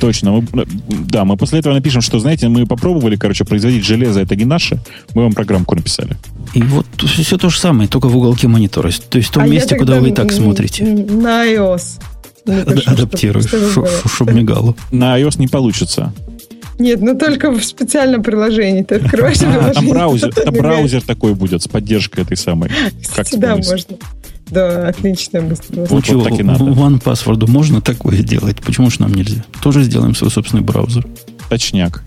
Точно. 0.00 0.32
Мы, 0.32 0.66
да, 1.08 1.24
мы 1.24 1.36
после 1.36 1.58
этого 1.60 1.74
напишем, 1.74 2.00
что, 2.00 2.18
знаете, 2.18 2.48
мы 2.48 2.66
попробовали, 2.66 3.16
короче, 3.16 3.44
производить 3.44 3.84
железо, 3.84 4.20
это 4.20 4.34
не 4.36 4.44
наше. 4.44 4.80
Мы 5.14 5.22
вам 5.22 5.32
программку 5.32 5.74
написали. 5.76 6.16
И 6.54 6.62
вот 6.62 6.86
все 6.98 7.38
то 7.38 7.48
же 7.48 7.58
самое, 7.58 7.88
только 7.88 8.08
в 8.08 8.16
уголке 8.16 8.48
монитора. 8.48 8.90
То 9.08 9.18
есть 9.18 9.30
в 9.30 9.32
том 9.32 9.44
А 9.44 9.46
месте, 9.46 9.76
куда 9.76 10.00
вы 10.00 10.10
и 10.10 10.12
так 10.12 10.32
смотрите. 10.32 10.84
На 10.84 11.46
iOS. 11.46 12.00
напишу, 12.46 12.70
Ад- 12.70 12.78
чтобы- 12.82 12.82
Адаптируешь, 13.02 13.54
чтобы 14.12 14.32
мигало. 14.32 14.74
На 14.90 15.18
iOS 15.20 15.38
не 15.38 15.46
получится. 15.48 16.12
Нет, 16.78 17.00
ну 17.00 17.16
только 17.16 17.50
в 17.52 17.62
специальном 17.64 18.22
приложении. 18.22 18.82
Ты 18.82 18.96
открываешь 18.96 19.36
А, 19.42 19.44
приложение. 19.44 19.74
там 19.74 19.88
браузер, 19.90 20.28
это 20.30 20.42
там 20.42 20.54
браузер 20.54 21.02
такой 21.02 21.34
будет 21.34 21.62
с 21.62 21.68
поддержкой 21.68 22.22
этой 22.22 22.36
самой. 22.36 22.70
Как 23.14 23.26
да, 23.36 23.56
можно. 23.56 23.76
Да, 24.52 24.88
отлично, 24.88 25.40
быстро. 25.40 25.80
Вот- 25.80 25.90
Ну 25.90 26.02
чего, 26.02 26.24
так 26.24 26.38
и 26.38 26.42
надо. 26.42 26.64
One 26.64 27.02
Password 27.02 27.48
можно 27.50 27.80
такое 27.80 28.18
делать? 28.22 28.58
Почему 28.60 28.90
же 28.90 29.00
нам 29.00 29.14
нельзя? 29.14 29.44
Тоже 29.62 29.82
сделаем 29.82 30.14
свой 30.14 30.30
собственный 30.30 30.62
браузер. 30.62 31.06
Точняк. 31.48 32.02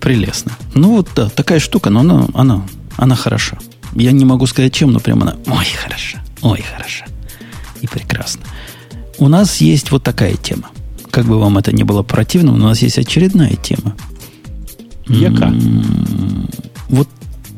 Прелестно. 0.00 0.52
Ну 0.74 0.96
вот 0.96 1.08
да, 1.14 1.28
такая 1.28 1.58
штука, 1.60 1.90
но 1.90 2.00
она, 2.00 2.26
она, 2.34 2.62
она 2.96 3.16
хороша. 3.16 3.58
Я 3.94 4.12
не 4.12 4.24
могу 4.24 4.46
сказать 4.46 4.72
чем, 4.72 4.92
но 4.92 5.00
прямо 5.00 5.22
она, 5.22 5.36
ой, 5.46 5.66
хорошо, 5.84 6.18
ой, 6.42 6.62
хорошо. 6.62 7.04
И 7.80 7.86
прекрасно. 7.86 8.42
У 9.18 9.28
нас 9.28 9.60
есть 9.60 9.90
вот 9.90 10.02
такая 10.02 10.34
тема. 10.34 10.70
Как 11.10 11.26
бы 11.26 11.38
вам 11.38 11.58
это 11.58 11.72
ни 11.72 11.82
было 11.82 12.02
противно, 12.02 12.52
у 12.52 12.56
нас 12.56 12.82
есть 12.82 12.98
очередная 12.98 13.54
тема. 13.56 13.94
Яка? 15.08 15.52
Вот, 16.88 17.08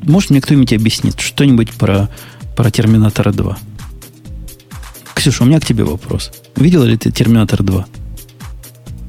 может 0.02 0.30
мне 0.30 0.40
кто-нибудь 0.40 0.72
объяснит 0.72 1.20
что-нибудь 1.20 1.72
про, 1.72 2.08
про 2.56 2.70
Терминатора 2.70 3.32
2? 3.32 3.56
Ксюша, 5.24 5.44
у 5.44 5.46
меня 5.46 5.58
к 5.58 5.64
тебе 5.64 5.84
вопрос. 5.84 6.32
Видела 6.54 6.84
ли 6.84 6.98
ты 6.98 7.10
Терминатор 7.10 7.62
2? 7.62 7.86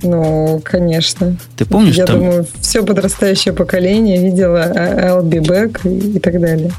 Ну, 0.04 0.62
конечно. 0.64 1.36
Ты 1.58 1.66
помнишь, 1.66 1.96
Я 1.96 2.06
там 2.06 2.20
думаю, 2.20 2.48
все 2.62 2.84
подрастающее 2.84 3.54
поколение 3.54 4.24
видело 4.24 4.62
а, 4.64 5.10
I'll 5.10 5.30
be 5.30 5.42
back 5.46 5.82
и, 5.84 6.16
и 6.16 6.20
так 6.20 6.40
далее. 6.40 6.72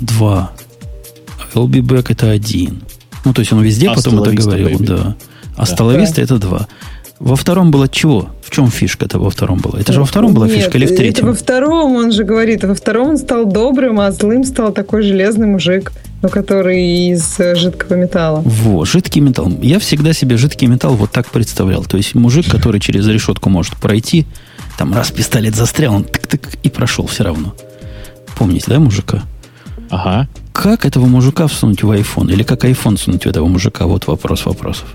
2. 0.00 0.52
I'll 1.52 1.66
be 1.66 1.82
back 1.82 2.06
это 2.08 2.30
один. 2.30 2.80
Ну, 3.26 3.34
то 3.34 3.40
есть 3.42 3.52
он 3.52 3.60
везде 3.60 3.88
Hasta 3.88 3.96
потом 3.96 4.22
это 4.22 4.32
говорил, 4.32 4.68
baby. 4.70 4.86
да. 4.86 5.16
А 5.54 5.66
столовиста 5.66 6.22
это 6.22 6.38
2. 6.38 6.66
Во 7.18 7.36
втором 7.36 7.70
было 7.70 7.88
чего? 7.90 8.30
В 8.42 8.48
чем 8.48 8.70
фишка-то 8.70 9.18
во 9.18 9.28
втором 9.28 9.58
была? 9.58 9.80
Это 9.80 9.92
же 9.92 10.00
во 10.00 10.06
втором 10.06 10.32
была 10.32 10.46
Нет, 10.46 10.56
фишка 10.56 10.78
или 10.78 10.86
в 10.86 10.92
Это 10.92 10.96
третьем? 10.96 11.26
во 11.26 11.34
втором, 11.34 11.94
он 11.96 12.10
же 12.10 12.24
говорит, 12.24 12.64
во 12.64 12.74
втором 12.74 13.08
он 13.10 13.18
стал 13.18 13.44
добрым, 13.44 14.00
а 14.00 14.10
злым 14.12 14.44
стал 14.44 14.72
такой 14.72 15.02
железный 15.02 15.46
мужик, 15.46 15.92
ну, 16.22 16.28
который 16.28 17.10
из 17.10 17.38
э, 17.38 17.54
жидкого 17.54 17.94
металла. 17.96 18.42
Во, 18.44 18.84
жидкий 18.84 19.20
металл. 19.20 19.52
Я 19.62 19.78
всегда 19.78 20.12
себе 20.12 20.36
жидкий 20.36 20.66
металл 20.66 20.94
вот 20.94 21.12
так 21.12 21.30
представлял. 21.30 21.84
То 21.84 21.96
есть 21.96 22.14
мужик, 22.14 22.50
который 22.50 22.80
через 22.80 23.06
решетку 23.06 23.50
может 23.50 23.76
пройти, 23.76 24.26
там 24.76 24.92
раз 24.94 25.10
пистолет 25.10 25.54
застрял, 25.54 25.94
он 25.94 26.02
тык-тык 26.04 26.58
и 26.62 26.68
прошел 26.70 27.06
все 27.06 27.24
равно. 27.24 27.54
Помните, 28.36 28.66
да, 28.68 28.78
мужика? 28.78 29.22
Ага. 29.90 30.28
Как 30.52 30.84
этого 30.84 31.06
мужика 31.06 31.46
всунуть 31.46 31.82
в 31.82 31.90
iPhone? 31.90 32.32
Или 32.32 32.42
как 32.42 32.64
iPhone 32.64 32.96
сунуть 32.96 33.24
в 33.24 33.28
этого 33.28 33.46
мужика? 33.46 33.86
Вот 33.86 34.06
вопрос 34.06 34.44
вопросов. 34.44 34.88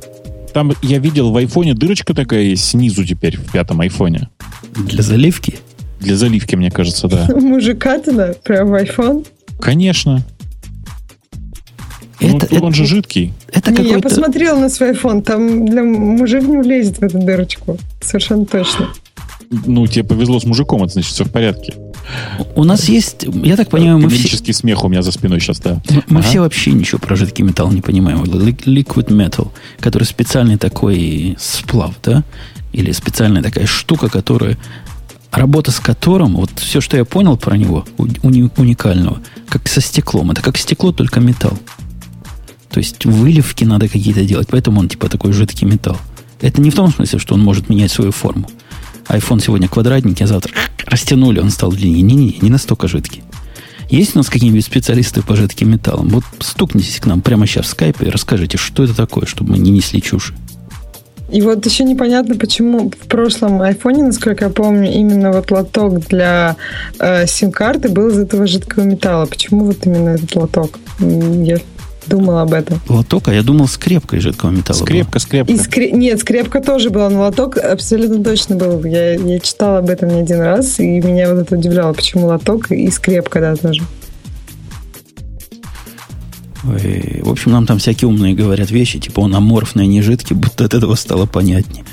Там 0.53 0.74
я 0.82 0.99
видел 0.99 1.32
в 1.32 1.38
айфоне 1.38 1.74
дырочка 1.74 2.13
такая 2.13 2.41
есть 2.41 2.65
снизу 2.65 3.03
теперь, 3.03 3.38
в 3.38 3.51
пятом 3.51 3.82
айфоне. 3.82 4.30
Для 4.76 5.01
заливки? 5.01 5.55
Для 5.99 6.15
заливки, 6.15 6.55
мне 6.55 6.69
кажется, 6.69 7.07
да. 7.07 7.28
Мужика 7.36 7.97
туда, 7.99 8.34
прям 8.43 8.69
в 8.69 8.74
iPhone. 8.76 9.26
Конечно. 9.59 10.24
Ну, 12.24 12.38
Это, 12.38 12.47
он 12.61 12.69
это- 12.69 12.74
же 12.74 12.86
жидкий. 12.86 13.34
это 13.51 13.71
Не, 13.71 13.89
я 13.91 13.99
посмотрела 13.99 14.57
на 14.59 14.69
свой 14.69 14.91
iPhone, 14.93 15.21
там 15.21 15.65
для 15.65 15.84
мужик 15.84 16.43
не 16.43 16.57
влезет 16.57 16.97
в 16.99 17.03
эту 17.03 17.19
дырочку. 17.19 17.78
Совершенно 18.01 18.45
точно. 18.45 18.89
Ну, 19.65 19.86
тебе 19.88 20.03
повезло 20.03 20.39
с 20.39 20.45
мужиком, 20.45 20.84
это 20.84 20.93
значит 20.93 21.11
все 21.11 21.26
в 21.26 21.32
порядке. 21.32 21.74
У 22.55 22.63
нас 22.63 22.89
есть, 22.89 23.24
я 23.43 23.55
так 23.55 23.69
понимаю, 23.69 23.99
мы 23.99 24.09
все, 24.09 24.53
смех 24.53 24.84
у 24.84 24.88
меня 24.89 25.01
за 25.03 25.11
спиной 25.11 25.39
сейчас, 25.39 25.59
да. 25.59 25.82
мы, 25.89 26.03
мы 26.07 26.19
Ага. 26.19 26.28
все 26.28 26.39
вообще 26.39 26.71
ничего 26.71 26.97
про 26.99 27.15
жидкий 27.15 27.43
металл 27.43 27.71
не 27.71 27.82
понимаем. 27.82 28.24
Liquid 28.24 29.07
metal, 29.09 29.49
который 29.80 30.03
специальный 30.03 30.57
такой 30.57 31.36
сплав, 31.39 31.93
да? 32.03 32.24
Или 32.71 32.91
специальная 32.91 33.43
такая 33.43 33.67
штука, 33.67 34.09
которая 34.09 34.57
работа 35.32 35.71
с 35.71 35.80
которым, 35.80 36.36
вот 36.36 36.51
все, 36.57 36.82
что 36.82 36.97
я 36.97 37.05
понял 37.05 37.38
про 37.38 37.55
него, 37.57 37.86
уникального, 37.97 39.19
как 39.47 39.67
со 39.67 39.82
стеклом. 39.82 40.32
Это 40.32 40.41
как 40.41 40.57
стекло, 40.57 40.91
только 40.91 41.19
металл. 41.19 41.57
То 42.74 42.80
есть 42.80 43.05
выливки 43.05 43.63
надо 43.63 43.88
какие-то 43.88 44.26
делать, 44.26 44.47
поэтому 44.49 44.80
он 44.80 44.89
типа 44.89 45.07
такой 45.07 45.32
жидкий 45.32 45.67
металл. 45.67 45.97
Это 46.41 46.59
не 46.59 46.71
в 46.71 46.76
том 46.76 46.91
смысле, 46.91 47.19
что 47.19 47.36
он 47.36 47.41
может 47.41 47.69
менять 47.69 47.91
свою 47.91 48.11
форму. 48.11 48.49
iPhone 49.07 49.39
сегодня 49.39 49.67
квадратненький, 49.67 50.26
а 50.26 50.28
завтра 50.28 50.51
растянули, 50.88 51.39
он 51.39 51.51
стал 51.51 51.71
длиннее. 51.71 52.01
Не-не, 52.01 52.39
не 52.41 52.49
настолько 52.49 52.88
жидкий. 52.88 53.21
Есть 53.91 54.15
у 54.15 54.17
нас 54.17 54.28
какие-нибудь 54.28 54.65
специалисты 54.65 55.21
по 55.21 55.36
жидким 55.36 55.69
металлам? 55.69 56.09
Вот 56.09 56.24
стукнитесь 56.39 56.99
к 56.99 57.05
нам 57.05 57.21
прямо 57.21 57.45
сейчас 57.45 57.67
в 57.67 57.69
скайпе 57.69 58.07
и 58.07 58.09
расскажите, 58.09 58.57
что 58.57 58.84
это 58.84 58.95
такое, 58.95 59.28
чтобы 59.28 59.51
мы 59.51 59.59
не 59.59 59.69
несли 59.69 60.01
чушь. 60.01 60.34
И 61.32 61.41
вот 61.41 61.63
еще 61.63 61.84
непонятно, 61.84 62.36
почему 62.36 62.89
в 62.89 63.07
прошлом 63.07 63.61
айфоне, 63.61 64.03
насколько 64.03 64.45
я 64.45 64.49
помню, 64.49 64.91
именно 64.91 65.32
вот 65.32 65.51
лоток 65.51 66.07
для 66.07 66.55
э, 66.99 67.28
сим-карты 67.28 67.89
был 67.89 68.09
из 68.09 68.17
этого 68.17 68.47
жидкого 68.47 68.84
металла. 68.84 69.28
Почему 69.28 69.65
вот 69.65 69.86
именно 69.86 70.09
этот 70.09 70.36
лоток? 70.36 70.80
Я 70.99 71.59
думала 72.08 72.41
об 72.41 72.54
этом. 72.54 72.80
Лоток, 72.89 73.28
а 73.28 73.34
я 73.34 73.43
думал, 73.43 73.68
скрепка 73.68 74.18
из 74.18 74.24
жидкого 74.24 74.49
металла. 74.51 74.78
была. 74.80 74.86
Скрепка, 74.88 75.20
скрепка. 75.20 75.54
И 75.54 75.58
скре- 75.58 75.91
Нет, 75.91 76.20
скрепка 76.20 76.62
тоже 76.62 76.89
была, 76.89 77.10
но 77.10 77.22
лоток 77.22 77.58
абсолютно 77.58 78.24
точно 78.24 78.56
был. 78.56 78.84
Я, 78.86 79.14
я 79.16 79.39
читала 79.39 79.80
об 79.80 79.89
этом 79.89 80.10
не 80.10 80.22
один 80.22 80.39
раз, 80.41 80.80
и 80.80 80.99
меня 81.01 81.34
вот 81.34 81.41
это 81.41 81.56
удивляло, 81.58 81.93
почему 81.93 82.28
лоток 82.28 82.72
и 82.72 82.89
скрепка, 82.91 83.39
да, 83.39 83.56
тоже. 83.56 83.82
Ой, 86.66 87.22
В 87.24 87.30
общем, 87.30 87.51
нам 87.51 87.66
там 87.66 87.78
всякие 87.80 88.08
умные 88.08 88.34
говорят 88.36 88.72
вещи, 88.72 88.99
типа 88.99 89.20
он 89.22 89.36
аморфный, 89.36 89.84
а 89.84 89.88
не 89.88 90.01
жидкий, 90.01 90.36
будто 90.36 90.64
от 90.66 90.74
этого 90.74 90.95
стало 90.95 91.26
понятнее 91.26 91.84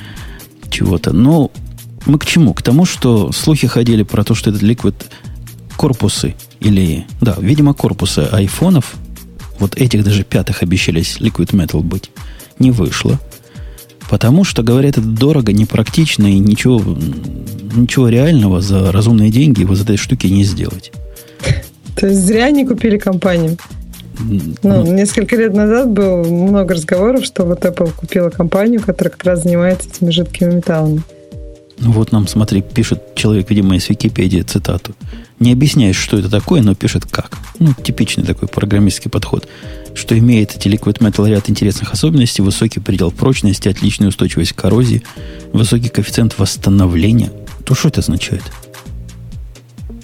чего-то. 0.71 1.13
Но 1.13 1.51
мы 2.07 2.19
к 2.19 2.25
чему? 2.27 2.55
К 2.55 2.63
тому, 2.63 2.85
что 2.85 3.33
слухи 3.33 3.67
ходили 3.67 4.05
про 4.05 4.23
то, 4.23 4.35
что 4.37 4.51
этот 4.51 4.63
ликвид 4.63 4.95
корпусы 5.77 6.35
или, 6.61 7.05
да, 7.21 7.37
видимо, 7.41 7.75
корпусы 7.75 8.21
айфонов, 8.31 8.95
вот 9.61 9.77
этих 9.77 10.03
даже 10.03 10.25
пятых 10.25 10.63
обещались 10.63 11.19
Liquid 11.21 11.53
Metal 11.53 11.83
быть, 11.83 12.11
не 12.59 12.71
вышло. 12.71 13.21
Потому 14.11 14.43
что, 14.43 14.65
говорят, 14.65 14.99
это 14.99 15.07
дорого, 15.07 15.53
непрактично 15.53 16.27
и 16.27 16.39
ничего, 16.41 16.83
ничего 17.77 18.09
реального 18.09 18.61
за 18.61 18.91
разумные 18.91 19.31
деньги 19.31 19.63
вот 19.63 19.77
из 19.77 19.83
этой 19.83 19.97
штуки 19.97 20.27
не 20.27 20.43
сделать. 20.43 20.91
То 21.95 22.09
есть 22.09 22.21
зря 22.23 22.47
они 22.47 22.67
купили 22.67 22.99
компанию. 22.99 23.57
Ну, 24.19 24.57
ну, 24.63 24.93
несколько 24.93 25.37
лет 25.37 25.55
назад 25.55 25.91
было 25.91 26.25
много 26.25 26.75
разговоров, 26.75 27.25
что 27.25 27.45
вот 27.45 27.65
Apple 27.65 27.93
купила 27.93 28.31
компанию, 28.31 28.81
которая 28.81 29.13
как 29.13 29.25
раз 29.25 29.45
занимается 29.45 29.89
этими 29.89 30.11
жидкими 30.11 30.55
металлами. 30.55 31.03
Ну 31.81 31.93
вот 31.93 32.13
нам, 32.13 32.29
смотри, 32.29 32.61
пишет 32.61 33.15
человек, 33.15 33.49
видимо, 33.49 33.75
из 33.75 33.89
Википедии 33.89 34.43
цитату. 34.43 34.95
Не 35.39 35.53
объясняет, 35.53 35.97
что 35.97 36.19
это 36.19 36.29
такое, 36.29 36.61
но 36.61 36.75
пишет 36.75 37.07
как. 37.07 37.39
Ну, 37.59 37.73
типичный 37.73 38.25
такой 38.25 38.49
программистский 38.49 39.11
подход. 39.11 39.49
Что 39.95 40.17
имеет 40.19 40.55
эти 40.55 40.69
Liquid 40.69 40.99
Metal 40.99 41.27
ряд 41.27 41.49
интересных 41.49 41.93
особенностей, 41.93 42.43
высокий 42.43 42.81
предел 42.81 43.11
прочности, 43.11 43.69
отличная 43.69 44.09
устойчивость 44.09 44.53
к 44.53 44.57
коррозии, 44.57 45.03
высокий 45.55 45.89
коэффициент 45.89 46.39
восстановления. 46.39 47.33
То 47.65 47.75
что 47.75 47.89
это 47.89 48.01
означает? 48.01 48.43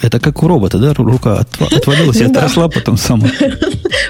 Это 0.01 0.19
как 0.19 0.43
у 0.43 0.49
робота, 0.49 0.79
да? 0.79 0.95
Рука 0.95 1.43
отва- 1.43 1.75
отвалилась 1.77 2.17
и 2.17 2.25
отросла 2.25 2.69
потом 2.69 2.97
сама. 2.97 3.29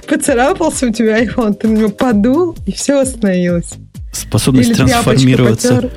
Поцарапался 0.07 0.87
у 0.87 0.93
тебя 0.93 1.25
iPhone, 1.25 1.55
ты 1.55 1.67
на 1.67 1.79
него 1.79 1.89
подул, 1.89 2.57
и 2.65 2.73
все 2.73 2.95
восстановилось. 2.97 3.75
Способность 4.13 4.75
трансформироваться. 4.75 5.91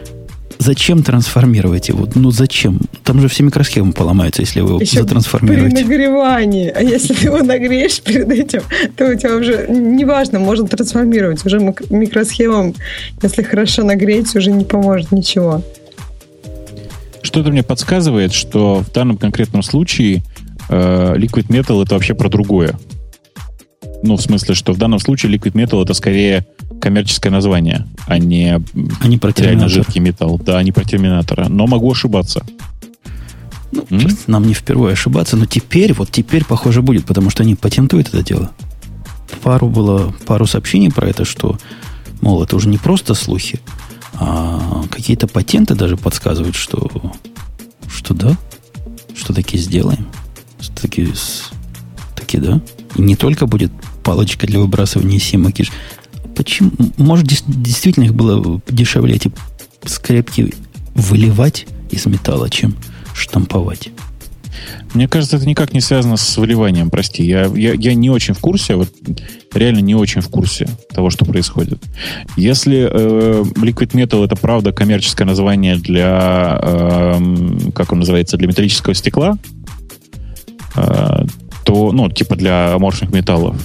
Зачем 0.61 1.03
трансформировать 1.03 1.87
его? 1.87 2.05
Ну 2.15 2.31
зачем? 2.31 2.81
Там 3.05 3.21
же 3.21 3.29
все 3.29 3.43
микросхемы 3.43 3.93
поломаются, 3.93 4.41
если 4.41 4.59
вы 4.59 4.71
его 4.71 4.81
Еще 4.81 4.97
при 4.97 5.01
затрансформируете. 5.03 5.83
нагревании. 5.85 6.69
А 6.69 6.81
если 6.81 7.13
ты 7.13 7.25
его 7.27 7.37
нагреешь 7.37 8.01
перед 8.01 8.29
этим, 8.29 8.61
то 8.97 9.07
у 9.07 9.15
тебя 9.15 9.35
уже, 9.37 9.67
неважно, 9.69 10.39
можно 10.39 10.67
трансформировать. 10.67 11.45
Уже 11.45 11.59
мик- 11.59 11.89
микросхемам, 11.89 12.75
если 13.21 13.41
хорошо 13.41 13.83
нагреть, 13.83 14.35
уже 14.35 14.51
не 14.51 14.65
поможет 14.65 15.13
ничего. 15.13 15.63
Что-то 17.21 17.51
мне 17.51 17.63
подсказывает, 17.63 18.33
что 18.33 18.83
в 18.83 18.91
данном 18.91 19.15
конкретном 19.17 19.63
случае 19.63 20.23
э, 20.69 21.13
Liquid 21.15 21.47
Metal 21.47 21.81
это 21.83 21.93
вообще 21.93 22.13
про 22.13 22.27
другое. 22.27 22.77
Ну, 24.01 24.15
в 24.15 24.21
смысле, 24.21 24.55
что 24.55 24.73
в 24.73 24.77
данном 24.77 24.99
случае 24.99 25.33
Liquid 25.33 25.53
Metal 25.53 25.81
это 25.83 25.93
скорее 25.93 26.45
коммерческое 26.79 27.31
название, 27.31 27.85
а 28.07 28.17
не 28.17 28.61
Они 29.01 29.17
про 29.17 29.33
реально 29.35 29.67
жидкий 29.67 29.99
металл. 29.99 30.39
Да, 30.39 30.61
не 30.63 30.71
про 30.71 30.83
терминатора. 30.85 31.47
Но 31.49 31.67
могу 31.67 31.91
ошибаться. 31.91 32.43
Ну, 33.71 33.85
М? 33.89 34.17
нам 34.27 34.47
не 34.47 34.53
впервые 34.53 34.93
ошибаться, 34.93 35.37
но 35.37 35.45
теперь, 35.45 35.93
вот 35.93 36.09
теперь, 36.09 36.43
похоже, 36.43 36.81
будет, 36.81 37.05
потому 37.05 37.29
что 37.29 37.43
они 37.43 37.55
патентуют 37.55 38.07
это 38.07 38.23
дело. 38.23 38.51
Пару 39.43 39.69
было, 39.69 40.13
пару 40.25 40.47
сообщений 40.47 40.89
про 40.89 41.07
это, 41.07 41.23
что, 41.23 41.57
мол, 42.21 42.41
это 42.43 42.55
уже 42.55 42.67
не 42.67 42.77
просто 42.77 43.13
слухи, 43.13 43.59
а 44.15 44.83
какие-то 44.89 45.27
патенты 45.27 45.75
даже 45.75 45.97
подсказывают, 45.97 46.55
что, 46.55 46.89
что 47.93 48.13
да, 48.15 48.35
что 49.15 49.33
таки 49.33 49.57
сделаем. 49.57 50.07
Что 50.59 50.81
таки, 50.81 51.07
таки 52.15 52.37
да. 52.37 52.61
И 52.95 53.01
не 53.01 53.15
только 53.15 53.45
будет 53.45 53.71
палочка 54.03 54.47
для 54.47 54.59
выбрасывания 54.59 55.19
ж- 55.19 55.71
Почему? 56.35 56.71
Может, 56.97 57.27
действительно 57.27 58.05
их 58.05 58.13
было 58.13 58.61
дешевле 58.69 59.15
эти 59.15 59.31
скрепки 59.85 60.53
выливать 60.95 61.67
из 61.91 62.05
металла, 62.05 62.49
чем 62.49 62.75
штамповать. 63.13 63.89
Мне 64.93 65.07
кажется, 65.07 65.37
это 65.37 65.45
никак 65.47 65.73
не 65.73 65.81
связано 65.81 66.17
с 66.17 66.37
выливанием, 66.37 66.89
прости. 66.89 67.23
Я, 67.23 67.45
я, 67.45 67.73
я 67.73 67.93
не 67.93 68.09
очень 68.09 68.33
в 68.33 68.39
курсе, 68.39 68.75
вот 68.75 68.89
реально 69.53 69.79
не 69.79 69.95
очень 69.95 70.21
в 70.21 70.29
курсе 70.29 70.67
того, 70.93 71.09
что 71.09 71.25
происходит. 71.25 71.81
Если 72.35 72.89
э, 72.89 73.43
Liquid 73.57 73.91
Metal 73.91 74.25
это 74.25 74.35
правда 74.35 74.71
коммерческое 74.71 75.27
название 75.27 75.75
для, 75.77 76.59
эм, 76.61 77.71
как 77.73 77.91
он 77.91 77.99
называется, 77.99 78.37
для 78.37 78.47
металлического 78.47 78.93
стекла, 78.95 79.37
э, 80.75 81.25
то, 81.63 81.91
ну, 81.91 82.09
типа 82.09 82.35
для 82.35 82.73
аморфных 82.73 83.11
металлов, 83.11 83.55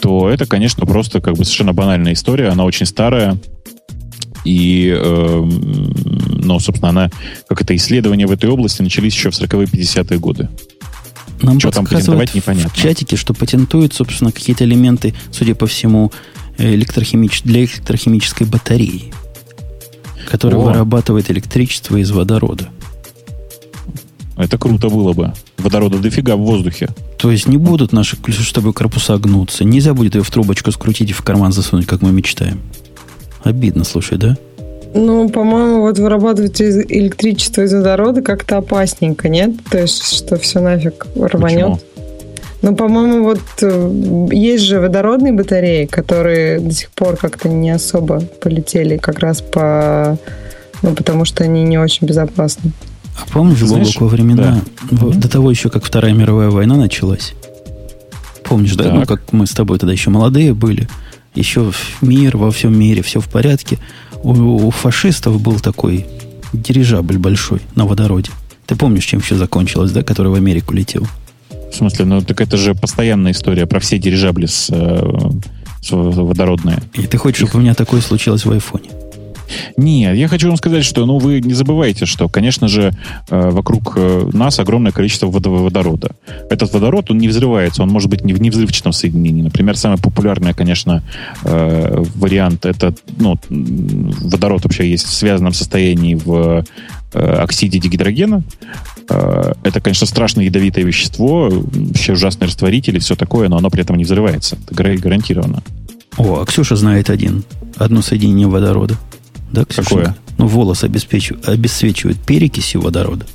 то 0.00 0.28
это, 0.28 0.46
конечно, 0.46 0.84
просто 0.86 1.20
как 1.20 1.34
бы 1.34 1.44
совершенно 1.44 1.72
банальная 1.72 2.12
история. 2.12 2.48
Она 2.48 2.64
очень 2.64 2.86
старая. 2.86 3.38
И, 4.44 4.94
э, 4.94 5.42
ну, 5.42 6.58
собственно, 6.60 6.90
она, 6.90 7.10
как 7.48 7.62
это, 7.62 7.74
исследования 7.74 8.26
в 8.26 8.32
этой 8.32 8.50
области 8.50 8.82
начались 8.82 9.14
еще 9.14 9.30
в 9.30 9.34
40-е 9.34 9.66
50-е 9.66 10.18
годы. 10.18 10.48
Нам 11.40 11.58
что 11.58 11.70
там 11.70 11.86
патентовать, 11.86 12.34
непонятно. 12.34 12.70
В 12.70 12.76
чатике, 12.76 13.16
что 13.16 13.32
патентуют, 13.34 13.94
собственно, 13.94 14.32
какие-то 14.32 14.64
элементы, 14.64 15.14
судя 15.32 15.54
по 15.54 15.66
всему, 15.66 16.12
электрохимич... 16.58 17.42
для 17.42 17.60
электрохимической 17.60 18.46
батареи, 18.46 19.12
которая 20.30 20.60
О. 20.60 20.64
вырабатывает 20.64 21.30
электричество 21.30 21.96
из 21.96 22.10
водорода. 22.10 22.68
Это 24.36 24.58
круто 24.58 24.88
было 24.88 25.12
бы. 25.12 25.32
Водорода 25.58 25.98
дофига 25.98 26.36
в 26.36 26.40
воздухе. 26.40 26.88
То 27.18 27.30
есть 27.30 27.46
не 27.46 27.56
будут 27.56 27.92
наши, 27.92 28.16
чтобы 28.30 28.72
корпуса 28.72 29.16
гнуться. 29.18 29.64
Нельзя 29.64 29.94
будет 29.94 30.16
ее 30.16 30.22
в 30.22 30.30
трубочку 30.30 30.72
скрутить 30.72 31.10
и 31.10 31.12
в 31.12 31.22
карман 31.22 31.52
засунуть, 31.52 31.86
как 31.86 32.02
мы 32.02 32.10
мечтаем. 32.10 32.60
Обидно, 33.44 33.84
слушай, 33.84 34.18
да? 34.18 34.36
Ну, 34.94 35.28
по-моему, 35.28 35.80
вот 35.82 35.98
вырабатывать 35.98 36.60
электричество 36.60 37.62
из 37.62 37.72
водорода 37.72 38.22
как-то 38.22 38.58
опасненько, 38.58 39.28
нет? 39.28 39.52
То 39.70 39.78
есть, 39.78 40.16
что 40.16 40.36
все 40.36 40.60
нафиг 40.60 41.06
рванет. 41.16 41.40
Почему? 41.40 41.80
Ну, 42.62 42.74
по-моему, 42.74 43.24
вот 43.24 43.42
э, 43.60 44.28
есть 44.32 44.64
же 44.64 44.80
водородные 44.80 45.34
батареи, 45.34 45.84
которые 45.84 46.60
до 46.60 46.72
сих 46.72 46.90
пор 46.90 47.16
как-то 47.16 47.48
не 47.48 47.70
особо 47.70 48.20
полетели 48.40 48.96
как 48.96 49.18
раз 49.18 49.42
по... 49.42 50.16
Ну, 50.80 50.94
потому 50.94 51.26
что 51.26 51.44
они 51.44 51.62
не 51.64 51.76
очень 51.76 52.06
безопасны. 52.06 52.72
А 53.16 53.26
помнишь, 53.32 53.58
Знаешь, 53.58 53.96
во 53.96 54.08
времена, 54.08 54.60
да. 54.90 55.06
до 55.06 55.28
того 55.28 55.50
еще, 55.50 55.70
как 55.70 55.84
Вторая 55.84 56.12
мировая 56.12 56.50
война 56.50 56.76
началась? 56.76 57.34
Помнишь, 58.44 58.74
да? 58.74 58.92
Ну, 58.92 59.06
как 59.06 59.32
мы 59.32 59.46
с 59.46 59.52
тобой 59.52 59.78
тогда 59.78 59.92
еще 59.92 60.10
молодые 60.10 60.54
были, 60.54 60.88
еще 61.34 61.72
мир 62.00 62.36
во 62.36 62.50
всем 62.50 62.78
мире, 62.78 63.02
все 63.02 63.20
в 63.20 63.28
порядке. 63.28 63.78
У, 64.22 64.32
у 64.32 64.70
фашистов 64.70 65.40
был 65.40 65.60
такой 65.60 66.06
дирижабль 66.52 67.18
большой 67.18 67.60
на 67.74 67.86
водороде. 67.86 68.30
Ты 68.66 68.76
помнишь, 68.76 69.04
чем 69.04 69.20
все 69.20 69.36
закончилось, 69.36 69.92
да, 69.92 70.02
который 70.02 70.28
в 70.28 70.34
Америку 70.34 70.74
летел? 70.74 71.06
В 71.50 71.74
смысле, 71.74 72.04
ну 72.04 72.20
так 72.20 72.40
это 72.40 72.56
же 72.56 72.74
постоянная 72.74 73.32
история 73.32 73.66
про 73.66 73.80
все 73.80 73.98
дирижабли 73.98 74.46
с, 74.46 74.68
э, 74.70 75.30
с 75.80 75.90
водородные. 75.90 76.82
И 76.94 77.06
ты 77.06 77.18
хочешь, 77.18 77.48
чтобы 77.48 77.58
у 77.58 77.62
меня 77.62 77.74
такое 77.74 78.00
случилось 78.00 78.44
в 78.44 78.50
айфоне? 78.50 78.90
Нет, 79.76 80.16
я 80.16 80.28
хочу 80.28 80.48
вам 80.48 80.56
сказать, 80.56 80.84
что 80.84 81.04
ну, 81.06 81.18
вы 81.18 81.40
не 81.40 81.54
забывайте, 81.54 82.06
что, 82.06 82.28
конечно 82.28 82.68
же, 82.68 82.92
э, 83.30 83.50
вокруг 83.50 83.94
э, 83.96 84.28
нас 84.32 84.58
огромное 84.58 84.92
количество 84.92 85.26
водорода. 85.26 86.12
Этот 86.50 86.72
водород, 86.72 87.10
он 87.10 87.18
не 87.18 87.28
взрывается, 87.28 87.82
он 87.82 87.90
может 87.90 88.10
быть 88.10 88.24
не 88.24 88.32
в 88.32 88.40
невзрывчатом 88.40 88.92
соединении. 88.92 89.42
Например, 89.42 89.76
самый 89.76 89.98
популярный, 89.98 90.54
конечно, 90.54 91.02
э, 91.44 92.02
вариант, 92.14 92.66
это 92.66 92.94
ну, 93.18 93.38
водород 93.48 94.64
вообще 94.64 94.90
есть 94.90 95.06
в 95.06 95.12
связанном 95.12 95.52
состоянии 95.52 96.14
в 96.14 96.64
оксиде 97.12 97.78
дигидрогена. 97.78 98.42
Это, 99.06 99.80
конечно, 99.80 100.04
страшное 100.04 100.46
ядовитое 100.46 100.84
вещество, 100.84 101.48
вообще 101.48 102.14
ужасный 102.14 102.48
растворитель 102.48 102.96
и 102.96 102.98
все 102.98 103.14
такое, 103.14 103.48
но 103.48 103.56
оно 103.56 103.70
при 103.70 103.82
этом 103.82 103.94
не 103.94 104.02
взрывается. 104.04 104.56
Это 104.66 104.74
гарантированно. 104.74 105.62
О, 106.16 106.40
а 106.40 106.44
Ксюша 106.44 106.74
знает 106.74 107.10
один. 107.10 107.44
Одно 107.76 108.02
соединение 108.02 108.48
водорода. 108.48 108.96
Да, 109.52 109.64
Ксюша? 109.64 109.88
Какое? 109.88 110.16
Ну, 110.38 110.46
волосы 110.46 110.84
обеспечивают, 110.84 111.48
обесцвечивают 111.48 112.18
перекисью 112.18 112.80
водорода. 112.80 113.26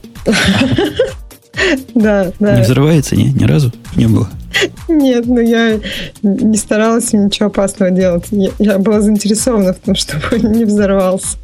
Да, 1.93 2.31
да. 2.39 2.55
Не 2.55 2.63
взрывается, 2.63 3.15
не? 3.15 3.31
Ни 3.31 3.43
разу 3.43 3.73
не 3.95 4.07
было? 4.07 4.29
Нет, 4.87 5.25
ну 5.27 5.39
я 5.39 5.79
не 6.21 6.57
старалась 6.57 7.11
ничего 7.13 7.47
опасного 7.47 7.91
делать. 7.91 8.25
Я, 8.31 8.51
я 8.59 8.79
была 8.79 9.01
заинтересована 9.01 9.73
в 9.73 9.77
том, 9.77 9.95
чтобы 9.95 10.23
он 10.31 10.51
не 10.53 10.65
взорвался. 10.65 11.37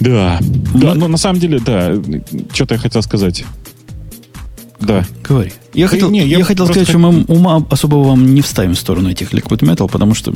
Да, 0.00 0.38
да, 0.74 0.94
но 0.94 1.08
на 1.08 1.16
самом 1.16 1.40
деле, 1.40 1.60
да, 1.64 1.94
что-то 2.52 2.74
я 2.74 2.80
хотел 2.80 3.02
сказать. 3.02 3.44
Да. 4.80 5.04
Говори. 5.22 5.52
Я 5.74 5.86
хотел, 5.86 6.10
не, 6.10 6.26
я, 6.26 6.38
я 6.38 6.44
хотел 6.44 6.66
сказать, 6.66 6.88
что 6.88 6.98
мы 6.98 7.24
ума 7.28 7.64
особо 7.70 7.96
вам 7.96 8.34
не 8.34 8.42
вставим 8.42 8.74
в 8.74 8.78
сторону 8.78 9.10
этих 9.10 9.32
Liquid 9.32 9.60
Metal, 9.60 9.88
потому 9.88 10.14
что 10.14 10.34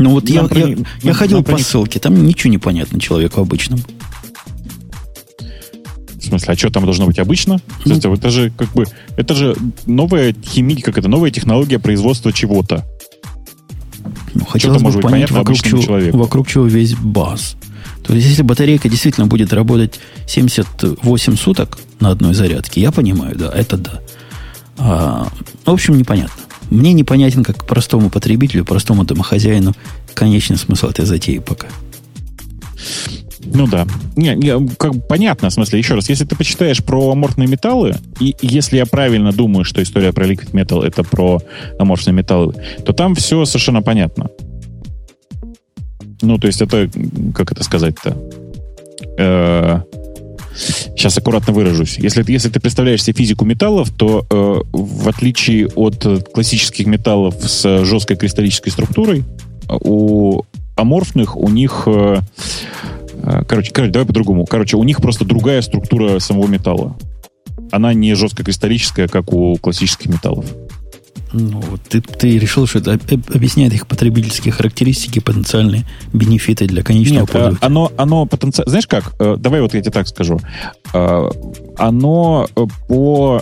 ну 0.00 0.10
вот 0.10 0.28
я, 0.30 0.48
я, 0.50 0.76
я 1.02 1.12
ходил 1.12 1.42
по 1.44 1.58
ссылке, 1.58 2.00
там 2.00 2.26
ничего 2.26 2.50
не 2.50 2.58
понятно 2.58 2.98
человеку 2.98 3.40
обычному. 3.40 3.82
В 6.14 6.22
смысле, 6.22 6.54
а 6.54 6.56
что 6.56 6.70
там 6.70 6.84
должно 6.84 7.06
быть 7.06 7.18
обычно? 7.18 7.60
Ну, 7.84 7.96
это, 7.96 8.08
это 8.08 8.30
же 8.30 8.50
как 8.56 8.72
бы 8.72 8.86
это 9.16 9.34
же 9.34 9.56
новая 9.86 10.34
химия, 10.42 10.80
как 10.80 10.96
это 10.96 11.08
новая 11.08 11.30
технология 11.30 11.78
производства 11.78 12.32
чего-то. 12.32 12.86
Ну, 14.34 14.44
хотелось 14.44 14.82
бы 14.82 15.00
понять, 15.00 15.30
вокруг 15.30 15.58
чего, 15.58 15.82
человеку. 15.82 16.18
вокруг 16.18 16.48
чего 16.48 16.64
весь 16.64 16.94
баз. 16.94 17.56
То 18.06 18.14
есть, 18.14 18.26
если 18.26 18.42
батарейка 18.42 18.88
действительно 18.88 19.26
будет 19.26 19.52
работать 19.52 20.00
78 20.26 21.36
суток 21.36 21.78
на 22.00 22.10
одной 22.10 22.34
зарядке, 22.34 22.80
я 22.80 22.92
понимаю, 22.92 23.36
да, 23.36 23.52
это 23.52 23.76
да. 23.76 24.00
А, 24.78 25.28
в 25.64 25.70
общем, 25.70 25.98
непонятно. 25.98 26.42
Мне 26.70 26.92
непонятен, 26.92 27.42
как 27.44 27.66
простому 27.66 28.10
потребителю, 28.10 28.64
простому 28.64 29.04
домохозяину, 29.04 29.74
конечный 30.14 30.56
смысл 30.56 30.88
этой 30.88 31.04
затеи 31.04 31.38
пока. 31.38 31.68
Ну 33.52 33.66
да. 33.66 33.86
Не, 34.16 34.34
не, 34.34 34.68
как 34.76 35.08
понятно, 35.08 35.50
в 35.50 35.52
смысле, 35.52 35.78
еще 35.78 35.94
раз, 35.94 36.08
если 36.08 36.24
ты 36.24 36.36
почитаешь 36.36 36.84
про 36.84 37.10
аморфные 37.10 37.48
металлы, 37.48 37.96
и 38.20 38.36
если 38.40 38.76
я 38.76 38.86
правильно 38.86 39.32
думаю, 39.32 39.64
что 39.64 39.82
история 39.82 40.12
про 40.12 40.26
Liquid 40.26 40.52
Metal 40.52 40.82
это 40.82 41.02
про 41.02 41.40
аморфные 41.78 42.14
металлы, 42.14 42.54
то 42.84 42.92
там 42.92 43.14
все 43.14 43.44
совершенно 43.44 43.82
понятно. 43.82 44.28
Ну, 46.22 46.38
то 46.38 46.46
есть 46.46 46.60
это, 46.60 46.88
как 47.34 47.50
это 47.50 47.64
сказать-то? 47.64 48.16
Э, 49.18 49.80
Сейчас 50.54 51.16
аккуратно 51.18 51.52
выражусь. 51.52 51.98
Если, 51.98 52.24
если 52.30 52.48
ты 52.48 52.60
представляешь 52.60 53.02
себе 53.02 53.16
физику 53.16 53.44
металлов, 53.44 53.90
то 53.90 54.26
э, 54.30 54.60
в 54.72 55.08
отличие 55.08 55.68
от 55.68 56.04
классических 56.32 56.86
металлов 56.86 57.36
с 57.40 57.84
жесткой 57.84 58.16
кристаллической 58.16 58.72
структурой, 58.72 59.24
у 59.68 60.42
аморфных 60.76 61.36
у 61.36 61.48
них... 61.48 61.84
Э, 61.86 62.20
э, 63.14 63.44
короче, 63.46 63.70
короче, 63.72 63.92
давай 63.92 64.06
по-другому. 64.06 64.46
Короче, 64.46 64.76
у 64.76 64.84
них 64.84 65.00
просто 65.00 65.24
другая 65.24 65.62
структура 65.62 66.18
самого 66.18 66.46
металла. 66.46 66.96
Она 67.70 67.94
не 67.94 68.14
жестко 68.14 68.42
кристаллическая, 68.42 69.06
как 69.06 69.32
у 69.32 69.56
классических 69.56 70.06
металлов. 70.06 70.46
Ну, 71.32 71.62
ты, 71.88 72.00
ты 72.00 72.38
решил, 72.38 72.66
что 72.66 72.78
это 72.78 72.98
объясняет 73.32 73.72
их 73.72 73.86
потребительские 73.86 74.52
характеристики, 74.52 75.20
потенциальные 75.20 75.84
бенефиты 76.12 76.66
для 76.66 76.82
конечного 76.82 77.20
Нет, 77.20 77.30
пользователя. 77.30 77.66
Оно, 77.66 77.92
оно 77.96 78.26
потенциально... 78.26 78.68
Знаешь 78.68 78.86
как? 78.86 79.14
Э, 79.20 79.36
давай 79.38 79.60
вот 79.60 79.74
я 79.74 79.80
тебе 79.80 79.92
так 79.92 80.08
скажу. 80.08 80.40
Э, 80.92 81.30
оно 81.76 82.48
э, 82.56 82.66
по, 82.88 83.40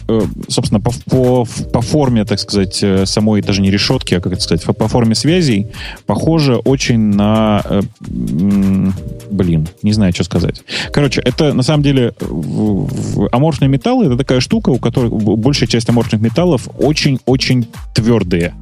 собственно, 0.49 0.81
по, 0.81 0.93
по, 1.07 1.47
по 1.73 1.81
форме, 1.81 2.25
так 2.25 2.39
сказать, 2.39 2.85
самой 3.05 3.41
даже 3.41 3.63
не 3.63 3.71
решетки, 3.71 4.15
а, 4.15 4.21
как 4.21 4.35
это 4.35 4.43
сказать, 4.43 4.65
по 4.65 4.89
форме 4.89 5.15
связей 5.15 5.69
похоже 6.07 6.57
очень 6.57 6.99
на... 7.15 7.65
Блин, 9.31 9.69
не 9.83 9.93
знаю, 9.93 10.13
что 10.13 10.25
сказать. 10.25 10.63
Короче, 10.93 11.21
это 11.23 11.55
на 11.55 11.63
самом 11.63 11.83
деле 11.83 12.15
аморфные 13.33 13.69
металлы, 13.69 14.07
это 14.07 14.17
такая 14.17 14.41
штука, 14.41 14.71
у 14.71 14.79
которой 14.79 15.11
большая 15.11 15.69
часть 15.69 15.89
аморфных 15.89 16.21
металлов 16.21 16.69
очень-очень 16.79 17.67
твердые. 17.95 18.55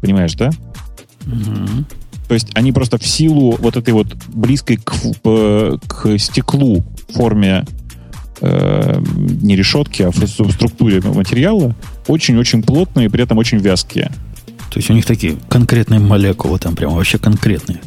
Понимаешь, 0.00 0.34
да? 0.34 0.50
Угу. 1.26 1.84
То 2.28 2.34
есть 2.34 2.50
они 2.54 2.72
просто 2.72 2.98
в 2.98 3.06
силу 3.06 3.56
вот 3.58 3.76
этой 3.76 3.92
вот 3.92 4.14
близкой 4.28 4.76
к, 4.76 4.94
к 5.86 6.18
стеклу 6.18 6.82
форме 7.10 7.64
э, 8.40 9.00
не 9.16 9.56
решетки, 9.56 10.02
а 10.02 10.10
в 10.10 10.52
структуре 10.52 11.00
материала 11.00 11.74
очень-очень 12.06 12.62
плотные 12.62 13.10
при 13.10 13.22
этом 13.22 13.38
очень 13.38 13.58
вязкие. 13.58 14.10
То 14.70 14.78
есть 14.78 14.88
у 14.88 14.94
них 14.94 15.04
такие 15.04 15.36
конкретные 15.50 16.00
молекулы, 16.00 16.58
там 16.58 16.74
прям 16.74 16.94
вообще 16.94 17.18
конкретные. 17.18 17.80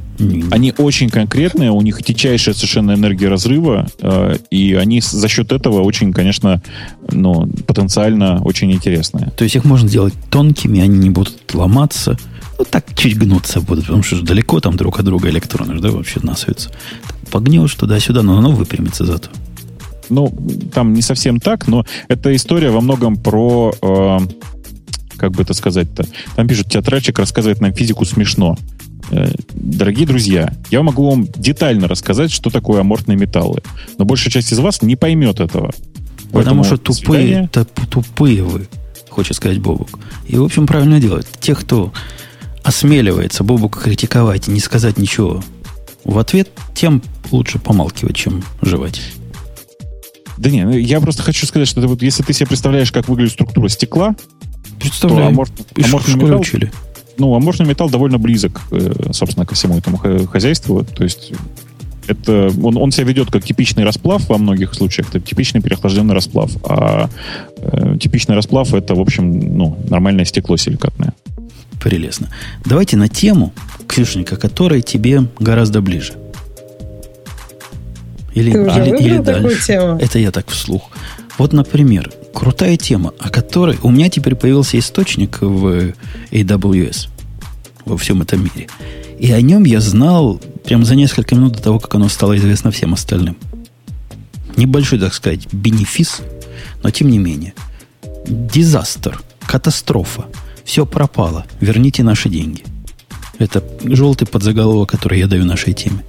Они 0.52 0.74
очень 0.78 1.10
конкретные, 1.10 1.72
у 1.72 1.82
них 1.82 2.02
дичайшая 2.02 2.56
совершенно 2.56 2.94
энергия 2.94 3.28
разрыва, 3.28 3.88
э, 4.00 4.38
и 4.50 4.74
они 4.74 5.02
за 5.02 5.28
счет 5.28 5.52
этого 5.52 5.82
очень, 5.82 6.14
конечно, 6.14 6.62
ну, 7.12 7.48
потенциально 7.68 8.42
очень 8.42 8.72
интересные. 8.72 9.32
То 9.38 9.44
есть 9.44 9.56
их 9.56 9.66
можно 9.66 9.90
сделать 9.90 10.14
тонкими, 10.30 10.80
они 10.80 10.98
не 10.98 11.10
будут 11.10 11.54
ломаться, 11.54 12.18
ну 12.58 12.66
так 12.70 12.86
чуть 12.96 13.18
гнуться 13.18 13.60
будут, 13.62 13.86
потому 13.86 14.04
что 14.04 14.22
далеко 14.22 14.60
там 14.60 14.78
друг 14.78 15.00
от 15.00 15.06
друга 15.06 15.30
электроны, 15.30 15.80
да, 15.80 15.92
вообще 15.92 16.20
насуются. 16.24 16.72
Погнешь 17.32 17.74
туда-сюда, 17.76 18.24
но 18.24 18.38
оно 18.38 18.52
выпрямится 18.52 19.06
зато. 19.06 19.30
Ну, 20.10 20.34
там 20.74 20.94
не 20.94 21.02
совсем 21.02 21.40
так, 21.40 21.68
но 21.68 21.84
эта 22.08 22.34
история 22.36 22.70
во 22.70 22.80
многом 22.80 23.18
про 23.18 23.74
э, 23.82 24.20
как 25.18 25.32
бы 25.32 25.44
это 25.44 25.54
сказать-то? 25.54 26.06
Там 26.36 26.48
пишут, 26.48 26.70
театральчик 26.70 27.18
рассказывает 27.18 27.62
нам 27.62 27.74
физику 27.74 28.06
смешно. 28.06 28.58
Э, 29.12 29.32
дорогие 29.54 30.08
друзья, 30.08 30.54
я 30.72 30.82
могу 30.82 31.10
вам 31.10 31.28
детально 31.36 31.88
рассказать, 31.88 32.32
что 32.32 32.50
такое 32.50 32.82
аморфные 32.82 33.18
металлы. 33.18 33.62
Но 33.98 34.06
большая 34.06 34.32
часть 34.32 34.52
из 34.52 34.60
вас 34.60 34.82
не 34.82 34.96
поймет 34.96 35.40
этого. 35.40 35.74
Потому 36.32 36.64
что 36.64 36.78
тупые, 36.78 37.50
тупые 37.90 38.44
вы, 38.44 38.68
хочет 39.10 39.38
сказать 39.38 39.60
Бобук. 39.60 40.00
И, 40.28 40.38
в 40.38 40.44
общем, 40.44 40.68
правильно 40.68 41.00
делают. 41.00 41.28
Те, 41.40 41.56
кто 41.56 41.94
осмеливается 42.64 43.44
Бобука 43.44 43.80
критиковать 43.80 44.48
и 44.48 44.52
не 44.52 44.60
сказать 44.60 44.98
ничего 44.98 45.44
в 46.04 46.18
ответ, 46.18 46.50
тем 46.74 47.02
лучше 47.32 47.60
помалкивать, 47.60 48.16
чем 48.16 48.44
жевать. 48.62 49.02
Да 50.38 50.50
не, 50.50 50.66
ну, 50.66 50.72
я 50.72 51.00
просто 51.00 51.24
хочу 51.24 51.46
сказать, 51.46 51.68
что 51.68 51.80
вот, 51.88 52.02
если 52.02 52.24
ты 52.24 52.34
себе 52.34 52.48
представляешь, 52.48 52.92
как 52.92 53.08
выглядит 53.08 53.34
структура 53.34 53.70
стекла, 53.70 54.16
Представляю. 54.80 55.24
То 55.24 55.28
амор, 55.30 55.48
аморфный 55.84 56.16
металл, 56.16 56.42
учили. 56.42 56.72
Ну, 57.18 57.34
аморфный 57.36 57.66
металл 57.66 57.90
довольно 57.90 58.18
близок, 58.18 58.62
э, 58.72 59.12
собственно, 59.12 59.46
ко 59.46 59.56
всему 59.56 59.78
этому 59.78 59.98
хозяйству. 60.28 60.84
То 60.84 61.04
есть 61.04 61.34
это 62.08 62.52
он, 62.62 62.78
он 62.78 62.92
себя 62.92 63.06
ведет 63.06 63.32
как 63.32 63.44
типичный 63.44 63.84
расплав 63.84 64.28
во 64.30 64.38
многих 64.38 64.74
случаях, 64.74 65.10
это 65.10 65.20
типичный 65.20 65.62
переохлажденный 65.62 66.14
расплав. 66.14 66.52
А 66.64 67.10
э, 67.58 67.98
типичный 68.00 68.36
расплав 68.36 68.74
это, 68.74 68.96
в 68.96 69.00
общем, 69.00 69.58
ну, 69.58 69.78
нормальное 69.90 70.26
стекло 70.26 70.58
силикатное. 70.58 71.14
Прелестно. 71.82 72.30
Давайте 72.66 72.98
на 72.98 73.08
тему, 73.08 73.54
Ксюшенька, 73.88 74.38
которая 74.38 74.82
тебе 74.82 75.24
гораздо 75.40 75.82
ближе. 75.82 76.14
Или, 78.34 78.52
Ты 78.52 78.62
уже 78.62 78.88
или, 78.88 78.98
или 78.98 79.18
дальше. 79.20 79.68
Тему? 79.68 79.98
Это 80.00 80.20
я 80.20 80.32
так 80.32 80.50
вслух. 80.50 80.90
Вот, 81.38 81.54
например, 81.54 82.12
крутая 82.36 82.76
тема, 82.78 83.14
о 83.20 83.30
которой 83.30 83.80
у 83.82 83.90
меня 83.90 84.10
теперь 84.10 84.36
появился 84.36 84.78
источник 84.78 85.42
в 85.42 85.94
AWS 86.32 87.08
во 87.86 87.98
всем 87.98 88.22
этом 88.22 88.44
мире. 88.44 88.68
И 89.18 89.32
о 89.32 89.42
нем 89.42 89.64
я 89.64 89.80
знал 89.80 90.42
прямо 90.66 90.84
за 90.84 90.96
несколько 90.96 91.34
минут 91.36 91.54
до 91.54 91.64
того, 91.64 91.80
как 91.80 91.96
оно 91.96 92.10
стало 92.10 92.38
известно 92.38 92.72
всем 92.72 92.94
остальным. 92.94 93.38
Небольшой, 94.58 95.00
так 95.00 95.14
сказать, 95.14 95.48
бенефис, 95.54 96.22
но 96.84 96.92
тем 96.92 97.10
не 97.10 97.18
менее. 97.18 97.54
Дизастер, 98.28 99.22
катастрофа, 99.46 100.26
все 100.66 100.86
пропало, 100.86 101.46
верните 101.62 102.04
наши 102.04 102.28
деньги. 102.28 102.64
Это 103.40 103.64
желтый 103.84 104.28
подзаголовок, 104.28 104.90
который 104.90 105.20
я 105.20 105.28
даю 105.28 105.46
нашей 105.46 105.74
теме. 105.74 106.04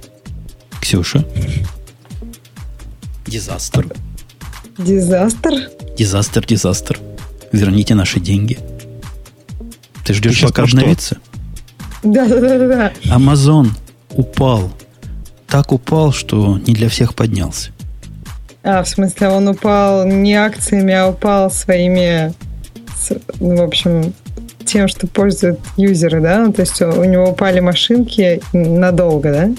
Ксюша? 0.81 1.25
Дизастер. 3.25 3.87
Дизастер? 4.77 5.69
Дизастер, 5.97 6.45
дизастер. 6.45 6.99
Верните 7.51 7.95
наши 7.95 8.19
деньги. 8.19 8.59
Ты 10.05 10.13
ждешь, 10.13 10.39
Ты 10.39 10.47
пока 10.47 10.63
обновится? 10.63 11.17
Да, 12.03 12.27
да, 12.27 12.39
да, 12.39 12.67
да. 12.67 12.93
Амазон 13.09 13.71
упал. 14.11 14.71
Так 15.47 15.71
упал, 15.71 16.13
что 16.13 16.59
не 16.59 16.73
для 16.73 16.89
всех 16.89 17.15
поднялся. 17.15 17.71
А, 18.63 18.83
в 18.83 18.89
смысле, 18.89 19.29
он 19.29 19.47
упал 19.47 20.05
не 20.05 20.35
акциями, 20.35 20.93
а 20.93 21.07
упал 21.07 21.49
своими, 21.49 22.33
ну, 23.39 23.55
в 23.55 23.61
общем, 23.61 24.13
тем, 24.65 24.87
что 24.87 25.07
пользуют 25.07 25.59
юзеры, 25.77 26.21
да? 26.21 26.39
Ну, 26.45 26.53
то 26.53 26.61
есть 26.61 26.81
у 26.81 27.03
него 27.03 27.29
упали 27.29 27.61
машинки 27.61 28.41
надолго, 28.53 29.31
да? 29.31 29.51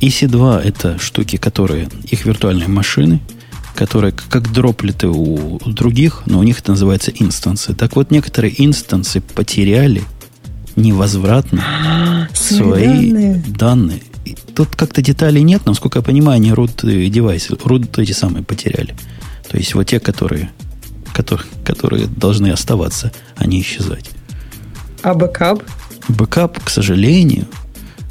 EC2 0.00 0.62
это 0.62 0.98
штуки, 0.98 1.36
которые, 1.36 1.88
их 2.10 2.24
виртуальные 2.24 2.68
машины, 2.68 3.20
которые 3.74 4.12
как 4.12 4.52
дроплеты 4.52 5.08
у 5.08 5.58
других, 5.66 6.22
но 6.26 6.38
у 6.38 6.42
них 6.42 6.60
это 6.60 6.72
называется 6.72 7.10
инстансы. 7.10 7.74
Так 7.74 7.96
вот, 7.96 8.10
некоторые 8.10 8.54
инстансы 8.64 9.20
потеряли 9.20 10.02
невозвратно 10.76 12.28
свои 12.34 13.10
данные. 13.10 13.44
данные. 13.46 14.02
Тут 14.54 14.76
как-то 14.76 15.02
деталей 15.02 15.42
нет, 15.42 15.62
но, 15.64 15.72
насколько 15.72 15.98
я 15.98 16.02
понимаю, 16.02 16.36
они 16.36 16.50
root 16.50 17.08
девайсы, 17.08 17.54
root 17.54 18.00
эти 18.00 18.12
самые 18.12 18.44
потеряли. 18.44 18.94
То 19.48 19.56
есть 19.58 19.74
вот 19.74 19.84
те, 19.84 20.00
которые, 20.00 20.50
которые, 21.12 21.46
которые 21.64 22.06
должны 22.06 22.50
оставаться, 22.50 23.12
а 23.36 23.46
не 23.46 23.60
исчезать. 23.60 24.10
А 25.02 25.14
бэкап? 25.14 25.62
Бэкап, 26.08 26.62
к 26.62 26.70
сожалению, 26.70 27.46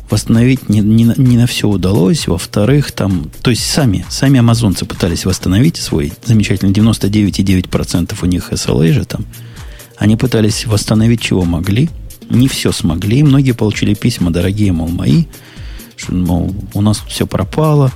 восстановить 0.10 0.70
не, 0.70 0.80
не, 0.80 1.12
не 1.18 1.38
на 1.38 1.48
все 1.48 1.68
удалось. 1.68 2.28
Во-вторых, 2.28 2.92
там, 2.92 3.30
то 3.42 3.50
есть 3.50 3.66
сами, 3.66 4.06
сами 4.10 4.40
амазонцы 4.40 4.86
пытались 4.86 5.26
восстановить 5.26 5.78
свой 5.78 6.14
замечательный 6.26 6.72
99,9% 6.72 8.16
у 8.22 8.26
них 8.26 8.52
SLA 8.52 8.92
же 8.92 9.06
там. 9.06 9.26
Они 9.98 10.16
пытались 10.16 10.66
восстановить, 10.66 11.22
чего 11.22 11.46
могли. 11.46 11.90
Не 12.30 12.48
все 12.48 12.72
смогли. 12.72 13.24
Многие 13.24 13.54
получили 13.54 13.94
письма, 13.94 14.32
дорогие, 14.32 14.72
мол, 14.72 14.88
мои, 14.88 15.26
что, 15.96 16.14
мол, 16.14 16.56
у 16.74 16.82
нас 16.82 17.04
все 17.08 17.28
пропало. 17.28 17.92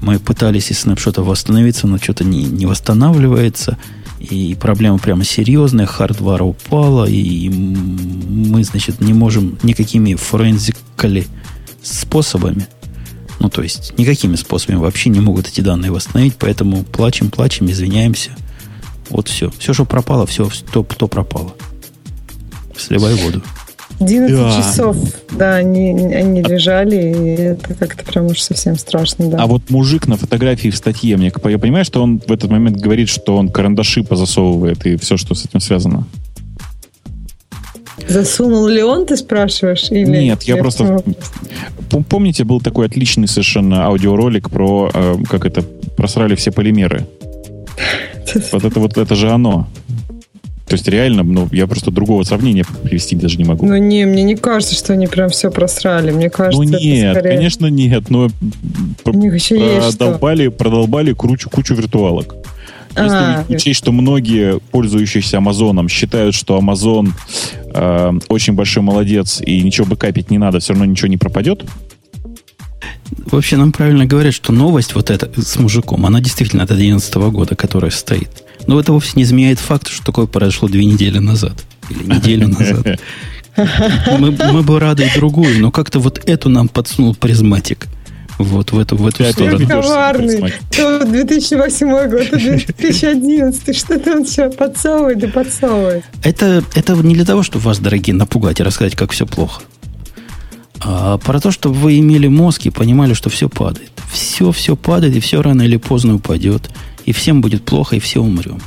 Мы 0.00 0.18
пытались 0.18 0.70
из 0.70 0.80
снапшота 0.80 1.22
восстановиться, 1.22 1.86
но 1.86 1.98
что-то 1.98 2.24
не, 2.24 2.44
не 2.44 2.66
восстанавливается. 2.66 3.76
И 4.20 4.54
проблема 4.60 4.98
прямо 4.98 5.24
серьезная, 5.24 5.86
хардвара 5.86 6.44
упала, 6.44 7.06
и 7.06 7.48
мы, 7.48 8.62
значит, 8.64 9.00
не 9.00 9.14
можем 9.14 9.58
никакими 9.62 10.14
форензикали 10.14 11.26
способами, 11.82 12.66
ну, 13.40 13.48
то 13.48 13.62
есть, 13.62 13.94
никакими 13.96 14.36
способами 14.36 14.76
вообще 14.76 15.08
не 15.08 15.20
могут 15.20 15.48
эти 15.48 15.62
данные 15.62 15.90
восстановить, 15.90 16.34
поэтому 16.38 16.84
плачем, 16.84 17.30
плачем, 17.30 17.70
извиняемся. 17.70 18.32
Вот 19.08 19.28
все. 19.28 19.50
Все, 19.58 19.72
что 19.72 19.86
пропало, 19.86 20.26
все, 20.26 20.48
то, 20.70 20.84
то 20.84 21.08
пропало. 21.08 21.54
Сливай 22.76 23.14
воду. 23.14 23.42
11 24.00 24.34
да. 24.34 24.56
часов, 24.56 24.96
да, 25.30 25.56
они, 25.56 25.90
они 25.90 26.42
лежали, 26.42 26.96
и 26.96 27.42
это 27.42 27.74
как-то 27.74 28.04
прям 28.04 28.26
уж 28.26 28.40
совсем 28.40 28.78
страшно, 28.78 29.28
да. 29.28 29.38
А 29.38 29.46
вот 29.46 29.68
мужик 29.68 30.08
на 30.08 30.16
фотографии 30.16 30.70
в 30.70 30.76
статье, 30.76 31.16
мне, 31.18 31.30
я 31.44 31.58
понимаю, 31.58 31.84
что 31.84 32.02
он 32.02 32.18
в 32.18 32.32
этот 32.32 32.50
момент 32.50 32.78
говорит, 32.78 33.10
что 33.10 33.36
он 33.36 33.50
карандаши 33.50 34.02
позасовывает 34.02 34.86
и 34.86 34.96
все, 34.96 35.18
что 35.18 35.34
с 35.34 35.44
этим 35.44 35.60
связано. 35.60 36.06
Засунул 38.08 38.66
ли 38.66 38.82
он, 38.82 39.06
ты 39.06 39.16
спрашиваешь? 39.16 39.90
Или 39.90 40.04
Нет, 40.04 40.42
я 40.44 40.56
просто... 40.56 41.02
Помните, 42.08 42.44
был 42.44 42.60
такой 42.60 42.86
отличный 42.86 43.28
совершенно 43.28 43.86
аудиоролик 43.86 44.48
про, 44.48 44.90
э, 44.92 45.16
как 45.28 45.44
это, 45.44 45.62
просрали 45.96 46.34
все 46.34 46.50
полимеры. 46.50 47.06
Вот 48.52 48.64
это 48.64 48.78
вот, 48.78 48.96
это 48.96 49.14
же 49.16 49.30
оно. 49.30 49.66
То 50.70 50.74
есть 50.74 50.86
реально, 50.86 51.24
ну, 51.24 51.48
я 51.50 51.66
просто 51.66 51.90
другого 51.90 52.22
сравнения 52.22 52.64
привести 52.84 53.16
даже 53.16 53.38
не 53.38 53.44
могу. 53.44 53.66
Ну 53.66 53.76
не, 53.76 54.04
мне 54.06 54.22
не 54.22 54.36
кажется, 54.36 54.76
что 54.76 54.92
они 54.92 55.08
прям 55.08 55.28
все 55.28 55.50
просрали. 55.50 56.12
Мне 56.12 56.30
кажется, 56.30 56.62
ну 56.62 56.78
нет, 56.78 57.16
скорее... 57.16 57.36
конечно 57.36 57.66
нет, 57.66 58.08
но 58.08 58.28
У 59.04 59.10
них 59.10 59.34
еще 59.34 59.56
продолбали, 59.56 60.42
есть 60.42 60.52
что? 60.52 60.58
продолбали 60.62 61.12
кучу, 61.12 61.50
кучу 61.50 61.74
виртуалок. 61.74 62.36
Если 62.90 63.16
а, 63.16 63.44
учесть, 63.48 63.78
что 63.78 63.90
многие 63.90 64.60
пользующиеся 64.70 65.38
Амазоном 65.38 65.88
считают, 65.88 66.36
что 66.36 66.56
Амазон 66.56 67.14
э, 67.74 68.12
очень 68.28 68.52
большой 68.52 68.84
молодец 68.84 69.40
и 69.44 69.62
ничего 69.62 69.88
бы 69.88 69.96
капить 69.96 70.30
не 70.30 70.38
надо, 70.38 70.60
все 70.60 70.72
равно 70.72 70.84
ничего 70.84 71.08
не 71.08 71.16
пропадет. 71.16 71.64
Вообще 73.26 73.56
нам 73.56 73.72
правильно 73.72 74.06
говорят, 74.06 74.34
что 74.34 74.52
новость 74.52 74.94
вот 74.94 75.10
эта 75.10 75.32
с 75.40 75.56
мужиком, 75.56 76.06
она 76.06 76.20
действительно 76.20 76.62
от 76.62 76.68
2011 76.68 77.14
года, 77.32 77.56
которая 77.56 77.90
стоит. 77.90 78.39
Но 78.66 78.78
это 78.78 78.92
вовсе 78.92 79.12
не 79.16 79.22
изменяет 79.22 79.58
факт, 79.58 79.88
что 79.88 80.04
такое 80.04 80.26
произошло 80.26 80.68
две 80.68 80.84
недели 80.84 81.18
назад. 81.18 81.64
Или 81.88 82.04
неделю 82.04 82.48
назад. 82.48 83.00
Мы, 84.18 84.30
мы 84.30 84.62
бы 84.62 84.78
рады 84.78 85.04
и 85.04 85.14
другую, 85.14 85.60
но 85.60 85.70
как-то 85.70 85.98
вот 85.98 86.20
эту 86.26 86.48
нам 86.48 86.68
подсунул 86.68 87.14
Prismatic. 87.14 87.88
Вот 88.38 88.72
в 88.72 88.78
эту, 88.78 88.96
в 88.96 89.06
эту 89.06 89.24
сторону. 89.24 89.68
коварный. 89.68 90.54
То 90.74 91.04
2008 91.04 92.08
год, 92.08 92.30
то 92.30 92.38
2011. 92.38 93.76
Что 93.76 93.98
там 93.98 94.24
все 94.24 94.48
подсовывает 94.48 95.18
да 95.18 95.28
подсовывает. 95.28 96.04
Это, 96.22 96.64
это 96.74 96.94
не 96.94 97.14
для 97.14 97.26
того, 97.26 97.42
чтобы 97.42 97.64
вас, 97.64 97.80
дорогие, 97.80 98.14
напугать 98.14 98.60
и 98.60 98.62
рассказать, 98.62 98.96
как 98.96 99.10
все 99.10 99.26
плохо. 99.26 99.60
А 100.82 101.18
про 101.18 101.38
то, 101.38 101.50
чтобы 101.50 101.74
вы 101.74 101.98
имели 101.98 102.28
мозг 102.28 102.64
и 102.64 102.70
понимали, 102.70 103.12
что 103.12 103.28
все 103.28 103.50
падает. 103.50 103.90
Все, 104.10 104.52
все 104.52 104.74
падает, 104.74 105.14
и 105.16 105.20
все 105.20 105.42
рано 105.42 105.62
или 105.62 105.76
поздно 105.76 106.14
упадет 106.14 106.70
и 107.10 107.12
всем 107.12 107.40
будет 107.40 107.64
плохо, 107.64 107.96
и 107.96 107.98
все 107.98 108.20
умрем. 108.20 108.60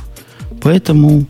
Поэтому 0.60 1.24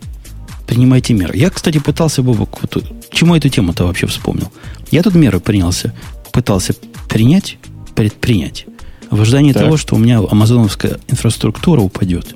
принимайте 0.66 1.14
меры. 1.14 1.36
Я, 1.36 1.50
кстати, 1.50 1.78
пытался, 1.78 2.22
Бобок, 2.22 2.58
вот, 2.60 2.84
чему 3.12 3.36
эту 3.36 3.48
тему-то 3.48 3.84
вообще 3.84 4.08
вспомнил? 4.08 4.50
Я 4.90 5.02
тут 5.02 5.14
меры 5.14 5.38
принялся, 5.38 5.94
пытался 6.32 6.74
принять, 7.08 7.58
предпринять, 7.94 8.66
в 9.10 9.20
ожидании 9.20 9.52
так. 9.52 9.62
того, 9.62 9.76
что 9.76 9.94
у 9.94 9.98
меня 9.98 10.18
амазоновская 10.18 10.98
инфраструктура 11.06 11.80
упадет. 11.80 12.34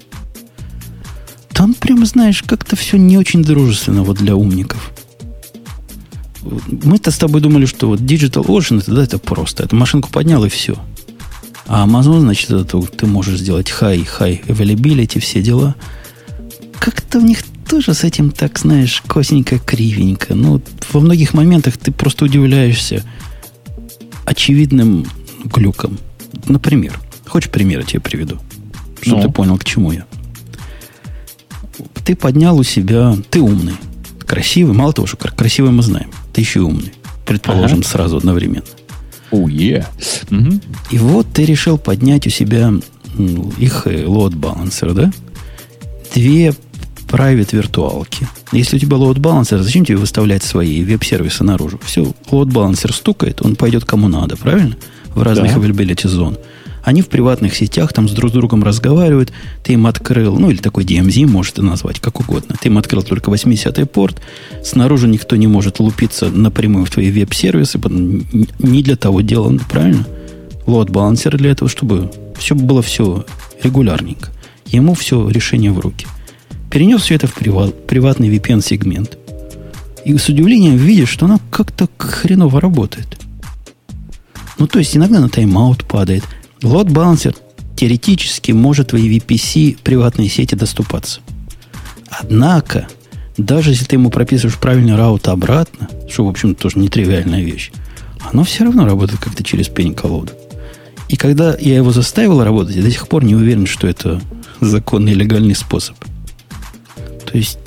Там 1.48 1.74
прям, 1.74 2.06
знаешь, 2.06 2.44
как-то 2.44 2.76
все 2.76 2.98
не 2.98 3.18
очень 3.18 3.42
дружественно 3.42 4.04
вот 4.04 4.18
для 4.18 4.36
умников. 4.36 4.92
Мы-то 6.84 7.10
с 7.10 7.18
тобой 7.18 7.40
думали, 7.40 7.66
что 7.66 7.88
вот 7.88 7.98
Digital 8.00 8.46
Ocean 8.46 8.78
это, 8.78 8.94
да, 8.94 9.02
это 9.02 9.18
просто. 9.18 9.64
Это 9.64 9.74
машинку 9.74 10.08
поднял 10.08 10.44
и 10.44 10.48
все. 10.48 10.76
А 11.68 11.86
Amazon, 11.86 12.20
значит, 12.20 12.50
это 12.50 12.80
ты 12.80 13.06
можешь 13.06 13.40
сделать 13.40 13.68
high, 13.68 14.08
high 14.18 14.44
availability, 14.46 15.20
все 15.20 15.42
дела. 15.42 15.76
Как-то 16.80 17.18
у 17.18 17.22
них 17.22 17.42
тоже 17.68 17.92
с 17.92 18.04
этим 18.04 18.30
так, 18.30 18.58
знаешь, 18.58 19.02
косенько, 19.06 19.58
кривенько. 19.58 20.34
Ну, 20.34 20.62
во 20.92 21.00
многих 21.00 21.34
моментах 21.34 21.76
ты 21.76 21.92
просто 21.92 22.24
удивляешься 22.24 23.04
очевидным 24.24 25.06
глюком. 25.44 25.98
Например, 26.46 26.98
хочешь 27.26 27.50
пример 27.50 27.80
я 27.80 27.86
тебе 27.86 28.00
приведу? 28.00 28.38
Чтобы 29.02 29.22
ну. 29.22 29.28
ты 29.28 29.34
понял, 29.34 29.58
к 29.58 29.64
чему 29.64 29.92
я. 29.92 30.06
ты 32.04 32.16
поднял 32.16 32.58
у 32.58 32.62
себя... 32.62 33.14
Ты 33.28 33.40
умный, 33.40 33.74
красивый. 34.26 34.74
Мало 34.74 34.94
того, 34.94 35.06
что 35.06 35.18
красивый 35.18 35.70
мы 35.70 35.82
знаем. 35.82 36.10
Ты 36.32 36.40
еще 36.40 36.60
и 36.60 36.62
умный. 36.62 36.92
Предположим, 37.26 37.80
ага. 37.80 37.88
сразу 37.88 38.16
одновременно. 38.16 38.64
Oh, 39.30 39.46
yeah. 39.46 39.86
угу. 40.30 40.60
И 40.90 40.98
вот 40.98 41.26
ты 41.32 41.44
решил 41.44 41.78
поднять 41.78 42.26
у 42.26 42.30
себя 42.30 42.72
их 43.58 43.86
load 43.86 44.34
balancer, 44.34 44.94
да? 44.94 45.12
Две 46.14 46.54
private 47.08 47.56
виртуалки. 47.56 48.28
Если 48.52 48.76
у 48.76 48.78
тебя 48.78 48.96
load 48.96 49.16
balancer, 49.16 49.58
зачем 49.62 49.84
тебе 49.84 49.98
выставлять 49.98 50.42
свои 50.42 50.82
веб-сервисы 50.82 51.44
наружу? 51.44 51.80
Все, 51.84 52.02
load 52.30 52.48
balancer 52.48 52.92
стукает, 52.92 53.42
он 53.42 53.56
пойдет 53.56 53.84
кому 53.84 54.08
надо, 54.08 54.36
правильно? 54.36 54.76
В 55.14 55.22
разных 55.22 55.54
да. 55.54 55.58
availability 55.58 56.08
зон. 56.08 56.38
Они 56.88 57.02
в 57.02 57.08
приватных 57.08 57.54
сетях 57.54 57.92
там 57.92 58.08
с 58.08 58.12
друг 58.12 58.30
с 58.30 58.32
другом 58.32 58.64
разговаривают. 58.64 59.30
Ты 59.62 59.74
им 59.74 59.86
открыл, 59.86 60.38
ну 60.38 60.48
или 60.48 60.56
такой 60.56 60.84
DMZ 60.84 61.26
может 61.26 61.58
назвать, 61.58 62.00
как 62.00 62.18
угодно. 62.18 62.56
Ты 62.58 62.70
им 62.70 62.78
открыл 62.78 63.02
только 63.02 63.30
80-й 63.30 63.84
порт. 63.84 64.22
Снаружи 64.64 65.06
никто 65.06 65.36
не 65.36 65.46
может 65.46 65.80
лупиться 65.80 66.30
напрямую 66.30 66.86
в 66.86 66.90
твои 66.90 67.10
веб-сервисы. 67.10 67.78
Не 67.78 68.82
для 68.82 68.96
того 68.96 69.20
делано, 69.20 69.60
правильно? 69.68 70.06
Лот 70.64 70.88
балансер 70.88 71.36
для 71.36 71.50
этого, 71.50 71.68
чтобы 71.68 72.10
все 72.38 72.54
было 72.54 72.80
все 72.80 73.26
регулярненько. 73.62 74.30
Ему 74.64 74.94
все 74.94 75.28
решение 75.28 75.72
в 75.72 75.80
руки. 75.80 76.06
Перенес 76.70 77.02
все 77.02 77.16
это 77.16 77.26
в 77.26 77.34
приват, 77.34 77.86
приватный 77.86 78.30
VPN-сегмент. 78.30 79.18
И 80.06 80.16
с 80.16 80.26
удивлением 80.30 80.78
видишь, 80.78 81.10
что 81.10 81.26
оно 81.26 81.38
как-то 81.50 81.86
хреново 81.98 82.62
работает. 82.62 83.18
Ну, 84.56 84.66
то 84.66 84.78
есть 84.78 84.96
иногда 84.96 85.20
на 85.20 85.28
тайм-аут 85.28 85.84
падает– 85.84 86.24
Load 86.62 86.88
Balancer 86.88 87.36
теоретически 87.76 88.52
может 88.52 88.88
твоей 88.88 89.18
VPC 89.18 89.78
приватной 89.82 90.28
сети 90.28 90.54
доступаться. 90.54 91.20
Однако, 92.10 92.88
даже 93.36 93.70
если 93.70 93.84
ты 93.84 93.96
ему 93.96 94.10
прописываешь 94.10 94.58
правильный 94.58 94.96
раут 94.96 95.28
обратно, 95.28 95.88
что, 96.08 96.24
в 96.24 96.28
общем, 96.28 96.54
тоже 96.54 96.78
нетривиальная 96.78 97.42
вещь, 97.42 97.70
оно 98.32 98.44
все 98.44 98.64
равно 98.64 98.84
работает 98.84 99.20
как-то 99.20 99.44
через 99.44 99.68
пень-колоду. 99.68 100.32
И 101.08 101.16
когда 101.16 101.56
я 101.58 101.76
его 101.76 101.92
заставил 101.92 102.42
работать, 102.42 102.76
я 102.76 102.82
до 102.82 102.90
сих 102.90 103.08
пор 103.08 103.24
не 103.24 103.34
уверен, 103.34 103.66
что 103.66 103.86
это 103.86 104.20
законный 104.60 105.14
легальный 105.14 105.54
способ. 105.54 105.96
То 107.24 107.38
есть, 107.38 107.58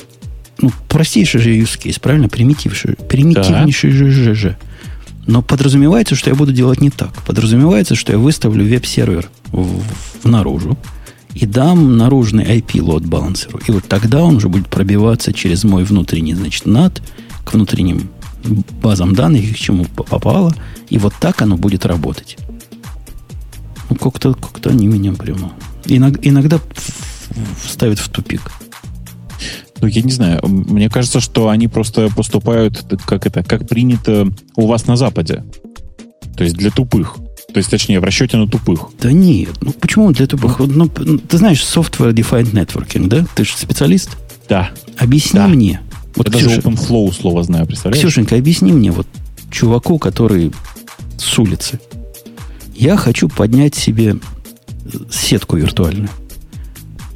ну, 0.60 0.72
простейший 0.90 1.40
же 1.40 1.52
use 1.52 1.80
case, 1.80 2.00
правильно? 2.00 2.30
Примитивнейший, 2.30 2.96
примитивнейший 2.96 3.92
же, 3.92 4.12
же, 4.12 4.36
же. 4.36 4.58
Но 5.28 5.42
подразумевается, 5.42 6.16
что 6.16 6.30
я 6.30 6.36
буду 6.36 6.52
делать 6.52 6.82
не 6.82 6.90
так. 6.90 7.14
Подразумевается, 7.24 7.96
что 7.96 8.12
я 8.12 8.18
выставлю 8.18 8.66
веб-сервер 8.66 9.30
в, 9.52 9.84
в 10.24 10.26
наружу 10.26 10.78
и 11.34 11.46
дам 11.46 11.98
наружный 11.98 12.44
IP-лот 12.44 13.06
балансеру. 13.06 13.60
И 13.68 13.72
вот 13.72 13.86
тогда 13.88 14.24
он 14.24 14.38
уже 14.38 14.50
будет 14.50 14.68
пробиваться 14.68 15.32
через 15.34 15.64
мой 15.64 15.84
внутренний, 15.84 16.34
значит, 16.34 16.66
NAT 16.66 17.02
к 17.46 17.54
внутренним 17.54 18.10
базам 18.82 19.14
данных, 19.14 19.54
к 19.54 19.58
чему 19.58 19.86
попало. 19.86 20.54
И 20.90 20.98
вот 20.98 21.14
так 21.20 21.42
оно 21.42 21.58
будет 21.58 21.86
работать. 21.86 22.38
Ну, 23.90 23.96
как-то 23.96 24.34
как 24.34 24.66
они 24.68 24.88
меня 24.88 25.14
прямо... 25.14 25.54
Иногда, 25.86 26.20
иногда 26.24 26.60
ставят 27.68 28.00
в 28.00 28.10
тупик. 28.10 28.52
Ну, 29.82 29.88
я 29.88 30.02
не 30.02 30.12
знаю. 30.12 30.42
Мне 30.48 30.90
кажется, 30.90 31.20
что 31.20 31.50
они 31.50 31.68
просто 31.68 32.10
поступают, 32.16 32.86
как 33.06 33.26
это, 33.26 33.44
как 33.44 33.68
принято 33.68 34.28
у 34.56 34.68
вас 34.68 34.88
на 34.88 34.96
Западе. 34.96 35.44
То 36.38 36.44
есть 36.44 36.56
для 36.56 36.72
тупых. 36.72 37.18
То 37.54 37.58
есть, 37.58 37.70
точнее, 37.70 38.00
в 38.00 38.04
расчете 38.04 38.38
на 38.38 38.48
тупых. 38.48 38.90
Да 39.00 39.12
нет. 39.12 39.50
Ну, 39.62 39.74
почему 39.74 40.12
для 40.12 40.28
тупых? 40.28 40.60
Ну, 40.60 40.90
ну 40.98 41.18
ты 41.18 41.38
знаешь 41.38 41.62
Software 41.62 42.14
Defined 42.14 42.54
Networking, 42.54 43.08
да? 43.08 43.26
Ты 43.36 43.44
же 43.44 43.54
специалист? 43.58 44.18
Да. 44.48 44.72
Объясни 44.98 45.40
да. 45.40 45.48
мне. 45.48 45.82
Вот 46.16 46.28
я 46.28 46.34
Ксюша, 46.34 46.62
даже 46.62 46.62
OpenFlow 46.62 47.12
слово 47.14 47.44
знаю, 47.44 47.66
представляешь? 47.66 48.02
Ксюшенька, 48.02 48.36
объясни 48.36 48.72
мне, 48.72 48.92
вот 48.92 49.08
чуваку, 49.50 49.98
который 49.98 50.52
с 51.18 51.40
улицы. 51.40 51.80
Я 52.76 52.98
хочу 52.98 53.28
поднять 53.30 53.76
себе 53.76 54.18
сетку 55.12 55.58
виртуальную. 55.58 56.10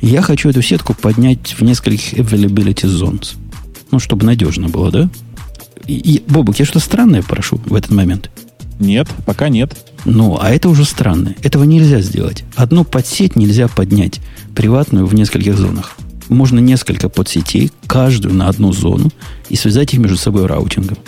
Я 0.06 0.22
хочу 0.22 0.50
эту 0.50 0.62
сетку 0.62 0.94
поднять 0.94 1.56
в 1.58 1.64
нескольких 1.64 2.14
availability 2.14 2.86
zones. 2.86 3.38
Ну, 3.90 3.98
чтобы 3.98 4.24
надежно 4.24 4.70
было, 4.70 4.92
да? 4.92 5.10
И, 5.88 5.96
и, 5.96 6.24
Бобук, 6.28 6.60
я 6.60 6.66
что 6.66 6.78
странное 6.78 7.24
прошу 7.24 7.60
в 7.66 7.74
этот 7.74 7.90
момент? 7.90 8.30
Нет, 8.80 9.08
пока 9.26 9.50
нет. 9.50 9.76
Ну, 10.06 10.38
а 10.40 10.52
это 10.52 10.70
уже 10.70 10.86
странно. 10.86 11.34
Этого 11.42 11.64
нельзя 11.64 12.02
сделать. 12.02 12.44
Одну 12.56 12.84
подсеть 12.84 13.36
нельзя 13.36 13.68
поднять, 13.68 14.22
приватную 14.54 15.08
в 15.08 15.16
нескольких 15.16 15.58
зонах. 15.58 15.96
Можно 16.30 16.60
несколько 16.60 17.10
подсетей, 17.10 17.72
каждую 17.88 18.36
на 18.36 18.48
одну 18.48 18.74
зону, 18.74 19.10
и 19.50 19.56
связать 19.56 19.96
их 19.96 20.00
между 20.00 20.18
собой 20.18 20.46
раутингом. 20.46 21.00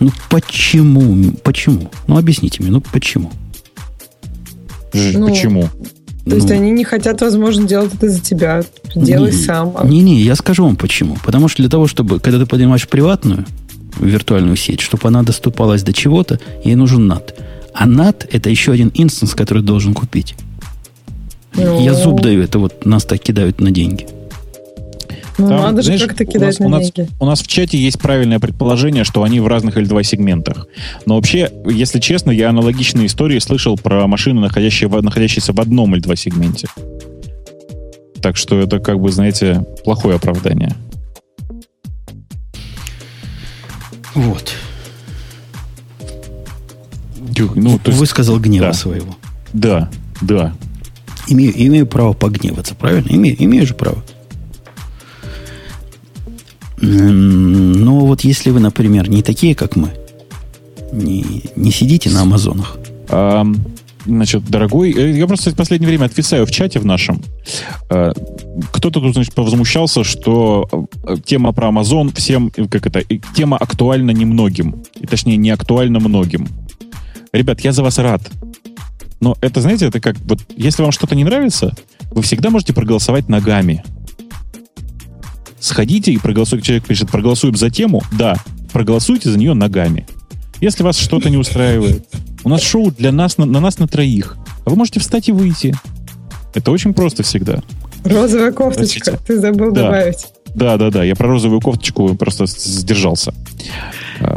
Ну, 0.00 0.10
почему? 0.28 1.34
Почему? 1.44 1.88
Ну, 2.08 2.18
объясните 2.18 2.64
мне, 2.64 2.72
ну, 2.72 2.80
почему? 2.80 3.30
Ну, 4.92 5.28
почему? 5.28 5.70
То 6.24 6.30
ну, 6.30 6.36
есть 6.36 6.50
они 6.52 6.70
не 6.70 6.84
хотят, 6.84 7.20
возможно, 7.20 7.66
делать 7.66 7.94
это 7.94 8.08
за 8.08 8.20
тебя. 8.20 8.62
Делай 8.94 9.32
не, 9.32 9.36
сам. 9.36 9.74
Не-не, 9.82 10.20
я 10.20 10.36
скажу 10.36 10.64
вам 10.64 10.76
почему. 10.76 11.16
Потому 11.24 11.48
что 11.48 11.62
для 11.62 11.68
того, 11.68 11.88
чтобы, 11.88 12.20
когда 12.20 12.38
ты 12.38 12.46
поднимаешь 12.46 12.88
приватную 12.88 13.44
виртуальную 13.98 14.56
сеть, 14.56 14.80
чтобы 14.80 15.08
она 15.08 15.22
доступалась 15.24 15.82
до 15.82 15.92
чего-то, 15.92 16.38
ей 16.64 16.76
нужен 16.76 17.10
NAT. 17.10 17.34
А 17.74 17.88
NAT 17.88 18.28
это 18.30 18.50
еще 18.50 18.70
один 18.70 18.92
инстанс, 18.94 19.34
который 19.34 19.64
должен 19.64 19.94
купить. 19.94 20.36
Ну... 21.54 21.82
Я 21.82 21.94
зуб 21.94 22.20
даю, 22.20 22.42
это 22.42 22.60
вот 22.60 22.86
нас 22.86 23.04
так 23.04 23.20
кидают 23.20 23.60
на 23.60 23.72
деньги. 23.72 24.06
Ну, 25.38 25.48
Там, 25.48 25.62
надо 25.62 25.82
знаешь, 25.82 26.00
же 26.00 26.06
как-то 26.06 26.24
кидать 26.24 26.42
у 26.42 26.44
нас, 26.44 26.58
на 26.58 26.66
у 26.66 26.68
нас, 26.70 26.92
деньги. 26.92 27.10
У 27.20 27.26
нас 27.26 27.40
в 27.40 27.46
чате 27.46 27.78
есть 27.78 27.98
правильное 27.98 28.38
предположение, 28.38 29.04
что 29.04 29.22
они 29.22 29.40
в 29.40 29.46
разных 29.46 29.76
L2 29.76 30.02
сегментах. 30.02 30.66
Но 31.06 31.16
вообще, 31.16 31.50
если 31.66 32.00
честно, 32.00 32.30
я 32.30 32.50
аналогичные 32.50 33.06
истории 33.06 33.38
слышал 33.38 33.76
про 33.78 34.06
машины, 34.06 34.40
находящие, 34.40 34.90
находящиеся 34.90 35.52
в 35.52 35.60
одном 35.60 35.94
L2 35.94 36.16
сегменте. 36.16 36.68
Так 38.20 38.36
что 38.36 38.58
это, 38.60 38.78
как 38.78 39.00
бы, 39.00 39.10
знаете, 39.10 39.64
плохое 39.84 40.16
оправдание. 40.16 40.74
Вот. 44.14 44.52
Ну, 47.54 47.78
то 47.78 47.90
есть, 47.90 47.98
Высказал 47.98 48.38
гнева 48.38 48.66
да. 48.66 48.72
своего. 48.72 49.16
Да, 49.52 49.90
да. 50.20 50.54
Имею, 51.28 51.52
имею 51.56 51.86
право 51.86 52.12
погневаться, 52.12 52.74
правильно? 52.74 53.08
Имею, 53.08 53.42
имею 53.42 53.66
же 53.66 53.74
право. 53.74 54.02
Но 56.82 58.00
вот 58.00 58.22
если 58.22 58.50
вы, 58.50 58.58
например, 58.58 59.08
не 59.08 59.22
такие, 59.22 59.54
как 59.54 59.76
мы, 59.76 59.90
не, 60.92 61.44
не 61.54 61.70
сидите 61.70 62.10
на 62.10 62.22
Амазонах. 62.22 62.76
А, 63.08 63.46
значит, 64.04 64.44
дорогой, 64.48 64.92
э, 64.92 65.16
я 65.16 65.26
просто 65.28 65.52
в 65.52 65.56
последнее 65.56 65.88
время 65.88 66.06
отвисаю 66.06 66.44
в 66.44 66.50
чате 66.50 66.80
в 66.80 66.84
нашем. 66.84 67.22
А, 67.88 68.12
кто-то 68.72 69.00
тут, 69.00 69.14
значит, 69.14 69.32
повозмущался, 69.32 70.02
что 70.02 70.68
э, 71.04 71.16
тема 71.24 71.52
про 71.52 71.68
Амазон 71.68 72.12
всем, 72.12 72.50
как 72.50 72.86
это, 72.86 73.02
тема 73.34 73.56
актуальна 73.58 74.10
немногим. 74.10 74.82
И, 75.00 75.06
точнее, 75.06 75.36
не 75.36 75.50
актуальна 75.50 76.00
многим. 76.00 76.48
Ребят, 77.32 77.60
я 77.60 77.72
за 77.72 77.84
вас 77.84 77.98
рад. 77.98 78.22
Но 79.20 79.36
это, 79.40 79.60
знаете, 79.60 79.86
это 79.86 80.00
как, 80.00 80.16
вот, 80.24 80.40
если 80.56 80.82
вам 80.82 80.90
что-то 80.90 81.14
не 81.14 81.22
нравится, 81.22 81.72
вы 82.10 82.22
всегда 82.22 82.50
можете 82.50 82.72
проголосовать 82.72 83.28
ногами 83.28 83.84
сходите 85.62 86.12
и 86.12 86.18
проголосуйте. 86.18 86.66
Человек 86.66 86.84
пишет, 86.84 87.10
проголосуем 87.10 87.56
за 87.56 87.70
тему. 87.70 88.02
Да, 88.12 88.36
проголосуйте 88.72 89.30
за 89.30 89.38
нее 89.38 89.54
ногами. 89.54 90.06
Если 90.60 90.82
вас 90.82 90.98
что-то 90.98 91.30
не 91.30 91.36
устраивает, 91.36 92.06
у 92.44 92.48
нас 92.48 92.62
шоу 92.62 92.90
для 92.90 93.12
нас, 93.12 93.38
на, 93.38 93.46
на 93.46 93.60
нас 93.60 93.78
на 93.78 93.86
троих. 93.86 94.36
А 94.64 94.70
вы 94.70 94.76
можете 94.76 95.00
встать 95.00 95.28
и 95.28 95.32
выйти. 95.32 95.74
Это 96.54 96.70
очень 96.70 96.92
просто 96.92 97.22
всегда. 97.22 97.62
Розовая 98.04 98.52
кофточка, 98.52 99.12
Простите. 99.12 99.18
ты 99.26 99.40
забыл 99.40 99.72
да. 99.72 99.84
добавить. 99.84 100.26
Да, 100.54 100.76
да, 100.76 100.90
да. 100.90 101.04
Я 101.04 101.14
про 101.14 101.28
розовую 101.28 101.60
кофточку 101.60 102.14
просто 102.16 102.46
сдержался. 102.46 103.32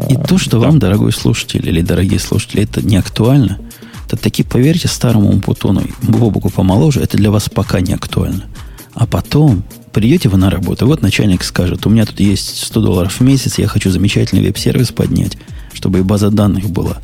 И 0.09 0.15
то, 0.15 0.38
что 0.38 0.59
да. 0.59 0.67
вам, 0.67 0.80
дорогой 0.80 1.11
слушатель 1.11 1.67
или 1.67 1.82
дорогие 1.82 2.19
слушатели, 2.19 2.63
это 2.63 2.82
не 2.82 2.95
актуально, 2.97 3.59
то 4.07 4.15
таки 4.15 4.43
поверьте 4.43 4.88
старому 4.88 5.30
Умпутону, 5.30 5.82
Бобуку 6.03 6.49
помоложе, 6.49 7.01
это 7.01 7.17
для 7.17 7.32
вас 7.32 7.49
пока 7.49 7.82
не 7.82 7.93
актуально. 7.93 8.45
А 8.93 9.05
потом 9.05 9.63
придете 9.96 10.28
вы 10.28 10.38
на 10.38 10.50
работу, 10.50 10.86
вот 10.86 11.02
начальник 11.02 11.41
скажет, 11.41 11.88
у 11.88 11.89
меня 11.89 12.06
тут 12.06 12.20
есть 12.20 12.66
100 12.66 12.82
долларов 12.82 13.14
в 13.14 13.22
месяц, 13.22 13.58
я 13.58 13.68
хочу 13.68 13.89
замечательный 13.89 14.41
веб-сервис 14.41 14.91
поднять, 14.91 15.38
чтобы 15.72 16.00
и 16.00 16.02
база 16.02 16.30
данных 16.32 16.70
была, 16.70 16.98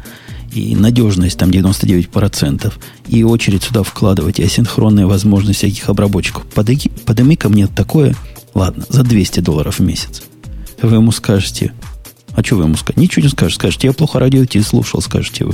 и 0.51 0.75
надежность 0.75 1.37
там 1.37 1.51
99%, 1.51 2.73
и 3.07 3.23
очередь 3.23 3.63
сюда 3.63 3.83
вкладывать, 3.83 4.39
и 4.39 4.43
асинхронные 4.43 5.05
возможности 5.05 5.67
всяких 5.67 5.87
обработчиков. 5.87 6.45
Подыми, 6.47 6.91
подыми 7.05 7.35
ко 7.35 7.47
мне 7.47 7.67
такое, 7.67 8.13
ладно, 8.53 8.83
за 8.89 9.03
200 9.03 9.39
долларов 9.39 9.79
в 9.79 9.81
месяц. 9.81 10.23
Вы 10.81 10.97
ему 10.97 11.13
скажете, 11.13 11.71
а 12.35 12.43
что 12.43 12.57
вы 12.57 12.63
ему 12.63 12.75
скажете? 12.75 13.01
Ничего 13.01 13.23
не 13.23 13.29
скажете. 13.29 13.55
Скажете, 13.55 13.87
я 13.87 13.93
плохо 13.93 14.19
радио 14.19 14.43
Ти 14.43 14.59
слушал, 14.61 15.01
скажете 15.01 15.45
вы. 15.45 15.53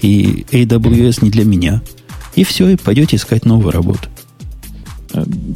И 0.00 0.46
AWS 0.50 1.22
не 1.22 1.30
для 1.30 1.44
меня. 1.44 1.82
И 2.34 2.44
все, 2.44 2.70
и 2.70 2.76
пойдете 2.76 3.16
искать 3.16 3.44
новую 3.44 3.72
работу. 3.72 4.08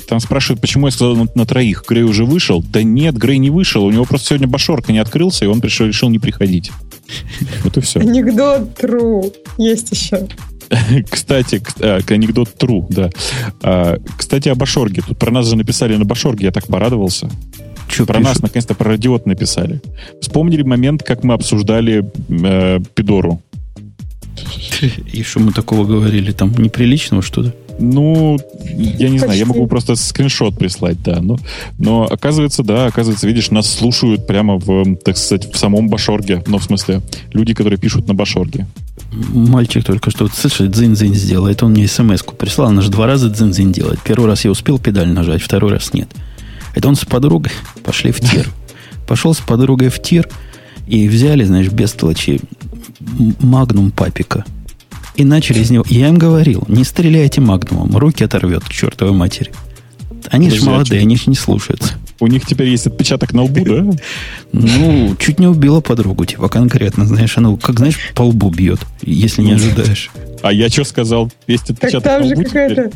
Там 0.08 0.20
спрашивают, 0.20 0.60
почему 0.60 0.86
я 0.86 0.90
сказал 0.90 1.16
на, 1.16 1.26
на 1.34 1.46
троих. 1.46 1.84
Грей 1.88 2.02
уже 2.02 2.24
вышел? 2.24 2.62
Да 2.62 2.82
нет, 2.82 3.16
Грей 3.16 3.38
не 3.38 3.50
вышел. 3.50 3.84
У 3.84 3.90
него 3.90 4.04
просто 4.04 4.28
сегодня 4.28 4.46
башорка 4.48 4.92
не 4.92 4.98
открылся, 4.98 5.44
и 5.44 5.48
он 5.48 5.60
пришел, 5.60 5.86
решил 5.86 6.10
не 6.10 6.18
приходить. 6.18 6.70
Вот 7.64 7.76
и 7.76 7.80
все. 7.80 8.00
Анекдот 8.00 8.78
true. 8.80 9.32
Есть 9.58 9.92
еще. 9.92 10.28
Кстати, 11.10 11.62
э, 11.80 12.00
анекдот 12.08 12.50
true, 12.58 12.84
да. 12.88 13.10
А, 13.62 13.98
кстати, 14.16 14.48
о 14.48 14.54
Башорге. 14.54 15.02
Тут 15.06 15.18
про 15.18 15.30
нас 15.30 15.46
же 15.46 15.56
написали 15.56 15.96
на 15.96 16.04
Башорге, 16.04 16.46
я 16.46 16.52
так 16.52 16.66
порадовался. 16.66 17.30
Что 17.88 18.04
про 18.04 18.14
пишут? 18.14 18.28
нас 18.28 18.42
наконец-то 18.42 18.74
про 18.74 18.90
радиот 18.90 19.26
написали. 19.26 19.80
Вспомнили 20.20 20.62
момент, 20.62 21.02
как 21.02 21.22
мы 21.22 21.34
обсуждали 21.34 22.10
э, 22.28 22.80
Пидору. 22.94 23.40
И 25.12 25.22
что 25.22 25.40
мы 25.40 25.52
такого 25.52 25.84
говорили? 25.84 26.32
Там 26.32 26.52
неприличного 26.52 27.22
что-то? 27.22 27.54
Ну, 27.78 28.38
я 28.64 29.08
не 29.08 29.18
Почти. 29.18 29.18
знаю, 29.18 29.38
я 29.38 29.46
могу 29.46 29.66
просто 29.66 29.96
скриншот 29.96 30.58
прислать, 30.58 31.02
да. 31.02 31.20
Но, 31.20 31.38
но 31.78 32.04
оказывается, 32.04 32.62
да, 32.62 32.86
оказывается, 32.86 33.26
видишь, 33.26 33.50
нас 33.50 33.70
слушают 33.70 34.26
прямо 34.26 34.56
в, 34.56 34.96
так 34.96 35.16
сказать, 35.16 35.52
в 35.52 35.58
самом 35.58 35.88
Башорге. 35.88 36.42
Ну, 36.46 36.58
в 36.58 36.64
смысле, 36.64 37.02
люди, 37.32 37.54
которые 37.54 37.78
пишут 37.78 38.08
на 38.08 38.14
Башорге. 38.14 38.66
Мальчик 39.12 39.84
только 39.84 40.10
что, 40.10 40.28
слышишь, 40.28 40.68
дзин-дзин 40.68 41.14
сделал. 41.14 41.46
Это 41.46 41.66
он 41.66 41.72
мне 41.72 41.86
смс-ку 41.86 42.34
прислал. 42.34 42.68
Он 42.68 42.80
же 42.80 42.90
два 42.90 43.06
раза 43.06 43.28
дзин-дзин 43.28 43.72
делает. 43.72 44.00
Первый 44.02 44.26
раз 44.26 44.44
я 44.44 44.50
успел 44.50 44.78
педаль 44.78 45.08
нажать, 45.08 45.42
второй 45.42 45.72
раз 45.72 45.92
нет. 45.92 46.08
Это 46.74 46.88
он 46.88 46.96
с 46.96 47.04
подругой 47.04 47.52
пошли 47.84 48.10
в 48.10 48.20
тир. 48.20 48.50
Пошел 49.06 49.34
с 49.34 49.38
подругой 49.38 49.88
в 49.88 50.00
тир 50.00 50.28
и 50.86 51.08
взяли, 51.08 51.44
знаешь, 51.44 51.68
без 51.68 51.92
толочи 51.92 52.40
магнум 53.40 53.90
папика– 53.90 54.44
и 55.16 55.24
начали 55.24 55.60
из 55.60 55.70
него. 55.70 55.84
Я 55.88 56.08
им 56.08 56.18
говорил, 56.18 56.64
не 56.68 56.84
стреляйте 56.84 57.40
магнумом, 57.40 57.96
руки 57.96 58.22
оторвет 58.22 58.64
к 58.64 58.68
чертовой 58.68 59.12
матери. 59.12 59.50
Они 60.30 60.50
же 60.50 60.64
молодые, 60.64 61.02
они 61.02 61.16
же 61.16 61.24
не 61.26 61.36
слушаются. 61.36 61.94
У 62.18 62.26
них 62.26 62.46
теперь 62.46 62.68
есть 62.68 62.86
отпечаток 62.86 63.32
на 63.32 63.42
лбу, 63.42 63.64
да? 63.64 63.84
Ну, 64.52 65.14
чуть 65.18 65.38
не 65.38 65.46
убила 65.46 65.80
подругу, 65.80 66.24
типа 66.24 66.48
конкретно, 66.48 67.06
знаешь, 67.06 67.36
она, 67.36 67.56
как 67.56 67.78
знаешь, 67.78 67.98
по 68.14 68.22
лбу 68.22 68.50
бьет, 68.50 68.80
если 69.02 69.42
не 69.42 69.52
ожидаешь. 69.52 70.10
А 70.42 70.52
я 70.52 70.68
что 70.68 70.84
сказал? 70.84 71.30
Есть 71.46 71.70
отпечаток 71.70 72.02
так 72.02 72.18
там 72.20 72.28
же 72.28 72.36
какая-то 72.36 72.90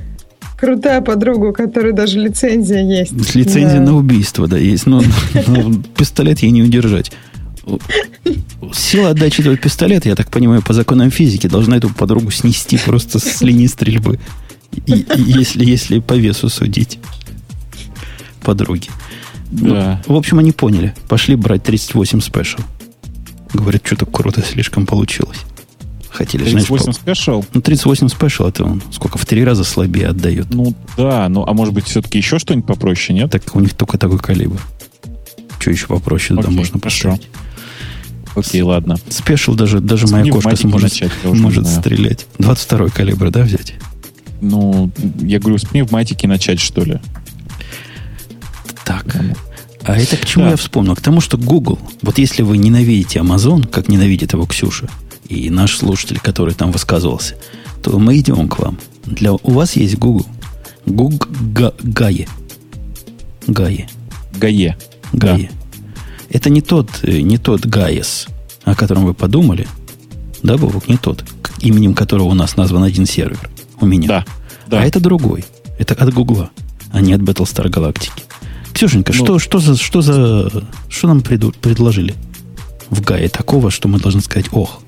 крутая 0.56 1.00
подруга, 1.00 1.46
у 1.46 1.52
которой 1.52 1.92
даже 1.92 2.18
лицензия 2.18 2.82
есть. 2.82 3.34
Лицензия 3.34 3.80
на 3.80 3.96
убийство, 3.96 4.46
да, 4.46 4.58
есть. 4.58 4.86
Но, 4.86 5.02
но 5.46 5.72
пистолет 5.96 6.40
ей 6.40 6.50
не 6.50 6.62
удержать 6.62 7.12
сила 8.72 9.10
отдачи 9.10 9.40
этого 9.40 9.56
пистолета, 9.56 10.08
я 10.08 10.16
так 10.16 10.30
понимаю, 10.30 10.62
по 10.62 10.72
законам 10.72 11.10
физики, 11.10 11.46
должна 11.46 11.76
эту 11.76 11.90
подругу 11.90 12.30
снести 12.30 12.78
просто 12.78 13.18
с 13.18 13.40
линии 13.40 13.66
стрельбы. 13.66 14.18
И, 14.86 14.92
и 14.92 15.22
если, 15.38 15.64
если 15.64 15.98
по 15.98 16.14
весу 16.14 16.48
судить 16.48 16.98
подруги. 18.42 18.88
Да. 19.50 20.00
Ну, 20.06 20.14
в 20.14 20.18
общем, 20.18 20.38
они 20.38 20.52
поняли. 20.52 20.94
Пошли 21.08 21.34
брать 21.34 21.64
38 21.64 22.18
Special. 22.20 22.60
Говорят, 23.52 23.82
что-то 23.84 24.06
круто 24.06 24.42
слишком 24.42 24.86
получилось. 24.86 25.38
Хотели, 26.08 26.44
38 26.44 26.90
Special? 26.90 27.44
Ну, 27.52 27.60
38 27.60 28.06
Special 28.06 28.48
это 28.48 28.64
он 28.64 28.82
сколько, 28.92 29.18
в 29.18 29.26
три 29.26 29.44
раза 29.44 29.64
слабее 29.64 30.08
отдает. 30.08 30.46
Ну, 30.52 30.74
да, 30.96 31.28
ну, 31.28 31.44
а 31.46 31.52
может 31.52 31.74
быть, 31.74 31.86
все-таки 31.86 32.18
еще 32.18 32.38
что-нибудь 32.38 32.66
попроще, 32.66 33.18
нет? 33.18 33.30
Так 33.30 33.42
у 33.54 33.60
них 33.60 33.74
только 33.74 33.98
такой 33.98 34.18
калибр. 34.18 34.60
Что 35.58 35.70
еще 35.70 35.86
попроще 35.86 36.36
туда 36.36 36.50
можно 36.50 36.78
поставить? 36.78 37.28
Окей, 38.34 38.62
ладно. 38.62 38.96
Спешл 39.08 39.54
даже, 39.54 39.80
даже 39.80 40.06
моя 40.06 40.30
кошка 40.30 40.56
сможет, 40.56 40.90
начать, 40.90 41.12
может 41.24 41.66
стрелять. 41.66 42.26
22 42.38 42.88
калибр, 42.88 43.30
да, 43.30 43.42
взять? 43.42 43.74
Ну, 44.40 44.90
я 45.20 45.38
говорю, 45.38 45.58
с 45.58 45.64
пневматики 45.64 46.26
начать, 46.26 46.60
что 46.60 46.82
ли. 46.82 47.00
Так. 48.84 49.16
А 49.82 49.96
это 49.96 50.16
к 50.16 50.24
чему 50.24 50.44
да. 50.44 50.50
я 50.52 50.56
вспомнил? 50.56 50.94
К 50.94 51.00
тому, 51.00 51.20
что 51.20 51.36
Google, 51.38 51.78
вот 52.02 52.18
если 52.18 52.42
вы 52.42 52.58
ненавидите 52.58 53.18
Amazon, 53.18 53.66
как 53.66 53.88
ненавидит 53.88 54.32
его 54.32 54.46
Ксюша, 54.46 54.88
и 55.28 55.48
наш 55.50 55.76
слушатель, 55.76 56.18
который 56.18 56.54
там 56.54 56.72
высказывался, 56.72 57.36
то 57.82 57.98
мы 57.98 58.18
идем 58.18 58.48
к 58.48 58.58
вам. 58.58 58.78
Для, 59.04 59.32
у 59.32 59.50
вас 59.52 59.76
есть 59.76 59.96
Google. 59.96 60.26
Google 60.86 61.26
Гае. 61.82 62.28
Гае. 63.46 63.88
Гае. 64.36 64.76
Гае. 65.12 65.50
Это 66.30 66.48
не 66.48 66.62
тот, 66.62 66.88
э, 67.02 67.20
не 67.20 67.38
тот 67.38 67.66
Гайес, 67.66 68.28
о 68.64 68.74
котором 68.74 69.04
вы 69.04 69.14
подумали. 69.14 69.66
Да, 70.42 70.56
Бобок, 70.56 70.88
не 70.88 70.96
тот, 70.96 71.24
именем 71.60 71.92
которого 71.94 72.28
у 72.28 72.34
нас 72.34 72.56
назван 72.56 72.84
один 72.84 73.04
сервер. 73.04 73.50
У 73.80 73.86
меня. 73.86 74.08
Да. 74.08 74.24
да. 74.68 74.80
А 74.80 74.84
это 74.84 75.00
другой. 75.00 75.44
Это 75.78 75.94
от 75.94 76.14
Гугла, 76.14 76.50
а 76.92 77.00
не 77.00 77.12
от 77.12 77.20
Battlestar 77.20 77.66
Galactica. 77.68 78.22
Ксюшенька, 78.72 79.12
ну, 79.12 79.24
что, 79.24 79.38
что 79.38 79.58
за, 79.58 79.76
что 79.76 80.00
за, 80.00 80.64
что 80.88 81.08
нам 81.08 81.20
преду, 81.20 81.52
предложили 81.52 82.14
в 82.88 83.02
Гае 83.02 83.28
такого, 83.28 83.70
что 83.70 83.88
мы 83.88 83.98
должны 83.98 84.20
сказать 84.20 84.46
ох? 84.52 84.80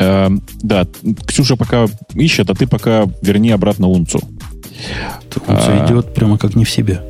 Э, 0.00 0.28
да, 0.62 0.86
Ксюша 1.26 1.56
пока 1.56 1.86
ищет, 2.14 2.50
а 2.50 2.54
ты 2.54 2.66
пока 2.66 3.06
верни 3.22 3.50
обратно 3.50 3.86
Унцу. 3.86 4.20
Унцу 5.36 5.42
а, 5.46 5.86
идет 5.86 6.12
прямо 6.12 6.38
как 6.38 6.56
не 6.56 6.64
в 6.64 6.70
себе 6.70 7.02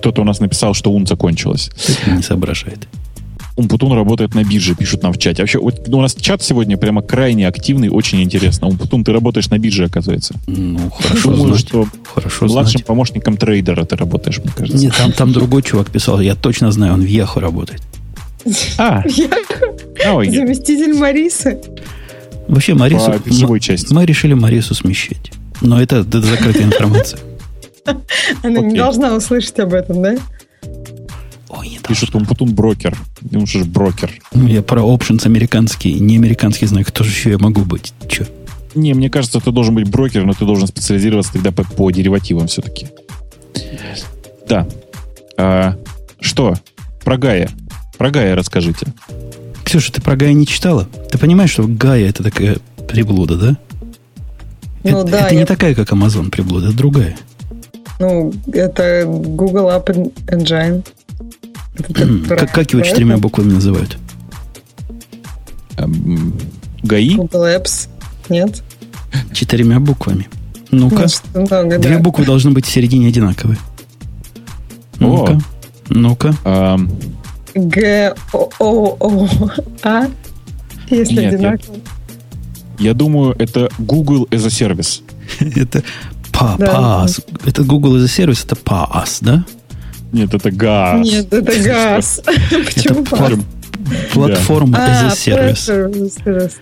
кто-то 0.00 0.22
у 0.22 0.24
нас 0.24 0.40
написал, 0.40 0.74
что 0.74 0.90
ун 0.90 1.06
закончилась. 1.06 1.70
Это 1.88 2.10
не 2.16 2.22
соображает. 2.22 2.88
Умпутун 3.56 3.92
работает 3.92 4.34
на 4.34 4.42
бирже, 4.42 4.74
пишут 4.74 5.02
нам 5.02 5.12
в 5.12 5.18
чате. 5.18 5.42
Вообще, 5.42 5.58
вот, 5.58 5.86
ну, 5.88 5.98
у 5.98 6.00
нас 6.00 6.14
чат 6.14 6.42
сегодня 6.42 6.78
прямо 6.78 7.02
крайне 7.02 7.46
активный, 7.46 7.90
очень 7.90 8.22
интересно. 8.22 8.68
Умпутун, 8.68 9.04
ты 9.04 9.12
работаешь 9.12 9.50
на 9.50 9.58
бирже, 9.58 9.84
оказывается. 9.84 10.34
Ну, 10.46 10.90
хорошо 10.90 11.30
Думаю, 11.30 11.48
знать. 11.48 11.60
что 11.68 11.86
хорошо 12.14 12.46
младшим 12.46 12.70
знать. 12.70 12.86
помощником 12.86 13.36
трейдера 13.36 13.84
ты 13.84 13.96
работаешь, 13.96 14.38
мне 14.38 14.50
кажется. 14.56 14.78
Нет, 14.78 14.94
там, 14.96 15.12
там 15.12 15.32
другой 15.32 15.62
чувак 15.62 15.90
писал, 15.90 16.20
я 16.20 16.34
точно 16.34 16.72
знаю, 16.72 16.94
он 16.94 17.02
в 17.02 17.08
Яху 17.08 17.40
работает. 17.40 17.82
А, 18.78 19.02
заместитель 19.06 20.94
Марисы. 20.94 21.60
Вообще, 22.48 22.74
Марису... 22.74 23.12
Мы, 23.26 23.60
мы 23.90 24.06
решили 24.06 24.32
Марису 24.32 24.74
смещать. 24.74 25.32
Но 25.60 25.80
это, 25.80 25.96
это 25.96 26.22
закрытая 26.22 26.64
информация. 26.72 27.20
Она 28.42 28.60
не 28.60 28.76
должна 28.76 29.14
услышать 29.14 29.58
об 29.60 29.74
этом, 29.74 30.02
да? 30.02 30.16
Ой, 31.48 31.68
не 31.68 31.78
Пишет 31.78 32.14
Умпутун 32.14 32.54
брокер. 32.54 32.96
Он 33.34 33.46
же 33.46 33.64
брокер. 33.64 34.12
Ну, 34.32 34.46
я 34.46 34.62
про 34.62 34.82
options 34.82 35.26
американский, 35.26 35.94
не 35.94 36.16
американский 36.16 36.66
знаю, 36.66 36.86
кто 36.86 37.02
же 37.02 37.10
еще 37.10 37.30
я 37.30 37.38
могу 37.38 37.62
быть. 37.62 37.92
Че? 38.08 38.26
Не, 38.74 38.94
мне 38.94 39.10
кажется, 39.10 39.40
ты 39.40 39.50
должен 39.50 39.74
быть 39.74 39.88
брокером, 39.88 40.28
но 40.28 40.32
ты 40.32 40.44
должен 40.44 40.68
специализироваться 40.68 41.32
тогда 41.32 41.50
по, 41.50 41.64
по 41.64 41.90
деривативам 41.90 42.46
все-таки. 42.46 42.86
Да. 44.48 44.68
А, 45.36 45.76
что? 46.20 46.54
Про 47.04 47.18
Гая. 47.18 47.50
Про 47.98 48.10
Гая 48.10 48.36
расскажите. 48.36 48.86
Ксюша, 49.64 49.92
ты 49.92 50.00
про 50.00 50.16
Гая 50.16 50.32
не 50.32 50.46
читала? 50.46 50.88
Ты 51.10 51.18
понимаешь, 51.18 51.50
что 51.50 51.64
Гая 51.66 52.08
это 52.08 52.22
такая 52.22 52.58
приблуда, 52.88 53.36
да? 53.36 53.56
Ну, 54.84 55.02
это, 55.02 55.10
да, 55.10 55.20
это 55.26 55.34
я... 55.34 55.40
не 55.40 55.46
такая, 55.46 55.74
как 55.74 55.90
Amazon 55.90 56.30
приблуда, 56.30 56.68
это 56.68 56.76
другая. 56.76 57.16
Ну, 58.00 58.32
это 58.52 59.04
Google 59.06 59.68
App 59.68 59.86
Engine. 60.26 60.86
как, 62.28 62.50
как 62.50 62.72
его 62.72 62.82
четырьмя 62.82 63.18
буквами 63.18 63.52
называют? 63.52 63.98
ГАИ? 66.82 67.16
Google 67.16 67.44
Apps. 67.44 67.88
Нет? 68.30 68.62
Четырьмя 69.32 69.80
буквами. 69.80 70.28
Ну-ка. 70.70 71.06
Ну, 71.34 71.40
много, 71.42 71.78
Две 71.78 71.98
буквы 71.98 72.24
должны 72.24 72.52
быть 72.52 72.64
в 72.64 72.70
середине 72.70 73.08
одинаковые. 73.08 73.58
Ну-ка. 74.98 75.38
Ну-ка. 75.90 76.34
Г, 77.54 78.14
О, 78.32 78.48
О, 78.60 78.96
О, 79.00 79.28
А, 79.82 80.06
если. 80.88 81.20
Я, 81.20 81.58
я 82.78 82.94
думаю, 82.94 83.34
это 83.38 83.68
Google 83.78 84.26
as 84.30 84.46
a 84.46 84.48
Service. 84.48 85.02
это 85.60 85.82
Па, 86.40 86.56
да. 86.58 86.66
PaaS. 86.66 87.22
Это 87.44 87.62
Google 87.62 87.96
as 87.96 88.04
a 88.04 88.08
сервис, 88.08 88.44
это 88.44 88.56
PaaS, 88.56 89.18
да? 89.20 89.44
Нет, 90.10 90.32
это 90.32 90.50
газ. 90.50 91.06
Нет, 91.06 91.32
это 91.32 91.62
газ. 91.64 92.22
Почему 92.50 93.02
PaaS? 93.02 93.40
Платформа 94.12 94.78
as 94.78 95.06
a 95.06 95.16
сервис. 95.16 95.68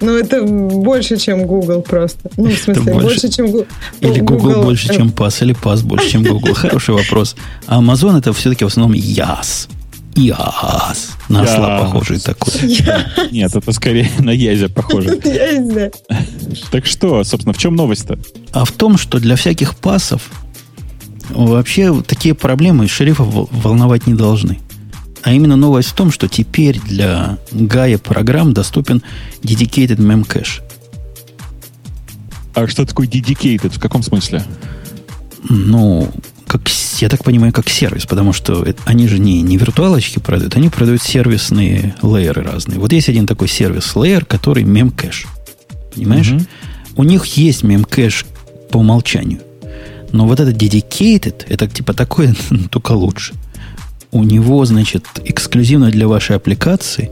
Ну, 0.01 0.17
это 0.17 0.43
больше, 0.43 1.17
чем 1.17 1.47
Google 1.47 1.83
просто. 1.83 2.29
Ну, 2.37 2.51
в 2.51 2.59
смысле, 2.59 2.93
больше, 2.93 3.29
чем 3.29 3.47
Google. 3.47 3.67
Или 4.01 4.21
Google 4.21 4.63
больше, 4.63 4.89
чем 4.93 5.09
PaaS, 5.11 5.43
или 5.43 5.55
PaaS 5.55 5.85
больше, 5.85 6.11
чем 6.11 6.25
Google. 6.25 6.55
Хороший 6.55 6.95
вопрос. 6.95 7.37
А 7.67 7.81
Amazon 7.81 8.19
это 8.19 8.33
все-таки 8.33 8.65
в 8.65 8.69
основном 8.69 8.97
YAS. 8.99 9.69
Яс. 10.15 11.11
На 11.29 11.43
осла 11.43 11.81
похожий 11.81 12.19
такой. 12.19 12.53
Нет, 13.31 13.55
это 13.55 13.73
скорее 13.73 14.11
на 14.19 14.31
Язя 14.31 14.69
похоже. 14.69 15.19
Так 16.71 16.87
что, 16.87 17.23
собственно, 17.25 17.53
в 17.53 17.59
чем 17.59 17.77
новость-то? 17.77 18.19
А 18.53 18.65
в 18.65 18.73
том, 18.73 18.97
что 18.97 19.21
для 19.21 19.37
всяких 19.37 19.77
пасов 19.77 20.23
вообще 21.31 22.03
такие 22.03 22.35
проблемы 22.35 22.89
шерифов 22.89 23.29
волновать 23.51 24.07
не 24.07 24.15
должны. 24.15 24.59
А 25.23 25.33
именно 25.33 25.57
новость 25.57 25.91
в 25.91 25.95
том, 25.95 26.11
что 26.11 26.29
теперь 26.29 26.81
для 26.81 27.39
Гая 27.53 27.99
программ 27.99 28.53
доступен 28.53 29.03
dedicated 29.43 29.99
memcache. 29.99 30.63
А 32.55 32.67
что 32.67 32.87
такое 32.87 33.07
dedicated? 33.07 33.71
В 33.71 33.81
каком 33.81 34.03
смысле? 34.03 34.45
Ну, 35.49 36.11
как, 36.49 36.63
я 36.99 37.09
так 37.09 37.23
понимаю, 37.25 37.53
как 37.53 37.69
сервис, 37.69 38.07
потому 38.07 38.33
что 38.33 38.67
они 38.85 39.07
же 39.07 39.19
не, 39.19 39.43
не 39.43 39.57
виртуалочки 39.57 40.19
продают, 40.19 40.57
они 40.57 40.69
продают 40.69 41.03
сервисные 41.03 41.95
лейеры 42.03 42.43
разные. 42.43 42.79
Вот 42.79 42.93
есть 42.93 43.09
один 43.09 43.27
такой 43.27 43.49
сервис-лейер, 43.49 44.25
который 44.25 44.65
мемкэш. 44.65 45.27
Понимаешь? 45.95 46.33
Угу. 46.33 46.47
У 46.97 47.05
них 47.05 47.25
есть 47.27 47.63
мемкэш 47.63 48.27
по 48.71 48.79
умолчанию. 48.79 49.41
Но 50.13 50.27
вот 50.27 50.41
этот 50.41 50.57
dedicated, 50.57 51.45
это 51.49 51.69
типа 51.69 51.93
такое, 51.95 52.35
только 52.71 52.93
лучше. 52.93 53.35
У 54.11 54.25
него, 54.25 54.65
значит, 54.65 55.05
эксклюзивно 55.25 55.91
для 55.91 56.09
вашей 56.09 56.37
аппликации 56.37 57.11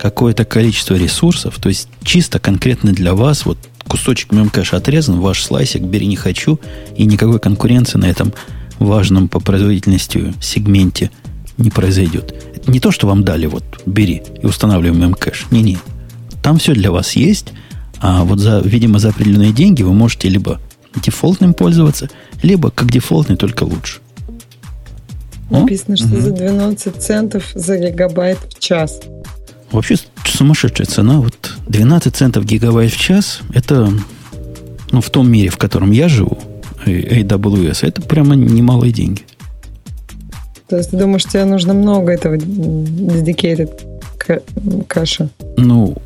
какое-то 0.00 0.44
количество 0.44 0.94
ресурсов, 0.94 1.58
то 1.60 1.68
есть 1.68 1.88
чисто 2.02 2.40
конкретно 2.40 2.92
для 2.92 3.14
вас, 3.14 3.44
вот 3.44 3.58
кусочек 3.86 4.32
мемкэша 4.32 4.78
отрезан, 4.78 5.20
ваш 5.20 5.44
слайсик, 5.44 5.82
бери 5.82 6.06
не 6.06 6.16
хочу, 6.16 6.58
и 6.96 7.04
никакой 7.04 7.38
конкуренции 7.38 7.98
на 7.98 8.06
этом 8.06 8.32
важном 8.82 9.28
по 9.28 9.40
производительности 9.40 10.34
сегменте 10.40 11.10
не 11.58 11.70
произойдет. 11.70 12.34
Это 12.54 12.70
не 12.70 12.80
то, 12.80 12.90
что 12.90 13.06
вам 13.06 13.24
дали, 13.24 13.46
вот, 13.46 13.64
бери 13.86 14.22
и 14.42 14.46
устанавливаем 14.46 15.00
мемкэш. 15.00 15.46
Не-не. 15.50 15.78
Там 16.42 16.58
все 16.58 16.74
для 16.74 16.90
вас 16.90 17.12
есть, 17.12 17.52
а 18.00 18.24
вот, 18.24 18.40
за, 18.40 18.60
видимо, 18.60 18.98
за 18.98 19.10
определенные 19.10 19.52
деньги 19.52 19.82
вы 19.82 19.92
можете 19.92 20.28
либо 20.28 20.60
дефолтным 20.96 21.54
пользоваться, 21.54 22.10
либо 22.42 22.70
как 22.70 22.90
дефолтный, 22.90 23.36
только 23.36 23.64
лучше. 23.64 24.00
Написано, 25.50 25.96
что 25.96 26.06
угу. 26.06 26.20
за 26.20 26.30
12 26.30 26.96
центов 26.96 27.50
за 27.54 27.78
гигабайт 27.78 28.38
в 28.48 28.58
час. 28.58 29.00
Вообще 29.70 29.96
сумасшедшая 30.24 30.86
цена. 30.86 31.20
Вот 31.20 31.52
12 31.68 32.14
центов 32.14 32.44
гигабайт 32.44 32.92
в 32.92 32.98
час, 32.98 33.40
это 33.52 33.92
ну, 34.90 35.00
в 35.00 35.10
том 35.10 35.30
мире, 35.30 35.50
в 35.50 35.58
котором 35.58 35.90
я 35.90 36.08
живу, 36.08 36.38
AWS, 36.86 37.86
это 37.86 38.02
прямо 38.02 38.34
немалые 38.34 38.92
деньги. 38.92 39.22
То 40.68 40.76
есть 40.76 40.90
ты 40.90 40.96
думаешь, 40.96 41.24
тебе 41.24 41.44
нужно 41.44 41.74
много 41.74 42.12
этого 42.12 42.36
dedicated 42.36 43.70
кэша? 44.88 45.28
Ну, 45.56 45.96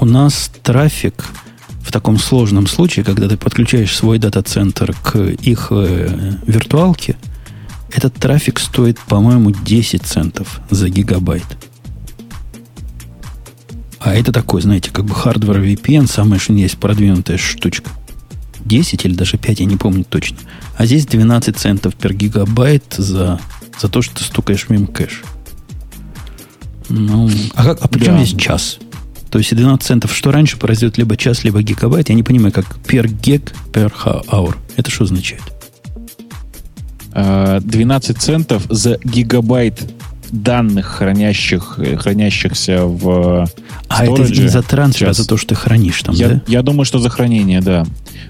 у 0.00 0.04
нас 0.04 0.50
трафик 0.62 1.24
в 1.82 1.90
таком 1.90 2.18
сложном 2.18 2.66
случае, 2.66 3.04
когда 3.04 3.28
ты 3.28 3.36
подключаешь 3.36 3.96
свой 3.96 4.18
дата-центр 4.18 4.94
к 5.02 5.16
их 5.18 5.68
э, 5.70 6.34
виртуалке, 6.46 7.16
этот 7.92 8.14
трафик 8.14 8.58
стоит, 8.58 8.98
по-моему, 9.00 9.50
10 9.50 10.02
центов 10.02 10.60
за 10.70 10.88
гигабайт. 10.88 11.44
А 13.98 14.14
это 14.14 14.32
такой, 14.32 14.62
знаете, 14.62 14.90
как 14.90 15.04
бы 15.04 15.14
hardware 15.14 15.60
VPN, 15.60 16.06
самая 16.06 16.40
что 16.40 16.52
есть 16.54 16.78
продвинутая 16.78 17.38
штучка. 17.38 17.90
10 18.64 19.04
или 19.04 19.14
даже 19.14 19.38
5, 19.38 19.60
я 19.60 19.66
не 19.66 19.76
помню 19.76 20.04
точно. 20.04 20.38
А 20.76 20.86
здесь 20.86 21.06
12 21.06 21.56
центов 21.56 21.94
per 21.94 22.12
гигабайт 22.12 22.94
за, 22.96 23.40
за 23.80 23.88
то, 23.88 24.02
что 24.02 24.16
ты 24.16 24.24
стукаешь 24.24 24.68
мимо 24.68 24.86
кэш. 24.86 25.22
Ну, 26.88 27.30
а, 27.54 27.64
как, 27.64 27.78
а 27.80 27.88
при 27.88 28.04
чем 28.04 28.16
да. 28.16 28.24
здесь 28.24 28.40
час? 28.40 28.78
То 29.30 29.38
есть 29.38 29.54
12 29.54 29.86
центов, 29.86 30.14
что 30.14 30.30
раньше 30.30 30.58
произойдет 30.58 30.98
либо 30.98 31.16
час, 31.16 31.42
либо 31.44 31.62
гигабайт. 31.62 32.10
Я 32.10 32.14
не 32.14 32.22
понимаю, 32.22 32.52
как 32.52 32.66
per 32.86 33.06
gig 33.06 33.52
per 33.72 33.92
hour. 34.04 34.56
Это 34.76 34.90
что 34.90 35.04
означает? 35.04 35.42
12 37.14 38.18
центов 38.18 38.66
за 38.68 38.98
гигабайт 39.04 39.90
данных, 40.32 40.86
хранящих, 40.86 41.78
хранящихся 41.98 42.84
в 42.86 43.46
А 43.88 44.04
это 44.04 44.22
не 44.22 44.48
за 44.48 44.62
трансфер, 44.62 45.10
а 45.10 45.12
за 45.12 45.28
то, 45.28 45.36
что 45.36 45.50
ты 45.50 45.54
хранишь 45.54 46.02
там, 46.02 46.14
я, 46.14 46.28
да? 46.28 46.42
Я 46.46 46.62
думаю, 46.62 46.84
что 46.84 46.98
за 46.98 47.10
хранение, 47.10 47.60
да. 47.60 47.84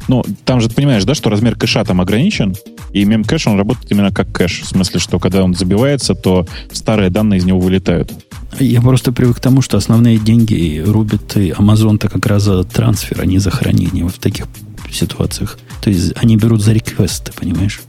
Ну, 0.08 0.24
там 0.44 0.60
же 0.60 0.68
ты 0.68 0.74
понимаешь, 0.74 1.04
да, 1.04 1.14
что 1.14 1.30
размер 1.30 1.56
кэша 1.56 1.84
там 1.84 2.00
ограничен, 2.00 2.54
и 2.92 3.04
мем-кэш, 3.04 3.46
он 3.46 3.56
работает 3.56 3.90
именно 3.90 4.12
как 4.12 4.30
кэш. 4.32 4.62
В 4.62 4.66
смысле, 4.66 5.00
что 5.00 5.18
когда 5.18 5.44
он 5.44 5.54
забивается, 5.54 6.14
то 6.14 6.46
старые 6.72 7.08
данные 7.08 7.38
из 7.38 7.44
него 7.44 7.60
вылетают. 7.60 8.12
Я 8.58 8.82
просто 8.82 9.12
привык 9.12 9.38
к 9.38 9.40
тому, 9.40 9.62
что 9.62 9.78
основные 9.78 10.18
деньги 10.18 10.82
рубит 10.84 11.36
и 11.36 11.50
Amazon-то 11.50 12.08
как 12.08 12.26
раз 12.26 12.42
за 12.42 12.64
трансфер, 12.64 13.20
а 13.20 13.26
не 13.26 13.38
за 13.38 13.50
хранение 13.50 14.04
вот 14.04 14.14
в 14.14 14.18
таких 14.18 14.46
ситуациях. 14.90 15.58
То 15.80 15.88
есть 15.88 16.12
они 16.16 16.36
берут 16.36 16.60
за 16.60 16.72
реквесты, 16.72 17.32
понимаешь? 17.32 17.80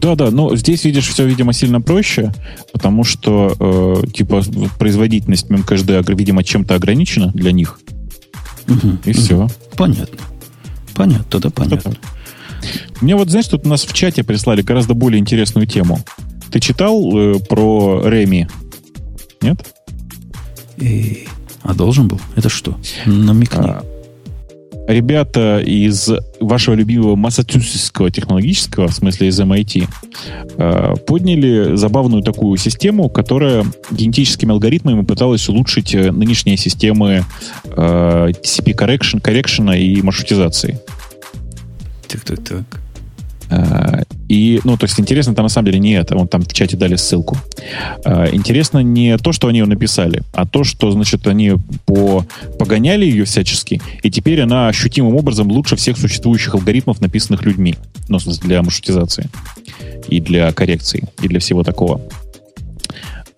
Да, 0.00 0.14
да, 0.14 0.30
но 0.30 0.54
здесь, 0.56 0.84
видишь, 0.84 1.08
все, 1.08 1.26
видимо, 1.26 1.52
сильно 1.52 1.80
проще, 1.80 2.32
потому 2.72 3.04
что, 3.04 3.54
э, 3.58 4.06
типа, 4.12 4.42
производительность 4.78 5.50
мемкэшд, 5.50 5.84
видимо, 6.08 6.44
чем-то 6.44 6.74
ограничена 6.74 7.32
для 7.34 7.52
них. 7.52 7.80
Угу, 8.68 8.98
и 9.04 9.10
угу. 9.10 9.18
все. 9.18 9.48
Понятно. 9.76 10.18
Понятно, 10.94 11.24
тогда 11.28 11.50
понятно. 11.50 11.94
Мне 13.00 13.14
вот, 13.14 13.30
знаешь, 13.30 13.46
тут 13.46 13.66
у 13.66 13.68
нас 13.68 13.84
в 13.84 13.92
чате 13.92 14.24
прислали 14.24 14.62
гораздо 14.62 14.94
более 14.94 15.20
интересную 15.20 15.66
тему. 15.66 16.00
Ты 16.50 16.60
читал 16.60 17.16
э, 17.16 17.38
про 17.38 18.02
Реми? 18.04 18.48
Нет? 19.40 19.74
И... 20.76 21.26
А 21.62 21.74
должен 21.74 22.08
был? 22.08 22.20
Это 22.34 22.48
что? 22.48 22.78
Намекни. 23.04 23.58
А, 23.58 23.84
ребята 24.88 25.60
из 25.60 26.10
вашего 26.40 26.74
любимого 26.74 27.14
Массачусетского 27.14 28.10
технологического, 28.10 28.88
в 28.88 28.94
смысле 28.94 29.28
из 29.28 29.38
MIT, 29.38 29.86
э, 30.56 30.94
подняли 31.06 31.76
забавную 31.76 32.22
такую 32.22 32.56
систему, 32.56 33.08
которая 33.08 33.64
генетическими 33.90 34.50
алгоритмами 34.50 35.02
пыталась 35.02 35.48
улучшить 35.48 35.94
э, 35.94 36.10
нынешние 36.10 36.56
системы 36.56 37.24
TCP 37.64 38.74
correction, 38.74 39.20
correction 39.22 39.78
и 39.78 40.02
маршрутизации. 40.02 40.80
Так, 42.08 42.22
так, 42.22 42.42
так. 42.44 42.87
Э, 43.50 44.02
и, 44.28 44.60
ну, 44.64 44.76
то 44.76 44.84
есть 44.84 44.98
интересно 45.00 45.34
там 45.34 45.44
на 45.44 45.48
самом 45.48 45.66
деле 45.66 45.78
не 45.78 45.92
это, 45.92 46.14
вон 46.14 46.28
там 46.28 46.42
в 46.42 46.52
чате 46.52 46.76
дали 46.76 46.96
ссылку. 46.96 47.36
Э, 48.04 48.28
интересно 48.32 48.78
не 48.78 49.16
то, 49.18 49.32
что 49.32 49.48
они 49.48 49.58
ее 49.60 49.66
написали, 49.66 50.22
а 50.32 50.46
то, 50.46 50.64
что, 50.64 50.90
значит, 50.90 51.26
они 51.26 51.54
по, 51.86 52.24
погоняли 52.58 53.04
ее 53.04 53.24
всячески, 53.24 53.80
и 54.02 54.10
теперь 54.10 54.40
она 54.42 54.68
ощутимым 54.68 55.16
образом 55.16 55.50
лучше 55.50 55.76
всех 55.76 55.96
существующих 55.98 56.54
алгоритмов, 56.54 57.00
написанных 57.00 57.44
людьми. 57.44 57.76
Ну, 58.08 58.18
для 58.42 58.62
маршрутизации 58.62 59.28
и 60.08 60.20
для 60.20 60.52
коррекции, 60.52 61.08
и 61.22 61.28
для 61.28 61.40
всего 61.40 61.62
такого. 61.62 62.00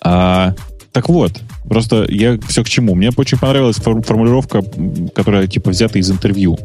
А, 0.02 0.54
так 0.92 1.08
вот, 1.08 1.40
просто 1.68 2.06
я 2.08 2.38
все 2.48 2.64
к 2.64 2.68
чему. 2.68 2.94
Мне 2.94 3.10
очень 3.16 3.38
понравилась 3.38 3.76
формулировка, 3.76 4.62
которая 5.14 5.46
типа 5.46 5.70
взята 5.70 5.98
из 5.98 6.10
интервью. 6.10 6.58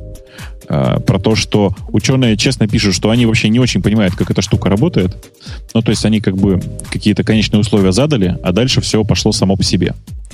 Э, 0.68 1.00
про 1.00 1.20
то, 1.20 1.36
что 1.36 1.74
ученые 1.90 2.38
честно 2.38 2.68
пишут, 2.68 2.96
что 2.96 3.10
они 3.10 3.26
вообще 3.26 3.50
не 3.50 3.60
очень 3.60 3.82
понимают, 3.82 4.16
как 4.16 4.32
эта 4.32 4.42
штука 4.42 4.70
работает. 4.70 5.16
Ну, 5.74 5.82
то 5.82 5.92
есть 5.92 6.06
они 6.06 6.22
как 6.22 6.38
бы 6.38 6.62
какие-то 6.90 7.24
конечные 7.24 7.60
условия 7.60 7.92
задали, 7.92 8.38
а 8.44 8.52
дальше 8.52 8.82
все 8.82 9.04
пошло 9.04 9.32
само 9.32 9.56
по 9.56 9.64
себе. 9.64 9.94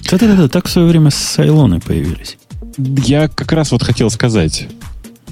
Да-да-да, 0.09 0.47
так 0.47 0.67
в 0.67 0.71
свое 0.71 0.87
время 0.87 1.09
сайлоны 1.09 1.79
появились. 1.79 2.37
Я 2.77 3.27
как 3.27 3.51
раз 3.51 3.71
вот 3.71 3.83
хотел 3.83 4.09
сказать. 4.09 4.67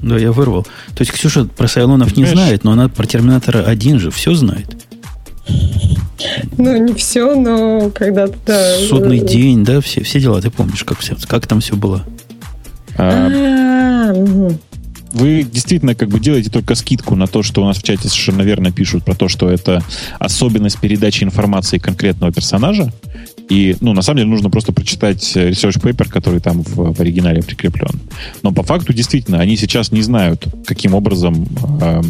Да, 0.01 0.17
я 0.17 0.31
вырвал. 0.31 0.63
То 0.63 1.01
есть 1.01 1.11
Ксюша 1.11 1.45
про 1.45 1.67
сайлонов 1.67 2.15
не 2.15 2.25
знает, 2.25 2.63
но 2.63 2.71
она 2.71 2.89
про 2.89 3.05
Терминатора 3.05 3.63
1 3.63 3.99
же 3.99 4.11
все 4.11 4.33
знает. 4.33 4.75
Ну, 6.57 6.77
не 6.77 6.93
все, 6.93 7.35
но 7.35 7.89
когда-то, 7.89 8.35
да. 8.45 8.75
Судный 8.87 9.19
день, 9.19 9.63
да, 9.63 9.81
все, 9.81 10.03
все 10.03 10.19
дела, 10.19 10.41
ты 10.41 10.51
помнишь, 10.51 10.83
как, 10.83 10.99
все, 10.99 11.15
как 11.27 11.47
там 11.47 11.61
все 11.61 11.75
было? 11.75 12.03
А, 12.97 14.13
вы 15.13 15.43
действительно 15.43 15.95
как 15.95 16.09
бы 16.09 16.19
делаете 16.19 16.49
только 16.49 16.75
скидку 16.75 17.15
на 17.15 17.27
то, 17.27 17.43
что 17.43 17.61
у 17.63 17.65
нас 17.65 17.77
в 17.77 17.83
чате 17.83 18.09
совершенно 18.09 18.41
верно 18.41 18.71
пишут 18.71 19.03
про 19.03 19.15
то, 19.15 19.27
что 19.27 19.49
это 19.49 19.83
особенность 20.19 20.79
передачи 20.79 21.23
информации 21.23 21.77
конкретного 21.77 22.31
персонажа. 22.31 22.91
И, 23.49 23.75
ну, 23.81 23.93
на 23.93 24.03
самом 24.03 24.17
деле 24.17 24.29
нужно 24.29 24.51
просто 24.51 24.71
прочитать 24.71 25.35
research 25.35 25.81
paper, 25.81 26.07
который 26.07 26.39
там 26.39 26.61
в, 26.61 26.93
в 26.93 27.01
оригинале 27.01 27.41
прикреплен. 27.41 27.99
Но 28.43 28.51
по 28.51 28.61
факту, 28.61 28.93
действительно, 28.93 29.39
они 29.39 29.57
сейчас 29.57 29.91
не 29.91 30.03
знают, 30.03 30.45
каким 30.65 30.93
образом 30.93 31.47
э, 31.81 32.01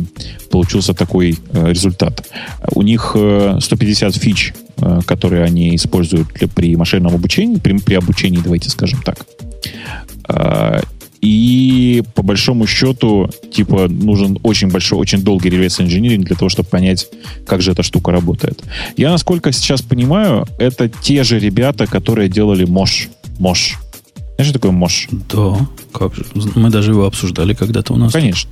получился 0.52 0.94
такой 0.94 1.40
э, 1.54 1.70
результат. 1.70 2.28
У 2.76 2.82
них 2.82 3.14
э, 3.16 3.58
150 3.62 4.16
фич, 4.16 4.54
э, 4.78 5.00
которые 5.06 5.46
они 5.46 5.76
используют 5.78 6.28
для, 6.34 6.50
при 6.50 6.76
машинном 6.76 7.16
обучении, 7.16 7.56
при, 7.56 7.78
при 7.78 7.94
обучении, 7.94 8.42
давайте 8.44 8.70
скажем 8.70 9.02
так. 9.02 9.26
Э, 11.22 11.26
и 11.26 12.04
по 12.16 12.24
большому 12.24 12.68
счету, 12.68 13.30
типа, 13.52 13.88
нужен 13.88 14.40
очень 14.44 14.70
большой, 14.70 15.00
очень 15.00 15.22
долгий 15.22 15.50
реверс 15.50 15.80
инжиниринг 15.82 16.26
для 16.26 16.36
того, 16.36 16.50
чтобы 16.50 16.70
понять, 16.70 17.08
как 17.46 17.62
же 17.62 17.72
эта 17.72 17.84
штука 17.84 18.12
работает. 18.12 18.64
Я, 18.98 19.12
насколько 19.12 19.52
сейчас 19.52 19.82
понимаю, 19.82 20.46
это 20.60 20.90
те 20.90 21.24
же 21.24 21.40
ребята, 21.40 21.88
которые 21.88 22.30
делали 22.30 22.66
Мош. 22.66 23.10
Мош. 23.38 23.78
Знаешь, 24.36 24.50
что 24.50 24.54
такое 24.54 24.72
Мош? 24.72 25.08
Да, 25.12 25.68
как 25.92 26.16
же. 26.16 26.26
Мы 26.56 26.70
даже 26.70 26.92
его 26.92 27.06
обсуждали 27.06 27.54
когда-то 27.54 27.94
у 27.94 27.98
нас. 27.98 28.14
Конечно. 28.14 28.50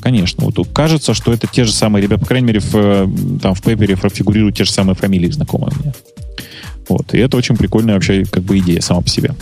Конечно. 0.00 0.44
Вот 0.44 0.68
кажется, 0.72 1.14
что 1.14 1.32
это 1.32 1.46
те 1.46 1.64
же 1.64 1.72
самые 1.72 2.02
ребята, 2.02 2.20
по 2.20 2.26
крайней 2.26 2.48
мере, 2.48 2.60
в, 2.60 3.40
там 3.40 3.54
в 3.54 3.62
пейпере 3.62 3.96
фигурируют 3.96 4.56
те 4.56 4.64
же 4.64 4.72
самые 4.72 4.96
фамилии 4.96 5.30
знакомые 5.30 5.72
мне. 5.80 5.94
Вот. 6.88 7.14
И 7.14 7.18
это 7.18 7.36
очень 7.36 7.56
прикольная 7.56 7.94
вообще 7.94 8.24
как 8.24 8.42
бы 8.42 8.58
идея 8.58 8.80
сама 8.80 9.00
по 9.00 9.08
себе. 9.08 9.34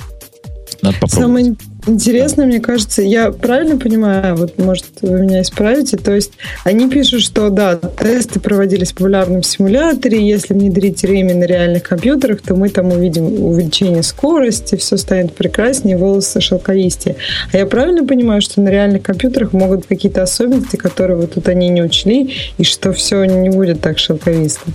Надо 0.82 0.98
попробовать. 0.98 1.46
Самое 1.46 1.56
Интересно, 1.86 2.44
мне 2.44 2.60
кажется, 2.60 3.00
я 3.00 3.30
правильно 3.30 3.78
понимаю, 3.78 4.36
вот 4.36 4.58
может 4.58 4.84
вы 5.00 5.20
меня 5.20 5.40
исправите, 5.42 5.96
то 5.96 6.14
есть 6.14 6.32
они 6.64 6.90
пишут, 6.90 7.22
что 7.22 7.48
да, 7.48 7.76
тесты 7.76 8.38
проводились 8.38 8.92
в 8.92 8.96
популярном 8.96 9.42
симуляторе, 9.42 10.26
если 10.26 10.52
внедрить 10.52 11.02
ремень 11.04 11.38
на 11.38 11.44
реальных 11.44 11.84
компьютерах, 11.84 12.42
то 12.42 12.54
мы 12.54 12.68
там 12.68 12.92
увидим 12.92 13.24
увеличение 13.44 14.02
скорости, 14.02 14.76
все 14.76 14.96
станет 14.98 15.34
прекраснее, 15.34 15.96
волосы 15.96 16.40
шелковистее. 16.40 17.16
А 17.52 17.56
я 17.56 17.66
правильно 17.66 18.06
понимаю, 18.06 18.42
что 18.42 18.60
на 18.60 18.68
реальных 18.68 19.02
компьютерах 19.02 19.52
могут 19.52 19.86
какие-то 19.86 20.22
особенности, 20.22 20.76
которые 20.76 21.16
вот 21.16 21.32
тут 21.34 21.48
они 21.48 21.68
не 21.68 21.82
учли, 21.82 22.34
и 22.58 22.64
что 22.64 22.92
все 22.92 23.24
не 23.24 23.48
будет 23.48 23.80
так 23.80 23.98
шелковисто? 23.98 24.70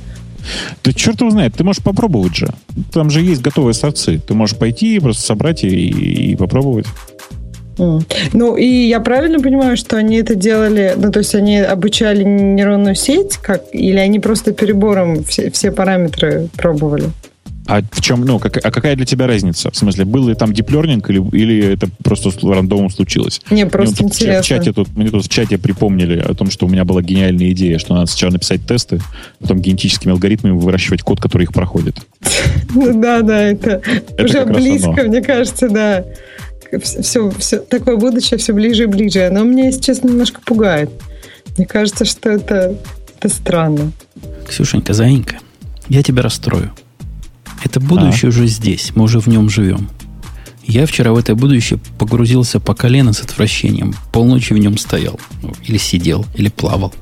Да 0.83 0.93
черт 0.93 1.21
его 1.21 1.31
знает, 1.31 1.53
ты 1.55 1.63
можешь 1.63 1.83
попробовать 1.83 2.35
же. 2.35 2.47
Там 2.91 3.09
же 3.09 3.21
есть 3.21 3.41
готовые 3.41 3.73
сорцы. 3.73 4.19
Ты 4.19 4.33
можешь 4.33 4.57
пойти, 4.57 4.99
просто 4.99 5.23
собрать 5.23 5.63
и, 5.63 6.31
и 6.31 6.35
попробовать. 6.35 6.85
Ну, 7.77 8.55
и 8.55 8.65
я 8.65 8.99
правильно 8.99 9.39
понимаю, 9.39 9.75
что 9.75 9.97
они 9.97 10.17
это 10.17 10.35
делали, 10.35 10.93
ну, 10.95 11.11
то 11.11 11.19
есть 11.19 11.35
они 11.35 11.59
обучали 11.59 12.23
нейронную 12.23 12.95
сеть, 12.95 13.37
как, 13.37 13.63
или 13.73 13.97
они 13.97 14.19
просто 14.19 14.53
перебором 14.53 15.23
все, 15.25 15.51
все 15.51 15.71
параметры 15.71 16.47
пробовали? 16.55 17.09
А 17.67 17.81
в 17.81 18.01
чем, 18.01 18.21
ну, 18.21 18.39
как, 18.39 18.57
а 18.63 18.71
какая 18.71 18.95
для 18.95 19.05
тебя 19.05 19.25
разница? 19.25 19.71
В 19.71 19.75
смысле, 19.75 20.05
был 20.05 20.27
ли 20.27 20.35
там 20.35 20.53
диплернинг 20.53 21.09
или, 21.09 21.19
или 21.35 21.73
это 21.73 21.87
просто 22.03 22.29
рандомом 22.47 22.89
случилось? 22.89 23.41
Не, 23.49 23.65
просто 23.65 24.03
мне 24.03 24.11
интересно. 24.11 24.41
В 24.41 24.45
чате 24.45 24.73
тут, 24.73 24.95
мне 24.95 25.09
тут 25.09 25.25
в 25.25 25.29
чате 25.29 25.57
припомнили 25.57 26.19
о 26.19 26.33
том, 26.35 26.51
что 26.51 26.67
у 26.67 26.69
меня 26.69 26.85
была 26.85 27.01
гениальная 27.01 27.51
идея, 27.51 27.79
что 27.79 27.95
надо 27.95 28.05
сначала 28.07 28.33
написать 28.33 28.65
тесты, 28.67 28.99
потом 29.39 29.59
генетическими 29.61 30.11
алгоритмами 30.11 30.53
выращивать 30.53 31.01
код, 31.01 31.19
который 31.19 31.43
их 31.43 31.53
проходит. 31.53 31.97
Ну 32.77 32.99
да, 32.99 33.21
да, 33.21 33.41
это 33.41 33.81
уже 34.19 34.45
близко, 34.45 35.03
мне 35.03 35.21
кажется, 35.21 35.69
да. 35.69 36.03
Все, 36.81 37.29
все, 37.31 37.59
такое 37.59 37.95
будущее 37.95 38.37
все 38.37 38.51
ближе 38.53 38.83
и 38.83 38.85
ближе. 38.87 39.27
Оно 39.27 39.43
меня, 39.43 39.67
если 39.67 39.81
честно, 39.81 40.09
немножко 40.09 40.41
пугает. 40.45 40.89
Мне 41.57 41.65
кажется, 41.65 42.03
что 42.03 42.29
это, 42.31 42.75
это 43.17 43.29
странно. 43.29 43.93
Ксюшенька, 44.47 44.93
заинька, 44.93 45.37
я 45.87 46.03
тебя 46.03 46.21
расстрою. 46.21 46.73
Это 47.65 47.79
будущее 47.79 48.27
а. 48.27 48.29
уже 48.29 48.45
здесь, 48.47 48.91
мы 48.95 49.03
уже 49.03 49.19
в 49.19 49.27
нем 49.27 49.49
живем. 49.49 49.89
Я 50.67 50.85
вчера 50.85 51.11
в 51.13 51.17
это 51.17 51.35
будущее 51.35 51.79
погрузился 51.97 52.59
по 52.59 52.75
колено 52.75 53.11
с 53.11 53.21
отвращением. 53.21 53.93
Полночи 54.13 54.53
в 54.53 54.57
нем 54.57 54.77
стоял. 54.77 55.19
Или 55.65 55.77
сидел, 55.77 56.25
или 56.35 56.49
плавал. 56.49 56.93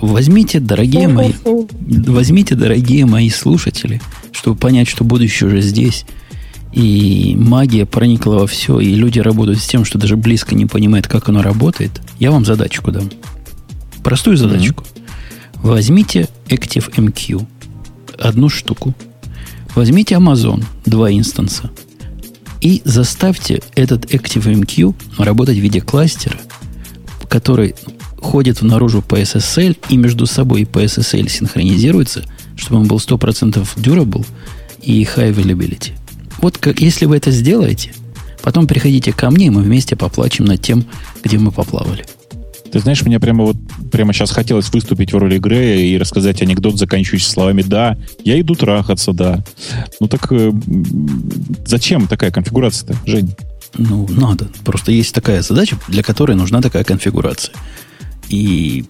Возьмите, 0.00 0.60
дорогие 0.60 1.08
мои, 1.08 1.32
возьмите, 1.44 2.54
дорогие 2.54 3.04
мои 3.04 3.30
слушатели, 3.30 4.00
чтобы 4.30 4.56
понять, 4.56 4.88
что 4.88 5.04
будущее 5.04 5.48
уже 5.48 5.60
здесь, 5.60 6.06
и 6.72 7.36
магия 7.36 7.84
проникла 7.84 8.34
во 8.34 8.46
все, 8.46 8.80
и 8.80 8.94
люди 8.94 9.18
работают 9.18 9.60
с 9.60 9.66
тем, 9.66 9.84
что 9.84 9.98
даже 9.98 10.16
близко 10.16 10.54
не 10.54 10.66
понимают, 10.66 11.06
как 11.08 11.28
оно 11.28 11.42
работает, 11.42 12.00
я 12.18 12.30
вам 12.30 12.44
задачку 12.44 12.90
дам. 12.90 13.10
Простую 14.02 14.36
задачку. 14.36 14.84
Mm-hmm. 14.84 15.60
Возьмите 15.62 16.28
ActiveMQ. 16.48 17.46
Одну 18.18 18.48
штуку. 18.48 18.94
Возьмите 19.74 20.16
Amazon, 20.16 20.64
два 20.84 21.10
инстанса, 21.10 21.70
и 22.60 22.82
заставьте 22.84 23.62
этот 23.74 24.04
ActiveMQ 24.06 24.94
работать 25.18 25.56
в 25.56 25.60
виде 25.60 25.80
кластера, 25.80 26.38
который 27.28 27.74
ходит 28.18 28.62
наружу 28.62 29.02
по 29.02 29.20
SSL 29.20 29.76
и 29.88 29.96
между 29.96 30.26
собой 30.26 30.66
по 30.66 30.84
SSL 30.84 31.28
синхронизируется, 31.28 32.24
чтобы 32.56 32.80
он 32.80 32.86
был 32.86 32.98
100% 32.98 33.66
durable 33.76 34.24
и 34.80 35.02
high 35.02 35.34
availability. 35.34 35.92
Вот 36.40 36.58
как, 36.58 36.80
если 36.80 37.06
вы 37.06 37.16
это 37.16 37.30
сделаете, 37.30 37.94
потом 38.42 38.66
приходите 38.66 39.12
ко 39.12 39.30
мне, 39.30 39.46
и 39.46 39.50
мы 39.50 39.62
вместе 39.62 39.96
поплачем 39.96 40.44
над 40.44 40.60
тем, 40.60 40.84
где 41.24 41.38
мы 41.38 41.50
поплавали. 41.50 42.04
Ты 42.72 42.78
знаешь, 42.78 43.02
мне 43.02 43.20
прямо 43.20 43.44
вот 43.44 43.56
прямо 43.90 44.14
сейчас 44.14 44.30
хотелось 44.30 44.72
выступить 44.72 45.12
в 45.12 45.18
роли 45.18 45.38
Грея 45.38 45.84
и 45.84 45.98
рассказать 45.98 46.40
анекдот, 46.40 46.78
заканчивающий 46.78 47.28
словами 47.28 47.60
«Да, 47.60 47.98
я 48.24 48.40
иду 48.40 48.54
трахаться, 48.54 49.12
да». 49.12 49.44
Ну 50.00 50.08
так 50.08 50.32
э, 50.32 50.50
зачем 51.66 52.08
такая 52.08 52.30
конфигурация-то, 52.30 52.96
Жень? 53.04 53.34
Ну, 53.76 54.06
надо. 54.08 54.48
Просто 54.64 54.90
есть 54.90 55.14
такая 55.14 55.42
задача, 55.42 55.76
для 55.88 56.02
которой 56.02 56.34
нужна 56.34 56.62
такая 56.62 56.82
конфигурация. 56.82 57.54
И 58.30 58.86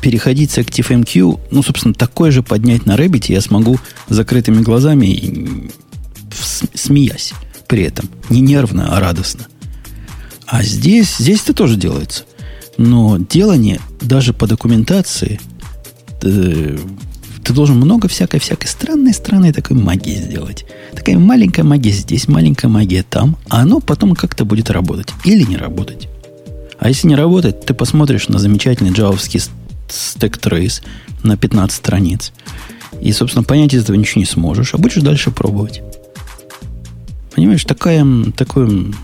переходить 0.00 0.52
с 0.52 0.58
ActiveMQ, 0.58 1.40
ну, 1.50 1.62
собственно, 1.64 1.94
такое 1.94 2.30
же 2.30 2.44
поднять 2.44 2.86
на 2.86 2.94
Rabbit 2.96 3.24
я 3.28 3.40
смогу 3.40 3.80
закрытыми 4.08 4.62
глазами 4.62 5.06
и 5.06 5.70
смеясь 6.74 7.32
при 7.66 7.82
этом. 7.82 8.08
Не 8.30 8.40
нервно, 8.40 8.96
а 8.96 9.00
радостно. 9.00 9.48
А 10.46 10.62
здесь, 10.62 11.16
здесь 11.16 11.42
это 11.42 11.54
тоже 11.54 11.76
делается– 11.76 12.22
но 12.78 13.18
делание 13.18 13.80
даже 14.00 14.32
по 14.32 14.46
документации 14.46 15.40
ты, 16.20 16.28
э, 16.28 16.78
ты 17.44 17.52
должен 17.52 17.76
много 17.76 18.08
всякой-всякой 18.08 18.66
странной-странной 18.66 19.52
такой 19.52 19.76
магии 19.76 20.16
сделать. 20.16 20.66
Такая 20.94 21.18
маленькая 21.18 21.62
магия 21.62 21.92
здесь, 21.92 22.28
маленькая 22.28 22.68
магия 22.68 23.02
там, 23.02 23.36
а 23.48 23.62
оно 23.62 23.80
потом 23.80 24.14
как-то 24.14 24.44
будет 24.44 24.70
работать 24.70 25.08
или 25.24 25.44
не 25.44 25.56
работать. 25.56 26.08
А 26.78 26.88
если 26.88 27.08
не 27.08 27.14
работать, 27.14 27.64
ты 27.64 27.72
посмотришь 27.72 28.28
на 28.28 28.38
замечательный 28.38 28.90
джавовский 28.90 29.40
стек 29.88 30.38
трейс 30.38 30.82
на 31.22 31.36
15 31.36 31.76
страниц. 31.76 32.32
И, 33.00 33.12
собственно, 33.12 33.44
понять 33.44 33.74
из 33.74 33.82
этого 33.82 33.96
ничего 33.96 34.20
не 34.20 34.26
сможешь, 34.26 34.74
а 34.74 34.78
будешь 34.78 35.02
дальше 35.02 35.30
пробовать. 35.30 35.82
Понимаешь, 37.34 37.64
такая, 37.64 38.06
такой, 38.36 38.94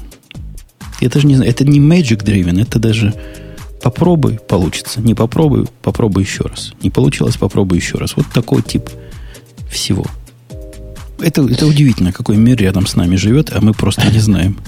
это 1.01 1.20
же 1.20 1.27
не 1.27 1.35
это 1.35 1.65
не 1.65 1.78
magic 1.78 2.24
driven, 2.24 2.61
это 2.61 2.78
даже 2.78 3.15
Попробуй, 3.83 4.39
получится. 4.39 5.01
Не 5.01 5.15
попробуй, 5.15 5.67
попробуй 5.83 6.23
еще 6.23 6.45
раз. 6.45 6.73
Не 6.83 6.91
получилось, 6.91 7.37
попробуй 7.37 7.79
еще 7.79 7.99
раз. 7.99 8.17
Вот 8.17 8.27
такой 8.33 8.63
тип 8.63 8.89
всего. 9.71 10.07
Это, 11.21 11.43
это 11.43 11.67
удивительно, 11.67 12.13
какой 12.13 12.37
мир 12.37 12.59
рядом 12.59 12.87
с 12.87 12.97
нами 12.97 13.17
живет, 13.17 13.51
а 13.53 13.61
мы 13.61 13.73
просто 13.73 14.07
не 14.11 14.19
знаем. 14.19 14.59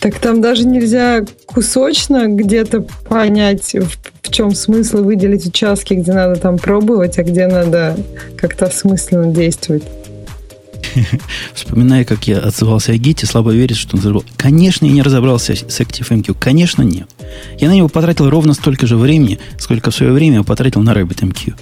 Так 0.00 0.18
там 0.18 0.40
даже 0.40 0.66
нельзя 0.66 1.24
кусочно 1.46 2.28
где-то 2.28 2.82
понять, 3.08 3.74
в, 3.74 3.88
в 4.22 4.30
чем 4.30 4.54
смысл 4.54 4.98
выделить 5.02 5.46
участки, 5.46 5.94
где 5.94 6.12
надо 6.12 6.36
там 6.36 6.58
пробовать, 6.58 7.18
а 7.18 7.22
где 7.22 7.46
надо 7.46 7.96
как-то 8.36 8.66
осмысленно 8.66 9.32
действовать. 9.32 9.82
Вспоминая, 11.54 12.04
как 12.04 12.26
я 12.26 12.38
отзывался 12.38 12.92
о 12.92 12.96
Гите, 12.96 13.26
слабо 13.26 13.52
верит, 13.52 13.76
что 13.76 13.96
он 13.96 14.02
забыл. 14.02 14.24
Конечно, 14.36 14.86
я 14.86 14.92
не 14.92 15.02
разобрался 15.02 15.54
с 15.54 15.80
ActiveMQ. 15.80 16.36
Конечно, 16.38 16.82
нет. 16.82 17.08
Я 17.58 17.68
на 17.68 17.74
него 17.74 17.88
потратил 17.88 18.30
ровно 18.30 18.54
столько 18.54 18.86
же 18.86 18.96
времени, 18.96 19.38
сколько 19.58 19.90
в 19.90 19.94
свое 19.94 20.12
время 20.12 20.36
я 20.36 20.42
потратил 20.42 20.82
на 20.82 20.90
RabbitMQ. 20.90 21.54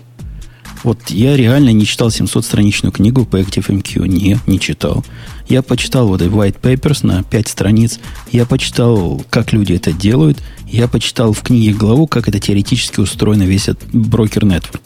Вот 0.82 0.98
я 1.08 1.34
реально 1.34 1.70
не 1.70 1.86
читал 1.86 2.08
700-страничную 2.08 2.92
книгу 2.92 3.24
по 3.24 3.40
ActiveMQ. 3.40 4.06
Нет, 4.06 4.46
не 4.46 4.60
читал. 4.60 5.02
Я 5.48 5.62
почитал 5.62 6.08
вот 6.08 6.20
white 6.20 6.60
papers 6.60 7.06
на 7.06 7.22
5 7.22 7.48
страниц. 7.48 8.00
Я 8.30 8.44
почитал, 8.44 9.24
как 9.30 9.54
люди 9.54 9.72
это 9.72 9.92
делают. 9.92 10.42
Я 10.66 10.86
почитал 10.86 11.32
в 11.32 11.40
книге 11.40 11.72
главу, 11.72 12.06
как 12.06 12.28
это 12.28 12.38
теоретически 12.38 13.00
устроено 13.00 13.44
весь 13.44 13.68
этот 13.68 13.88
брокер-нетворк. 13.94 14.82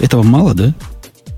Этого 0.00 0.24
мало, 0.24 0.54
да? 0.54 0.74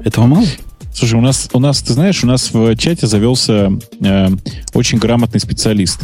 Этого 0.03 0.27
мало? 0.27 0.47
Слушай, 0.95 1.15
у 1.15 1.23
нас, 1.23 1.49
у 1.53 1.59
нас, 1.59 1.83
ты 1.83 1.95
знаешь, 1.95 2.23
у 2.23 2.27
нас 2.27 2.53
в 2.53 2.77
чате 2.77 3.07
завелся 3.07 3.73
э, 4.01 4.29
очень 4.75 4.99
грамотный 4.99 5.41
специалист, 5.41 6.01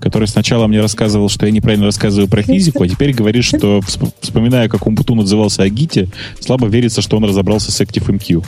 который 0.00 0.26
сначала 0.28 0.66
мне 0.66 0.80
рассказывал, 0.80 1.28
что 1.28 1.46
я 1.46 1.52
неправильно 1.52 1.86
рассказываю 1.86 2.28
про 2.28 2.42
физику, 2.42 2.82
а 2.82 2.88
теперь 2.88 3.14
говорит, 3.14 3.44
что, 3.44 3.80
вспоминая, 4.20 4.68
как 4.68 4.86
Умпутун 4.86 5.20
отзывался 5.20 5.62
о 5.62 5.68
ГИТе, 5.68 6.08
слабо 6.40 6.68
верится, 6.68 7.02
что 7.02 7.16
он 7.16 7.24
разобрался 7.24 7.70
с 7.70 7.80
ActiveMQ. 7.80 8.44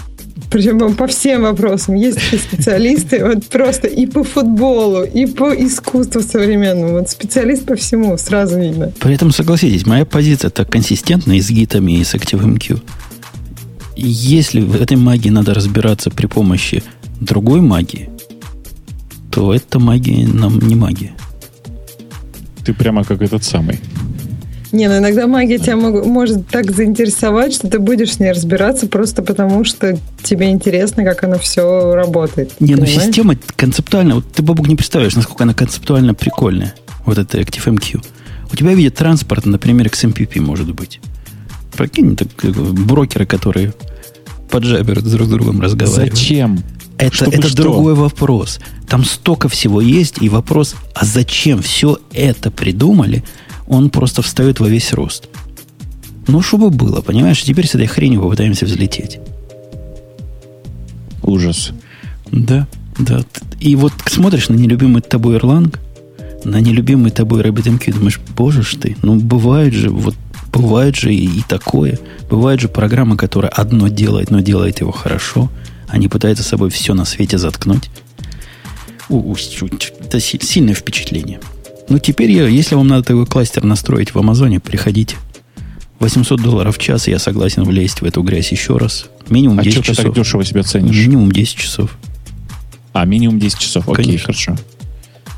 Причем 0.50 0.94
по 0.94 1.06
всем 1.06 1.42
вопросам. 1.42 1.94
Есть 1.94 2.18
специалисты 2.20 3.24
вот 3.24 3.46
просто 3.46 3.88
и 3.88 4.06
по 4.06 4.22
футболу, 4.22 5.02
и 5.02 5.26
по 5.26 5.54
искусству 5.54 6.20
современному. 6.20 6.92
Вот 6.92 7.10
специалист 7.10 7.64
по 7.64 7.74
всему, 7.74 8.16
сразу 8.18 8.58
видно. 8.58 8.92
При 9.00 9.14
этом, 9.14 9.30
согласитесь, 9.32 9.86
моя 9.86 10.04
позиция 10.04 10.50
так 10.50 10.70
консистентна 10.70 11.32
и 11.32 11.40
с 11.40 11.50
гитами, 11.50 11.92
и 11.92 12.04
с 12.04 12.14
ActiveMQ 12.14 12.80
если 13.96 14.60
в 14.60 14.80
этой 14.80 14.96
магии 14.96 15.30
надо 15.30 15.54
разбираться 15.54 16.10
при 16.10 16.26
помощи 16.26 16.82
другой 17.20 17.60
магии, 17.60 18.10
то 19.30 19.54
эта 19.54 19.78
магия 19.78 20.26
нам 20.26 20.58
не 20.58 20.74
магия. 20.74 21.12
Ты 22.64 22.74
прямо 22.74 23.04
как 23.04 23.22
этот 23.22 23.44
самый. 23.44 23.78
Не, 24.72 24.88
ну 24.88 24.98
иногда 24.98 25.26
магия 25.26 25.58
тебя 25.58 25.76
мог, 25.76 26.04
может 26.04 26.48
так 26.48 26.70
заинтересовать, 26.70 27.54
что 27.54 27.68
ты 27.68 27.78
будешь 27.78 28.14
с 28.14 28.18
ней 28.18 28.32
разбираться 28.32 28.86
просто 28.88 29.22
потому, 29.22 29.64
что 29.64 29.98
тебе 30.22 30.50
интересно, 30.50 31.04
как 31.04 31.22
оно 31.24 31.38
все 31.38 31.94
работает. 31.94 32.52
Не, 32.60 32.74
ну 32.74 32.82
понимаешь? 32.82 32.96
ну 32.96 33.02
система 33.02 33.36
концептуально, 33.56 34.16
вот 34.16 34.32
ты, 34.32 34.42
Бабук, 34.42 34.68
не 34.68 34.76
представляешь, 34.76 35.14
насколько 35.14 35.44
она 35.44 35.54
концептуально 35.54 36.14
прикольная, 36.14 36.74
вот 37.04 37.16
это 37.18 37.38
ActiveMQ. 37.38 38.04
У 38.52 38.56
тебя 38.56 38.74
видит 38.74 38.96
транспорт, 38.96 39.46
например, 39.46 39.86
XMPP 39.86 40.40
может 40.40 40.74
быть. 40.74 41.00
Прикинь, 41.76 42.16
так, 42.16 42.28
брокеры, 42.86 43.26
которые 43.26 43.74
под 44.50 44.64
джабер 44.64 45.02
друг 45.02 45.26
с 45.26 45.30
другом 45.30 45.60
разговаривают. 45.60 46.14
Зачем? 46.14 46.62
Это, 46.98 47.14
Чтобы 47.14 47.36
это 47.36 47.48
что? 47.48 47.62
другой 47.62 47.94
вопрос. 47.94 48.58
Там 48.88 49.04
столько 49.04 49.48
всего 49.48 49.80
есть, 49.80 50.22
и 50.22 50.28
вопрос, 50.28 50.76
а 50.94 51.04
зачем 51.04 51.60
все 51.60 51.98
это 52.12 52.50
придумали, 52.50 53.22
он 53.66 53.90
просто 53.90 54.22
встает 54.22 54.60
во 54.60 54.68
весь 54.68 54.92
рост. 54.92 55.28
Ну, 56.26 56.42
чтобы 56.42 56.70
было, 56.70 57.02
понимаешь? 57.02 57.42
Теперь 57.42 57.66
с 57.66 57.74
этой 57.74 57.86
хренью 57.86 58.22
попытаемся 58.22 58.64
взлететь. 58.64 59.18
Ужас. 61.22 61.72
Да, 62.30 62.66
да. 62.98 63.20
И 63.60 63.76
вот 63.76 63.92
смотришь 64.06 64.48
на 64.48 64.54
нелюбимый 64.54 65.02
тобой 65.02 65.36
Erlang, 65.36 65.76
на 66.44 66.60
нелюбимый 66.60 67.10
тобой 67.10 67.42
RabbitMQ, 67.42 67.94
думаешь, 67.94 68.20
боже 68.36 68.62
ж 68.62 68.76
ты, 68.80 68.96
ну 69.02 69.16
бывает 69.16 69.74
же, 69.74 69.90
вот 69.90 70.14
бывает 70.52 70.96
же 70.96 71.14
и, 71.14 71.38
и 71.38 71.42
такое. 71.48 71.98
Бывает 72.30 72.60
же 72.60 72.68
программа, 72.68 73.16
которая 73.16 73.50
одно 73.50 73.88
делает, 73.88 74.30
но 74.30 74.40
делает 74.40 74.80
его 74.80 74.92
хорошо, 74.92 75.50
а 75.88 75.98
не 75.98 76.08
пытается 76.08 76.42
собой 76.44 76.70
все 76.70 76.94
на 76.94 77.04
свете 77.04 77.38
заткнуть. 77.38 77.90
У, 79.08 79.32
у, 79.32 79.36
это 79.36 80.20
си- 80.20 80.40
сильное 80.42 80.74
впечатление. 80.74 81.40
Ну, 81.88 81.98
теперь, 82.00 82.32
я, 82.32 82.48
если 82.48 82.74
вам 82.74 82.88
надо 82.88 83.04
такой 83.04 83.26
кластер 83.26 83.62
настроить 83.64 84.14
в 84.14 84.18
Амазоне, 84.18 84.58
приходите. 84.58 85.16
800 86.00 86.42
долларов 86.42 86.76
в 86.76 86.80
час, 86.80 87.06
я 87.08 87.18
согласен 87.18 87.62
влезть 87.64 88.00
в 88.00 88.04
эту 88.04 88.22
грязь 88.22 88.50
еще 88.52 88.76
раз. 88.76 89.06
Минимум 89.28 89.60
А 89.60 89.62
10 89.62 89.74
что 89.78 89.82
ты 89.82 89.88
часов. 89.92 90.04
так 90.06 90.14
дешево 90.14 90.44
себя 90.44 90.62
ценишь? 90.62 90.94
Минимум 90.96 91.30
10 91.32 91.56
часов. 91.56 91.96
А, 92.92 93.04
минимум 93.04 93.38
10 93.38 93.58
часов. 93.58 93.88
Окей, 93.88 94.04
Конечно. 94.04 94.26
хорошо. 94.26 94.56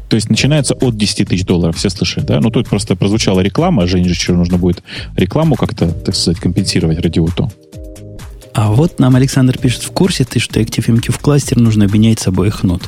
То 0.09 0.17
есть 0.17 0.31
начинается 0.31 0.75
от 0.75 0.97
10 0.97 1.29
тысяч 1.29 1.45
долларов, 1.45 1.77
все 1.77 1.91
слышали, 1.91 2.25
да? 2.25 2.41
Ну, 2.41 2.51
тут 2.51 2.69
просто 2.69 2.97
прозвучала 2.97 3.41
реклама, 3.41 3.87
Жене 3.87 4.09
же 4.09 4.15
еще 4.15 4.33
нужно 4.33 4.57
будет 4.57 4.83
рекламу 5.17 5.55
как-то, 5.55 5.91
так 5.91 6.15
сказать, 6.15 6.41
компенсировать 6.41 6.99
радиоту. 6.99 7.53
А 8.55 8.73
вот 8.73 8.99
нам 8.99 9.15
Александр 9.15 9.59
пишет, 9.59 9.83
в 9.83 9.91
курсе 9.91 10.25
ты, 10.25 10.41
что 10.41 10.61
ActiveMQ 10.61 11.13
в 11.13 11.19
кластер 11.19 11.59
нужно 11.59 11.85
обменять 11.85 12.19
с 12.19 12.27
обоих 12.27 12.63
нот? 12.63 12.83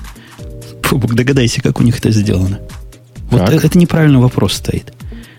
Фу, 0.83 0.99
догадайся, 0.99 1.61
как 1.61 1.79
у 1.79 1.83
них 1.85 1.99
это 1.99 2.11
сделано. 2.11 2.59
Вот 3.31 3.43
Как? 3.43 3.65
это 3.65 3.79
неправильный 3.79 4.19
вопрос 4.19 4.55
стоит. 4.55 4.93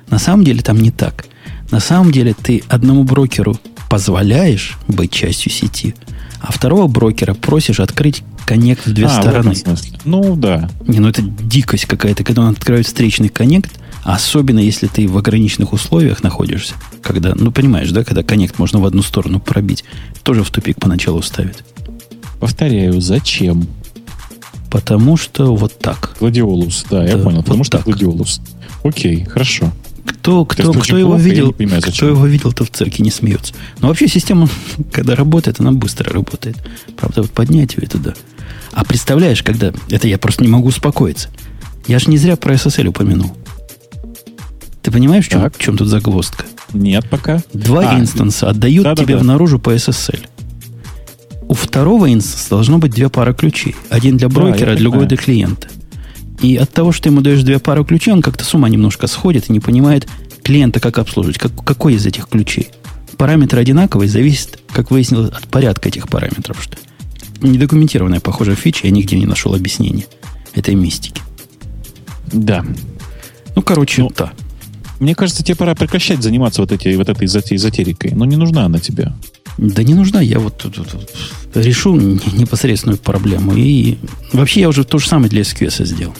На 0.09 0.19
самом 0.19 0.45
деле 0.45 0.61
там 0.61 0.79
не 0.79 0.91
так. 0.91 1.25
На 1.71 1.79
самом 1.79 2.11
деле 2.11 2.33
ты 2.33 2.63
одному 2.69 3.03
брокеру 3.03 3.57
позволяешь 3.89 4.77
быть 4.87 5.11
частью 5.11 5.51
сети, 5.51 5.95
а 6.39 6.51
второго 6.51 6.87
брокера 6.87 7.33
просишь 7.33 7.81
открыть 7.81 8.23
коннект 8.51 8.85
в 8.85 8.91
две 8.91 9.05
а, 9.05 9.07
в 9.07 9.13
стороны. 9.13 9.55
смысле. 9.55 9.97
Ну, 10.03 10.35
да. 10.35 10.69
Не, 10.85 10.99
ну 10.99 11.07
это 11.07 11.21
дикость 11.21 11.85
какая-то, 11.85 12.25
когда 12.25 12.41
он 12.41 12.49
открывает 12.49 12.85
встречный 12.85 13.29
коннект, 13.29 13.71
особенно 14.03 14.59
если 14.59 14.87
ты 14.87 15.07
в 15.07 15.17
ограниченных 15.17 15.71
условиях 15.71 16.21
находишься, 16.21 16.73
когда, 17.01 17.33
ну 17.33 17.53
понимаешь, 17.53 17.91
да, 17.91 18.03
когда 18.03 18.23
коннект 18.23 18.59
можно 18.59 18.79
в 18.79 18.85
одну 18.85 19.03
сторону 19.03 19.39
пробить, 19.39 19.85
тоже 20.23 20.43
в 20.43 20.49
тупик 20.49 20.81
поначалу 20.81 21.21
ставит. 21.21 21.63
Повторяю, 22.41 22.99
зачем? 22.99 23.67
Потому 24.69 25.15
что 25.15 25.55
вот 25.55 25.79
так. 25.79 26.17
Гладиолус, 26.19 26.85
да, 26.89 27.05
я 27.05 27.15
Да, 27.15 27.23
понял. 27.23 27.43
Потому 27.43 27.59
вот 27.59 27.67
что 27.67 27.77
так. 27.77 27.85
гладиолус. 27.85 28.41
Окей, 28.83 29.23
хорошо. 29.23 29.71
Кто, 30.05 30.43
кто, 30.43 30.73
кто 30.73 30.97
его 30.97 31.11
плохо, 31.11 31.23
я 31.23 31.29
видел, 31.29 31.53
понимаю, 31.53 31.81
кто 31.81 32.07
его 32.07 32.25
видел, 32.25 32.51
то 32.51 32.65
в 32.65 32.69
церкви 32.69 33.01
не 33.03 33.11
смеется. 33.11 33.53
Но 33.79 33.87
вообще 33.87 34.09
система, 34.09 34.49
когда 34.91 35.15
работает, 35.15 35.61
она 35.61 35.71
быстро 35.71 36.11
работает. 36.11 36.57
Правда, 36.97 37.21
вот 37.21 37.31
поднять 37.31 37.75
ее 37.77 37.87
туда. 37.87 38.13
А 38.73 38.83
представляешь, 38.85 39.43
когда... 39.43 39.73
Это 39.89 40.07
я 40.07 40.17
просто 40.17 40.43
не 40.43 40.49
могу 40.49 40.69
успокоиться. 40.69 41.29
Я 41.87 41.99
же 41.99 42.09
не 42.09 42.17
зря 42.17 42.35
про 42.35 42.53
SSL 42.53 42.87
упомянул. 42.87 43.35
Ты 44.81 44.91
понимаешь, 44.91 45.25
в 45.25 45.29
чем, 45.29 45.49
в 45.49 45.57
чем 45.57 45.77
тут 45.77 45.87
загвоздка? 45.87 46.45
Нет 46.73 47.09
пока. 47.09 47.41
Два 47.53 47.91
А, 47.91 47.99
инстанса 47.99 48.49
отдают 48.49 48.83
да-да-да. 48.83 49.03
тебе 49.03 49.17
в 49.17 49.23
наружу 49.23 49.59
по 49.59 49.73
SSL. 49.75 50.25
У 51.47 51.53
второго 51.53 52.11
инстанса 52.11 52.49
должно 52.49 52.77
быть 52.77 52.91
две 52.93 53.09
пары 53.09 53.33
ключей. 53.33 53.75
Один 53.89 54.17
для 54.17 54.29
Да, 54.29 54.35
брокера, 54.35 54.71
я 54.71 54.77
а 54.77 54.79
другой 54.79 55.05
для 55.05 55.17
клиента. 55.17 55.67
И 56.41 56.55
от 56.55 56.71
того, 56.71 56.91
что 56.91 57.09
ему 57.09 57.21
даешь 57.21 57.43
две 57.43 57.59
пары 57.59 57.83
ключей, 57.83 58.13
он 58.13 58.21
как-то 58.21 58.43
с 58.43 58.53
ума 58.53 58.69
немножко 58.69 59.07
сходит 59.07 59.49
и 59.49 59.53
не 59.53 59.59
понимает 59.59 60.07
клиента, 60.43 60.79
как 60.79 60.97
обслуживать. 60.97 61.37
Как, 61.37 61.51
какой 61.63 61.95
из 61.95 62.05
этих 62.05 62.27
ключей? 62.29 62.69
Параметры 63.17 63.59
одинаковые, 63.59 64.09
зависит, 64.09 64.59
как 64.71 64.89
выяснилось, 64.89 65.29
от 65.29 65.47
порядка 65.47 65.89
этих 65.89 66.07
параметров. 66.07 66.57
Что 66.63 66.77
недокументированная, 67.41 68.19
похожая 68.19 68.55
фича, 68.55 68.87
я 68.87 68.91
нигде 68.91 69.17
не 69.17 69.25
нашел 69.25 69.53
объяснения 69.53 70.05
этой 70.53 70.75
мистики. 70.75 71.21
Да. 72.31 72.65
Ну, 73.55 73.61
короче, 73.61 74.01
Ну, 74.03 74.11
да. 74.15 74.31
Мне 74.99 75.15
кажется, 75.15 75.43
тебе 75.43 75.55
пора 75.55 75.73
прекращать 75.73 76.21
заниматься 76.21 76.61
вот, 76.61 76.71
эти, 76.71 76.95
вот 76.95 77.09
этой 77.09 77.25
эзоте- 77.25 77.55
эзотерикой. 77.55 78.11
Ну, 78.11 78.25
не 78.25 78.35
нужна 78.35 78.65
она 78.65 78.77
тебе. 78.79 79.11
Да 79.57 79.81
не 79.83 79.95
нужна, 79.95 80.21
я 80.21 80.37
вот 80.39 80.57
тут, 80.59 80.75
тут- 80.75 80.89
тут 80.89 81.09
решу 81.55 81.95
непосредственную 81.95 82.99
проблему. 82.99 83.53
И 83.55 83.97
вообще 84.31 84.61
я 84.61 84.69
уже 84.69 84.83
то 84.83 84.99
же 84.99 85.07
самое 85.07 85.29
для 85.29 85.41
SQS 85.41 85.85
сделал. 85.85 86.13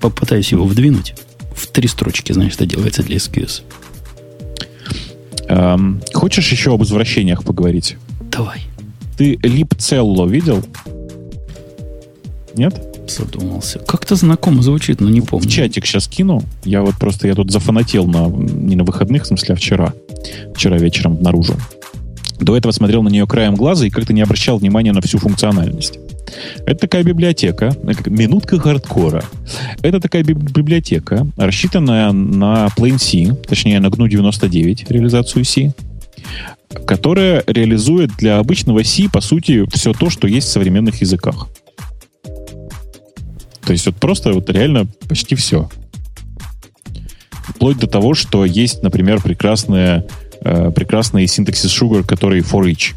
Попытаюсь 0.00 0.50
его 0.50 0.64
вдвинуть. 0.64 1.14
В 1.54 1.68
три 1.68 1.86
строчки, 1.88 2.32
знаешь, 2.32 2.52
что 2.52 2.66
делается 2.66 3.02
для 3.04 3.16
SQS. 3.18 3.62
Эм, 5.48 6.00
хочешь 6.12 6.50
еще 6.52 6.72
об 6.74 6.80
возвращениях 6.80 7.44
поговорить? 7.44 7.96
Давай. 8.30 8.62
Ты 9.18 9.36
липцелло 9.42 10.26
видел? 10.28 10.64
Нет? 12.54 12.80
Задумался. 13.08 13.80
Как-то 13.80 14.14
знакомо 14.14 14.62
звучит, 14.62 15.00
но 15.00 15.10
не 15.10 15.20
помню. 15.20 15.48
В 15.48 15.50
чатик 15.50 15.86
сейчас 15.86 16.06
кину. 16.06 16.42
Я 16.64 16.82
вот 16.82 16.94
просто, 17.00 17.26
я 17.26 17.34
тут 17.34 17.50
зафанател 17.50 18.06
на, 18.06 18.28
не 18.28 18.76
на 18.76 18.84
выходных, 18.84 19.24
в 19.24 19.26
смысле, 19.26 19.54
а 19.54 19.56
вчера. 19.56 19.92
Вчера 20.54 20.78
вечером 20.78 21.20
наружу. 21.20 21.56
До 22.38 22.56
этого 22.56 22.70
смотрел 22.70 23.02
на 23.02 23.08
нее 23.08 23.26
краем 23.26 23.56
глаза 23.56 23.86
и 23.86 23.90
как-то 23.90 24.12
не 24.12 24.22
обращал 24.22 24.58
внимания 24.58 24.92
на 24.92 25.00
всю 25.00 25.18
функциональность. 25.18 25.98
Это 26.66 26.80
такая 26.82 27.02
библиотека, 27.02 27.74
э, 27.82 28.10
минутка 28.10 28.60
хардкора. 28.60 29.24
Это 29.82 29.98
такая 29.98 30.22
биб- 30.22 30.52
библиотека, 30.52 31.26
рассчитанная 31.36 32.12
на 32.12 32.68
Plain 32.76 32.98
C, 32.98 33.34
точнее 33.48 33.80
на 33.80 33.88
GNU 33.88 34.08
99 34.08 34.90
реализацию 34.90 35.44
C, 35.44 35.72
которая 36.86 37.42
реализует 37.46 38.10
для 38.18 38.38
обычного 38.38 38.82
C, 38.82 39.08
по 39.08 39.20
сути, 39.20 39.64
все 39.72 39.92
то, 39.92 40.10
что 40.10 40.26
есть 40.26 40.48
в 40.48 40.50
современных 40.50 41.00
языках. 41.00 41.48
То 43.62 43.72
есть 43.72 43.86
вот 43.86 43.96
просто 43.96 44.32
вот 44.32 44.48
реально 44.50 44.86
почти 45.08 45.34
все. 45.34 45.68
Вплоть 47.48 47.78
до 47.78 47.86
того, 47.86 48.14
что 48.14 48.44
есть, 48.44 48.82
например, 48.82 49.20
прекрасные, 49.20 50.06
э, 50.42 50.70
прекрасный 50.70 51.26
синтаксис 51.26 51.70
Sugar, 51.70 52.04
который 52.04 52.40
for 52.40 52.64
each. 52.64 52.94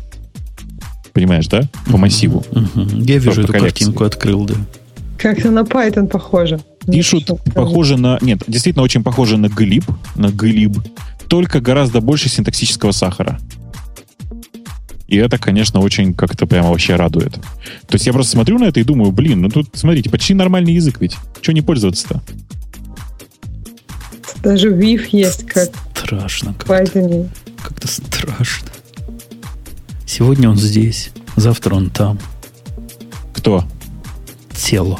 Понимаешь, 1.13 1.47
да? 1.47 1.63
По 1.87 1.97
массиву. 1.97 2.45
Мгм. 2.51 3.01
Я 3.01 3.15
вижу 3.15 3.33
Просто 3.33 3.41
эту 3.41 3.53
картинку, 3.53 4.03
открыл, 4.03 4.45
да. 4.45 4.55
Как-то 5.17 5.51
на 5.51 5.59
Python 5.59 6.07
похоже. 6.07 6.61
Пишут, 6.89 7.29
похоже 7.53 7.97
на... 7.97 8.17
Нет, 8.21 8.43
действительно 8.47 8.83
очень 8.83 9.03
похоже 9.03 9.37
на 9.37 9.47
glib, 9.47 9.83
на 10.15 10.27
glib, 10.27 10.81
только 11.31 11.61
гораздо 11.61 12.01
больше 12.01 12.27
синтаксического 12.27 12.91
сахара. 12.91 13.39
И 15.07 15.15
это, 15.15 15.37
конечно, 15.37 15.79
очень 15.79 16.13
как-то 16.13 16.45
прямо 16.45 16.71
вообще 16.71 16.97
радует. 16.97 17.31
То 17.87 17.93
есть 17.93 18.05
я 18.05 18.11
просто 18.11 18.33
смотрю 18.33 18.59
на 18.59 18.65
это 18.65 18.81
и 18.81 18.83
думаю, 18.83 19.13
блин, 19.13 19.39
ну 19.39 19.47
тут, 19.47 19.69
смотрите, 19.71 20.09
почти 20.09 20.33
нормальный 20.33 20.73
язык 20.73 20.99
ведь. 20.99 21.15
Чего 21.39 21.53
не 21.53 21.61
пользоваться-то? 21.61 22.21
Даже 24.43 24.75
VIF 24.75 25.07
есть, 25.13 25.45
как 25.47 25.69
Страшно 25.95 26.53
как-то. 26.53 27.29
Как-то 27.63 27.87
страшно. 27.87 28.67
Сегодня 30.05 30.49
он 30.49 30.57
здесь, 30.57 31.11
завтра 31.37 31.75
он 31.75 31.89
там. 31.91 32.19
Кто? 33.33 33.63
Тело. 34.53 34.99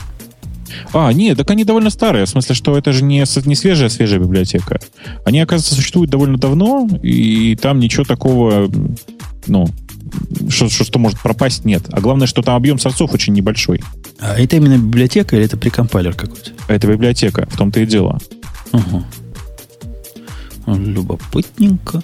А, 0.93 1.11
нет, 1.11 1.37
так 1.37 1.49
они 1.51 1.63
довольно 1.63 1.89
старые. 1.89 2.25
В 2.25 2.29
смысле, 2.29 2.55
что 2.55 2.77
это 2.77 2.93
же 2.93 3.03
не, 3.03 3.23
не 3.45 3.55
свежая 3.55 3.89
свежая 3.89 4.19
библиотека. 4.19 4.79
Они, 5.25 5.39
оказывается, 5.39 5.75
существуют 5.75 6.11
довольно 6.11 6.37
давно, 6.37 6.87
и 7.01 7.55
там 7.61 7.79
ничего 7.79 8.03
такого, 8.03 8.69
ну, 9.47 9.67
что, 10.49 10.69
что, 10.69 10.83
что 10.83 10.99
может 10.99 11.19
пропасть, 11.19 11.65
нет. 11.65 11.83
А 11.91 12.01
главное, 12.01 12.27
что 12.27 12.41
там 12.41 12.55
объем 12.55 12.79
сорцов 12.79 13.13
очень 13.13 13.33
небольшой. 13.33 13.81
А 14.19 14.39
это 14.39 14.57
именно 14.57 14.77
библиотека 14.77 15.35
или 15.35 15.45
это 15.45 15.57
прикомпайлер 15.57 16.13
какой-то? 16.13 16.51
А 16.67 16.73
это 16.73 16.87
библиотека, 16.87 17.47
в 17.49 17.57
том-то 17.57 17.79
и 17.79 17.85
дело. 17.85 18.19
Ага. 18.71 19.05
Любопытненько. 20.67 22.03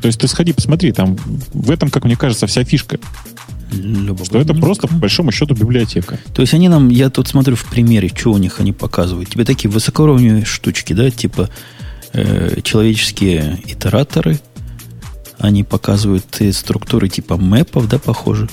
То 0.00 0.06
есть 0.06 0.20
ты 0.20 0.26
сходи, 0.26 0.52
посмотри, 0.52 0.92
там 0.92 1.16
в 1.52 1.70
этом, 1.70 1.88
как 1.88 2.04
мне 2.04 2.16
кажется, 2.16 2.46
вся 2.46 2.64
фишка. 2.64 2.98
Любопытненько. 3.72 4.24
Что 4.24 4.38
это 4.38 4.54
просто, 4.54 4.86
по 4.88 4.94
большому 4.94 5.32
счету, 5.32 5.54
библиотека. 5.54 6.18
То 6.34 6.42
есть 6.42 6.54
они 6.54 6.68
нам, 6.68 6.88
я 6.88 7.10
тут 7.10 7.28
смотрю 7.28 7.56
в 7.56 7.64
примере, 7.64 8.10
что 8.14 8.32
у 8.32 8.38
них 8.38 8.60
они 8.60 8.72
показывают. 8.72 9.30
Тебе 9.30 9.44
такие 9.44 9.70
высокоуровневые 9.70 10.44
штучки, 10.44 10.92
да, 10.92 11.10
типа 11.10 11.48
э, 12.12 12.60
человеческие 12.62 13.58
итераторы. 13.66 14.38
Они 15.38 15.64
показывают 15.64 16.24
структуры 16.52 17.08
типа 17.08 17.36
мэпов, 17.36 17.88
да, 17.88 17.98
похоже. 17.98 18.48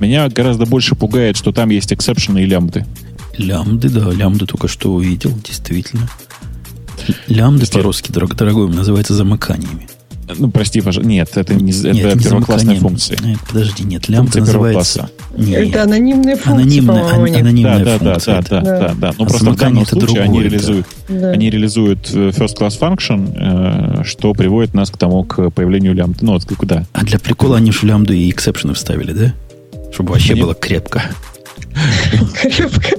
Меня 0.00 0.28
гораздо 0.28 0.66
больше 0.66 0.94
пугает, 0.94 1.36
что 1.36 1.52
там 1.52 1.70
есть 1.70 1.92
эксепшены 1.92 2.42
и 2.42 2.46
лямбды. 2.46 2.86
Лямбды, 3.36 3.88
да, 3.88 4.10
лямбды 4.10 4.46
только 4.46 4.68
что 4.68 4.92
увидел, 4.92 5.32
действительно. 5.44 6.08
Лямбды 7.26 7.64
Кстати, 7.64 7.78
по-русски, 7.78 8.10
дорог- 8.12 8.34
дорогой, 8.34 8.68
называется 8.68 9.14
замыканиями. 9.14 9.88
Ну, 10.38 10.50
прости, 10.50 10.80
пожалуйста. 10.80 11.08
Нет, 11.10 11.30
это, 11.34 11.54
не, 11.54 11.72
нет, 11.72 11.84
это 11.84 12.16
не 12.16 12.22
первоклассная 12.24 12.76
функция. 12.76 13.18
Нет, 13.22 13.38
подожди, 13.48 13.84
нет, 13.84 14.08
лямбда 14.08 14.40
называется... 14.40 15.10
Нет. 15.36 15.68
Это 15.68 15.84
анонимная 15.84 16.36
функция, 16.36 16.52
анонимная, 16.64 17.04
ан- 17.04 17.34
анонимная 17.36 17.84
да, 17.84 17.98
функция. 17.98 18.42
Да, 18.42 18.42
да, 18.48 18.60
да, 18.60 18.78
да, 18.88 18.94
да. 18.94 19.14
Ну, 19.18 19.24
а 19.24 19.28
просто 19.28 19.50
в 19.50 19.56
данном 19.56 19.86
случае 19.86 20.06
другое, 20.06 20.24
они, 20.24 20.42
реализуют, 20.42 20.86
Да. 21.08 21.30
они 21.30 21.50
реализуют 21.50 22.10
э, 22.12 22.30
first 22.30 22.56
class 22.58 22.78
function, 22.80 24.00
э, 24.00 24.04
что 24.04 24.32
приводит 24.32 24.74
нас 24.74 24.90
к 24.90 24.96
тому, 24.96 25.22
к 25.24 25.50
появлению 25.50 25.94
лямбды. 25.94 26.18
Ну, 26.24 26.32
вот 26.32 26.44
куда? 26.56 26.84
А 26.92 27.04
для 27.04 27.18
прикола 27.18 27.58
они 27.58 27.70
же 27.72 27.86
лямбду 27.86 28.12
и 28.12 28.28
эксепшены 28.30 28.74
вставили, 28.74 29.12
да? 29.12 29.34
Чтобы 29.92 30.12
вообще 30.12 30.32
Они- 30.32 30.42
было 30.42 30.54
крепко. 30.54 31.02
Крепко. 32.42 32.96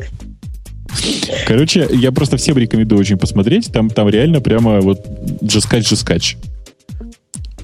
Короче, 1.48 1.88
я 1.92 2.12
просто 2.12 2.38
всем 2.38 2.58
рекомендую 2.58 3.00
очень 3.00 3.18
посмотреть. 3.18 3.72
Там, 3.72 3.90
там 3.90 4.08
реально 4.10 4.42
прямо 4.42 4.82
вот 4.82 5.06
джескач-джескач. 5.44 6.36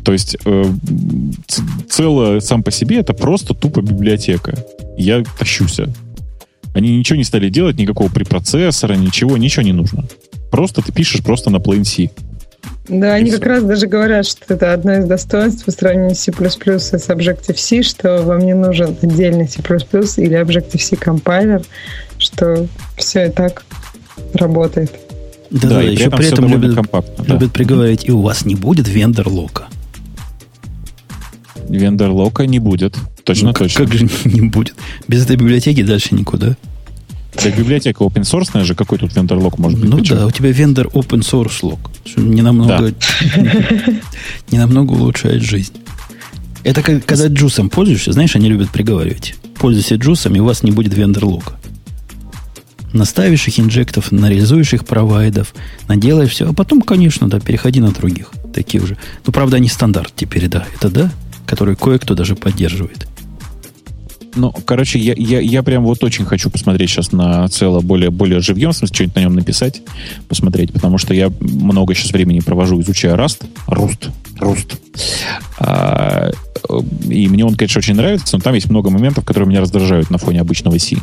То 0.07 0.13
есть 0.13 0.37
э, 0.45 0.63
ц- 1.47 1.61
цело 1.89 2.39
сам 2.39 2.63
по 2.63 2.71
себе 2.71 2.99
это 2.99 3.13
просто 3.13 3.53
тупо 3.53 3.81
библиотека. 3.81 4.57
Я 4.97 5.21
тащуся. 5.37 5.93
Они 6.73 6.97
ничего 6.97 7.17
не 7.17 7.25
стали 7.25 7.49
делать, 7.49 7.77
никакого 7.77 8.07
препроцессора, 8.07 8.93
ничего, 8.93 9.35
ничего 9.35 9.63
не 9.63 9.73
нужно. 9.73 10.05
Просто 10.49 10.81
ты 10.81 10.93
пишешь 10.93 11.21
просто 11.21 11.49
на 11.49 11.57
plain 11.57 11.83
C. 11.83 12.09
Да, 12.87 13.15
они 13.15 13.31
как 13.31 13.45
раз 13.45 13.65
даже 13.65 13.87
говорят, 13.87 14.25
что 14.25 14.53
это 14.53 14.71
одно 14.71 14.93
из 14.93 15.05
достоинств 15.07 15.65
по 15.65 15.71
сравнению 15.71 16.15
с 16.15 16.19
C++ 16.19 16.31
с 16.31 17.09
Objective-C, 17.09 17.83
что 17.83 18.21
вам 18.21 18.39
не 18.39 18.53
нужен 18.53 18.95
отдельный 19.01 19.49
C++ 19.49 19.59
или 19.59 20.41
Objective-C 20.41 20.95
компайлер, 20.95 21.63
что 22.17 22.65
все 22.95 23.25
и 23.25 23.29
так 23.29 23.65
работает. 24.35 24.89
Да, 25.51 25.67
да, 25.67 25.83
и 25.83 25.91
еще 25.91 26.09
при 26.11 26.27
этом 26.27 26.45
довольно 26.45 26.61
любят, 26.61 26.75
компактно. 26.77 27.25
да. 27.25 27.33
любят 27.33 27.51
приговорить, 27.51 28.05
и 28.05 28.11
у 28.13 28.21
вас 28.21 28.45
не 28.45 28.55
будет 28.55 28.87
вендор-лока. 28.87 29.67
Вендор-лока 31.69 32.45
не 32.45 32.59
будет. 32.59 32.95
Точно, 33.23 33.49
Ну, 33.49 33.53
как, 33.53 33.63
точно. 33.67 33.85
как 33.85 33.93
же 33.93 34.09
не 34.25 34.41
будет? 34.41 34.75
Без 35.07 35.23
этой 35.25 35.35
библиотеки 35.35 35.83
дальше 35.83 36.15
никуда. 36.15 36.55
Так 37.33 37.55
библиотека 37.57 38.03
open 38.03 38.21
source 38.23 38.63
же, 38.63 38.73
какой 38.73 38.97
тут 38.97 39.15
вендор-лок 39.15 39.59
может 39.59 39.79
быть? 39.79 39.89
Ну 39.89 40.01
чё? 40.01 40.15
да, 40.15 40.25
у 40.25 40.31
тебя 40.31 40.51
вендор 40.51 40.87
open 40.87 41.19
source 41.19 41.59
лог. 41.61 41.91
Не 42.15 42.41
намного, 42.41 42.93
не 44.51 44.57
намного 44.57 44.93
улучшает 44.93 45.43
жизнь. 45.43 45.73
Это 46.63 46.81
как, 46.81 47.05
когда 47.05 47.27
джусом 47.27 47.69
пользуешься, 47.69 48.11
знаешь, 48.11 48.35
они 48.35 48.49
любят 48.49 48.69
приговаривать. 48.71 49.35
Пользуйся 49.55 49.95
джусом, 49.95 50.35
и 50.35 50.39
у 50.39 50.45
вас 50.45 50.63
не 50.63 50.71
будет 50.71 50.93
вендор 50.95 51.25
лока. 51.25 51.53
Наставишь 52.93 53.47
их 53.47 53.59
инжектов, 53.59 54.11
нарезуешь 54.11 54.73
их 54.73 54.85
провайдов, 54.85 55.53
наделаешь 55.87 56.31
все, 56.31 56.49
а 56.49 56.53
потом, 56.53 56.81
конечно, 56.81 57.29
да, 57.29 57.39
переходи 57.39 57.79
на 57.81 57.91
других, 57.91 58.31
таких 58.53 58.87
же. 58.87 58.97
Ну, 59.25 59.33
правда, 59.33 59.57
они 59.57 59.67
стандарт 59.67 60.13
теперь, 60.15 60.47
да, 60.47 60.65
это 60.75 60.89
да, 60.89 61.11
который 61.47 61.75
кое-кто 61.75 62.13
даже 62.13 62.35
поддерживает. 62.35 63.07
Ну, 64.35 64.51
короче, 64.51 64.99
я, 64.99 65.15
я, 65.17 65.39
я 65.39 65.63
прям 65.63 65.83
вот 65.83 66.03
очень 66.03 66.23
хочу 66.25 66.51
посмотреть 66.51 66.91
сейчас 66.91 67.11
на 67.11 67.47
цело 67.47 67.81
более, 67.81 68.11
более 68.11 68.39
живьем, 68.39 68.71
в 68.71 68.77
смысле, 68.77 68.93
что-нибудь 68.93 69.15
на 69.15 69.19
нем 69.21 69.33
написать, 69.33 69.81
посмотреть, 70.27 70.71
потому 70.71 70.99
что 70.99 71.15
я 71.15 71.31
много 71.39 71.95
сейчас 71.95 72.11
времени 72.11 72.41
провожу, 72.41 72.79
изучая 72.81 73.15
Rust. 73.15 73.45
Rust. 73.67 74.11
Rust. 74.39 74.77
А, 75.57 76.29
и 77.09 77.27
мне 77.27 77.45
он, 77.45 77.55
конечно, 77.55 77.79
очень 77.79 77.95
нравится, 77.95 78.37
но 78.37 78.43
там 78.43 78.53
есть 78.53 78.69
много 78.69 78.91
моментов, 78.91 79.25
которые 79.25 79.49
меня 79.49 79.61
раздражают 79.61 80.11
на 80.11 80.19
фоне 80.19 80.41
обычного 80.41 80.77
C. 80.77 80.97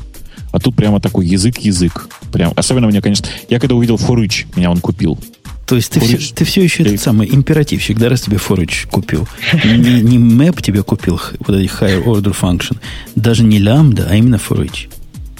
А 0.52 0.60
тут 0.60 0.76
прямо 0.76 1.00
такой 1.00 1.26
язык-язык. 1.26 2.08
Прям. 2.32 2.52
Особенно 2.54 2.86
мне, 2.86 3.02
конечно... 3.02 3.26
Я 3.50 3.58
когда 3.58 3.74
увидел 3.74 3.96
форыч, 3.96 4.46
меня 4.54 4.70
он 4.70 4.78
купил. 4.78 5.18
То 5.66 5.76
есть 5.76 5.90
ты 5.92 6.00
все, 6.00 6.18
ты 6.34 6.44
все 6.44 6.62
еще 6.62 6.82
Я- 6.82 6.90
этот 6.90 7.00
самый 7.02 7.34
императивщик, 7.34 7.98
да, 7.98 8.08
раз 8.08 8.22
тебе 8.22 8.36
forage 8.36 8.86
купил. 8.90 9.26
Не, 9.64 10.02
не 10.02 10.18
map 10.18 10.60
тебе 10.62 10.82
купил, 10.82 11.20
вот 11.46 11.56
эти 11.56 11.70
higher 11.70 12.04
order 12.04 12.36
function, 12.38 12.76
даже 13.14 13.44
не 13.44 13.58
лямбда, 13.58 14.08
а 14.10 14.14
именно 14.14 14.36
forage. 14.36 14.88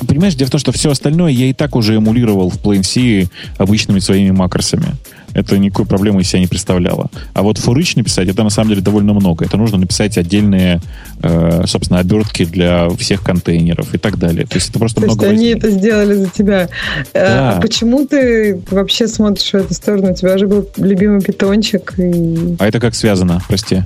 Понимаешь, 0.09 0.35
дело 0.35 0.49
в 0.49 0.51
том, 0.51 0.61
что 0.61 0.73
все 0.73 0.91
остальное 0.91 1.31
я 1.31 1.47
и 1.47 1.53
так 1.53 1.77
уже 1.77 1.95
эмулировал 1.97 2.51
в 2.51 2.57
Plain 2.57 2.83
C 2.83 3.29
обычными 3.59 4.01
своими 4.01 4.31
макросами. 4.31 4.95
Это 5.35 5.59
никакой 5.59 5.87
проблемы 5.87 6.23
из 6.23 6.29
себя 6.29 6.41
не 6.41 6.47
представляло. 6.47 7.11
А 7.33 7.43
вот 7.43 7.59
форыч 7.59 7.97
написать, 7.97 8.29
это 8.29 8.43
на 8.43 8.51
самом 8.51 8.71
деле 8.71 8.81
довольно 8.81 9.13
много. 9.13 9.45
Это 9.45 9.57
нужно 9.57 9.79
написать 9.79 10.17
отдельные, 10.17 10.81
э, 11.23 11.63
собственно, 11.67 11.99
обертки 12.01 12.45
для 12.45 12.89
всех 12.91 13.23
контейнеров 13.23 13.95
и 13.95 13.99
так 13.99 14.19
далее. 14.19 14.47
То 14.47 14.55
есть 14.57 14.71
это 14.71 14.79
просто 14.79 15.01
То 15.01 15.07
есть 15.07 15.17
много... 15.19 15.31
они 15.35 15.53
возни- 15.53 15.59
это 15.59 15.71
сделали 15.71 16.15
за 16.15 16.29
тебя. 16.31 16.69
Э, 17.13 17.25
Да. 17.25 17.57
А 17.57 17.61
почему 17.61 18.07
ты 18.07 18.61
вообще 18.71 19.09
смотришь 19.09 19.51
в 19.51 19.55
эту 19.55 19.75
сторону? 19.75 20.13
У 20.13 20.15
тебя 20.15 20.39
же 20.39 20.47
был 20.47 20.69
любимый 20.77 21.21
питончик. 21.21 21.95
И... 21.99 22.57
А 22.59 22.67
это 22.67 22.81
как 22.81 22.95
связано, 22.95 23.41
прости? 23.49 23.83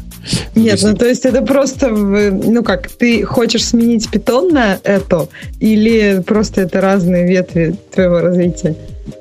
Нет, 0.55 0.81
То 0.81 0.87
ну 0.87 0.89
есть- 0.91 0.99
то 1.01 1.07
есть 1.07 1.25
это 1.25 1.43
просто, 1.43 1.89
ну 1.89 2.63
как, 2.63 2.89
ты 2.89 3.25
хочешь 3.25 3.65
сменить 3.65 4.09
питон 4.11 4.53
на 4.53 4.79
это, 4.85 5.29
или 5.61 6.23
просто 6.27 6.63
это 6.63 6.81
разные 6.81 7.27
ветви 7.27 7.77
твоего 7.95 8.21
развития? 8.21 8.75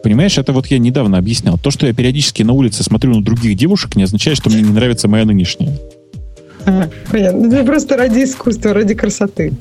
Понимаешь, 0.04 0.38
это 0.38 0.54
вот 0.54 0.68
я 0.68 0.80
недавно 0.80 1.18
объяснял. 1.18 1.58
То, 1.58 1.72
что 1.72 1.88
я 1.88 1.94
периодически 1.94 2.44
на 2.44 2.54
улице 2.54 2.84
смотрю 2.84 3.16
на 3.16 3.24
других 3.24 3.58
девушек, 3.58 3.96
не 3.96 4.04
означает, 4.04 4.38
что 4.38 4.50
мне 4.50 4.62
не 4.62 4.72
нравится 4.72 5.08
моя 5.08 5.26
нынешняя. 5.26 5.78
Понятно. 7.10 7.40
Ну, 7.40 7.54
Это 7.54 7.64
просто 7.64 7.98
ради 7.98 8.24
искусства, 8.24 8.74
ради 8.74 8.94
красоты. 8.94 9.54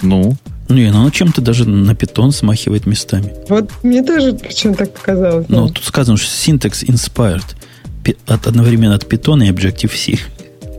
Ну, 0.00 0.36
Не, 0.68 0.90
ну 0.90 1.00
оно 1.00 1.10
чем-то 1.10 1.40
даже 1.42 1.68
на 1.68 1.94
питон 1.94 2.32
смахивает 2.32 2.86
местами. 2.86 3.34
Вот 3.48 3.70
мне 3.82 4.02
тоже 4.02 4.32
почему 4.32 4.74
так 4.74 4.92
показалось. 4.92 5.46
Но 5.48 5.68
да. 5.68 5.74
тут 5.74 5.84
сказано, 5.84 6.16
что 6.16 6.28
syntax 6.28 6.84
inspired 6.86 7.44
от, 8.26 8.46
одновременно 8.46 8.94
от 8.94 9.06
питона 9.06 9.44
и 9.44 9.50
Objective-C. 9.50 10.18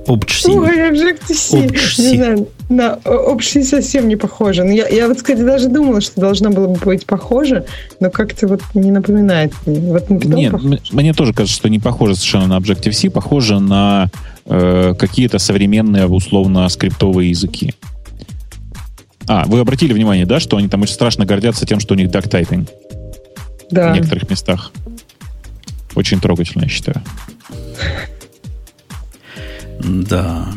Obj-C. 0.08 0.52
Ой, 0.52 0.90
Objective-C. 0.92 1.58
Obj-C. 1.58 2.02
Не 2.02 2.16
знаю, 2.18 2.48
на 2.76 3.00
Obj-C 3.04 3.64
совсем 3.64 4.08
не 4.08 4.16
похоже. 4.16 4.64
Но 4.64 4.72
я, 4.72 4.88
я 4.88 5.08
вот, 5.08 5.18
кстати, 5.18 5.42
даже 5.42 5.70
думала, 5.70 6.02
что 6.02 6.20
должно 6.20 6.50
было 6.50 6.68
бы 6.68 6.80
быть 6.80 7.06
похоже, 7.06 7.66
но 8.00 8.10
как-то 8.10 8.48
вот 8.48 8.62
не 8.74 8.92
напоминает 8.92 9.54
мне. 9.66 9.80
Вот 9.92 10.10
на 10.10 10.16
Python 10.16 10.36
Нет, 10.36 10.52
похоже. 10.52 10.80
мне 10.92 11.14
тоже 11.14 11.34
кажется, 11.34 11.56
что 11.58 11.70
не 11.70 11.80
похоже 11.80 12.16
совершенно 12.16 12.48
на 12.48 12.58
Objective-C, 12.58 13.10
похоже 13.10 13.60
на 13.60 14.10
э, 14.46 14.94
какие-то 14.98 15.40
современные, 15.40 16.08
условно, 16.08 16.68
скриптовые 16.70 17.30
языки. 17.30 17.74
А, 19.28 19.46
вы 19.46 19.60
обратили 19.60 19.94
внимание, 19.94 20.26
да, 20.26 20.40
что 20.40 20.58
они 20.58 20.68
там 20.68 20.82
очень 20.82 20.94
страшно 20.96 21.26
гордятся 21.26 21.66
тем, 21.66 21.80
что 21.80 21.94
у 21.94 21.98
них 21.98 22.10
duck 22.10 22.30
typing 22.30 22.68
в 23.70 23.74
Да. 23.74 23.94
некоторых 23.96 24.30
местах. 24.30 24.72
Очень 25.96 26.20
трогательно, 26.20 26.64
я 26.64 26.70
считаю. 26.70 27.02
Да, 29.80 30.48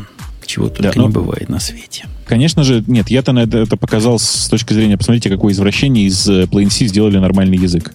чего 0.57 0.69
только 0.69 0.93
Да, 0.93 0.99
не 0.99 1.07
ну- 1.07 1.13
бывает 1.13 1.49
на 1.49 1.59
свете. 1.59 2.05
Конечно 2.25 2.63
же, 2.63 2.83
нет, 2.87 3.09
я-то 3.09 3.31
на 3.31 3.43
это, 3.43 3.59
это 3.59 3.77
показал 3.77 4.19
с 4.19 4.47
точки 4.49 4.73
зрения, 4.73 4.97
посмотрите, 4.97 5.29
какое 5.29 5.53
извращение 5.53 6.05
из 6.05 6.27
э, 6.27 6.43
Plain 6.43 6.69
C 6.69 6.87
сделали 6.87 7.17
нормальный 7.17 7.57
язык. 7.57 7.93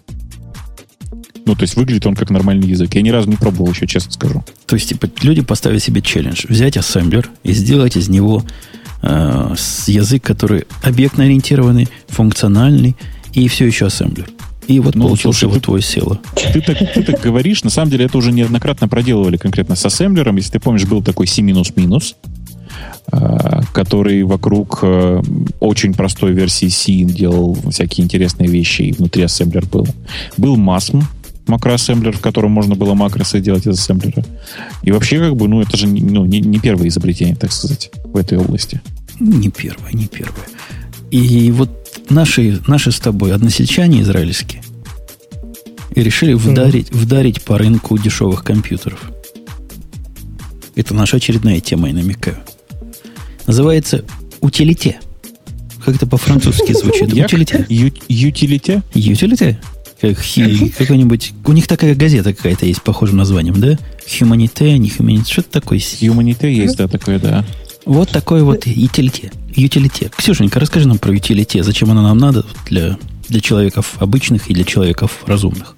Ну, 1.45 1.57
то 1.57 1.63
есть 1.63 1.75
выглядит 1.75 2.07
он 2.07 2.15
как 2.15 2.31
нормальный 2.31 2.69
язык. 2.69 2.95
Я 2.95 3.03
ни 3.03 3.11
разу 3.11 3.29
не 3.29 3.35
пробовал 3.37 3.73
еще, 3.73 3.87
честно 3.89 4.13
скажу. 4.13 4.45
То 4.67 4.77
есть, 4.77 4.89
типа, 4.91 5.09
люди 5.23 5.43
поставили 5.43 5.81
себе 5.81 6.01
челлендж. 6.01 6.45
Взять 6.49 6.77
ассемблер 6.77 7.29
и 7.43 7.53
сделать 7.53 7.97
из 7.97 8.09
него 8.09 8.45
э, 9.03 9.55
язык, 9.89 10.23
который 10.23 10.65
объектно-ориентированный, 10.85 11.89
функциональный 12.09 12.97
и 13.35 13.49
все 13.49 13.67
еще 13.67 13.87
ассемблер. 13.87 14.29
И 14.69 14.79
вот 14.79 14.95
Ну, 14.95 15.07
получился 15.07 15.41
слушай, 15.41 15.53
вот 15.53 15.65
твой 15.65 15.83
село. 15.83 16.21
Ты 16.53 16.61
так, 16.61 16.79
ты 16.79 17.03
так 17.03 17.21
говоришь, 17.21 17.65
на 17.65 17.71
самом 17.71 17.91
деле 17.91 18.05
это 18.05 18.17
уже 18.17 18.31
неоднократно 18.31 18.89
проделывали 18.89 19.37
конкретно 19.37 19.75
с 19.75 19.85
ассемблером. 19.85 20.37
Если 20.37 20.53
ты 20.53 20.61
помнишь, 20.61 20.85
был 20.85 21.03
такой 21.03 21.27
C-, 21.27 21.43
а, 21.43 21.65
который 23.73 24.23
вокруг 24.23 24.81
э, 24.83 25.23
очень 25.61 25.95
простой 25.95 26.33
версии 26.33 26.69
C 26.69 27.05
делал 27.05 27.57
всякие 27.71 28.05
интересные 28.05 28.49
вещи, 28.49 28.83
и 28.83 28.93
внутри 28.93 29.23
ассемблер 29.25 29.67
был. 29.67 29.87
Был 30.37 30.57
MASM, 30.57 31.03
макроассемблер, 31.47 32.17
в 32.17 32.21
котором 32.21 32.53
можно 32.53 32.75
было 32.75 32.95
макросы 32.95 33.41
делать 33.41 33.67
из 33.67 33.79
ассемблера. 33.79 34.25
И 34.83 34.93
вообще, 34.93 35.19
как 35.19 35.37
бы, 35.37 35.49
ну, 35.49 35.61
это 35.61 35.77
же 35.77 35.87
не- 35.87 36.01
ну, 36.01 36.25
не, 36.25 36.41
не 36.41 36.59
первое 36.59 36.89
изобретение, 36.89 37.37
так 37.37 37.53
сказать, 37.53 37.91
в 38.05 38.17
этой 38.17 38.39
области. 38.39 38.81
Не 39.21 39.51
первое, 39.51 39.93
не 39.93 40.07
первое. 40.07 40.47
И 41.11 41.51
вот 41.51 41.71
наши, 42.09 42.61
наши 42.67 42.91
с 42.93 42.99
тобой 43.01 43.35
односельчане 43.35 44.01
израильские 44.03 44.63
и 45.95 46.03
решили 46.03 46.33
вдарить, 46.33 46.91
вдарить 46.91 47.43
по 47.43 47.59
рынку 47.59 47.99
дешевых 47.99 48.45
компьютеров. 48.45 49.11
Это 50.75 50.95
наша 50.95 51.19
очередная 51.19 51.61
тема, 51.61 51.89
я 51.89 51.95
намекаю. 51.95 52.39
Называется 53.47 54.05
утилите. 54.41 55.01
Как 55.85 55.97
это 55.97 56.07
по-французски 56.07 56.73
звучит? 56.73 57.13
Утилите. 57.13 57.67
Ютилите? 58.09 58.83
Утилите? 58.95 59.61
Как 60.01 60.17
какой-нибудь... 60.79 61.33
У 61.45 61.53
них 61.53 61.69
такая 61.69 61.95
газета 61.95 62.35
какая-то 62.35 62.67
есть, 62.67 62.83
похожим 62.83 63.17
названием, 63.19 63.61
да? 63.61 63.79
Humanité, 64.07 64.77
не 64.77 64.89
Humanité, 64.89 65.31
что-то 65.31 65.61
такое. 65.61 65.79
Humanité 65.79 66.53
есть, 66.53 66.77
да, 66.77 66.89
такое, 66.89 67.21
да. 67.21 67.45
Вот 67.85 68.11
такой 68.11 68.43
вот 68.43 68.67
утилите. 68.67 69.31
Утилите. 69.57 70.11
Ксюшенька, 70.17 70.59
расскажи 70.59 70.89
нам 70.89 70.99
про 70.99 71.13
утилите. 71.13 71.63
Зачем 71.63 71.91
оно 71.91 72.03
нам 72.03 72.19
надо 72.19 72.45
для, 72.67 72.99
для 73.29 73.41
человеков 73.41 73.95
обычных 74.01 74.51
и 74.51 74.55
для 74.55 74.65
человеков 74.65 75.23
разумных? 75.27 75.77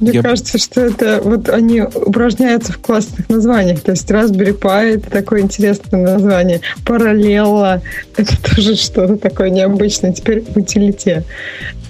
Мне 0.00 0.12
я... 0.12 0.22
кажется, 0.22 0.58
что 0.58 0.80
это 0.80 1.20
вот 1.22 1.48
они 1.48 1.82
упражняются 1.82 2.72
в 2.72 2.78
классных 2.78 3.28
названиях. 3.28 3.80
То 3.80 3.92
есть 3.92 4.10
Raspberry 4.10 4.58
Pi 4.58 4.96
это 4.96 5.10
такое 5.10 5.40
интересное 5.40 6.02
название. 6.02 6.60
Параллела 6.84 7.82
это 8.16 8.36
тоже 8.42 8.76
что-то 8.76 9.16
такое 9.16 9.50
необычное. 9.50 10.12
Теперь 10.12 10.42
в 10.42 10.56
утилите. 10.56 11.24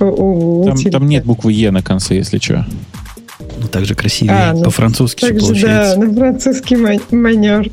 У, 0.01 0.65
там, 0.66 0.91
там 0.91 1.09
нет 1.09 1.24
буквы 1.24 1.53
Е 1.53 1.70
на 1.70 1.83
конце, 1.83 2.16
если 2.16 2.39
что. 2.39 2.66
Ну, 3.61 3.69
так 3.69 3.85
же 3.85 3.95
красивее. 3.95 4.35
А, 4.35 4.53
ну, 4.53 4.65
По-французски 4.65 5.27
же 5.27 5.35
получается. 5.35 5.97
Да, 5.97 6.07
на 6.07 6.15
французский 6.15 6.77
манер. 6.77 7.70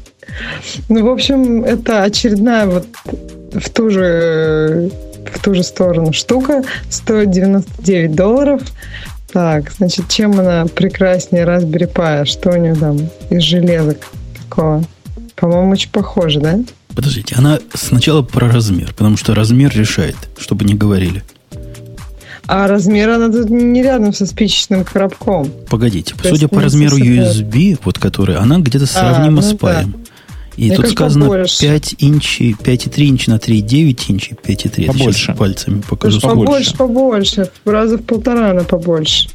Ну, 0.87 1.05
в 1.05 1.09
общем, 1.09 1.63
это 1.63 2.03
очередная 2.03 2.67
вот 2.67 2.87
в 3.53 3.69
ту 3.69 3.89
же 3.89 4.91
в 5.33 5.43
ту 5.43 5.53
же 5.53 5.63
сторону 5.63 6.13
штука. 6.13 6.63
Стоит 6.89 7.31
99 7.31 8.13
долларов. 8.13 8.61
Так, 9.31 9.71
значит, 9.71 10.07
чем 10.09 10.39
она 10.39 10.65
прекраснее 10.65 11.45
Raspberry 11.45 11.91
Pi? 11.91 12.25
Что 12.25 12.51
у 12.51 12.55
нее 12.55 12.75
там 12.75 12.97
из 13.29 13.43
железок 13.43 14.07
такого? 14.35 14.83
По-моему, 15.35 15.71
очень 15.71 15.91
похоже, 15.91 16.39
да? 16.39 16.59
Подождите, 16.95 17.35
она 17.37 17.59
сначала 17.73 18.23
про 18.23 18.49
размер, 18.49 18.93
потому 18.93 19.17
что 19.17 19.35
размер 19.35 19.71
решает, 19.75 20.15
чтобы 20.37 20.65
не 20.65 20.73
говорили. 20.73 21.23
А 22.47 22.67
размер 22.67 23.09
она 23.09 23.29
тут 23.29 23.49
не 23.51 23.83
рядом 23.83 24.11
со 24.11 24.25
спичечным 24.25 24.83
коробком. 24.83 25.51
Погодите, 25.69 26.15
То 26.15 26.29
судя 26.29 26.47
по 26.47 26.59
размеру 26.59 26.97
USB, 26.97 27.77
вот 27.83 27.99
который, 27.99 28.37
она 28.37 28.57
где-то 28.57 28.87
сравнима 28.87 29.41
а, 29.41 29.41
ну 29.41 29.41
с 29.43 29.53
паем. 29.55 29.91
Да. 29.91 30.08
И 30.59 30.65
Мне 30.65 30.75
тут 30.75 30.89
сказано 30.89 31.25
побольше. 31.27 31.61
5 31.61 31.95
инчи, 31.99 32.53
5,3 32.61 33.09
инчи 33.09 33.29
на 33.29 33.35
3,9 33.35 34.11
инчи, 34.11 34.35
5,3. 34.43 34.87
Побольше. 34.87 35.33
Пальцами 35.33 35.81
покажу. 35.89 36.19
Побольше, 36.19 36.75
побольше. 36.75 37.49
В 37.63 37.69
раза 37.69 37.97
в 37.97 38.03
полтора 38.03 38.51
на 38.51 38.65
побольше. 38.65 39.29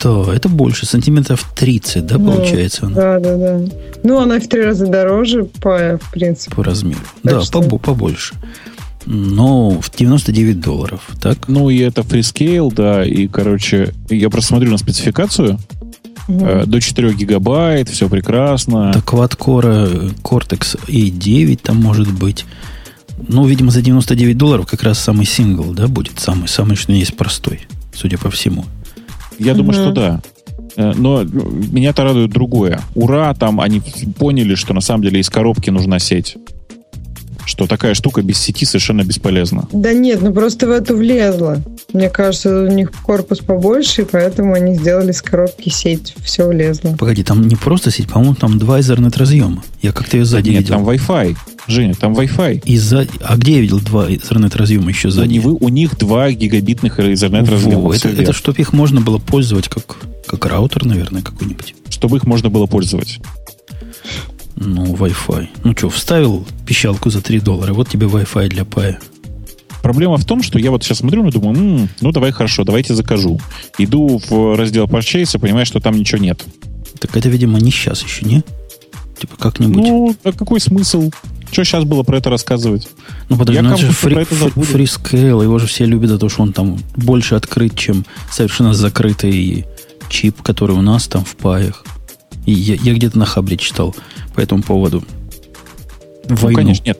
Да, 0.00 0.32
это 0.32 0.48
больше, 0.48 0.86
сантиметров 0.86 1.50
30, 1.56 2.06
да, 2.06 2.16
ну, 2.16 2.32
получается 2.32 2.86
она? 2.86 2.94
Да, 2.94 3.18
да, 3.18 3.36
да. 3.36 3.60
Ну, 4.04 4.20
она 4.20 4.38
в 4.38 4.46
три 4.46 4.62
раза 4.62 4.86
дороже 4.86 5.46
по, 5.60 5.98
в 6.00 6.12
принципе. 6.12 6.54
По 6.54 6.62
размеру. 6.62 7.00
Так 7.24 7.34
да, 7.34 7.40
что... 7.40 7.60
побольше. 7.60 8.36
Но 9.04 9.70
в 9.70 9.90
99 9.90 10.60
долларов, 10.60 11.00
так? 11.20 11.48
Ну, 11.48 11.70
и 11.70 11.78
это 11.78 12.04
Freescale, 12.04 12.70
да, 12.70 13.04
и, 13.04 13.26
короче, 13.26 13.92
я 14.08 14.30
просто 14.30 14.50
смотрю 14.50 14.70
на 14.70 14.78
спецификацию, 14.78 15.58
Угу. 16.36 16.66
До 16.66 16.80
4 16.80 17.14
гигабайт, 17.14 17.88
все 17.88 18.08
прекрасно. 18.08 18.92
Да, 18.94 19.00
Quad-Core 19.00 20.14
Cortex 20.22 20.78
A9 20.86 21.60
там 21.62 21.76
может 21.76 22.12
быть. 22.12 22.44
Ну, 23.28 23.46
видимо, 23.46 23.70
за 23.70 23.82
99 23.82 24.36
долларов 24.36 24.66
как 24.66 24.82
раз 24.82 24.98
самый 24.98 25.26
сингл, 25.26 25.72
да, 25.72 25.86
будет 25.86 26.18
самый, 26.18 26.48
самый, 26.48 26.76
что 26.76 26.92
есть 26.92 27.16
простой, 27.16 27.60
судя 27.94 28.18
по 28.18 28.30
всему. 28.30 28.64
Я 29.38 29.52
угу. 29.52 29.58
думаю, 29.58 29.74
что 29.74 29.92
да. 29.92 30.20
Э, 30.76 30.92
но 30.96 31.22
меня-то 31.22 32.04
радует 32.04 32.30
другое. 32.30 32.80
Ура, 32.94 33.34
там 33.34 33.60
они 33.60 33.82
поняли, 34.18 34.54
что 34.54 34.74
на 34.74 34.80
самом 34.80 35.02
деле 35.04 35.20
из 35.20 35.30
коробки 35.30 35.70
нужна 35.70 35.98
сеть 35.98 36.36
что 37.44 37.66
такая 37.66 37.94
штука 37.94 38.22
без 38.22 38.38
сети 38.38 38.64
совершенно 38.64 39.02
бесполезна. 39.02 39.68
Да 39.72 39.92
нет, 39.92 40.22
ну 40.22 40.32
просто 40.32 40.66
в 40.66 40.70
эту 40.70 40.96
влезла. 40.96 41.58
Мне 41.92 42.08
кажется, 42.08 42.64
у 42.64 42.68
них 42.68 42.92
корпус 43.02 43.38
побольше, 43.38 44.02
и 44.02 44.04
поэтому 44.04 44.54
они 44.54 44.74
сделали 44.74 45.12
с 45.12 45.22
коробки 45.22 45.68
сеть. 45.68 46.14
Все 46.24 46.46
влезло. 46.46 46.96
Погоди, 46.98 47.22
там 47.22 47.46
не 47.46 47.56
просто 47.56 47.90
сеть, 47.90 48.08
по-моему, 48.08 48.34
там 48.34 48.58
два 48.58 48.80
Ethernet 48.80 49.16
разъема. 49.18 49.62
Я 49.80 49.92
как-то 49.92 50.16
ее 50.16 50.24
сзади 50.24 50.50
нет, 50.50 50.62
видел. 50.62 50.76
там 50.76 50.88
Wi-Fi. 50.88 51.36
Женя, 51.68 51.94
там 51.94 52.12
Wi-Fi. 52.12 52.62
И 52.64 52.78
за... 52.78 53.06
А 53.20 53.36
где 53.36 53.54
я 53.54 53.60
видел 53.60 53.80
два 53.80 54.08
Ethernet 54.10 54.56
разъема 54.56 54.88
еще 54.88 55.10
сзади? 55.10 55.38
У, 55.38 55.64
у 55.64 55.68
них 55.68 55.96
два 55.96 56.30
гигабитных 56.30 56.98
Ethernet 56.98 57.50
разъема. 57.50 57.94
Это, 57.94 58.08
это 58.08 58.32
чтобы 58.32 58.60
их 58.60 58.72
можно 58.72 59.00
было 59.00 59.18
пользовать 59.18 59.68
как, 59.68 59.96
как 60.26 60.46
раутер, 60.46 60.84
наверное, 60.84 61.22
какой-нибудь. 61.22 61.74
Чтобы 61.88 62.16
их 62.16 62.24
можно 62.24 62.50
было 62.50 62.66
пользовать. 62.66 63.20
Ну, 64.64 64.94
Wi-Fi. 64.94 65.48
Ну 65.64 65.76
что, 65.76 65.90
вставил 65.90 66.46
пищалку 66.66 67.10
за 67.10 67.20
3 67.20 67.40
доллара, 67.40 67.72
вот 67.72 67.88
тебе 67.88 68.06
Wi-Fi 68.06 68.48
для 68.48 68.64
пая. 68.64 68.98
Проблема 69.82 70.16
в 70.16 70.24
том, 70.24 70.42
что 70.42 70.58
я 70.58 70.70
вот 70.70 70.84
сейчас 70.84 70.98
смотрю 70.98 71.26
и 71.26 71.32
думаю, 71.32 71.56
м-м, 71.56 71.88
ну 72.00 72.12
давай 72.12 72.30
хорошо, 72.30 72.62
давайте 72.62 72.94
закажу. 72.94 73.40
Иду 73.78 74.20
в 74.28 74.56
раздел 74.56 74.86
Purchase 74.86 75.36
и 75.36 75.40
понимаю, 75.40 75.66
что 75.66 75.80
там 75.80 75.96
ничего 75.96 76.18
нет. 76.18 76.44
Так 77.00 77.16
это, 77.16 77.28
видимо, 77.28 77.58
не 77.58 77.72
сейчас 77.72 78.02
еще, 78.02 78.24
не? 78.24 78.44
Типа 79.18 79.36
как-нибудь. 79.36 79.76
Ну, 79.76 80.16
а 80.22 80.32
какой 80.32 80.60
смысл? 80.60 81.10
Что 81.50 81.64
сейчас 81.64 81.84
было 81.84 82.04
про 82.04 82.18
это 82.18 82.30
рассказывать? 82.30 82.88
Ну, 83.28 83.36
подожди, 83.36 83.60
я 83.60 83.68
ну, 83.68 83.76
же 83.76 83.90
Free, 83.90 84.24
Freescale, 84.24 85.42
его 85.42 85.58
же 85.58 85.66
все 85.66 85.84
любят 85.84 86.10
за 86.10 86.18
то, 86.18 86.28
что 86.28 86.42
он 86.42 86.52
там 86.52 86.78
больше 86.96 87.34
открыт, 87.34 87.76
чем 87.76 88.06
совершенно 88.30 88.72
закрытый 88.72 89.66
чип, 90.08 90.42
который 90.42 90.76
у 90.76 90.82
нас 90.82 91.08
там 91.08 91.24
в 91.24 91.34
Pi 91.36 91.50
ях. 91.50 91.84
И 92.46 92.52
я, 92.52 92.74
я 92.74 92.94
где-то 92.94 93.18
на 93.18 93.26
Хабре 93.26 93.56
читал 93.56 93.94
по 94.34 94.40
этому 94.40 94.62
поводу. 94.62 95.02
Ну, 96.28 96.36
Войну. 96.36 96.50
Ну, 96.50 96.54
конечно, 96.54 96.84
нет. 96.84 96.98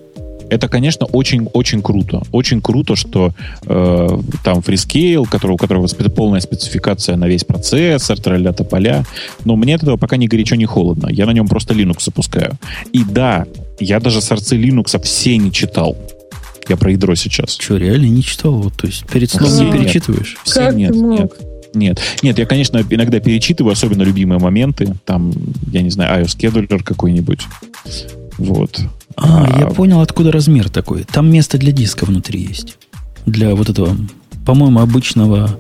Это, 0.51 0.69
конечно, 0.69 1.07
очень-очень 1.07 1.81
круто. 1.81 2.23
Очень 2.31 2.61
круто, 2.61 2.95
что 2.95 3.33
э, 3.65 4.09
там 4.45 4.59
Freescale, 4.59 5.27
который, 5.27 5.53
у 5.53 5.57
которого 5.57 5.87
полная 6.15 6.41
спецификация 6.41 7.17
на 7.17 7.27
весь 7.27 7.43
процессор, 7.43 8.21
тра-ля-ля. 8.21 9.05
Но 9.47 9.57
мне 9.57 9.77
от 9.77 9.83
этого 9.83 9.97
пока 9.97 10.19
ни 10.19 10.27
горячо, 10.27 10.57
ни 10.57 10.67
холодно. 10.67 11.09
Я 11.09 11.25
на 11.25 11.31
нем 11.31 11.49
просто 11.49 11.73
Linux 11.73 12.03
запускаю. 12.05 12.59
И 12.93 13.03
да, 13.03 13.47
я 13.81 13.99
даже 13.99 14.21
сорцы 14.21 14.57
Linux 14.59 15.01
все 15.03 15.39
не 15.39 15.51
читал. 15.51 15.97
Я 16.69 16.77
про 16.77 16.93
ядро 16.93 17.15
сейчас. 17.15 17.57
Что, 17.59 17.79
реально 17.79 18.07
не 18.07 18.23
читал? 18.23 18.53
Вот, 18.53 18.75
то 18.75 18.87
есть 18.87 19.07
перед 19.07 19.31
сном 19.31 19.51
не 19.57 19.73
перечитываешь? 19.73 20.37
Все 20.45 20.67
как 20.67 20.75
нет, 20.75 20.95
нет. 20.95 21.33
Нет, 21.75 22.01
нет, 22.23 22.39
я, 22.39 22.47
конечно, 22.47 22.85
иногда 22.89 23.21
перечитываю, 23.21 23.73
особенно 23.73 24.03
любимые 24.03 24.39
моменты. 24.39 24.95
Там, 25.05 25.33
я 25.71 25.83
не 25.83 25.91
знаю, 25.91 26.25
iOS 26.25 26.83
какой-нибудь. 26.83 27.41
Вот. 28.39 28.81
А, 29.17 29.45
а, 29.45 29.61
я 29.61 29.67
понял, 29.67 30.01
откуда 30.01 30.33
размер 30.33 30.69
такой. 30.69 31.05
Там 31.05 31.31
место 31.31 31.59
для 31.59 31.73
диска 31.73 32.05
внутри 32.05 32.41
есть. 32.41 32.79
Для 33.27 33.55
вот 33.55 33.69
этого, 33.69 33.97
по-моему, 34.45 34.81
обычного 34.81 35.59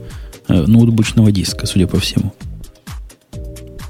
э, 0.48 0.66
ноутбучного 0.66 1.30
диска, 1.32 1.66
судя 1.66 1.86
по 1.86 1.98
всему. 1.98 2.32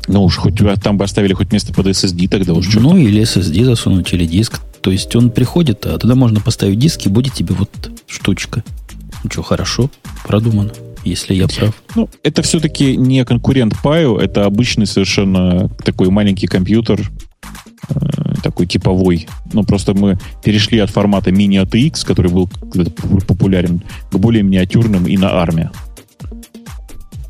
Ну 0.09 0.24
уж 0.24 0.36
хоть 0.36 0.57
там 0.82 0.99
бы 0.99 1.05
оставили 1.05 1.32
хоть 1.32 1.53
место 1.53 1.73
под 1.73 1.86
SSD, 1.86 2.28
тогда 2.28 2.55
уж 2.55 2.74
Ну, 2.74 2.97
или 2.97 3.23
SSD 3.23 3.65
засунуть, 3.65 4.12
или 4.12 4.27
диск. 4.27 4.61
То 4.81 4.90
есть 4.90 5.15
он 5.15 5.31
приходит, 5.31 5.86
а 5.86 5.97
туда 5.99 6.16
можно 6.16 6.40
поставить 6.40 6.78
диск, 6.78 7.07
и 7.07 7.09
будет 7.09 7.35
тебе 7.35 7.55
вот 7.55 7.70
штучка. 8.09 8.65
Ну 9.23 9.31
что, 9.31 9.43
хорошо, 9.43 9.90
продумано 10.27 10.73
если 11.05 11.35
я 11.35 11.49
прав. 11.49 11.83
Ну, 11.95 12.09
это 12.23 12.43
все-таки 12.43 12.97
не 12.97 13.24
конкурент 13.24 13.74
Паю, 13.83 14.16
это 14.16 14.45
обычный 14.45 14.87
совершенно 14.87 15.69
такой 15.85 16.11
маленький 16.11 16.47
компьютер, 16.47 17.11
э, 17.89 17.95
такой 18.43 18.66
типовой. 18.66 19.29
Ну, 19.53 19.65
просто 19.65 19.95
мы 19.95 20.19
перешли 20.45 20.79
от 20.79 20.91
формата 20.91 21.31
Mini 21.31 21.65
ATX, 21.65 22.05
который 22.07 22.31
был 22.31 22.49
популярен, 23.27 23.83
к 24.11 24.16
более 24.16 24.43
миниатюрным 24.43 25.07
и 25.07 25.16
на 25.16 25.33
армия. 25.33 25.70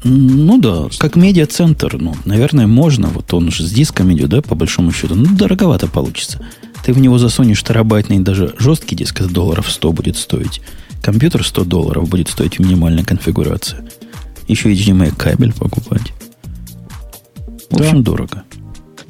Ну 0.04 0.58
да, 0.58 0.88
как 0.98 1.14
медиацентр, 1.14 1.96
ну, 1.98 2.14
наверное, 2.24 2.66
можно. 2.66 3.08
Вот 3.08 3.32
он 3.34 3.52
же 3.52 3.64
с 3.64 3.70
диском 3.70 4.12
идет, 4.12 4.30
да, 4.30 4.42
по 4.42 4.56
большому 4.56 4.90
счету. 4.90 5.14
Ну, 5.14 5.36
дороговато 5.36 5.86
получится. 5.86 6.44
Ты 6.84 6.92
в 6.92 6.98
него 6.98 7.18
засунешь 7.18 7.62
терабайтный 7.62 8.18
даже 8.18 8.54
жесткий 8.58 8.96
диск, 8.96 9.20
это 9.20 9.32
долларов 9.32 9.70
100 9.70 9.92
будет 9.92 10.16
стоить. 10.16 10.60
Компьютер 11.02 11.44
100 11.44 11.64
долларов 11.64 12.08
будет 12.08 12.28
стоить 12.28 12.60
минимальная 12.60 13.04
конфигурация. 13.04 13.84
Еще 14.46 14.72
HDMI 14.72 15.14
кабель 15.16 15.52
покупать. 15.52 16.12
В 17.70 17.76
да. 17.76 17.84
общем, 17.84 18.04
дорого. 18.04 18.44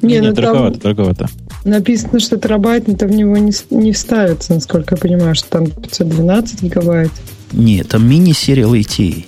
Не, 0.01 0.19
ну, 0.19 0.33
дороговато, 0.33 0.79
дороговато. 0.79 1.29
Написано, 1.65 2.19
что 2.19 2.37
терабайтный-то 2.37 3.07
в 3.07 3.11
него 3.11 3.37
не, 3.37 3.53
не 3.69 3.93
вставится, 3.93 4.53
насколько 4.53 4.95
я 4.95 5.01
понимаю, 5.01 5.35
что 5.35 5.49
там 5.49 5.67
512 5.67 6.63
гигабайт. 6.63 7.11
Нет, 7.51 7.89
там 7.89 8.09
мини-сериал 8.09 8.73
ATA. 8.73 9.25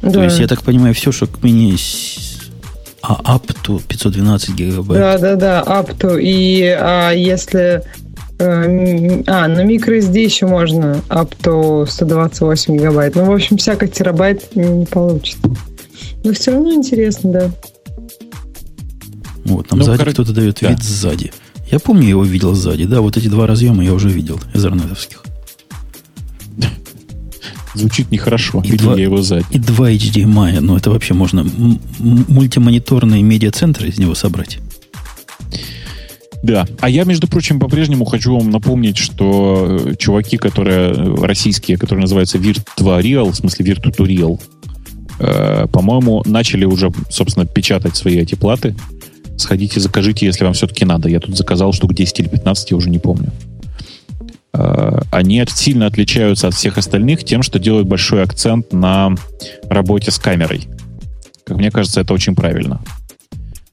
Да. 0.00 0.12
То 0.12 0.22
есть, 0.22 0.38
я 0.38 0.46
так 0.46 0.62
понимаю, 0.62 0.94
все, 0.94 1.12
что 1.12 1.26
к 1.26 1.42
мини... 1.42 1.76
А 3.02 3.36
up 3.36 3.46
to 3.64 3.82
512 3.86 4.54
гигабайт. 4.54 5.00
Да, 5.00 5.18
да, 5.18 5.34
да, 5.36 5.62
up 5.66 5.96
to. 5.98 6.20
И 6.20 6.62
а 6.64 7.10
если 7.10 7.82
а, 8.40 9.48
на 9.48 9.64
microSD 9.64 10.22
еще 10.22 10.46
можно 10.46 11.02
up 11.08 11.32
to 11.42 11.86
128 11.86 12.76
гигабайт. 12.76 13.16
Ну, 13.16 13.24
в 13.24 13.32
общем, 13.32 13.56
всяко 13.56 13.88
терабайт 13.88 14.54
не 14.54 14.86
получится. 14.86 15.38
Но 16.24 16.32
все 16.32 16.52
равно 16.52 16.72
интересно, 16.72 17.32
да. 17.32 17.50
Вот, 19.44 19.68
там 19.68 19.78
ну, 19.78 19.84
сзади 19.84 20.04
кто-то 20.04 20.32
дает 20.32 20.58
да. 20.60 20.70
вид 20.70 20.82
сзади. 20.82 21.32
Я 21.70 21.78
помню, 21.80 22.08
его 22.08 22.24
видел 22.24 22.54
сзади. 22.54 22.84
Да, 22.84 23.00
вот 23.00 23.16
эти 23.16 23.28
два 23.28 23.46
разъема 23.46 23.84
я 23.84 23.92
уже 23.92 24.08
видел 24.08 24.40
из 24.54 24.64
арнетовских. 24.64 25.22
Звучит 27.74 28.10
нехорошо. 28.10 28.60
И 28.64 28.70
видел 28.70 28.86
два, 28.86 28.96
я 28.96 29.04
его 29.04 29.22
сзади. 29.22 29.44
И 29.50 29.58
два 29.58 29.90
HDMI. 29.90 30.60
Ну, 30.60 30.76
это 30.76 30.90
вообще 30.90 31.14
можно 31.14 31.46
мультимониторные 31.98 33.22
медиацентры 33.22 33.88
из 33.88 33.98
него 33.98 34.14
собрать. 34.14 34.58
Да. 36.42 36.66
А 36.80 36.88
я, 36.88 37.04
между 37.04 37.26
прочим, 37.26 37.58
по-прежнему 37.58 38.04
хочу 38.04 38.36
вам 38.36 38.50
напомнить, 38.50 38.96
что 38.96 39.78
э, 39.86 39.94
чуваки, 39.96 40.36
которые 40.36 40.92
э, 40.92 41.14
российские, 41.24 41.78
которые 41.78 42.02
называются 42.02 42.38
Virt2 42.38 43.02
Real, 43.02 43.30
в 43.32 43.36
смысле 43.36 43.66
Virtu2 43.66 44.06
Real, 44.06 44.40
Э, 45.18 45.66
по-моему, 45.70 46.22
начали 46.26 46.64
уже, 46.64 46.92
собственно, 47.10 47.46
печатать 47.46 47.96
свои 47.96 48.18
эти 48.18 48.34
платы. 48.34 48.74
Сходите, 49.36 49.80
закажите, 49.80 50.26
если 50.26 50.44
вам 50.44 50.52
все-таки 50.52 50.84
надо. 50.84 51.08
Я 51.08 51.20
тут 51.20 51.36
заказал 51.36 51.72
штук 51.72 51.94
10 51.94 52.20
или 52.20 52.28
15, 52.28 52.70
я 52.70 52.76
уже 52.76 52.90
не 52.90 52.98
помню. 52.98 53.32
Э, 54.52 55.00
они 55.10 55.44
сильно 55.48 55.86
отличаются 55.86 56.48
от 56.48 56.54
всех 56.54 56.78
остальных 56.78 57.24
тем, 57.24 57.42
что 57.42 57.58
делают 57.58 57.88
большой 57.88 58.22
акцент 58.22 58.72
на 58.72 59.14
работе 59.68 60.10
с 60.10 60.18
камерой. 60.18 60.68
Как 61.44 61.56
мне 61.56 61.70
кажется, 61.70 62.00
это 62.00 62.14
очень 62.14 62.34
правильно. 62.34 62.80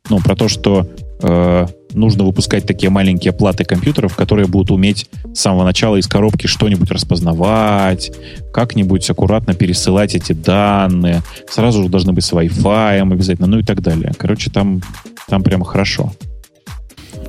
Ну, 0.10 0.20
про 0.20 0.36
то, 0.36 0.48
что 0.48 0.88
э, 1.22 1.68
нужно 1.96 2.24
выпускать 2.24 2.66
такие 2.66 2.90
маленькие 2.90 3.34
платы 3.34 3.64
компьютеров, 3.64 4.16
которые 4.16 4.48
будут 4.48 4.72
уметь 4.72 5.10
с 5.34 5.40
самого 5.40 5.64
начала 5.64 5.96
из 5.96 6.08
коробки 6.08 6.48
что-нибудь 6.48 6.92
распознавать, 6.92 8.12
как-нибудь 8.54 9.10
аккуратно 9.10 9.54
пересылать 9.54 10.16
эти 10.16 10.34
данные, 10.34 11.22
сразу 11.50 11.84
же 11.84 11.90
должны 11.90 12.14
быть 12.14 12.24
с 12.24 12.32
Wi-Fi 12.32 13.02
обязательно, 13.02 13.48
ну 13.48 13.60
и 13.60 13.64
так 13.64 13.82
далее. 13.82 14.14
Короче, 14.18 14.52
там, 14.52 14.82
там 15.28 15.44
прямо 15.44 15.66
хорошо. 15.66 16.12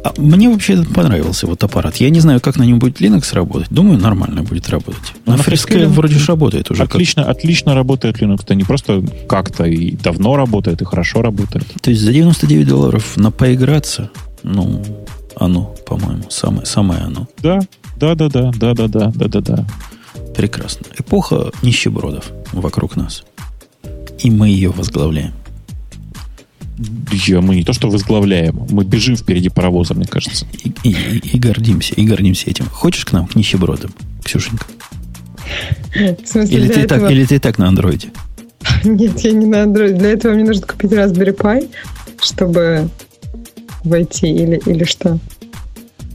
А 0.06 0.12
мне 0.18 0.48
вообще 0.48 0.84
понравился 0.84 1.48
вот 1.48 1.64
аппарат. 1.64 1.96
Я 1.96 2.10
не 2.10 2.20
знаю, 2.20 2.40
как 2.40 2.56
на 2.56 2.62
нем 2.62 2.78
будет 2.78 3.00
Linux 3.00 3.34
работать. 3.34 3.68
Думаю, 3.70 3.98
нормально 3.98 4.44
будет 4.44 4.68
работать. 4.68 5.14
Ну, 5.24 5.32
на, 5.32 5.38
на 5.38 5.42
Fresco 5.42 5.86
вроде 5.88 6.14
же 6.14 6.26
работает 6.26 6.70
уже. 6.70 6.84
Отлично, 6.84 7.24
как... 7.24 7.36
отлично 7.36 7.74
работает 7.74 8.22
Linux. 8.22 8.42
Это 8.44 8.54
не 8.54 8.62
просто 8.62 9.02
как-то 9.28 9.64
и 9.64 9.96
давно 9.96 10.36
работает, 10.36 10.80
и 10.80 10.84
хорошо 10.84 11.22
работает. 11.22 11.66
То 11.80 11.90
есть 11.90 12.02
за 12.02 12.12
99 12.12 12.68
долларов 12.68 13.16
на 13.16 13.32
поиграться, 13.32 14.10
ну, 14.46 14.82
оно, 15.34 15.74
по-моему, 15.86 16.30
самое, 16.30 16.64
самое 16.66 17.00
оно. 17.02 17.28
Да, 17.42 17.60
да, 17.96 18.14
да, 18.14 18.28
да, 18.28 18.52
да, 18.52 18.74
да, 18.74 18.88
да, 18.88 19.12
да, 19.14 19.28
да, 19.28 19.40
да. 19.40 19.66
Прекрасно. 20.34 20.86
Эпоха 20.98 21.50
нищебродов 21.62 22.30
вокруг 22.52 22.96
нас. 22.96 23.24
И 24.18 24.30
мы 24.30 24.48
ее 24.48 24.70
возглавляем. 24.70 25.32
Я, 27.26 27.40
мы 27.40 27.56
не 27.56 27.64
то 27.64 27.72
что 27.72 27.88
возглавляем, 27.88 28.66
мы 28.70 28.84
бежим 28.84 29.16
впереди 29.16 29.48
паровоза, 29.48 29.94
мне 29.94 30.06
кажется. 30.06 30.46
И, 30.52 30.72
и, 30.84 31.18
и, 31.34 31.38
гордимся, 31.38 31.94
и 31.94 32.04
гордимся 32.04 32.50
этим. 32.50 32.66
Хочешь 32.66 33.04
к 33.04 33.12
нам, 33.12 33.26
к 33.26 33.34
нищебродам, 33.34 33.92
Ксюшенька? 34.22 34.66
Смысле, 36.24 36.56
или, 36.56 36.68
ты 36.68 36.80
этого... 36.80 37.00
так, 37.00 37.10
или 37.10 37.24
ты 37.24 37.38
так 37.38 37.58
на 37.58 37.68
андроиде? 37.68 38.08
Нет, 38.84 39.18
я 39.20 39.32
не 39.32 39.46
на 39.46 39.62
андроиде. 39.62 39.98
Для 39.98 40.10
этого 40.10 40.34
мне 40.34 40.44
нужно 40.44 40.66
купить 40.66 40.92
Raspberry 40.92 41.34
Pi, 41.34 41.68
чтобы 42.20 42.90
войти, 43.86 44.28
или, 44.28 44.60
или 44.66 44.84
что? 44.84 45.18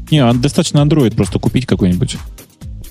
Не, 0.10 0.20
а 0.20 0.34
достаточно 0.34 0.80
Android 0.80 1.16
просто 1.16 1.40
купить 1.40 1.66
какой-нибудь. 1.66 2.18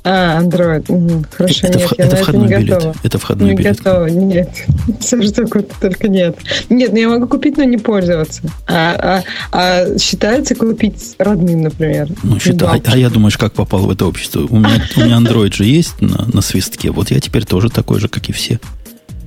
А, 0.03 0.41
Android. 0.41 0.85
Угу. 0.89 1.27
Хорошо, 1.31 1.67
это, 1.67 1.79
нет, 1.79 1.91
в, 1.91 1.99
я 1.99 2.05
это 2.07 2.17
на 2.17 2.21
это 2.21 2.37
не 2.37 2.47
билет. 2.47 2.69
готова. 2.69 2.95
Это 3.03 3.19
входной 3.19 3.51
не 3.51 3.55
билет. 3.57 3.77
готова, 3.77 4.07
нет. 4.07 4.51
Все 5.01 5.23
что 5.23 5.47
только 5.47 6.09
нет. 6.09 6.39
Нет, 6.71 6.93
ну 6.93 6.99
я 6.99 7.09
могу 7.09 7.27
купить, 7.27 7.59
но 7.59 7.65
не 7.65 7.77
пользоваться. 7.77 8.43
А, 8.67 9.23
а, 9.23 9.23
а 9.53 9.99
считается 9.99 10.55
купить 10.55 11.17
родным, 11.19 11.63
например. 11.63 12.09
Ну, 12.23 12.41
считай. 12.41 12.81
А, 12.87 12.93
а 12.93 12.97
я 12.97 13.11
думаешь, 13.11 13.37
как 13.37 13.53
попал 13.53 13.81
в 13.81 13.91
это 13.91 14.07
общество? 14.07 14.47
У 14.49 14.57
меня, 14.57 14.83
у 14.97 15.01
меня 15.01 15.19
Android 15.19 15.53
же 15.53 15.65
есть 15.65 16.01
на, 16.01 16.27
на 16.33 16.41
свистке. 16.41 16.91
Вот 16.91 17.11
я 17.11 17.21
теперь 17.21 17.45
тоже 17.45 17.69
такой 17.69 18.01
же, 18.01 18.09
как 18.09 18.29
и 18.31 18.33
все. 18.33 18.59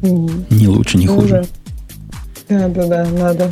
Не 0.01 0.67
лучше, 0.67 0.97
не 0.97 1.05
хуже. 1.05 1.45
Да, 2.49 2.67
да, 2.67 2.87
да, 2.87 3.07
надо. 3.07 3.51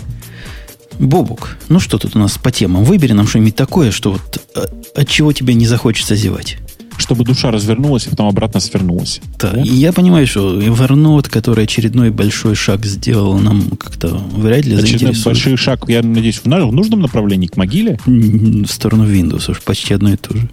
Бобук, 1.00 1.58
ну 1.70 1.80
что 1.80 1.98
тут 1.98 2.16
у 2.16 2.20
нас 2.20 2.38
по 2.38 2.52
темам? 2.52 2.84
Выбери 2.84 3.14
нам 3.14 3.28
что-нибудь 3.28 3.56
такое, 3.56 3.92
что 3.92 4.12
вот 4.12 4.42
э, 4.56 4.66
от 4.96 5.08
чего 5.08 5.34
тебе 5.34 5.54
не 5.54 5.68
захочется 5.68 6.16
зевать 6.16 6.58
чтобы 7.02 7.26
душа 7.26 7.52
развернулась 7.52 8.06
и 8.06 8.10
потом 8.10 8.28
обратно 8.28 8.60
свернулась. 8.60 9.22
Да, 9.40 9.52
да? 9.52 9.62
И 9.62 9.70
я 9.70 9.92
понимаю, 9.92 10.28
что 10.28 10.62
Evernote, 10.62 11.30
который 11.30 11.64
очередной 11.64 12.12
большой 12.12 12.54
шаг 12.56 12.86
сделал, 12.86 13.40
нам 13.40 13.72
как-то 13.72 14.10
вряд 14.10 14.66
ли 14.66 14.76
Очередной 14.76 14.82
заинтересует. 14.82 15.26
большой 15.26 15.58
шаг, 15.58 15.90
я 15.90 16.04
надеюсь, 16.04 16.42
в 16.44 16.46
нужном 16.46 17.02
направлении, 17.02 17.48
к 17.48 17.58
могиле? 17.58 18.00
В 18.06 18.68
сторону 18.68 19.12
Windows, 19.12 19.50
уж 19.50 19.62
почти 19.64 19.96
одно 19.96 20.14
и 20.14 20.16
то 20.16 20.38
же. 20.38 20.48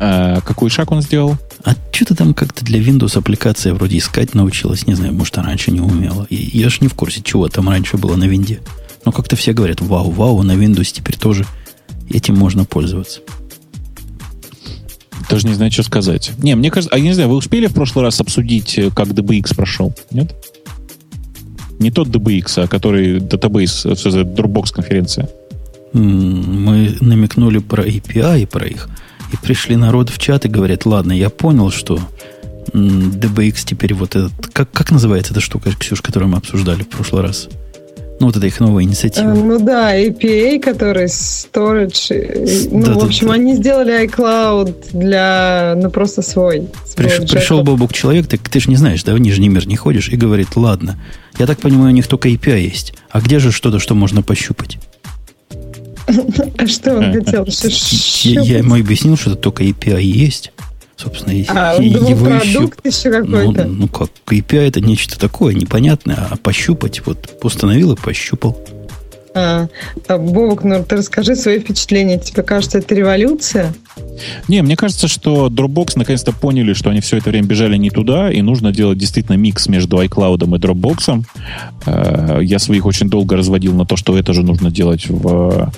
А, 0.00 0.40
какой 0.40 0.70
шаг 0.70 0.90
он 0.90 1.02
сделал? 1.02 1.36
А 1.64 1.74
что-то 1.92 2.14
там 2.14 2.34
как-то 2.34 2.64
для 2.64 2.80
Windows 2.80 3.18
аппликация 3.18 3.74
вроде 3.74 3.98
искать 3.98 4.34
научилась. 4.34 4.86
Не 4.86 4.94
знаю, 4.94 5.12
может, 5.12 5.36
раньше 5.38 5.70
не 5.70 5.80
умела. 5.80 6.26
И 6.30 6.36
я 6.58 6.70
ж 6.70 6.80
не 6.80 6.88
в 6.88 6.94
курсе, 6.94 7.20
чего 7.22 7.48
там 7.48 7.68
раньше 7.68 7.96
было 7.96 8.16
на 8.16 8.24
винде. 8.24 8.60
Но 9.08 9.12
как-то 9.12 9.36
все 9.36 9.54
говорят, 9.54 9.80
вау, 9.80 10.10
вау, 10.10 10.42
на 10.42 10.52
Windows 10.52 10.92
теперь 10.92 11.16
тоже 11.16 11.46
этим 12.10 12.36
можно 12.36 12.66
пользоваться. 12.66 13.20
Даже 15.30 15.46
не 15.48 15.54
знаю, 15.54 15.72
что 15.72 15.82
сказать. 15.82 16.32
Не, 16.36 16.54
мне 16.54 16.70
кажется, 16.70 16.94
а 16.94 16.98
я 16.98 17.04
не 17.04 17.14
знаю, 17.14 17.30
вы 17.30 17.36
успели 17.36 17.68
в 17.68 17.72
прошлый 17.72 18.04
раз 18.04 18.20
обсудить, 18.20 18.78
э, 18.78 18.90
как 18.90 19.08
DBX 19.08 19.56
прошел? 19.56 19.94
Нет? 20.10 20.36
Не 21.78 21.90
тот 21.90 22.08
DBX, 22.08 22.64
а 22.64 22.68
который 22.68 23.18
датабейс, 23.18 23.86
э, 23.86 23.94
все 23.94 24.10
за 24.10 24.20
Dropbox 24.24 24.74
конференция. 24.74 25.30
Мы 25.94 26.94
намекнули 27.00 27.60
про 27.60 27.84
API 27.84 28.42
и 28.42 28.44
про 28.44 28.66
их. 28.66 28.90
И 29.32 29.38
пришли 29.38 29.76
народ 29.76 30.10
в 30.10 30.18
чат 30.18 30.44
и 30.44 30.50
говорят, 30.50 30.84
ладно, 30.84 31.12
я 31.12 31.30
понял, 31.30 31.70
что 31.70 31.98
DBX 32.74 33.60
теперь 33.64 33.94
вот 33.94 34.16
этот... 34.16 34.48
Как, 34.52 34.70
как 34.70 34.90
называется 34.90 35.32
эта 35.32 35.40
штука, 35.40 35.70
Ксюш, 35.74 36.02
которую 36.02 36.28
мы 36.28 36.36
обсуждали 36.36 36.82
в 36.82 36.88
прошлый 36.88 37.22
раз? 37.22 37.48
Ну, 38.20 38.26
вот 38.26 38.36
это 38.36 38.46
их 38.46 38.58
новая 38.58 38.82
инициатива. 38.82 39.32
Ну 39.32 39.58
да, 39.60 39.96
APA, 39.96 40.58
который 40.58 41.06
storage. 41.06 42.10
Э, 42.10 42.68
ну, 42.70 42.82
да, 42.82 42.94
в 42.94 43.04
общем, 43.04 43.28
да, 43.28 43.34
они 43.34 43.54
сделали 43.54 44.04
iCloud 44.06 44.74
для, 44.92 45.74
ну, 45.76 45.90
просто 45.90 46.22
свой. 46.22 46.68
свой 46.84 47.06
Приш, 47.08 47.30
пришел 47.30 47.62
Бобук 47.62 47.92
человек, 47.92 48.26
ты, 48.26 48.38
ты 48.38 48.58
же 48.58 48.70
не 48.70 48.76
знаешь, 48.76 49.04
да, 49.04 49.14
в 49.14 49.18
Нижний 49.18 49.48
мир 49.48 49.68
не 49.68 49.76
ходишь, 49.76 50.08
и 50.08 50.16
говорит, 50.16 50.56
ладно, 50.56 50.98
я 51.38 51.46
так 51.46 51.58
понимаю, 51.58 51.90
у 51.90 51.94
них 51.94 52.08
только 52.08 52.28
API 52.28 52.60
есть. 52.60 52.94
А 53.10 53.20
где 53.20 53.38
же 53.38 53.52
что-то, 53.52 53.78
что 53.78 53.94
можно 53.94 54.22
пощупать? 54.22 54.78
А 56.58 56.66
что 56.66 56.96
он 56.96 57.12
хотел? 57.12 57.46
Я 58.24 58.58
ему 58.58 58.74
объяснил, 58.74 59.16
что 59.16 59.30
это 59.30 59.38
только 59.38 59.62
API 59.62 60.02
есть. 60.02 60.52
Собственно, 60.98 61.32
а, 61.50 61.76
и, 61.80 61.90
его 61.90 62.24
продукт 62.24 62.84
еще, 62.84 63.08
еще 63.08 63.10
какой-то. 63.12 63.64
Ну, 63.66 63.74
ну 63.74 63.88
как, 63.88 64.10
API 64.26 64.66
это 64.66 64.80
нечто 64.80 65.16
такое 65.16 65.54
непонятное, 65.54 66.26
а 66.30 66.36
пощупать, 66.36 67.06
вот 67.06 67.38
установил 67.42 67.92
и 67.92 67.96
пощупал. 67.96 68.58
А, 69.34 69.68
а, 70.08 70.18
Бобок, 70.18 70.64
ну 70.64 70.84
ты 70.84 70.96
расскажи 70.96 71.36
свои 71.36 71.58
впечатления. 71.58 72.18
Тебе 72.18 72.42
кажется, 72.42 72.78
это 72.78 72.94
революция? 72.94 73.74
Не, 74.48 74.62
мне 74.62 74.76
кажется, 74.76 75.08
что 75.08 75.48
Dropbox 75.48 75.92
наконец-то 75.96 76.32
поняли, 76.32 76.72
что 76.72 76.90
они 76.90 77.00
все 77.00 77.18
это 77.18 77.30
время 77.30 77.46
бежали 77.46 77.76
не 77.76 77.90
туда, 77.90 78.30
и 78.30 78.42
нужно 78.42 78.72
делать 78.72 78.98
действительно 78.98 79.36
микс 79.36 79.68
между 79.68 80.02
iCloud 80.02 80.44
и 80.44 80.58
Dropbox. 80.58 81.24
Э, 81.86 82.40
я 82.42 82.58
своих 82.58 82.86
очень 82.86 83.08
долго 83.08 83.36
разводил 83.36 83.74
на 83.74 83.84
то, 83.84 83.96
что 83.96 84.16
это 84.16 84.32
же 84.32 84.42
нужно 84.42 84.70
делать 84.70 85.08
в, 85.08 85.72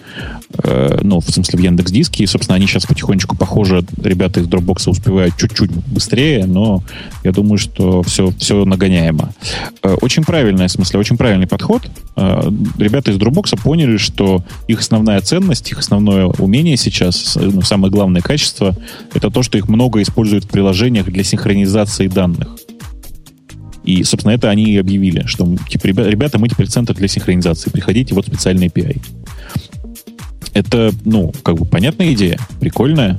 э, 0.62 0.98
ну, 1.02 1.20
в 1.20 1.30
смысле 1.30 1.58
в 1.58 1.62
Яндекс 1.62 1.92
Диске. 1.92 2.24
И, 2.24 2.26
собственно, 2.26 2.56
они 2.56 2.66
сейчас 2.66 2.86
потихонечку, 2.86 3.36
похоже, 3.36 3.84
ребята 4.02 4.40
из 4.40 4.46
Dropbox 4.48 4.88
успевают 4.88 5.36
чуть-чуть 5.36 5.70
быстрее, 5.70 6.46
но 6.46 6.82
я 7.24 7.32
думаю, 7.32 7.58
что 7.58 8.02
все, 8.02 8.32
все 8.38 8.64
нагоняемо. 8.64 9.32
Э, 9.82 9.94
очень 10.00 10.24
правильный, 10.24 10.66
в 10.66 10.70
смысле, 10.70 11.00
очень 11.00 11.16
правильный 11.16 11.46
подход. 11.46 11.82
Ребята 12.16 13.10
из 13.10 13.16
Dropbox 13.16 13.39
поняли, 13.56 13.96
что 13.96 14.44
их 14.68 14.80
основная 14.80 15.20
ценность, 15.20 15.70
их 15.70 15.78
основное 15.78 16.26
умение 16.26 16.76
сейчас, 16.76 17.36
ну, 17.40 17.62
самое 17.62 17.92
главное 17.92 18.22
качество, 18.22 18.76
это 19.14 19.30
то, 19.30 19.42
что 19.42 19.58
их 19.58 19.68
много 19.68 20.02
используют 20.02 20.44
в 20.44 20.48
приложениях 20.48 21.06
для 21.06 21.24
синхронизации 21.24 22.08
данных. 22.08 22.56
И, 23.84 24.04
собственно, 24.04 24.32
это 24.32 24.50
они 24.50 24.64
и 24.64 24.76
объявили, 24.76 25.24
что, 25.26 25.56
типа, 25.68 25.86
ребята, 25.86 26.38
мы 26.38 26.48
теперь 26.48 26.66
центр 26.66 26.94
для 26.94 27.08
синхронизации, 27.08 27.70
приходите, 27.70 28.14
вот 28.14 28.26
специальный 28.26 28.66
API. 28.66 29.00
Это, 30.52 30.92
ну, 31.04 31.32
как 31.42 31.56
бы 31.56 31.64
понятная 31.64 32.12
идея, 32.12 32.38
прикольная. 32.60 33.18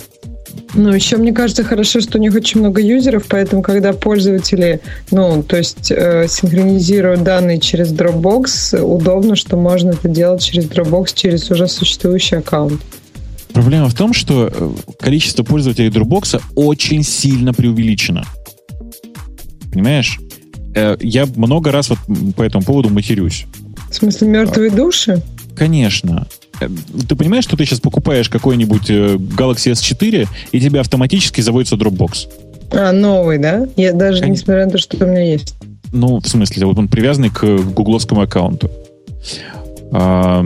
Ну, 0.73 0.93
еще 0.93 1.17
мне 1.17 1.33
кажется 1.33 1.63
хорошо, 1.63 1.99
что 1.99 2.17
у 2.17 2.21
них 2.21 2.33
очень 2.33 2.61
много 2.61 2.81
юзеров, 2.81 3.25
поэтому 3.27 3.61
когда 3.61 3.91
пользователи, 3.93 4.79
ну, 5.11 5.43
то 5.43 5.57
есть 5.57 5.91
э, 5.91 6.27
синхронизируют 6.29 7.23
данные 7.23 7.59
через 7.59 7.91
Dropbox, 7.93 8.79
удобно, 8.81 9.35
что 9.35 9.57
можно 9.57 9.91
это 9.91 10.07
делать 10.07 10.43
через 10.43 10.65
Dropbox, 10.65 11.11
через 11.13 11.51
уже 11.51 11.67
существующий 11.67 12.37
аккаунт. 12.37 12.81
Проблема 13.53 13.89
в 13.89 13.93
том, 13.93 14.13
что 14.13 14.49
э, 14.51 14.71
количество 14.99 15.43
пользователей 15.43 15.89
Dropbox 15.89 16.41
очень 16.55 17.03
сильно 17.03 17.53
преувеличено. 17.53 18.23
Понимаешь? 19.71 20.19
Э, 20.73 20.95
я 21.01 21.25
много 21.35 21.71
раз 21.71 21.89
вот 21.89 21.99
по 22.35 22.43
этому 22.43 22.63
поводу 22.63 22.89
матерюсь. 22.89 23.45
В 23.89 23.95
смысле, 23.95 24.27
мертвые 24.27 24.71
души? 24.71 25.21
Конечно. 25.55 26.27
Э, 26.61 26.69
ты 27.07 27.15
понимаешь, 27.15 27.43
что 27.43 27.57
ты 27.57 27.65
сейчас 27.65 27.79
покупаешь 27.79 28.29
какой-нибудь 28.29 28.89
Galaxy 28.89 29.71
S4, 29.71 30.27
и 30.51 30.59
тебе 30.59 30.79
автоматически 30.79 31.41
заводится 31.41 31.75
Dropbox? 31.75 32.29
А, 32.71 32.91
новый, 32.91 33.37
да? 33.37 33.67
Я 33.75 33.93
даже 33.93 34.21
Кон... 34.21 34.31
несмотря 34.31 34.65
на 34.65 34.71
то, 34.71 34.77
что 34.77 35.03
у 35.03 35.07
меня 35.07 35.23
есть. 35.23 35.55
Ну, 35.91 36.19
в 36.19 36.27
смысле, 36.27 36.65
вот 36.65 36.77
он 36.77 36.87
привязанный 36.87 37.29
к 37.29 37.43
гугловскому 37.43 38.21
аккаунту. 38.21 38.71
А, 39.91 40.45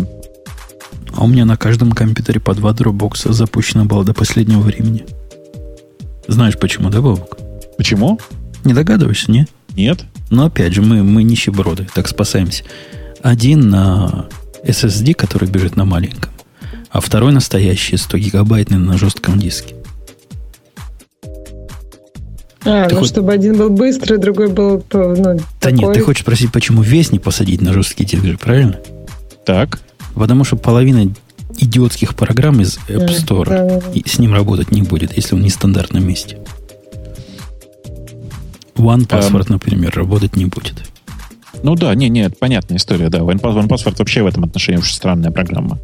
а 1.15 1.23
у 1.23 1.27
меня 1.27 1.45
на 1.45 1.55
каждом 1.55 1.91
компьютере 1.91 2.39
по 2.39 2.55
два 2.55 2.73
дропбокса 2.73 3.31
запущено 3.31 3.85
было 3.85 4.03
до 4.03 4.13
последнего 4.13 4.61
времени. 4.61 5.05
Знаешь 6.27 6.57
почему, 6.57 6.89
да, 6.89 7.01
Бобок? 7.01 7.37
Почему? 7.77 8.19
Не 8.63 8.73
догадываешься, 8.73 9.31
не? 9.31 9.47
Нет? 9.75 10.03
Но 10.31 10.47
опять 10.47 10.73
же, 10.73 10.81
мы, 10.81 11.03
мы 11.03 11.21
нищеброды, 11.23 11.87
так 11.93 12.07
спасаемся. 12.07 12.63
Один 13.21 13.69
на 13.69 14.25
SSD, 14.65 15.13
который 15.13 15.49
бежит 15.49 15.75
на 15.75 15.85
маленьком, 15.85 16.31
а 16.89 16.99
второй 17.01 17.31
настоящий 17.31 17.97
100 17.97 18.17
гигабайтный 18.17 18.77
на 18.77 18.97
жестком 18.97 19.39
диске. 19.39 19.75
А, 22.67 22.87
Ты 22.87 22.95
ну 22.95 23.01
хоть- 23.01 23.09
чтобы 23.09 23.31
один 23.31 23.57
был 23.57 23.69
быстрый, 23.69 24.17
другой 24.17 24.47
был 24.49 24.83
ну, 24.91 25.15
Да 25.15 25.37
такой. 25.59 25.73
нет, 25.77 25.93
ты 25.93 26.01
хочешь 26.01 26.23
спросить, 26.23 26.51
почему 26.51 26.81
весь 26.81 27.11
не 27.11 27.19
посадить 27.19 27.61
на 27.61 27.73
жесткий 27.73 28.05
диск, 28.05 28.23
же, 28.23 28.37
правильно? 28.37 28.79
Так. 29.45 29.79
Потому 30.15 30.43
что 30.45 30.55
половина 30.55 31.13
идиотских 31.57 32.15
программ 32.15 32.61
из 32.61 32.77
App 32.87 33.05
Да, 33.05 33.07
Store 33.07 33.45
да, 33.49 33.65
да, 33.65 33.81
да. 33.81 34.01
с 34.03 34.17
ним 34.17 34.33
работать 34.33 34.71
не 34.71 34.81
будет, 34.81 35.15
если 35.15 35.35
он 35.35 35.41
не 35.41 35.49
в 35.49 35.53
стандартном 35.53 36.07
месте. 36.07 36.39
OnePassword, 38.75 39.45
например, 39.49 39.91
работать 39.95 40.35
не 40.35 40.45
будет. 40.45 40.75
Ну 41.65 41.73
да, 41.73 41.95
не, 41.95 42.09
не, 42.09 42.19
это 42.21 42.35
понятная 42.39 42.77
история, 42.77 43.09
да. 43.09 43.19
OnePass- 43.19 43.67
OnePassword 43.67 43.95
вообще 43.97 44.21
в 44.21 44.27
этом 44.27 44.43
отношении 44.43 44.77
очень 44.79 44.93
странная 44.93 45.31
программа. 45.31 45.79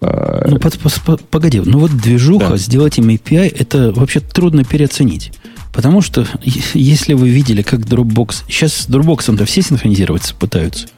Э, 0.00 0.48
Ну, 0.50 0.58
под- 0.58 0.74
пос- 0.74 1.00
по- 1.04 1.16
погоди, 1.16 1.60
ну 1.64 1.78
вот 1.78 1.96
движуха, 1.96 2.48
Да. 2.50 2.56
сделать 2.56 2.98
им 2.98 3.08
API, 3.10 3.54
это 3.56 3.92
вообще 3.92 4.18
трудно 4.18 4.64
переоценить. 4.64 5.32
Потому 5.72 6.00
что, 6.02 6.26
если 6.74 7.12
вы 7.14 7.28
видели, 7.28 7.62
как 7.62 7.80
Dropbox... 7.80 8.44
Сейчас 8.48 8.72
с 8.74 8.88
Dropbox-то 8.88 9.44
все 9.46 9.62
синхронизироваться 9.62 10.34
пытаются. 10.34 10.88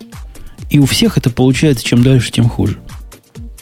И 0.71 0.79
у 0.79 0.87
всех 0.87 1.19
это 1.19 1.29
получается, 1.29 1.85
чем 1.85 2.03
дальше, 2.03 2.33
тем 2.33 2.49
хуже. 2.49 2.79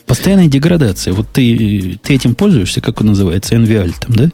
Постоянная 0.07 0.47
деградация. 0.47 1.13
Вот 1.13 1.27
ты, 1.33 1.99
ты 2.05 2.15
этим 2.15 2.37
пользуешься, 2.37 2.81
как 2.81 3.01
он 3.01 3.09
называется, 3.09 3.57
NVAL 3.57 3.95
там, 3.99 4.15
да? 4.15 4.31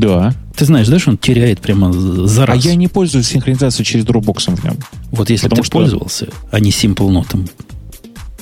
Да. 0.00 0.32
Ты 0.56 0.64
знаешь, 0.64 0.88
да, 0.88 0.98
что 0.98 1.10
он 1.10 1.18
теряет 1.18 1.60
прямо 1.60 1.92
за 1.92 2.44
А 2.44 2.46
раз? 2.46 2.64
я 2.64 2.74
не 2.74 2.88
пользуюсь 2.88 3.26
синхронизацией 3.28 3.84
через 3.84 4.04
Dropbox 4.06 4.56
в 4.56 4.64
нем. 4.64 4.78
Вот 5.10 5.28
если 5.28 5.48
бы 5.48 5.56
ты 5.56 5.62
что- 5.62 5.72
пользовался, 5.72 6.28
а 6.50 6.58
не 6.58 6.70
Simple 6.70 7.08
Note, 7.10 7.48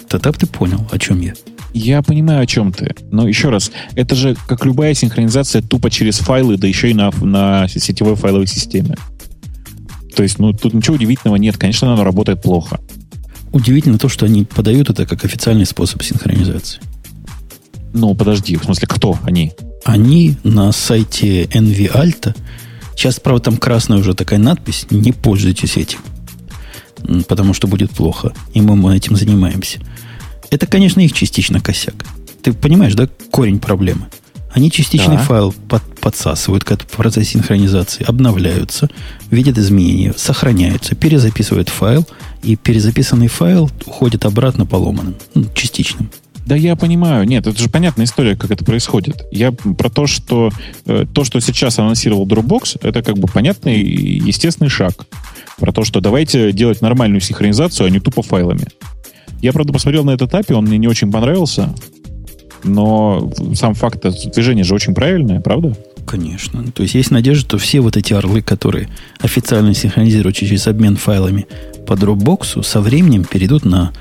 тогда 0.09 0.31
бы 0.31 0.39
ты 0.39 0.47
понял, 0.47 0.87
о 0.93 0.99
чем 1.01 1.21
я. 1.21 1.35
Я 1.75 2.03
понимаю, 2.03 2.43
о 2.43 2.47
чем 2.47 2.73
ты. 2.73 2.95
Но 3.11 3.27
еще 3.27 3.51
раз, 3.51 3.73
это 3.97 4.15
же, 4.15 4.37
как 4.47 4.65
любая 4.65 4.95
синхронизация, 4.95 5.61
тупо 5.61 5.91
через 5.91 6.19
файлы, 6.19 6.57
да 6.59 6.69
еще 6.69 6.91
и 6.91 6.95
на, 6.95 7.11
на 7.21 7.67
сетевой 7.69 8.15
файловой 8.15 8.47
системе. 8.47 8.97
То 10.15 10.23
есть, 10.23 10.39
ну, 10.39 10.53
тут 10.53 10.75
ничего 10.75 10.95
удивительного 10.95 11.37
нет. 11.37 11.57
Конечно, 11.59 11.93
оно 11.93 12.05
работает 12.05 12.41
плохо. 12.41 12.79
Удивительно 13.53 13.99
то, 13.99 14.09
что 14.09 14.27
они 14.27 14.45
подают 14.45 14.91
это 14.91 15.07
как 15.07 15.25
официальный 15.25 15.67
способ 15.67 16.03
синхронизации. 16.05 16.81
Ну, 17.93 18.15
подожди, 18.15 18.57
в 18.57 18.65
смысле, 18.65 18.87
кто 18.87 19.19
они? 19.25 19.53
Они 19.89 20.37
на 20.45 20.71
сайте 20.73 21.45
NV 21.45 21.95
Alta, 21.95 22.37
сейчас, 22.95 23.19
правда, 23.21 23.45
там 23.45 23.57
красная 23.57 23.97
уже 23.97 24.13
такая 24.13 24.39
надпись, 24.39 24.87
не 24.91 25.13
пользуйтесь 25.13 25.79
этим, 25.79 26.01
потому 27.27 27.55
что 27.55 27.67
будет 27.69 27.91
плохо. 27.93 28.35
И 28.53 28.61
мы, 28.61 28.77
мы 28.77 28.95
этим 28.95 29.17
занимаемся. 29.17 29.81
Это, 30.51 30.67
конечно, 30.67 31.01
их 31.01 31.15
частично 31.15 31.61
косяк. 31.61 31.95
Ты 32.43 32.53
понимаешь, 32.53 32.93
да, 32.97 33.09
корень 33.31 33.59
проблемы? 33.61 34.09
Они 34.53 34.71
частичный 34.71 35.17
Да. 35.17 35.23
файл 35.23 35.55
под- 35.71 36.01
подсасывают 36.03 36.65
как 36.65 36.83
в 36.83 36.87
процессе 36.89 37.31
синхронизации, 37.33 38.05
обновляются, 38.05 38.91
видят 39.31 39.57
изменения, 39.57 40.13
сохраняются, 40.19 40.97
перезаписывают 40.97 41.71
файл, 41.71 42.07
и 42.43 42.57
перезаписанный 42.57 43.29
файл 43.29 43.71
уходит 43.87 44.27
обратно 44.27 44.67
поломанным, 44.67 45.17
ну, 45.35 45.47
частичным. 45.55 46.11
Да 46.47 46.57
я 46.57 46.77
понимаю. 46.77 47.27
Нет, 47.27 47.47
это 47.47 47.59
же 47.61 47.69
понятная 47.69 48.07
история, 48.07 48.37
как 48.37 48.51
это 48.51 48.65
происходит. 48.65 49.27
Я 49.31 49.53
про 49.53 49.91
то, 49.91 50.07
что 50.07 50.51
э, 50.87 51.05
то, 51.13 51.25
что 51.25 51.41
сейчас 51.41 51.79
анонсировал 51.79 52.27
Dropbox, 52.27 52.79
это 52.83 53.03
как 53.03 53.19
бы 53.19 53.29
понятный 53.29 53.83
естественный 53.83 54.71
шаг. 54.71 54.95
Про 55.59 55.73
то, 55.73 55.85
что 55.85 56.01
давайте 56.01 56.53
делать 56.53 56.81
нормальную 56.81 57.21
синхронизацию, 57.21 57.87
а 57.87 57.91
не 57.91 58.01
тупо 58.01 58.23
файлами. 58.23 58.67
Я, 59.43 59.53
правда, 59.53 59.73
посмотрел 59.73 60.05
на 60.05 60.11
этот 60.11 60.33
API, 60.33 60.55
он 60.55 60.65
мне 60.65 60.79
не 60.79 60.89
очень 60.89 61.13
понравился. 61.13 61.75
Но 62.65 63.31
сам 63.55 63.75
факт 63.75 64.05
движения 64.35 64.65
же 64.65 64.75
очень 64.75 64.95
правильное, 64.95 65.41
правда? 65.41 65.77
Конечно. 66.07 66.65
То 66.73 66.83
есть 66.83 66.95
есть 66.95 67.11
надежда, 67.11 67.41
что 67.41 67.59
все 67.59 67.81
вот 67.81 67.97
эти 67.97 68.15
орлы, 68.15 68.41
которые 68.41 68.89
официально 69.21 69.75
синхронизируют 69.75 70.37
через 70.37 70.67
обмен 70.67 70.97
файлами 70.97 71.47
по 71.87 71.93
Dropbox, 71.93 72.63
со 72.63 72.81
временем 72.81 73.25
перейдут 73.25 73.65
на 73.65 73.93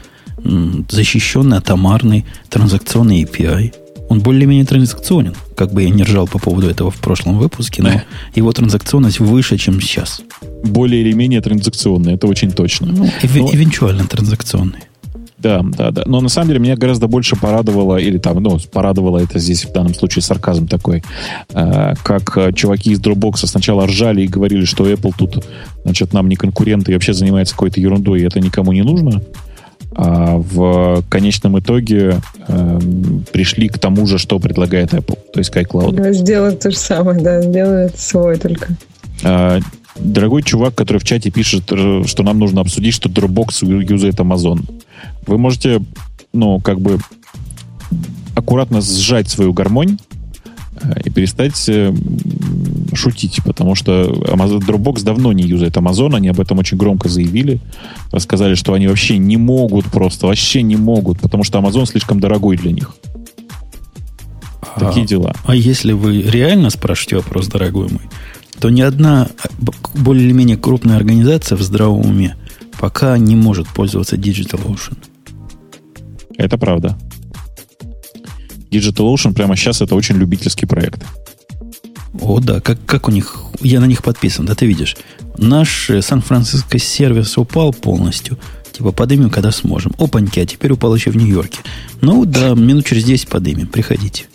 защищенный 0.89 1.57
атомарный 1.57 2.25
транзакционный 2.49 3.23
API. 3.23 3.73
Он 4.09 4.21
более-менее 4.21 4.65
транзакционен. 4.65 5.35
Как 5.55 5.73
бы 5.73 5.83
я 5.83 5.89
не 5.89 6.03
ржал 6.03 6.27
по 6.27 6.39
поводу 6.39 6.69
этого 6.69 6.91
в 6.91 6.95
прошлом 6.97 7.37
выпуске, 7.37 7.83
но 7.83 7.89
его 8.35 8.51
транзакционность 8.53 9.19
выше, 9.19 9.57
чем 9.57 9.81
сейчас. 9.81 10.21
Более 10.63 11.01
или 11.01 11.11
менее 11.11 11.41
транзакционное, 11.41 12.15
это 12.15 12.27
очень 12.27 12.51
точно. 12.51 12.87
Ну, 12.87 13.09
Но- 13.41 13.47
транзакционный. 14.07 14.79
Да, 15.39 15.61
да, 15.63 15.91
да. 15.91 16.03
Но 16.07 16.19
на 16.19 16.29
самом 16.29 16.47
деле 16.47 16.59
меня 16.59 16.75
гораздо 16.75 17.07
больше 17.07 17.35
порадовало, 17.35 17.97
или 17.97 18.17
там, 18.17 18.41
ну, 18.41 18.57
порадовало 18.71 19.19
это 19.19 19.37
здесь 19.37 19.65
в 19.65 19.71
данном 19.71 19.93
случае 19.93 20.23
сарказм 20.23 20.67
такой, 20.67 21.03
э, 21.53 21.93
как 22.03 22.37
э, 22.37 22.53
чуваки 22.53 22.91
из 22.91 22.99
Dropbox 22.99 23.45
сначала 23.45 23.85
ржали 23.85 24.23
и 24.23 24.27
говорили, 24.27 24.65
что 24.65 24.89
Apple 24.89 25.13
тут, 25.15 25.45
значит, 25.83 26.11
нам 26.13 26.27
не 26.27 26.35
конкуренты 26.35 26.91
и 26.91 26.95
вообще 26.95 27.13
занимается 27.13 27.53
какой-то 27.53 27.79
ерундой, 27.79 28.21
и 28.21 28.23
это 28.23 28.39
никому 28.39 28.71
не 28.71 28.81
нужно. 28.81 29.21
А 29.95 30.37
в 30.37 31.03
конечном 31.09 31.57
итоге 31.59 32.21
эм, 32.47 33.25
пришли 33.31 33.67
к 33.67 33.79
тому 33.79 34.05
же, 34.05 34.17
что 34.17 34.37
предлагает 34.37 34.93
Apple, 34.93 35.17
то 35.33 35.39
есть 35.39 35.49
к 35.49 35.57
iCloud. 35.57 35.95
Да, 35.95 36.13
сделают 36.13 36.59
то 36.59 36.69
же 36.69 36.77
самое, 36.77 37.19
да, 37.19 37.41
делают 37.41 37.97
свой 37.97 38.37
только. 38.37 38.75
А, 39.23 39.59
Дорогой 39.99 40.43
чувак, 40.43 40.75
который 40.75 40.97
в 40.97 41.03
чате 41.03 41.31
пишет, 41.31 41.71
э, 41.71 42.03
что 42.05 42.23
нам 42.23 42.39
нужно 42.39 42.61
обсудить, 42.61 42.93
что 42.93 43.09
Dropbox 43.09 43.65
юзает 43.89 44.15
Amazon. 44.15 44.59
Вы 45.25 45.37
можете, 45.37 45.81
ну, 46.33 46.59
как 46.59 46.79
бы 46.79 46.99
аккуратно 48.35 48.81
сжать 48.81 49.29
свою 49.29 49.53
гармонь 49.53 49.97
э, 50.81 51.01
и 51.05 51.09
перестать 51.09 51.67
э, 51.69 51.93
шутить, 52.97 53.39
потому 53.45 53.75
что 53.75 54.03
Amazon, 54.03 54.59
Dropbox 54.59 55.03
давно 55.03 55.31
не 55.31 55.43
юзает 55.43 55.77
Amazon, 55.77 56.15
они 56.15 56.27
об 56.27 56.39
этом 56.39 56.59
очень 56.59 56.77
громко 56.77 57.07
заявили, 57.07 57.59
рассказали, 58.11 58.55
что 58.55 58.73
они 58.73 58.87
вообще 58.87 59.17
не 59.17 59.37
могут 59.37 59.85
просто, 59.85 60.27
вообще 60.27 60.61
не 60.61 60.75
могут, 60.75 61.19
потому 61.21 61.43
что 61.45 61.59
Amazon 61.59 61.85
слишком 61.85 62.19
дорогой 62.19 62.57
для 62.57 62.71
них. 62.71 62.95
Такие 64.77 65.05
дела. 65.05 65.33
А 65.45 65.55
если 65.55 65.93
вы 65.93 66.21
реально 66.21 66.69
спрашиваете 66.69 67.17
вопрос, 67.17 67.47
дорогой 67.47 67.89
мой, 67.89 68.01
то 68.59 68.69
ни 68.69 68.81
одна 68.81 69.29
б- 69.59 69.71
более 69.95 70.25
или 70.25 70.33
менее 70.33 70.57
крупная 70.57 70.97
организация 70.97 71.55
в 71.55 71.61
здравом 71.61 72.01
уме 72.01 72.35
пока 72.79 73.17
не 73.17 73.35
может 73.35 73.67
пользоваться 73.67 74.15
DigitalOcean. 74.17 74.97
Это 76.37 76.57
правда. 76.57 76.97
DigitalOcean 78.71 79.33
прямо 79.33 79.55
сейчас 79.55 79.81
это 79.81 79.95
очень 79.95 80.15
любительский 80.17 80.67
проект. 80.67 81.03
О, 82.19 82.39
да, 82.39 82.59
как, 82.61 82.77
как 82.85 83.07
у 83.07 83.11
них, 83.11 83.35
я 83.61 83.79
на 83.79 83.85
них 83.85 84.03
подписан, 84.03 84.45
да, 84.45 84.55
ты 84.55 84.65
видишь. 84.65 84.97
Наш 85.37 85.89
э, 85.89 86.01
Сан-Франциско 86.01 86.79
сервис 86.79 87.37
упал 87.37 87.73
полностью. 87.73 88.37
Типа, 88.71 88.91
подымем, 88.91 89.29
когда 89.29 89.51
сможем. 89.51 89.93
Опаньки, 89.97 90.39
а 90.39 90.45
теперь 90.45 90.71
упал 90.71 90.93
еще 90.95 91.09
в 91.11 91.17
Нью-Йорке. 91.17 91.59
Ну, 92.01 92.25
да, 92.25 92.49
минут 92.53 92.85
через 92.85 93.03
10 93.03 93.27
подымем, 93.27 93.67
приходите. 93.67 94.25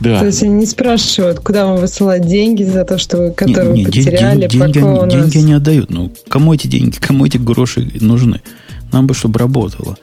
Да. 0.00 0.18
То 0.20 0.26
есть 0.26 0.42
они 0.42 0.54
не 0.54 0.66
спрашивают, 0.66 1.40
куда 1.40 1.66
вам 1.66 1.76
высылать 1.78 2.26
деньги 2.26 2.62
за 2.64 2.84
то, 2.84 2.98
что 2.98 3.16
вы, 3.18 3.30
которые 3.30 3.72
Не- 3.72 3.78
не, 3.80 3.84
вы 3.86 3.90
потеряли, 3.92 4.40
ден- 4.40 4.50
деньги, 4.50 4.58
пока 4.80 4.88
они- 4.90 4.98
у 4.98 5.06
нас... 5.06 5.30
деньги 5.32 5.46
не 5.46 5.52
отдают. 5.54 5.90
Ну, 5.90 6.12
кому 6.28 6.52
эти 6.52 6.66
деньги, 6.66 6.96
кому 6.98 7.24
эти 7.24 7.38
гроши 7.38 7.90
нужны? 8.00 8.42
Нам 8.92 9.06
бы, 9.06 9.14
чтобы 9.14 9.38
работало. 9.38 9.96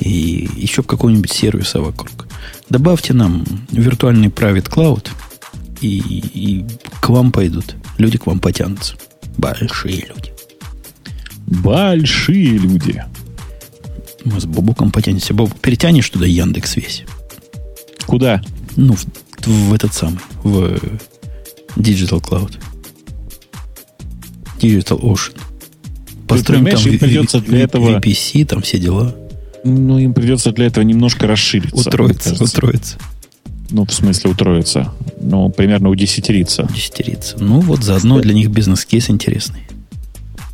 И 0.00 0.48
еще 0.56 0.82
бы 0.82 0.88
какого-нибудь 0.88 1.30
сервиса 1.32 1.80
вокруг. 1.80 2.26
Добавьте 2.68 3.12
нам 3.12 3.44
виртуальный 3.70 4.28
private 4.28 4.68
cloud, 4.68 5.08
и, 5.80 5.98
и 5.98 6.64
к 7.00 7.08
вам 7.10 7.32
пойдут. 7.32 7.74
Люди 7.98 8.18
к 8.18 8.26
вам 8.26 8.38
потянутся. 8.40 8.94
Большие 9.36 10.06
люди. 10.08 10.32
Большие 11.46 12.58
люди. 12.58 13.04
Мы 14.24 14.40
с 14.40 14.44
Бобуком 14.46 14.90
потянемся. 14.90 15.34
Бобук, 15.34 15.58
перетянешь 15.58 16.08
туда 16.08 16.26
Яндекс 16.26 16.76
весь. 16.76 17.04
Куда? 18.06 18.42
Ну, 18.76 18.94
в, 18.94 19.06
в 19.46 19.72
этот 19.74 19.94
самый, 19.94 20.18
в 20.42 20.78
Digital 21.76 22.20
Cloud. 22.22 22.58
Digital 24.60 25.00
Ocean. 25.00 25.36
Построим 26.28 26.66
там 26.66 26.80
им 26.86 26.98
придется 26.98 27.40
для 27.40 27.60
этого- 27.60 27.98
VPC, 27.98 28.44
там 28.44 28.62
все 28.62 28.78
дела. 28.78 29.16
Ну, 29.64 29.98
им 29.98 30.14
придется 30.14 30.52
для 30.52 30.66
этого 30.66 30.84
немножко 30.84 31.26
расшириться. 31.26 31.76
Утроиться, 31.76 32.42
утроиться, 32.42 32.96
Ну, 33.70 33.84
в 33.84 33.92
смысле 33.92 34.30
утроиться. 34.30 34.92
Ну, 35.20 35.50
примерно 35.50 35.90
удесятериться. 35.90 36.68
десятериться. 36.74 37.36
Ну, 37.38 37.60
вот 37.60 37.84
заодно 37.84 38.20
для 38.20 38.34
них 38.34 38.50
бизнес-кейс 38.50 39.10
интересный. 39.10 39.60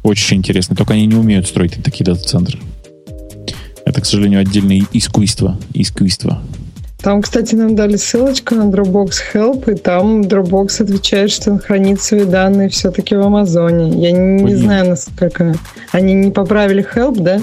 Очень 0.03 0.39
интересно. 0.39 0.77
Только 0.77 0.95
они 0.95 1.07
не 1.07 1.17
умеют 1.17 1.47
строить 1.47 1.83
такие 1.83 2.05
дата-центры. 2.05 2.59
Это, 3.85 4.01
к 4.01 4.07
сожалению, 4.07 4.41
отдельное 4.41 4.83
искусство. 4.93 5.59
Искусство. 5.73 6.43
Там, 7.03 7.23
кстати, 7.23 7.55
нам 7.55 7.77
дали 7.77 7.97
ссылочку 7.97 8.57
на 8.57 8.63
Dropbox 8.63 9.11
Help, 9.33 9.73
и 9.73 9.77
там 9.77 10.23
Dropbox 10.23 10.83
отвечает, 10.83 11.31
что 11.31 11.53
он 11.53 11.59
хранит 11.61 12.01
свои 12.01 12.25
данные 12.25 12.69
все-таки 12.69 13.15
в 13.15 13.21
Амазоне. 13.21 14.03
Я 14.03 14.11
не, 14.11 14.43
не 14.43 14.55
знаю, 14.57 14.89
насколько... 14.89 15.55
Они 15.93 16.15
не 16.15 16.33
поправили 16.33 16.85
Help, 16.95 17.23
да? 17.23 17.41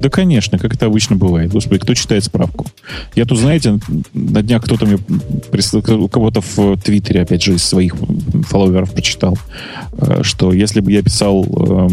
Да, 0.00 0.10
конечно, 0.10 0.58
как 0.58 0.74
это 0.74 0.86
обычно 0.86 1.16
бывает. 1.16 1.50
Господи, 1.50 1.80
кто 1.80 1.94
читает 1.94 2.24
справку? 2.24 2.66
Я 3.16 3.24
тут, 3.24 3.38
знаете, 3.38 3.80
на 4.12 4.42
днях 4.42 4.64
кто-то 4.64 4.86
мне, 4.86 4.98
у 4.98 6.08
кого-то 6.08 6.40
в 6.40 6.76
Твиттере, 6.76 7.22
опять 7.22 7.42
же, 7.42 7.54
из 7.54 7.64
своих 7.64 7.96
фолловеров 8.46 8.92
прочитал, 8.92 9.36
э, 9.92 10.22
что 10.22 10.52
если 10.52 10.80
бы 10.80 10.92
я 10.92 11.02
писал 11.02 11.44
э, 11.44 11.88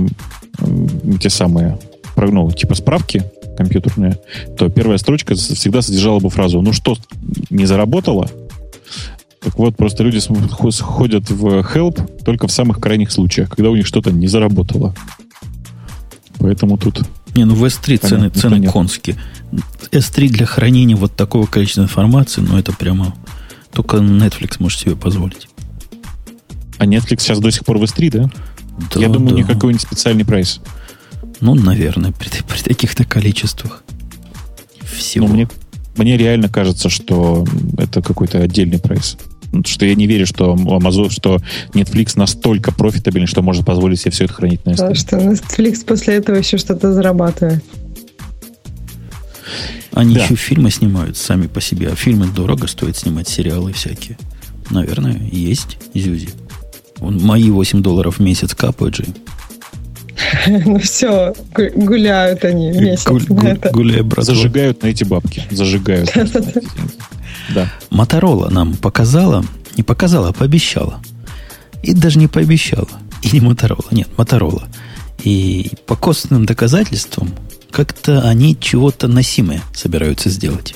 те 1.20 1.30
самые, 1.30 1.80
ну, 2.16 2.52
типа 2.52 2.76
справки 2.76 3.24
компьютерные, 3.58 4.20
то 4.58 4.70
первая 4.70 4.98
строчка 4.98 5.36
всегда 5.36 5.82
содержала 5.82 6.20
бы 6.20 6.30
фразу 6.30 6.62
«Ну 6.62 6.74
что, 6.74 6.96
не 7.50 7.66
заработало?» 7.66 8.30
Так 9.42 9.58
вот, 9.60 9.78
просто 9.78 10.04
люди 10.04 10.20
ходят 10.82 11.30
в 11.30 11.60
help 11.60 12.24
только 12.24 12.48
в 12.48 12.52
самых 12.52 12.80
крайних 12.80 13.12
случаях, 13.12 13.50
когда 13.50 13.70
у 13.70 13.76
них 13.76 13.86
что-то 13.86 14.12
не 14.12 14.28
заработало. 14.28 14.96
Поэтому 16.40 16.78
тут 16.78 17.04
не, 17.36 17.46
ну 17.46 17.56
в 17.56 17.66
S3 17.66 17.98
цены, 17.98 18.30
цены 18.30 18.56
нет. 18.56 18.72
конские. 18.72 19.18
S3 19.92 20.30
для 20.30 20.46
хранения 20.46 20.96
вот 20.96 21.16
такого 21.16 21.46
количества 21.46 21.82
информации, 21.82 22.42
ну 22.42 22.58
это 22.58 22.72
прямо 22.72 23.14
только 23.72 23.98
Netflix 23.98 24.56
может 24.60 24.80
себе 24.80 24.96
позволить. 24.96 25.50
А 26.78 26.86
Netflix 26.86 27.20
сейчас 27.20 27.40
до 27.40 27.52
сих 27.52 27.66
пор 27.66 27.78
в 27.78 27.84
S3, 27.84 28.12
да? 28.12 28.30
да 28.94 29.00
Я 29.00 29.10
думаю, 29.10 29.36
да. 29.36 29.42
никакой 29.42 29.74
не 29.74 29.80
специальный 29.80 30.26
прайс. 30.26 30.62
Ну, 31.42 31.56
наверное, 31.56 32.12
при, 32.20 32.30
при 32.30 32.62
таких-то 32.62 33.04
количествах. 33.04 33.84
Всего. 34.82 35.28
Ну, 35.28 35.34
мне, 35.34 35.50
мне 35.98 36.18
реально 36.18 36.48
кажется, 36.48 36.90
что 36.90 37.46
это 37.78 38.02
какой-то 38.02 38.40
отдельный 38.40 38.80
прайс. 38.80 39.18
Что 39.64 39.86
я 39.86 39.96
не 39.96 40.08
верю, 40.08 40.26
что 40.26 40.54
Amazon, 40.54 41.10
что 41.10 41.38
Netflix 41.74 42.14
настолько 42.16 42.72
профитабельный, 42.72 43.28
что 43.28 43.42
может 43.42 43.66
позволить 43.66 44.00
себе 44.00 44.12
все 44.12 44.26
это 44.26 44.34
хранить 44.34 44.66
на 44.66 44.72
S3. 44.72 44.90
Да, 44.90 44.96
что 44.96 45.18
Netflix 45.18 45.86
после 45.86 46.16
этого 46.16 46.36
еще 46.36 46.58
что-то 46.58 46.94
зарабатывает. 46.94 47.64
Они 49.94 50.14
да. 50.14 50.24
еще 50.24 50.36
фильмы 50.36 50.72
снимают 50.72 51.16
сами 51.16 51.48
по 51.48 51.62
себе, 51.62 51.90
а 51.90 51.96
фильмы 51.96 52.28
дорого 52.28 52.68
стоит 52.68 52.98
снимать, 52.98 53.30
сериалы 53.30 53.72
всякие. 53.72 54.18
Наверное, 54.70 55.18
есть 55.32 55.78
Зюзи. 55.94 56.30
Вон, 56.98 57.18
мои 57.22 57.50
8 57.50 57.82
долларов 57.82 58.18
в 58.18 58.22
месяц 58.22 58.54
капают 58.54 58.96
же. 58.96 59.06
Ну 60.66 60.80
все, 60.80 61.34
гуляют 61.54 62.44
они 62.46 62.72
месяц 62.72 63.06
на 63.30 63.48
это. 63.50 63.70
Гуляй, 63.72 64.02
брат. 64.02 64.26
Зажигают 64.26 64.84
на 64.84 64.88
эти 64.88 65.04
бабки. 65.04 65.44
Зажигают. 65.52 66.12
Да. 67.54 67.72
Моторола 67.90 68.50
нам 68.50 68.76
показала, 68.76 69.46
не 69.78 69.84
показала, 69.84 70.30
а 70.30 70.34
пообещала. 70.34 71.00
И 71.84 71.94
даже 71.94 72.18
не 72.18 72.28
пообещала. 72.28 72.88
И 73.22 73.30
не 73.32 73.42
Моторола, 73.42 73.86
нет, 73.92 74.10
Моторола. 74.18 74.68
И 75.24 75.72
по 75.86 75.96
косвенным 75.96 76.46
доказательствам 76.46 77.34
как-то 77.72 78.22
они 78.22 78.58
чего-то 78.60 79.08
носимое 79.08 79.62
собираются 79.74 80.30
сделать. 80.30 80.76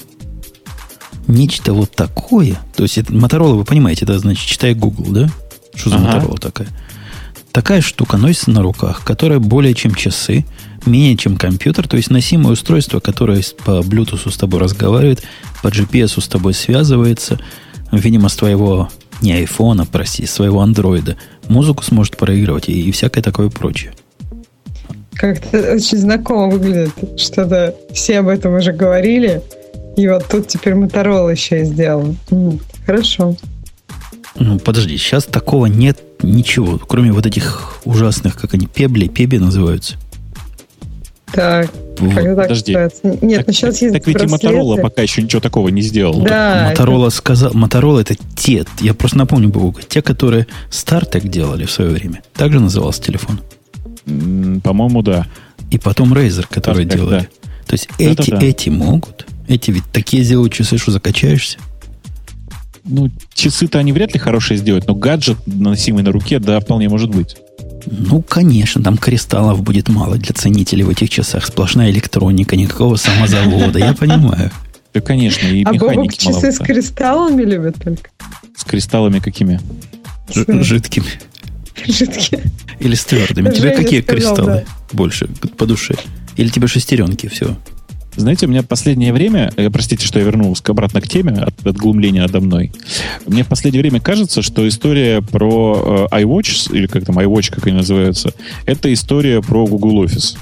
Нечто 1.28 1.74
вот 1.74 1.92
такое. 1.92 2.60
То 2.76 2.84
есть 2.84 2.98
это 2.98 3.14
Моторола, 3.14 3.56
вы 3.56 3.64
понимаете, 3.64 4.06
это 4.06 4.18
значит, 4.20 4.48
читай 4.48 4.74
Google, 4.74 5.12
да? 5.12 5.30
Что 5.76 5.92
за 5.92 5.98
ага. 5.98 6.06
Моторола 6.06 6.38
такая? 6.38 6.68
Такая 7.52 7.82
штука 7.82 8.18
носится 8.18 8.52
на 8.52 8.62
руках, 8.62 9.04
которая 9.04 9.40
более 9.40 9.74
чем 9.74 9.96
часы, 9.96 10.46
менее 10.86 11.18
чем 11.18 11.38
компьютер, 11.38 11.88
то 11.88 11.98
есть 11.98 12.10
носимое 12.10 12.54
устройство, 12.54 13.00
которое 13.00 13.44
по 13.66 13.82
Bluetooth 13.82 14.30
с 14.30 14.38
тобой 14.38 14.60
разговаривает, 14.60 15.24
по 15.62 15.68
GPS 15.68 16.22
с 16.22 16.28
тобой 16.28 16.54
связывается, 16.54 17.40
видимо, 17.92 18.30
с 18.30 18.36
твоего 18.36 18.90
не 19.22 19.34
айфона, 19.34 19.86
прости, 19.86 20.26
своего 20.26 20.62
андроида, 20.62 21.18
музыку 21.48 21.84
сможет 21.84 22.18
проигрывать 22.18 22.70
и, 22.70 22.82
и 22.82 22.92
всякое 22.92 23.22
такое 23.22 23.50
прочее. 23.50 23.94
Как-то 25.14 25.74
очень 25.74 25.98
знакомо 25.98 26.50
выглядит. 26.50 26.94
Что-то 27.20 27.76
все 27.94 28.20
об 28.20 28.30
этом 28.30 28.54
уже 28.54 28.72
говорили. 28.72 29.42
И 29.98 30.08
вот 30.08 30.26
тут 30.30 30.48
теперь 30.48 30.74
Motorola 30.74 31.30
еще 31.30 31.62
и 31.62 31.66
сделал. 31.66 32.16
Хорошо. 32.86 33.36
Ну, 34.36 34.60
подожди, 34.60 34.96
сейчас 34.98 35.26
такого 35.26 35.66
нет 35.66 36.00
ничего, 36.22 36.78
кроме 36.78 37.12
вот 37.12 37.26
этих 37.26 37.80
ужасных, 37.84 38.38
как 38.38 38.54
они, 38.54 38.68
пебли, 38.68 39.10
пеби 39.10 39.38
называются. 39.38 39.98
Так, 41.32 41.70
вот. 42.00 42.14
как 42.14 42.36
Подожди. 42.36 42.74
так 42.74 42.94
Нет, 43.04 43.38
так, 43.38 43.48
ну 43.48 43.54
сейчас 43.54 43.82
есть 43.82 43.94
Так 43.94 44.08
ведь 44.08 44.18
браслеты. 44.18 44.46
и 44.46 44.50
Моторола 44.50 44.76
пока 44.78 45.02
еще 45.02 45.22
ничего 45.22 45.42
такого 45.42 45.70
не 45.70 45.82
сделал. 45.82 46.22
Да. 46.22 46.68
Моторола 46.70 47.08
это... 47.08 47.16
сказал, 47.16 47.54
Моторола 47.54 48.00
это 48.00 48.16
те, 48.36 48.66
я 48.82 48.94
просто 48.94 49.18
напомню, 49.18 49.50
Богу, 49.50 49.80
те, 49.88 50.02
которые 50.02 50.48
StarTech 50.70 51.28
делали 51.28 51.66
в 51.66 51.72
свое 51.72 51.92
время. 51.92 52.22
Также 52.34 52.60
назывался 52.60 53.02
телефон. 53.02 53.42
по-моему, 54.64 55.02
да. 55.02 55.28
И 55.72 55.78
потом 55.78 56.14
Razer, 56.14 56.46
которые 56.50 56.86
StarTech, 56.86 56.96
делали. 56.96 57.20
Да. 57.20 57.28
То 57.68 57.74
есть 57.74 57.88
да, 57.98 58.06
эти, 58.06 58.32
да, 58.32 58.38
да. 58.38 58.46
эти 58.46 58.70
могут. 58.70 59.26
Эти 59.48 59.72
ведь 59.72 59.86
такие 59.92 60.24
сделают 60.24 60.54
часы, 60.54 60.78
что 60.78 60.92
закачаешься 60.92 61.58
ну, 62.90 63.10
часы-то 63.34 63.80
они 63.80 63.94
вряд 63.94 64.14
ли 64.14 64.20
хорошие 64.20 64.58
сделают, 64.58 64.88
но 64.88 64.96
гаджет, 64.96 65.38
наносимый 65.46 66.04
на 66.04 66.12
руке, 66.12 66.40
да, 66.40 66.60
вполне 66.60 66.90
может 66.90 67.10
быть. 67.12 67.38
Ну, 67.92 68.22
конечно, 68.22 68.84
там 68.84 68.98
кристаллов 68.98 69.64
будет 69.64 69.90
мало 69.90 70.18
для 70.18 70.34
ценителей 70.34 70.84
в 70.84 70.90
этих 70.90 71.10
часах. 71.10 71.46
Сплошная 71.46 71.90
электроника, 71.90 72.56
никакого 72.56 72.98
самозавода, 72.98 73.80
я 73.80 73.94
понимаю. 73.94 74.52
Да, 74.94 75.02
конечно, 75.02 75.48
и 75.48 75.64
а 75.64 75.74
Бобок 75.74 76.14
часы 76.14 76.52
с 76.52 76.60
кристаллами 76.60 77.44
любят 77.44 77.76
только? 77.84 78.10
С 78.56 78.64
кристаллами 78.64 79.20
какими? 79.20 79.60
Жидкими. 80.34 81.08
Жидкими. 81.88 82.44
Или 82.80 82.96
с 82.96 83.06
твердыми. 83.06 83.50
Тебе 83.52 83.72
какие 83.72 84.02
кристаллы 84.02 84.66
больше 84.92 85.28
по 85.58 85.66
душе? 85.66 85.96
Или 86.38 86.50
тебе 86.50 86.68
шестеренки, 86.68 87.28
все? 87.28 87.58
Знаете, 88.16 88.46
у 88.46 88.50
меня 88.50 88.64
последнее 88.64 89.14
время, 89.14 89.52
э, 89.56 89.70
простите, 89.70 90.06
что 90.06 90.20
я 90.20 90.26
вернулся 90.26 90.64
обратно 90.68 91.02
к 91.02 91.08
теме 91.08 91.34
от, 91.34 91.66
от 91.66 91.78
глумления 91.78 92.22
надо 92.22 92.42
мной, 92.42 92.72
мне 93.26 93.44
в 93.44 93.48
последнее 93.48 93.82
время 93.82 94.02
кажется, 94.02 94.42
что 94.42 94.68
история 94.68 95.22
про 95.22 96.08
э, 96.12 96.22
iWatch, 96.22 96.76
или 96.76 96.88
как 96.88 97.06
там 97.06 97.18
iWatch, 97.20 97.52
как 97.52 97.68
они 97.68 97.78
называются, 97.78 98.34
это 98.66 98.92
история 98.92 99.42
про 99.42 99.66
Google 99.66 100.04
Office. 100.06 100.38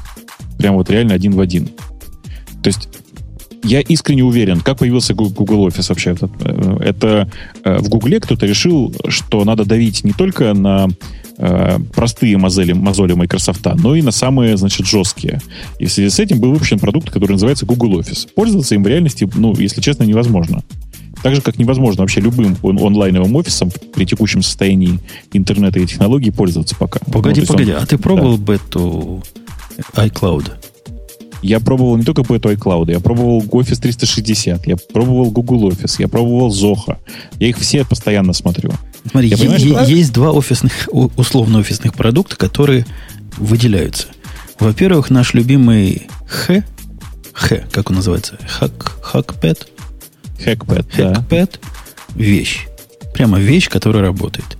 Прям 0.57 0.75
вот 0.75 0.89
реально 0.89 1.13
один 1.13 1.33
в 1.33 1.39
один. 1.39 1.69
То 2.63 2.67
есть 2.67 2.89
я 3.63 3.81
искренне 3.81 4.23
уверен, 4.23 4.61
как 4.61 4.79
появился 4.79 5.13
Google 5.13 5.67
Office 5.67 5.89
вообще. 5.89 6.11
Это, 6.11 6.29
э, 6.39 6.77
это 6.81 7.29
э, 7.63 7.77
в 7.79 7.89
Гугле 7.89 8.19
кто-то 8.19 8.45
решил, 8.45 8.93
что 9.07 9.43
надо 9.43 9.65
давить 9.65 10.03
не 10.03 10.13
только 10.13 10.53
на 10.53 10.87
э, 11.37 11.79
простые 11.93 12.37
мозоли, 12.37 12.73
мозоли 12.73 13.13
Microsoft, 13.13 13.65
но 13.75 13.95
и 13.95 14.01
на 14.01 14.11
самые, 14.11 14.57
значит, 14.57 14.85
жесткие. 14.87 15.41
И 15.79 15.85
в 15.85 15.91
связи 15.91 16.09
с 16.09 16.19
этим 16.19 16.39
был 16.39 16.51
выпущен 16.51 16.79
продукт, 16.79 17.09
который 17.09 17.33
называется 17.33 17.65
Google 17.65 17.99
Office. 17.99 18.27
Пользоваться 18.35 18.75
им 18.75 18.83
в 18.83 18.87
реальности, 18.87 19.29
ну, 19.35 19.55
если 19.57 19.81
честно, 19.81 20.03
невозможно. 20.03 20.63
Так 21.23 21.35
же, 21.35 21.41
как 21.41 21.57
невозможно 21.57 22.03
вообще 22.03 22.21
любым 22.21 22.57
он- 22.61 22.77
онлайновым 22.77 23.35
офисом 23.35 23.71
при 23.93 24.05
текущем 24.05 24.43
состоянии 24.43 24.99
интернета 25.33 25.79
и 25.79 25.85
технологий 25.87 26.31
пользоваться 26.31 26.75
пока. 26.75 26.99
Погоди, 27.11 27.41
ну, 27.41 27.47
погоди, 27.47 27.73
он, 27.73 27.81
а 27.81 27.85
ты 27.85 27.97
пробовал 27.97 28.37
да. 28.37 28.53
бету 28.53 29.23
iCloud? 29.95 30.51
Я 31.47 31.61
пробовал 31.61 31.95
не 31.95 32.03
только 32.03 32.23
бету 32.23 32.51
iCloud, 32.51 32.91
я 32.91 32.99
пробовал 32.99 33.39
Office 33.39 33.79
360, 33.79 34.67
я 34.67 34.75
пробовал 34.75 35.31
Google 35.31 35.69
Office, 35.69 35.95
я 35.97 36.09
пробовал 36.09 36.51
Zoho. 36.51 36.97
Я 37.39 37.47
их 37.47 37.57
все 37.57 37.85
постоянно 37.85 38.33
смотрю. 38.33 38.71
Смотри, 39.09 39.29
я 39.29 39.37
понимаю, 39.37 39.59
что... 39.59 39.83
есть 39.85 40.11
два 40.11 40.33
офисных, 40.33 40.89
условно 40.91 41.59
офисных 41.59 41.93
продукта, 41.93 42.35
которые 42.35 42.85
выделяются. 43.37 44.07
Во-первых, 44.59 45.09
наш 45.09 45.33
любимый 45.33 46.07
Х, 46.27 46.65
Х, 47.31 47.55
как 47.71 47.91
он 47.91 47.95
называется? 47.95 48.37
Хак, 48.45 48.97
хакпэд? 49.01 49.69
Хакпэд, 50.43 50.93
Хакпэд 50.93 51.59
да. 51.61 52.13
вещь. 52.13 52.67
Прямо 53.13 53.39
вещь, 53.39 53.69
которая 53.69 54.03
работает. 54.03 54.57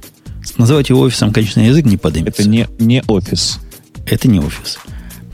Называть 0.58 0.88
его 0.88 1.02
офисом, 1.02 1.34
конечно, 1.34 1.60
язык 1.60 1.86
не 1.86 1.98
поднимется. 1.98 2.44
Это 2.44 2.50
не, 2.50 2.66
не 2.80 3.04
офис. 3.10 3.60
Это 4.06 4.30
не 4.30 4.40
офис. 4.40 4.78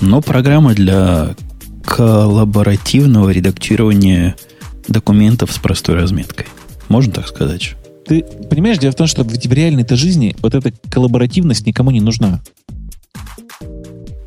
Но 0.04 0.22
программа 0.22 0.74
для 0.74 1.34
коллаборативного 1.86 3.30
редактирования 3.30 4.36
документов 4.90 5.52
с 5.54 5.58
простой 5.58 5.96
разметкой. 5.96 6.46
Можно 6.90 7.14
так 7.14 7.28
сказать? 7.28 7.76
Ты 8.06 8.26
понимаешь, 8.50 8.78
дело 8.80 8.92
в 8.92 8.96
том, 8.96 9.08
что 9.08 9.24
в 9.24 9.54
реальной-то 9.54 9.96
жизни 9.96 10.36
вот 10.42 10.56
эта 10.56 10.74
коллаборативность 10.90 11.66
никому 11.66 11.92
не 11.92 12.02
нужна. 12.02 12.42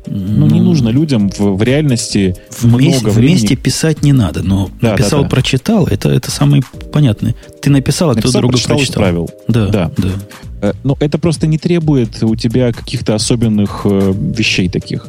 Ну, 0.07 0.47
не 0.47 0.61
нужно 0.61 0.89
людям 0.89 1.29
в, 1.29 1.57
в 1.57 1.61
реальности 1.61 2.35
вместе, 2.59 2.99
много 2.99 3.13
времени. 3.13 3.37
Вместе 3.37 3.55
писать 3.55 4.01
не 4.01 4.13
надо, 4.13 4.41
но 4.41 4.71
да, 4.81 4.93
написал, 4.93 5.19
да, 5.19 5.23
да. 5.25 5.29
прочитал, 5.29 5.85
это, 5.85 6.09
это 6.09 6.31
самое 6.31 6.63
понятное. 6.91 7.35
Ты 7.61 7.69
написал, 7.69 8.11
а 8.11 8.15
кто 8.15 8.31
другу 8.31 8.53
прочитал. 8.53 8.81
Исправил. 8.81 9.29
Да, 9.47 9.67
да. 9.67 9.91
да. 9.97 10.09
Э, 10.61 10.73
но 10.83 10.97
это 10.99 11.19
просто 11.19 11.45
не 11.45 11.59
требует 11.59 12.23
у 12.23 12.35
тебя 12.35 12.71
каких-то 12.71 13.13
особенных 13.13 13.81
э, 13.83 14.13
вещей 14.15 14.69
таких. 14.69 15.07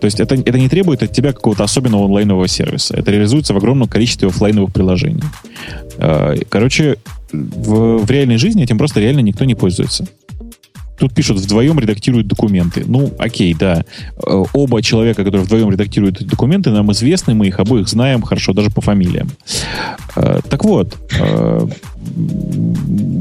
То 0.00 0.06
есть 0.06 0.20
это, 0.20 0.34
это 0.34 0.58
не 0.58 0.68
требует 0.68 1.02
от 1.02 1.12
тебя 1.12 1.32
какого-то 1.32 1.64
особенного 1.64 2.04
онлайнового 2.06 2.48
сервиса. 2.48 2.96
Это 2.96 3.10
реализуется 3.10 3.54
в 3.54 3.56
огромном 3.56 3.88
количестве 3.88 4.28
офлайновых 4.28 4.72
приложений. 4.72 5.22
Э, 5.98 6.36
короче, 6.48 6.96
в, 7.32 8.04
в 8.04 8.10
реальной 8.10 8.36
жизни 8.36 8.62
этим 8.62 8.78
просто 8.78 9.00
реально 9.00 9.20
никто 9.20 9.44
не 9.44 9.54
пользуется. 9.54 10.06
Тут 10.98 11.12
пишут, 11.12 11.38
вдвоем 11.38 11.78
редактируют 11.78 12.28
документы. 12.28 12.84
Ну, 12.86 13.12
окей, 13.18 13.54
да. 13.54 13.84
Э, 14.24 14.44
оба 14.52 14.80
человека, 14.82 15.24
которые 15.24 15.44
вдвоем 15.44 15.70
редактируют 15.70 16.24
документы, 16.24 16.70
нам 16.70 16.92
известны, 16.92 17.34
мы 17.34 17.48
их 17.48 17.58
обоих 17.58 17.88
знаем 17.88 18.22
хорошо, 18.22 18.52
даже 18.52 18.70
по 18.70 18.80
фамилиям. 18.80 19.28
Э, 20.16 20.40
так 20.48 20.64
вот, 20.64 20.96
э, 21.18 21.66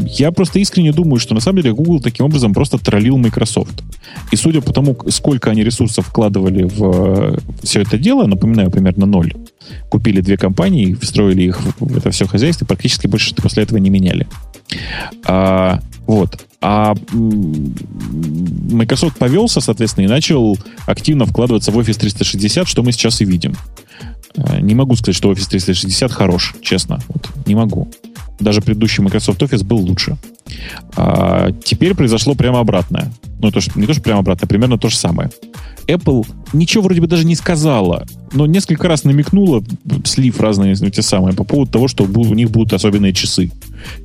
я 0.05 0.31
просто 0.31 0.59
искренне 0.59 0.91
думаю, 0.91 1.19
что 1.19 1.33
на 1.33 1.39
самом 1.39 1.61
деле 1.61 1.73
Google 1.73 1.99
таким 1.99 2.25
образом 2.25 2.53
просто 2.53 2.77
троллил 2.77 3.17
Microsoft. 3.17 3.83
И 4.31 4.35
судя 4.35 4.61
по 4.61 4.73
тому, 4.73 4.97
сколько 5.09 5.51
они 5.51 5.63
ресурсов 5.63 6.07
вкладывали 6.07 6.63
в 6.63 7.39
все 7.61 7.81
это 7.81 7.97
дело, 7.97 8.25
напоминаю, 8.25 8.71
примерно 8.71 9.05
ноль, 9.05 9.33
купили 9.89 10.21
две 10.21 10.37
компании, 10.37 10.93
встроили 10.93 11.43
их 11.43 11.61
в 11.79 11.97
это 11.97 12.11
все 12.11 12.27
хозяйство, 12.27 12.65
практически 12.65 13.07
больше 13.07 13.33
после 13.35 13.63
этого 13.63 13.77
не 13.77 13.89
меняли. 13.89 14.27
А, 15.25 15.79
вот. 16.05 16.45
А 16.61 16.95
Microsoft 18.71 19.17
повелся, 19.17 19.61
соответственно, 19.61 20.05
и 20.05 20.07
начал 20.07 20.57
активно 20.85 21.25
вкладываться 21.25 21.71
в 21.71 21.79
Office 21.79 21.99
360, 21.99 22.67
что 22.67 22.83
мы 22.83 22.91
сейчас 22.91 23.21
и 23.21 23.25
видим. 23.25 23.55
А, 24.37 24.59
не 24.59 24.75
могу 24.75 24.95
сказать, 24.95 25.15
что 25.15 25.31
Office 25.31 25.49
360 25.49 26.11
хорош, 26.11 26.55
честно. 26.61 26.99
Вот, 27.07 27.29
не 27.45 27.55
могу. 27.55 27.89
Даже 28.39 28.61
предыдущий 28.61 29.03
Microsoft 29.03 29.39
Office 29.41 29.63
был 29.63 29.77
лучше. 29.77 30.17
А 30.95 31.51
теперь 31.63 31.95
произошло 31.95 32.35
прямо 32.35 32.59
обратное. 32.59 33.11
Ну, 33.39 33.51
то, 33.51 33.59
что, 33.61 33.77
не 33.79 33.85
то, 33.85 33.93
что 33.93 34.01
прямо 34.01 34.19
обратное, 34.19 34.45
а 34.45 34.49
примерно 34.49 34.77
то 34.77 34.89
же 34.89 34.97
самое. 34.97 35.29
Apple 35.87 36.25
ничего 36.53 36.83
вроде 36.83 37.01
бы 37.01 37.07
даже 37.07 37.25
не 37.25 37.35
сказала, 37.35 38.05
но 38.31 38.45
несколько 38.45 38.87
раз 38.87 39.03
намекнула, 39.03 39.63
слив 40.05 40.39
разные 40.39 40.73
эти 40.73 41.01
самые, 41.01 41.35
по 41.35 41.43
поводу 41.43 41.71
того, 41.71 41.87
что 41.87 42.03
у 42.03 42.33
них 42.33 42.51
будут 42.51 42.73
особенные 42.73 43.13
часы. 43.13 43.51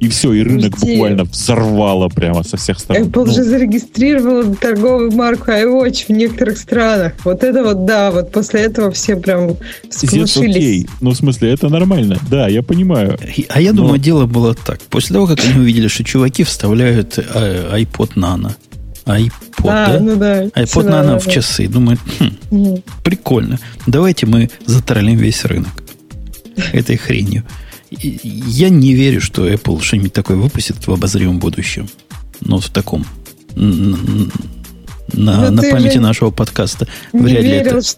И 0.01 0.09
все, 0.09 0.32
и 0.32 0.43
рынок 0.43 0.73
Подожди. 0.73 0.93
буквально 0.93 1.24
взорвало 1.24 2.09
прямо 2.09 2.43
со 2.43 2.56
всех 2.56 2.81
сторон. 2.81 3.05
Apple 3.05 3.24
ну. 3.27 3.32
же 3.32 3.44
зарегистрировала 3.44 4.56
торговую 4.56 5.12
марку 5.12 5.51
iWatch 5.51 6.06
в 6.09 6.10
некоторых 6.10 6.59
странах. 6.59 7.12
Вот 7.24 7.44
это 7.44 7.62
вот, 7.62 7.85
да, 7.85 8.10
вот 8.10 8.32
после 8.32 8.62
этого 8.62 8.90
все 8.90 9.16
прям 9.16 9.56
всполошились. 9.89 10.56
окей. 10.56 10.86
Ну, 11.01 11.10
в 11.10 11.16
смысле, 11.16 11.52
это 11.52 11.69
нормально. 11.69 12.19
Да, 12.28 12.48
я 12.48 12.62
понимаю. 12.62 13.19
А 13.48 13.60
я 13.60 13.73
думаю, 13.73 13.93
но... 13.93 13.98
дело 13.98 14.27
было 14.27 14.55
так. 14.55 14.81
После 14.90 15.15
того, 15.15 15.27
как 15.27 15.44
они 15.44 15.60
увидели, 15.60 15.86
что 15.86 16.02
чуваки 16.28 16.44
вставляют 16.44 17.18
э, 17.18 17.82
iPod 17.82 18.14
Nano, 18.14 18.52
iPod, 19.06 19.64
а, 19.64 19.92
да? 19.92 20.00
Ну 20.00 20.16
да 20.16 20.44
iPod 20.44 20.84
Nano 20.84 21.06
да, 21.06 21.18
в 21.18 21.24
да. 21.24 21.30
часы. 21.30 21.68
Думаю, 21.68 21.98
хм, 22.18 22.36
угу. 22.50 22.82
прикольно. 23.02 23.59
Давайте 23.86 24.26
мы 24.26 24.50
затроллим 24.66 25.16
весь 25.16 25.44
рынок 25.44 25.72
этой 26.72 26.96
хренью. 26.96 27.44
Я 27.90 28.68
не 28.68 28.92
верю, 28.92 29.20
что 29.20 29.48
Apple 29.48 29.80
что-нибудь 29.80 30.12
такое 30.12 30.36
выпустит 30.36 30.86
в 30.86 30.92
обозримом 30.92 31.38
будущем. 31.38 31.88
Ну, 32.40 32.59
в 32.59 32.68
таком. 32.68 33.06
На, 33.55 33.96
на, 35.12 35.50
на 35.50 35.62
памяти 35.62 35.98
нашего 35.98 36.30
подкаста. 36.30 36.86
Не 37.14 37.20
Вряд 37.22 37.42
верил, 37.42 37.78
это... 37.78 37.88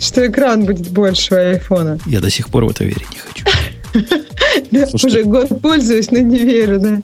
что 0.00 0.26
экран 0.26 0.64
будет 0.64 0.90
больше 0.90 1.34
у 1.34 1.38
айфона. 1.38 1.98
Я 2.06 2.20
до 2.20 2.30
сих 2.30 2.48
пор 2.48 2.64
в 2.64 2.70
это 2.70 2.84
верить 2.84 3.06
не 3.12 3.18
хочу. 3.18 3.46
Уже 5.06 5.22
год 5.22 5.60
пользуюсь, 5.62 6.10
но 6.10 6.18
не 6.18 6.38
верю, 6.38 6.80
да. 6.80 7.02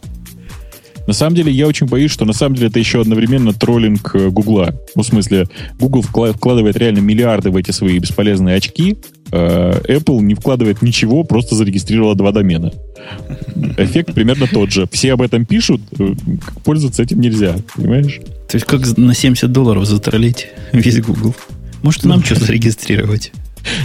На 1.07 1.13
самом 1.13 1.35
деле, 1.35 1.53
я 1.53 1.67
очень 1.67 1.87
боюсь, 1.87 2.11
что 2.11 2.25
на 2.25 2.33
самом 2.33 2.57
деле 2.57 2.69
это 2.69 2.79
еще 2.79 3.01
одновременно 3.01 3.53
троллинг 3.53 4.15
э, 4.15 4.29
Гугла. 4.29 4.75
Ну, 4.95 5.03
в 5.03 5.07
смысле, 5.07 5.49
Google 5.79 6.03
вкладывает 6.03 6.77
реально 6.77 7.01
миллиарды 7.01 7.51
в 7.51 7.57
эти 7.57 7.71
свои 7.71 7.99
бесполезные 7.99 8.57
очки, 8.57 8.99
э, 9.31 9.81
Apple 9.89 10.21
не 10.21 10.35
вкладывает 10.35 10.83
ничего, 10.83 11.25
просто 11.25 11.55
зарегистрировала 11.55 12.15
два 12.15 12.33
домена. 12.33 12.73
Эффект 13.79 14.15
примерно 14.15 14.47
тот 14.47 14.71
же. 14.71 14.87
Все 14.93 15.13
об 15.13 15.23
этом 15.23 15.45
пишут, 15.45 15.81
э, 15.99 16.15
пользоваться 16.65 17.03
этим 17.03 17.21
нельзя, 17.21 17.57
понимаешь? 17.75 18.21
То 18.49 18.57
есть 18.57 18.67
как 18.67 18.97
на 18.97 19.15
70 19.15 19.51
долларов 19.51 19.87
затроллить 19.87 20.49
весь 20.73 21.01
Google? 21.01 21.35
Может, 21.83 22.05
нам 22.05 22.23
что-то 22.23 22.45
зарегистрировать? 22.47 23.33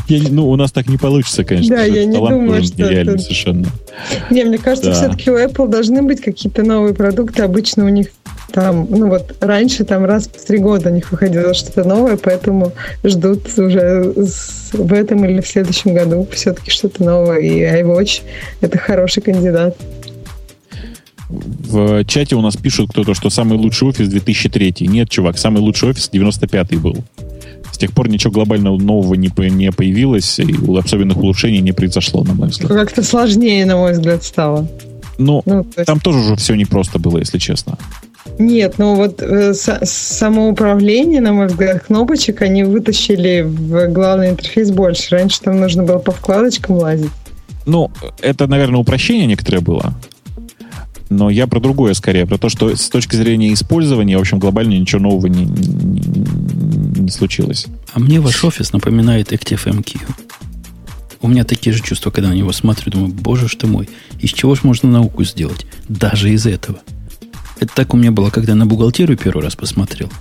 Я, 0.08 0.30
ну, 0.30 0.50
у 0.50 0.56
нас 0.56 0.72
так 0.72 0.88
не 0.88 0.98
получится, 0.98 1.44
конечно. 1.44 1.76
Да, 1.76 1.84
я 1.84 2.06
не 2.06 2.18
думаю, 2.18 2.64
что 2.64 2.84
нереально 2.84 3.12
это... 3.12 3.20
совершенно. 3.20 3.68
Не, 4.30 4.44
мне 4.44 4.58
кажется, 4.58 4.92
да. 4.92 4.96
все-таки 4.96 5.32
у 5.32 5.38
Apple 5.38 5.68
должны 5.68 6.02
быть 6.02 6.22
какие-то 6.22 6.64
новые 6.64 6.94
продукты. 6.94 7.44
Обычно 7.44 7.86
у 7.86 7.90
них 7.90 8.08
там, 8.52 8.88
ну 8.90 9.10
вот 9.10 9.36
раньше 9.42 9.84
там 9.84 10.06
раз 10.06 10.28
в 10.28 10.46
три 10.46 10.58
года 10.58 10.90
у 10.90 10.94
них 10.94 11.12
выходило 11.12 11.54
что-то 11.54 11.84
новое, 11.84 12.18
поэтому 12.18 12.72
ждут 13.04 13.48
уже 13.58 14.14
в 14.74 14.94
этом 14.94 15.26
или 15.26 15.42
в 15.42 15.48
следующем 15.48 15.94
году 15.94 16.28
все-таки 16.32 16.72
что-то 16.72 17.04
новое. 17.04 17.40
И 17.40 17.60
iWatch 17.62 18.22
это 18.62 18.78
хороший 18.78 19.22
кандидат. 19.22 19.78
В 21.30 22.06
чате 22.06 22.36
у 22.36 22.42
нас 22.42 22.56
пишут 22.56 22.92
кто-то, 22.92 23.14
что 23.14 23.30
самый 23.30 23.58
лучший 23.58 23.90
офис 23.90 24.08
2003. 24.08 24.76
Нет, 24.88 25.10
чувак, 25.10 25.38
самый 25.38 25.60
лучший 25.60 25.90
офис 25.90 26.10
95 26.10 26.78
был. 26.78 27.04
С 27.72 27.78
тех 27.78 27.94
пор 27.94 28.10
ничего 28.10 28.32
глобального 28.32 28.78
нового 28.78 29.14
не, 29.14 29.32
не 29.50 29.72
появилось, 29.72 30.40
и 30.40 30.56
особенных 30.78 31.18
улучшений 31.18 31.60
не 31.60 31.72
произошло, 31.72 32.24
на 32.24 32.34
мой 32.34 32.50
взгляд. 32.50 32.72
Как-то 32.72 33.04
сложнее, 33.04 33.66
на 33.66 33.78
мой 33.78 33.94
взгляд, 33.94 34.24
стало. 34.24 34.68
Ну, 35.18 35.42
ну 35.46 35.64
то 35.64 35.82
есть... 35.82 35.86
там 35.86 36.00
тоже 36.00 36.20
уже 36.20 36.36
все 36.36 36.56
непросто 36.56 37.00
было, 37.00 37.20
если 37.20 37.38
честно. 37.38 37.78
Нет, 38.40 38.76
ну 38.78 38.96
вот 38.96 39.22
э, 39.22 39.54
с, 39.54 39.80
самоуправление, 39.84 41.22
на 41.22 41.34
мой 41.34 41.48
взгляд, 41.48 41.84
кнопочек 41.86 42.42
они 42.42 42.64
вытащили 42.64 43.42
в 43.42 43.88
главный 43.92 44.30
интерфейс 44.30 44.72
больше. 44.72 45.16
Раньше 45.16 45.42
там 45.42 45.60
нужно 45.60 45.84
было 45.84 45.98
по 45.98 46.12
вкладочкам 46.12 46.78
лазить. 46.78 47.12
Ну, 47.66 47.92
это, 48.22 48.48
наверное, 48.48 48.80
упрощение 48.80 49.26
некоторое 49.26 49.60
было. 49.60 49.94
Но 51.10 51.30
я 51.30 51.48
про 51.48 51.60
другое 51.60 51.94
скорее, 51.94 52.26
про 52.26 52.38
то, 52.38 52.50
что 52.50 52.76
с 52.76 52.90
точки 52.90 53.16
зрения 53.16 53.54
использования, 53.54 54.18
в 54.18 54.22
общем, 54.22 54.40
глобально 54.40 54.74
ничего 54.74 55.02
нового 55.02 55.28
не, 55.28 55.46
не, 55.46 57.02
не 57.02 57.10
случилось. 57.10 57.68
А 57.94 58.00
мне 58.00 58.20
ваш 58.20 58.44
офис 58.44 58.74
напоминает 58.74 59.32
ActiveMQ. 59.32 60.02
У 61.22 61.28
меня 61.28 61.44
такие 61.44 61.74
же 61.74 61.82
чувства, 61.82 62.12
когда 62.12 62.30
на 62.30 62.34
него 62.34 62.52
смотрю, 62.52 62.92
думаю, 62.92 63.12
боже 63.14 63.48
ж 63.48 63.56
ты 63.56 63.68
мой, 63.68 63.90
из 64.20 64.32
чего 64.32 64.56
ж 64.56 64.64
можно 64.64 64.90
науку 64.90 65.24
сделать? 65.24 65.66
Даже 65.88 66.32
из 66.32 66.46
этого. 66.46 66.80
Это 67.60 67.74
так 67.74 67.94
у 67.94 67.98
меня 67.98 68.12
было, 68.12 68.30
когда 68.30 68.54
на 68.54 68.66
бухгалтерию 68.66 69.18
первый 69.18 69.44
раз 69.44 69.56
посмотрел. 69.56 70.12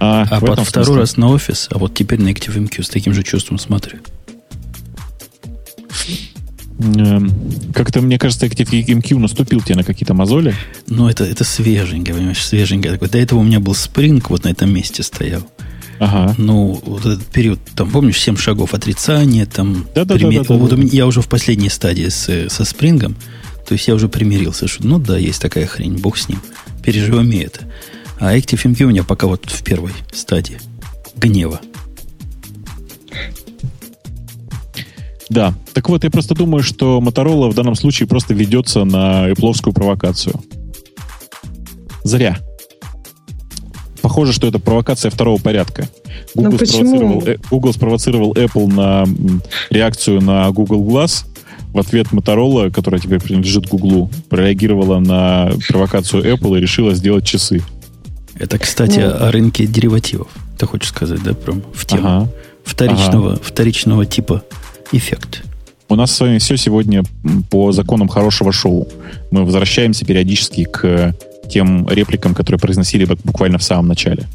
А, 0.00 0.26
а 0.30 0.40
под 0.40 0.60
второй 0.60 0.86
смысле? 0.86 1.00
раз 1.00 1.16
на 1.18 1.28
офис, 1.28 1.68
а 1.70 1.78
вот 1.78 1.94
теперь 1.94 2.20
на 2.20 2.28
ActiveMQ 2.28 2.82
с 2.82 2.88
таким 2.88 3.12
же 3.12 3.22
чувством 3.22 3.58
смотрю. 3.58 3.98
Эм, 6.80 7.30
как-то, 7.74 8.00
мне 8.00 8.18
кажется, 8.18 8.46
ActiveMQ 8.46 9.18
наступил 9.18 9.60
тебе 9.60 9.76
на 9.76 9.84
какие-то 9.84 10.14
мозоли. 10.14 10.54
Ну, 10.88 11.08
это, 11.08 11.24
это 11.24 11.44
свеженько, 11.44 12.14
понимаешь, 12.14 12.44
свеженько. 12.44 12.90
Такой. 12.90 13.08
До 13.08 13.18
этого 13.18 13.40
у 13.40 13.42
меня 13.42 13.60
был 13.60 13.72
Spring 13.72 14.24
вот 14.28 14.44
на 14.44 14.48
этом 14.48 14.72
месте 14.72 15.02
стоял. 15.02 15.42
Ага. 15.98 16.34
Ну, 16.38 16.80
вот 16.84 17.04
этот 17.04 17.26
период, 17.26 17.60
там, 17.76 17.90
помнишь, 17.90 18.18
7 18.18 18.36
шагов 18.36 18.72
отрицания, 18.72 19.44
там, 19.44 19.86
да, 19.94 20.06
да, 20.06 20.14
пример... 20.14 20.42
да, 20.42 20.48
да, 20.48 20.54
вот 20.54 20.70
да, 20.70 20.76
да. 20.76 20.82
я 20.84 21.06
уже 21.06 21.20
в 21.20 21.28
последней 21.28 21.68
стадии 21.68 22.08
с, 22.08 22.48
со 22.48 22.64
спрингом, 22.64 23.16
то 23.68 23.74
есть 23.74 23.86
я 23.86 23.94
уже 23.94 24.08
примирился, 24.08 24.66
что, 24.66 24.86
ну 24.86 24.98
да, 24.98 25.18
есть 25.18 25.42
такая 25.42 25.66
хрень, 25.66 25.98
бог 25.98 26.16
с 26.16 26.30
ним, 26.30 26.40
переживем 26.82 27.30
и 27.30 27.36
это. 27.36 27.60
А 28.18 28.34
ActiveMQ 28.34 28.84
у 28.84 28.88
меня 28.88 29.04
пока 29.04 29.26
вот 29.26 29.44
в 29.50 29.62
первой 29.62 29.92
стадии 30.10 30.58
гнева. 31.16 31.60
Да. 35.30 35.54
Так 35.72 35.88
вот, 35.88 36.02
я 36.02 36.10
просто 36.10 36.34
думаю, 36.34 36.62
что 36.62 36.98
Motorola 36.98 37.48
в 37.50 37.54
данном 37.54 37.76
случае 37.76 38.08
просто 38.08 38.34
ведется 38.34 38.84
на 38.84 39.30
Apple 39.30 39.72
провокацию. 39.72 40.34
Зря. 42.02 42.38
Похоже, 44.02 44.32
что 44.32 44.48
это 44.48 44.58
провокация 44.58 45.10
второго 45.10 45.40
порядка. 45.40 45.88
Google, 46.34 46.58
спровоцировал, 46.58 47.22
э, 47.26 47.36
Google 47.50 47.72
спровоцировал 47.72 48.32
Apple 48.32 48.66
на 48.72 49.06
реакцию 49.70 50.20
на 50.20 50.50
Google 50.50 50.84
Glass. 50.84 51.26
В 51.72 51.78
ответ 51.78 52.08
Motorola, 52.08 52.72
которая 52.72 53.00
теперь 53.00 53.20
принадлежит 53.20 53.68
Google, 53.68 54.10
прореагировала 54.28 54.98
на 54.98 55.52
провокацию 55.68 56.24
Apple 56.24 56.58
и 56.58 56.60
решила 56.60 56.94
сделать 56.94 57.24
часы. 57.24 57.62
Это, 58.34 58.58
кстати, 58.58 58.98
ну. 58.98 59.26
о 59.26 59.30
рынке 59.30 59.66
деривативов. 59.66 60.28
Ты 60.58 60.66
хочешь 60.66 60.88
сказать, 60.88 61.22
да, 61.22 61.34
прям 61.34 61.62
в 61.72 61.86
тему 61.86 62.08
ага. 62.08 62.28
вторичного, 62.64 63.32
ага. 63.34 63.40
вторичного 63.42 64.06
типа 64.06 64.42
эффект. 64.92 65.42
У 65.88 65.96
нас 65.96 66.12
с 66.12 66.20
вами 66.20 66.38
все 66.38 66.56
сегодня 66.56 67.02
по 67.50 67.72
законам 67.72 68.08
хорошего 68.08 68.52
шоу. 68.52 68.86
Мы 69.30 69.44
возвращаемся 69.44 70.04
периодически 70.04 70.64
к 70.64 71.14
тем 71.50 71.88
репликам, 71.88 72.34
которые 72.34 72.60
произносили 72.60 73.06
буквально 73.24 73.58
в 73.58 73.62
самом 73.62 73.88
начале. 73.88 74.26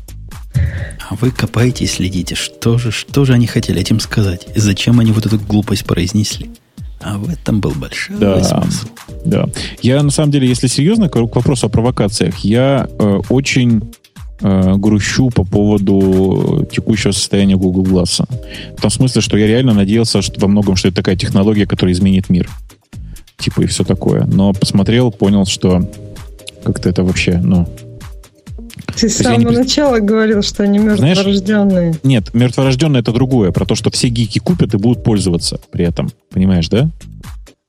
А 1.10 1.16
вы 1.16 1.32
копаете 1.32 1.86
и 1.86 1.88
следите, 1.88 2.36
что 2.36 2.78
же, 2.78 2.92
что 2.92 3.26
же 3.26 3.34
они 3.34 3.48
хотели 3.48 3.80
этим 3.80 4.00
сказать? 4.00 4.48
И 4.56 4.60
зачем 4.60 5.00
они 5.00 5.12
вот 5.12 5.26
эту 5.26 5.40
глупость 5.40 5.86
произнесли? 5.86 6.52
А 7.00 7.18
в 7.18 7.30
этом 7.30 7.62
был 7.62 7.72
большой 7.72 8.18
да, 8.18 8.44
смысл. 8.44 8.88
Да. 9.24 9.48
Я, 9.82 10.02
на 10.02 10.10
самом 10.10 10.32
деле, 10.32 10.48
если 10.48 10.68
серьезно, 10.68 11.08
к 11.08 11.16
вопросу 11.16 11.68
о 11.68 11.70
провокациях, 11.70 12.40
я 12.40 12.88
э, 12.98 13.22
очень 13.30 13.94
э, 14.42 14.76
грущу 14.76 15.30
по 15.30 15.44
поводу 15.44 16.68
текущего 16.72 17.12
состояния 17.12 17.56
Google 17.56 17.84
Glass. 17.84 18.26
В 18.78 18.82
том 18.82 18.92
смысле, 18.92 19.22
что 19.22 19.38
я 19.38 19.48
реально 19.48 19.74
надеялся, 19.74 20.22
что 20.22 20.40
во 20.40 20.48
многом, 20.48 20.76
что 20.76 20.88
это 20.88 20.98
такая 20.98 21.16
технология, 21.16 21.66
которая 21.66 21.94
изменит 21.94 22.30
мир. 22.30 22.50
Типа 23.38 23.62
и 23.62 23.66
все 23.66 23.84
такое. 23.84 24.26
Но 24.26 24.54
посмотрел, 24.54 25.12
понял, 25.12 25.46
что 25.46 25.90
как-то 26.64 26.90
это 26.90 27.04
вообще, 27.04 27.38
ну, 27.38 27.68
ты 28.96 29.10
с 29.10 29.18
самого 29.18 29.52
не... 29.52 29.58
начала 29.58 30.00
говорил, 30.00 30.42
что 30.42 30.64
они 30.64 30.80
мертворожденные. 30.80 31.94
Знаешь, 31.94 31.96
нет, 32.04 32.34
мертворожденные 32.34 33.02
это 33.02 33.12
другое, 33.12 33.52
про 33.52 33.66
то, 33.66 33.76
что 33.76 33.92
все 33.92 34.08
гики 34.08 34.40
купят 34.40 34.74
и 34.74 34.78
будут 34.78 35.04
пользоваться 35.04 35.60
при 35.72 35.86
этом. 35.86 36.12
Понимаешь, 36.32 36.70
да? 36.70 36.90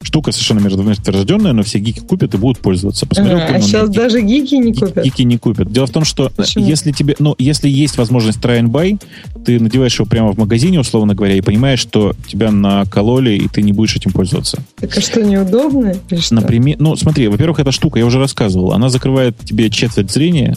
Штука 0.06 0.30
совершенно 0.30 0.60
мертворожденная, 0.60 1.52
но 1.52 1.62
все 1.64 1.78
гики 1.80 1.98
купят 1.98 2.32
и 2.34 2.36
будут 2.36 2.60
пользоваться. 2.60 3.06
Посмотрел, 3.06 3.38
а, 3.38 3.46
а 3.46 3.60
сейчас 3.60 3.88
гики, 3.88 3.98
даже 3.98 4.22
гики 4.22 4.54
не 4.54 4.72
купят? 4.72 5.04
Гики 5.04 5.22
не 5.22 5.36
купят. 5.36 5.72
Дело 5.72 5.86
в 5.86 5.90
том, 5.90 6.04
что 6.04 6.30
Почему? 6.36 6.64
если 6.64 6.92
тебе, 6.92 7.16
ну, 7.18 7.34
если 7.38 7.68
есть 7.68 7.98
возможность 7.98 8.38
try 8.38 8.60
and 8.60 8.68
buy, 8.68 9.00
ты 9.44 9.58
надеваешь 9.58 9.98
его 9.98 10.06
прямо 10.06 10.32
в 10.32 10.38
магазине, 10.38 10.78
условно 10.78 11.14
говоря, 11.14 11.34
и 11.34 11.40
понимаешь, 11.40 11.80
что 11.80 12.14
тебя 12.28 12.52
накололи, 12.52 13.32
и 13.32 13.48
ты 13.48 13.62
не 13.62 13.72
будешь 13.72 13.96
этим 13.96 14.12
пользоваться. 14.12 14.62
Так 14.76 14.96
а 14.96 15.00
что, 15.00 15.22
неудобно? 15.22 15.94
Например, 16.30 16.76
ну, 16.78 16.94
смотри, 16.94 17.26
во-первых, 17.26 17.58
эта 17.58 17.72
штука, 17.72 17.98
я 17.98 18.06
уже 18.06 18.20
рассказывал, 18.20 18.72
она 18.72 18.88
закрывает 18.88 19.36
тебе 19.38 19.68
четверть 19.70 20.12
зрения, 20.12 20.56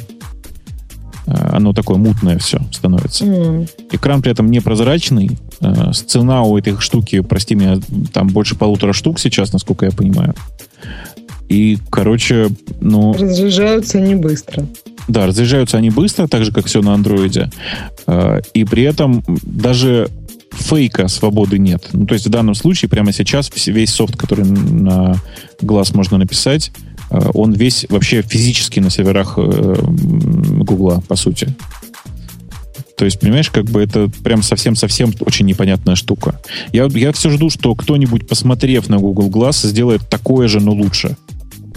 Э, 1.29 1.49
оно 1.53 1.73
такое 1.73 1.97
мутное 1.97 2.37
все 2.39 2.59
становится. 2.71 3.25
Mm. 3.25 3.69
Экран 3.91 4.21
при 4.21 4.31
этом 4.31 4.49
непрозрачный. 4.49 5.37
Э, 5.61 5.91
цена 5.93 6.43
у 6.43 6.57
этой 6.57 6.79
штуки, 6.79 7.21
прости 7.21 7.55
меня, 7.55 7.79
там 8.13 8.27
больше 8.27 8.55
полутора 8.55 8.93
штук 8.93 9.19
сейчас, 9.19 9.53
насколько 9.53 9.85
я 9.85 9.91
понимаю. 9.91 10.33
И, 11.49 11.77
короче, 11.89 12.49
ну... 12.79 13.13
Разряжаются 13.13 13.97
они 13.97 14.15
быстро. 14.15 14.67
Да, 15.07 15.25
разряжаются 15.25 15.77
они 15.77 15.89
быстро, 15.89 16.27
так 16.27 16.45
же, 16.45 16.51
как 16.51 16.67
все 16.67 16.81
на 16.81 16.93
андроиде. 16.93 17.49
Э, 18.07 18.41
и 18.53 18.63
при 18.65 18.83
этом 18.83 19.23
даже 19.43 20.09
фейка 20.51 21.07
свободы 21.07 21.57
нет. 21.57 21.89
Ну, 21.93 22.05
то 22.05 22.13
есть 22.13 22.27
в 22.27 22.29
данном 22.29 22.55
случае 22.55 22.89
прямо 22.89 23.11
сейчас 23.11 23.49
весь 23.67 23.91
софт, 23.91 24.15
который 24.15 24.45
на 24.45 25.15
глаз 25.61 25.93
можно 25.93 26.17
написать, 26.17 26.71
Э, 27.09 27.29
он 27.33 27.53
весь 27.53 27.85
вообще 27.89 28.21
физически 28.21 28.79
на 28.79 28.89
серверах 28.89 29.37
Гугла, 29.37 31.03
по 31.07 31.15
сути. 31.15 31.53
То 32.99 33.05
есть, 33.05 33.17
понимаешь, 33.17 33.49
как 33.49 33.63
бы 33.63 33.81
это 33.81 34.11
прям 34.25 34.43
совсем-совсем 34.43 35.13
очень 35.21 35.45
непонятная 35.45 35.95
штука. 35.95 36.41
Я, 36.73 36.83
я 36.93 37.13
все 37.13 37.29
жду, 37.29 37.49
что 37.49 37.73
кто-нибудь, 37.73 38.27
посмотрев 38.27 38.89
на 38.89 38.97
Google 38.97 39.29
Glass, 39.29 39.65
сделает 39.65 40.01
такое 40.09 40.49
же, 40.49 40.59
но 40.59 40.73
лучше. 40.73 41.15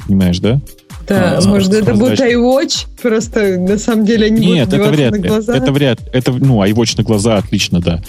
Понимаешь, 0.08 0.40
да? 0.40 0.60
Да, 1.06 1.38
а, 1.38 1.46
может, 1.46 1.72
это 1.74 1.94
будет 1.94 2.18
iWatch, 2.18 2.86
просто 3.00 3.56
на 3.56 3.78
самом 3.78 4.04
деле 4.04 4.26
они 4.26 4.44
Нет, 4.44 4.68
будут 4.68 4.80
это 4.80 4.90
вряд 4.90 5.16
ли. 5.16 5.30
Это 5.30 5.72
вряд 5.72 6.00
Это, 6.12 6.32
ну, 6.32 6.60
iWatch 6.64 6.94
на 6.96 7.04
глаза, 7.04 7.36
отлично, 7.36 7.78
да. 7.80 8.02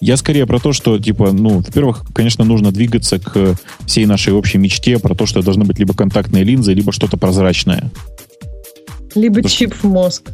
Я 0.00 0.16
скорее 0.16 0.44
про 0.44 0.58
то, 0.58 0.72
что, 0.72 0.98
типа, 0.98 1.30
ну, 1.30 1.58
во-первых, 1.58 2.06
конечно, 2.12 2.44
нужно 2.44 2.72
двигаться 2.72 3.20
к 3.20 3.54
всей 3.86 4.04
нашей 4.04 4.32
общей 4.32 4.58
мечте 4.58 4.98
про 4.98 5.14
то, 5.14 5.26
что 5.26 5.42
должны 5.42 5.64
быть 5.64 5.78
либо 5.78 5.94
контактные 5.94 6.42
линзы, 6.42 6.74
либо 6.74 6.90
что-то 6.90 7.16
прозрачное. 7.18 7.92
Либо 9.14 9.36
Потому 9.36 9.54
чип 9.54 9.74
в 9.74 9.84
мозг. 9.84 10.32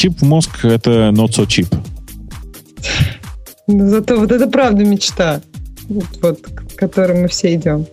Чип 0.00 0.18
в 0.18 0.24
мозг— 0.24 0.50
это 0.64 1.10
not 1.10 1.28
so 1.28 1.46
cheap. 1.46 1.68
Но 3.66 3.90
зато 3.90 4.18
вот 4.18 4.32
это 4.32 4.46
правда 4.46 4.82
мечта, 4.82 5.42
вот, 6.22 6.40
к 6.40 6.74
которой 6.74 7.20
мы 7.20 7.28
все 7.28 7.54
идем 7.54 7.84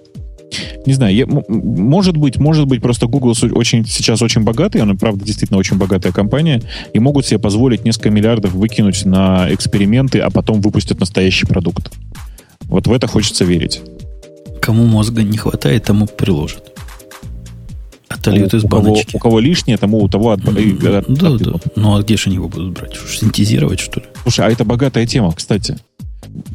не 0.85 0.93
знаю, 0.93 1.13
я, 1.13 1.25
может 1.49 2.15
быть, 2.15 2.37
может 2.37 2.65
быть, 2.65 2.81
просто 2.81 3.07
Google 3.07 3.35
очень, 3.51 3.85
сейчас 3.85 4.21
очень 4.21 4.43
богатый, 4.43 4.77
она, 4.77 4.95
правда, 4.95 5.25
действительно 5.25 5.59
очень 5.59 5.77
богатая 5.77 6.13
компания, 6.13 6.61
и 6.93 6.99
могут 6.99 7.25
себе 7.25 7.39
позволить 7.39 7.83
несколько 7.83 8.09
миллиардов 8.09 8.53
выкинуть 8.53 9.03
на 9.03 9.53
эксперименты, 9.53 10.19
а 10.19 10.29
потом 10.29 10.61
выпустят 10.61 11.01
настоящий 11.01 11.45
продукт. 11.45 11.91
Вот 12.69 12.87
в 12.87 12.93
это 12.93 13.05
хочется 13.07 13.43
верить. 13.43 13.81
Кому 14.61 14.85
мозга 14.85 15.23
не 15.23 15.37
хватает, 15.37 15.83
тому 15.83 16.07
приложат. 16.07 16.71
Отольют 18.19 18.53
из 18.53 18.63
баночки. 18.63 19.05
Кого, 19.05 19.17
у 19.17 19.19
кого 19.19 19.39
лишнее, 19.39 19.77
тому 19.77 19.99
у 19.99 20.09
того 20.09 20.31
от, 20.31 20.47
от, 20.47 20.79
да, 20.79 20.99
от, 20.99 21.07
да. 21.07 21.53
Ну, 21.75 21.95
а 21.95 22.01
где 22.01 22.17
же 22.17 22.23
они 22.27 22.35
его 22.35 22.47
будут 22.47 22.73
брать? 22.73 22.95
Синтезировать, 22.95 23.79
что 23.79 23.99
ли? 23.99 24.05
Слушай, 24.23 24.47
а 24.47 24.51
это 24.51 24.63
богатая 24.65 25.05
тема, 25.05 25.31
кстати. 25.33 25.77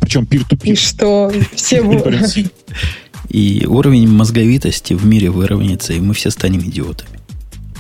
Причем 0.01 0.27
пир-ту-пир. 0.27 0.73
И 0.73 0.77
что? 0.77 1.33
Все 1.55 1.83
будут... 1.83 2.15
И 3.29 3.65
уровень 3.67 4.09
мозговитости 4.09 4.93
в 4.95 5.07
мире 5.07 5.31
выровняется, 5.31 5.93
и 5.95 6.01
мы 6.01 6.13
все 6.13 6.31
станем 6.31 6.61
идиотами. 6.61 7.19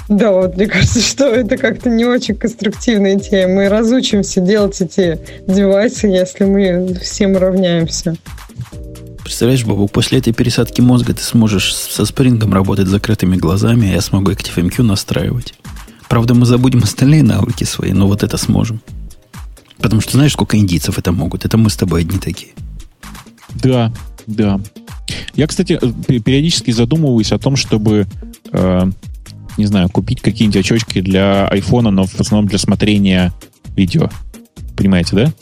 Да, 0.08 0.32
вот 0.32 0.56
мне 0.56 0.66
кажется, 0.66 1.00
что 1.00 1.26
это 1.26 1.56
как-то 1.56 1.88
не 1.90 2.04
очень 2.04 2.34
конструктивная 2.34 3.18
тема. 3.18 3.54
Мы 3.54 3.68
разучимся 3.68 4.40
делать 4.40 4.80
эти 4.80 5.18
девайсы, 5.46 6.06
если 6.06 6.44
мы 6.44 6.94
всем 7.00 7.36
равняемся. 7.36 8.16
Представляешь, 9.22 9.64
Бабу, 9.64 9.88
после 9.88 10.18
этой 10.18 10.32
пересадки 10.32 10.80
мозга 10.80 11.14
ты 11.14 11.22
сможешь 11.22 11.74
со 11.74 12.04
спрингом 12.04 12.52
работать 12.52 12.88
с 12.88 12.90
закрытыми 12.90 13.36
глазами, 13.36 13.88
а 13.88 13.92
я 13.94 14.00
смогу 14.00 14.30
ActiveMQ 14.32 14.82
настраивать. 14.82 15.54
Правда, 16.08 16.34
мы 16.34 16.44
забудем 16.44 16.82
остальные 16.82 17.22
навыки 17.22 17.64
свои, 17.64 17.92
но 17.92 18.06
вот 18.06 18.22
это 18.22 18.36
сможем. 18.36 18.80
Потому 19.80 20.00
что 20.00 20.12
знаешь, 20.12 20.32
сколько 20.32 20.56
индийцев 20.56 20.98
это 20.98 21.12
могут? 21.12 21.44
Это 21.44 21.56
мы 21.56 21.70
с 21.70 21.76
тобой 21.76 22.02
одни 22.02 22.18
такие. 22.18 22.52
Да, 23.54 23.92
да. 24.26 24.60
Я, 25.34 25.46
кстати, 25.46 25.78
периодически 26.20 26.70
задумываюсь 26.70 27.32
о 27.32 27.38
том, 27.38 27.56
чтобы, 27.56 28.06
э, 28.52 28.90
не 29.56 29.66
знаю, 29.66 29.88
купить 29.88 30.20
какие-нибудь 30.20 30.60
очечки 30.60 31.00
для 31.00 31.48
айфона, 31.48 31.90
но 31.90 32.04
в 32.04 32.20
основном 32.20 32.48
для 32.48 32.58
смотрения 32.58 33.32
видео. 33.76 34.10
Понимаете, 34.76 35.16
да? 35.16 35.32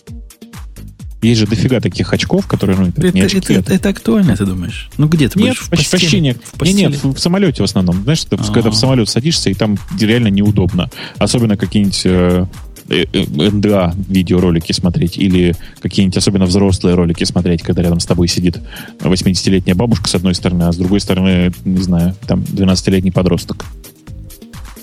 Есть 1.22 1.40
же 1.40 1.46
дофига 1.46 1.80
таких 1.80 2.12
очков, 2.12 2.46
которые... 2.46 2.78
Ну, 2.78 2.86
это, 2.88 3.12
не 3.12 3.20
очки, 3.20 3.38
это, 3.38 3.52
это, 3.52 3.74
это 3.74 3.88
актуально, 3.90 4.36
ты 4.36 4.46
думаешь? 4.46 4.88
Ну, 4.96 5.06
где 5.06 5.28
ты 5.28 5.38
нет, 5.38 5.48
будешь? 5.48 5.60
В 5.60 5.70
постели? 5.70 6.00
Почти 6.00 6.20
нет. 6.20 6.38
В 6.42 6.58
постели? 6.58 6.80
Нет, 6.80 7.04
в, 7.04 7.14
в 7.14 7.18
самолете 7.18 7.62
в 7.62 7.64
основном. 7.64 8.02
Знаешь, 8.04 8.24
ты, 8.24 8.36
когда 8.36 8.70
в 8.70 8.74
самолет 8.74 9.08
садишься, 9.08 9.50
и 9.50 9.54
там 9.54 9.78
реально 10.00 10.28
неудобно. 10.28 10.90
Особенно 11.18 11.56
какие-нибудь 11.56 12.02
э, 12.04 12.46
Э, 12.90 13.04
э, 13.12 13.50
НДА 13.50 13.94
видеоролики 14.08 14.72
смотреть 14.72 15.16
или 15.16 15.54
какие-нибудь 15.80 16.16
особенно 16.16 16.46
взрослые 16.46 16.96
ролики 16.96 17.22
смотреть, 17.22 17.62
когда 17.62 17.82
рядом 17.82 18.00
с 18.00 18.06
тобой 18.06 18.26
сидит 18.26 18.58
80-летняя 18.98 19.76
бабушка 19.76 20.08
с 20.08 20.16
одной 20.16 20.34
стороны, 20.34 20.64
а 20.64 20.72
с 20.72 20.76
другой 20.76 20.98
стороны, 20.98 21.52
не 21.64 21.82
знаю, 21.82 22.16
там 22.26 22.40
12-летний 22.40 23.12
подросток. 23.12 23.64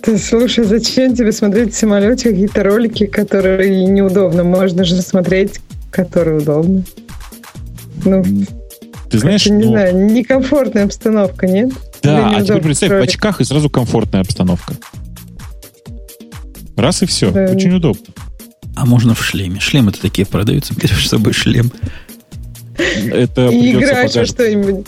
Ты 0.01 0.17
слушай, 0.17 0.63
зачем 0.63 1.15
тебе 1.15 1.33
смотреть 1.33 1.73
в 1.73 1.77
самолете 1.77 2.29
какие-то 2.29 2.63
ролики, 2.63 3.07
которые 3.07 3.87
неудобно? 3.87 4.45
Можно 4.45 4.85
же 4.85 5.01
смотреть, 5.01 5.59
которые 5.91 6.39
удобно. 6.39 6.83
Ну, 8.05 8.23
ты 9.09 9.19
знаешь, 9.19 9.45
не 9.45 9.65
ну, 9.65 9.69
знаю, 9.71 10.05
некомфортная 10.05 10.85
обстановка, 10.85 11.47
нет? 11.47 11.71
Да, 12.03 12.29
а 12.35 12.43
теперь 12.43 12.61
представь, 12.61 12.91
в 12.91 13.01
очках 13.01 13.41
и 13.41 13.43
сразу 13.43 13.69
комфортная 13.69 14.21
обстановка. 14.21 14.75
Раз 16.75 17.01
и 17.01 17.05
все. 17.05 17.31
Да. 17.31 17.45
Очень 17.45 17.73
удобно. 17.73 18.05
А 18.75 18.85
можно 18.85 19.15
в 19.15 19.23
шлеме. 19.23 19.59
Шлемы-то 19.59 19.99
такие 19.99 20.27
продаются. 20.27 20.75
Берешь 20.79 21.07
с 21.07 21.09
собой 21.09 21.33
шлем. 21.33 21.71
Это 22.77 23.47
и 23.47 23.71
играешь 23.73 24.13
багаж... 24.13 24.29
что-нибудь. 24.29 24.85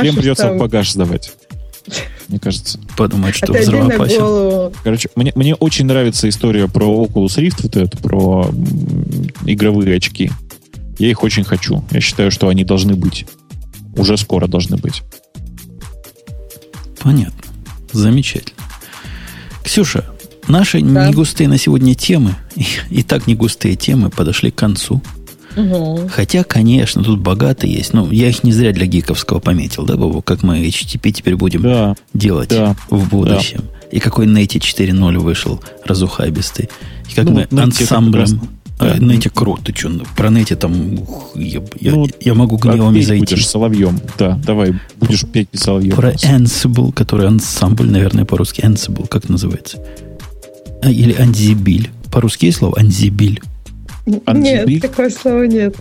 Шлем 0.00 0.14
придется 0.14 0.44
там. 0.44 0.56
в 0.56 0.60
багаж 0.60 0.92
сдавать. 0.92 1.32
Мне 2.28 2.38
кажется. 2.38 2.78
Подумать, 2.96 3.34
что 3.34 3.52
взрывоопасен. 3.52 4.72
Короче, 4.82 5.08
мне, 5.16 5.32
мне 5.34 5.54
очень 5.54 5.86
нравится 5.86 6.28
история 6.28 6.68
про 6.68 6.86
Oculus 6.86 7.36
Rift, 7.36 7.60
вот 7.62 7.76
это, 7.76 7.96
про 7.98 8.50
игровые 9.46 9.96
очки. 9.96 10.30
Я 10.98 11.10
их 11.10 11.22
очень 11.22 11.44
хочу. 11.44 11.84
Я 11.90 12.00
считаю, 12.00 12.30
что 12.30 12.48
они 12.48 12.64
должны 12.64 12.94
быть. 12.94 13.26
Уже 13.96 14.16
скоро 14.16 14.46
должны 14.46 14.76
быть. 14.76 15.02
Понятно. 17.00 17.42
Замечательно. 17.92 18.62
Ксюша, 19.62 20.04
Наши 20.48 20.80
да. 20.80 21.08
не 21.08 21.14
густые 21.14 21.48
на 21.48 21.58
сегодня 21.58 21.94
темы, 21.94 22.34
и, 22.90 23.02
так 23.02 23.26
не 23.26 23.34
густые 23.34 23.76
темы 23.76 24.10
подошли 24.10 24.50
к 24.50 24.56
концу. 24.56 25.00
Угу. 25.56 26.08
Хотя, 26.10 26.44
конечно, 26.44 27.02
тут 27.02 27.20
богато 27.20 27.66
есть. 27.66 27.92
Ну, 27.92 28.10
я 28.10 28.28
их 28.28 28.44
не 28.44 28.52
зря 28.52 28.72
для 28.72 28.86
гиковского 28.86 29.40
пометил, 29.40 29.84
да, 29.84 29.96
Бабу, 29.96 30.22
как 30.22 30.42
мы 30.42 30.66
HTTP 30.66 31.12
теперь 31.12 31.36
будем 31.36 31.62
да. 31.62 31.94
делать 32.12 32.50
да. 32.50 32.76
в 32.90 33.08
будущем. 33.08 33.60
Да. 33.62 33.88
И 33.90 34.00
какой 34.00 34.26
Neti 34.26 34.58
4.0 34.58 35.18
вышел 35.18 35.62
разухабистый. 35.84 36.68
И 37.10 37.14
как 37.14 37.26
ну, 37.26 37.46
мы 37.50 37.62
ансамблем... 37.62 38.40
А, 38.76 38.98
да. 38.98 39.14
Ты 39.62 39.72
что, 39.76 40.04
про 40.16 40.30
Нете 40.30 40.56
там 40.56 40.94
ух, 40.94 41.30
я, 41.36 41.62
ну, 41.80 42.08
я, 42.20 42.34
могу 42.34 42.56
гневами 42.56 43.00
зайти. 43.02 43.24
будешь 43.24 43.46
соловьем, 43.46 44.00
да, 44.18 44.36
давай, 44.44 44.74
будешь 44.96 45.24
петь 45.24 45.48
соловьем. 45.52 45.94
Про 45.94 46.10
Ansible, 46.10 46.92
который 46.92 47.28
ансамбль, 47.28 47.88
наверное, 47.88 48.24
по-русски 48.24 48.62
Ansible, 48.62 49.06
как 49.06 49.28
называется? 49.28 49.78
А, 50.82 50.90
или 50.90 51.14
анзибиль. 51.14 51.90
По-русски 52.10 52.46
есть 52.46 52.58
слово 52.58 52.78
анзибиль? 52.80 53.40
Нет, 54.06 54.82
такого 54.82 55.08
слова 55.08 55.46
нет. 55.46 55.76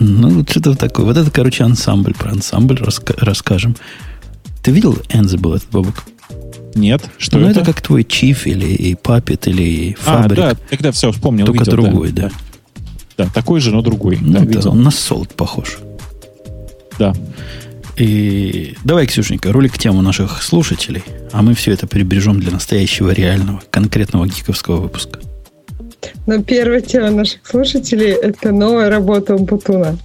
Ну, 0.00 0.44
что-то 0.48 0.74
такое. 0.74 1.06
Вот 1.06 1.16
это, 1.16 1.30
короче, 1.30 1.64
ансамбль. 1.64 2.14
Про 2.14 2.32
ансамбль 2.32 2.76
раска- 2.76 3.16
расскажем. 3.18 3.76
Ты 4.62 4.70
видел 4.72 4.98
Ansible 5.08 5.56
этот 5.56 5.70
бабок? 5.70 6.04
Нет, 6.74 7.02
что 7.16 7.38
ну, 7.38 7.48
это? 7.48 7.60
это 7.60 7.72
как 7.72 7.80
твой 7.82 8.04
чиф 8.04 8.46
или 8.46 8.94
папет 8.94 9.48
или 9.48 9.96
А, 10.04 10.22
фабрик. 10.22 10.38
да, 10.38 10.54
тогда 10.70 10.92
все, 10.92 11.10
вспомнил. 11.10 11.46
только 11.46 11.60
видел, 11.64 11.72
другой, 11.72 12.12
да. 12.12 12.30
Да, 13.16 13.26
такой 13.26 13.60
же, 13.60 13.72
но 13.72 13.82
другой. 13.82 14.18
Ну, 14.20 14.32
да, 14.34 14.40
да, 14.40 14.44
видел. 14.44 14.70
он 14.70 14.82
на 14.82 14.90
солд 14.90 15.34
похож. 15.34 15.78
Да. 16.98 17.14
И 17.96 18.76
давай, 18.84 19.06
Ксюшенька, 19.06 19.52
ролик 19.52 19.76
тему 19.78 20.02
наших 20.02 20.42
слушателей, 20.42 21.02
а 21.32 21.42
мы 21.42 21.54
все 21.54 21.72
это 21.72 21.86
прибережем 21.86 22.38
для 22.38 22.52
настоящего, 22.52 23.10
реального, 23.10 23.60
конкретного 23.70 24.26
гиковского 24.26 24.76
выпуска. 24.76 25.18
Но 26.26 26.42
первая 26.42 26.80
тема 26.80 27.10
наших 27.10 27.46
слушателей– 27.46 28.12
это 28.22 28.52
новая 28.52 28.88
работа 28.90 29.34
Умпутуна. 29.34 29.98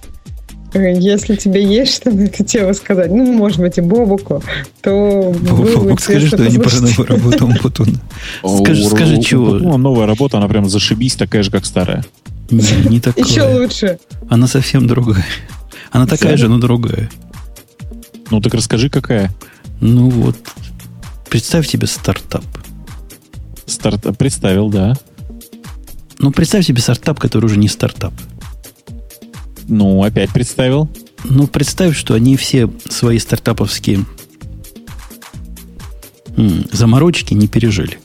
Если 0.74 1.36
тебе 1.36 1.64
есть 1.64 1.94
что 1.94 2.10
на 2.10 2.22
эту 2.22 2.42
тему 2.42 2.74
сказать, 2.74 3.10
ну, 3.10 3.32
может 3.32 3.58
быть, 3.58 3.78
и 3.78 3.80
Бобуку, 3.80 4.42
то 4.82 5.32
Бобок, 5.40 6.00
скажи, 6.00 6.26
что 6.26 6.36
интересно 6.36 6.42
я 6.42 6.50
не 6.50 6.58
про 6.58 6.80
новую 6.80 7.06
работу 7.06 7.46
Умпутуна. 7.46 8.00
Скажи, 8.58 8.84
скажи, 8.84 9.22
чего? 9.22 9.58
Новая 9.78 10.06
работа, 10.06 10.38
она 10.38 10.48
прям 10.48 10.68
зашибись, 10.68 11.14
такая 11.14 11.44
же, 11.44 11.52
как 11.52 11.64
старая. 11.64 12.04
Не, 12.50 12.88
не 12.88 13.00
такое. 13.00 13.24
Еще 13.24 13.42
лучше. 13.42 13.98
Она 14.28 14.48
совсем 14.48 14.86
другая. 14.86 15.24
Она 15.92 16.06
такая 16.06 16.36
же, 16.36 16.48
но 16.48 16.58
другая. 16.58 17.08
Ну 18.30 18.40
так 18.40 18.54
расскажи, 18.54 18.90
какая. 18.90 19.30
Ну 19.80 20.10
вот, 20.10 20.36
представь 21.30 21.68
себе 21.68 21.86
стартап. 21.86 22.44
Старт 23.66 24.06
представил, 24.18 24.70
да. 24.70 24.94
Ну, 26.24 26.30
представь 26.30 26.64
себе 26.64 26.80
стартап, 26.80 27.20
который 27.20 27.44
уже 27.44 27.58
не 27.58 27.68
стартап. 27.68 28.14
Ну, 29.68 30.02
опять 30.02 30.30
представил. 30.30 30.88
Ну, 31.22 31.46
представь, 31.46 31.94
что 31.94 32.14
они 32.14 32.38
все 32.38 32.70
свои 32.88 33.18
стартаповские 33.18 34.06
м, 36.38 36.64
заморочки 36.72 37.34
не 37.34 37.46
пережили. 37.46 37.98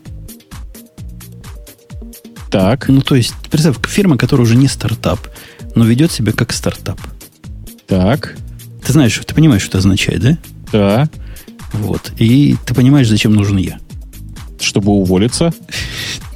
Так, 2.52 2.90
Ну, 2.90 3.00
то 3.00 3.16
есть, 3.16 3.34
представь, 3.50 3.78
фирма, 3.88 4.18
которая 4.18 4.46
уже 4.46 4.58
не 4.58 4.68
стартап, 4.68 5.26
но 5.76 5.86
ведет 5.86 6.12
себя 6.12 6.34
как 6.34 6.52
стартап. 6.52 7.00
так, 7.88 8.36
Ты 8.86 8.92
знаешь, 8.92 9.18
ты 9.26 9.34
понимаешь, 9.34 9.62
что 9.62 9.70
это 9.70 9.78
означает, 9.78 10.20
да? 10.22 10.38
да. 10.74 11.10
Вот. 11.72 12.12
И 12.20 12.58
ты 12.66 12.74
понимаешь, 12.76 13.08
зачем 13.08 13.34
нужен 13.34 13.56
я. 13.56 13.80
Чтобы 14.60 14.92
уволиться. 14.92 15.54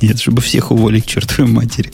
Нет, 0.01 0.19
чтобы 0.19 0.41
всех 0.41 0.71
уволить 0.71 1.05
чертовой 1.05 1.51
матери. 1.51 1.91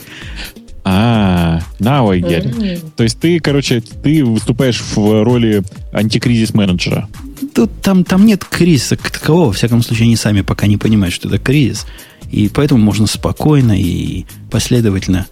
А, 0.83 1.61
now 1.79 2.09
I 2.09 2.19
get 2.21 2.45
it. 2.45 2.75
М. 2.83 2.91
То 2.95 3.03
есть 3.03 3.19
ты, 3.19 3.39
короче, 3.39 3.81
ты 3.81 4.23
выступаешь 4.23 4.81
в 4.81 5.23
роли 5.23 5.63
антикризис 5.93 6.53
менеджера. 6.53 7.07
Тут 7.53 7.81
там, 7.81 8.03
там 8.03 8.25
нет 8.25 8.45
кризиса 8.45 8.95
как 8.95 9.11
такового. 9.11 9.47
Во 9.47 9.53
всяком 9.53 9.83
случае, 9.83 10.05
они 10.05 10.15
сами 10.15 10.41
пока 10.41 10.67
не 10.67 10.77
понимают, 10.77 11.13
что 11.13 11.27
это 11.27 11.37
кризис. 11.37 11.85
И 12.31 12.49
поэтому 12.49 12.83
можно 12.83 13.07
спокойно 13.07 13.79
и 13.79 14.25
последовательно, 14.51 15.27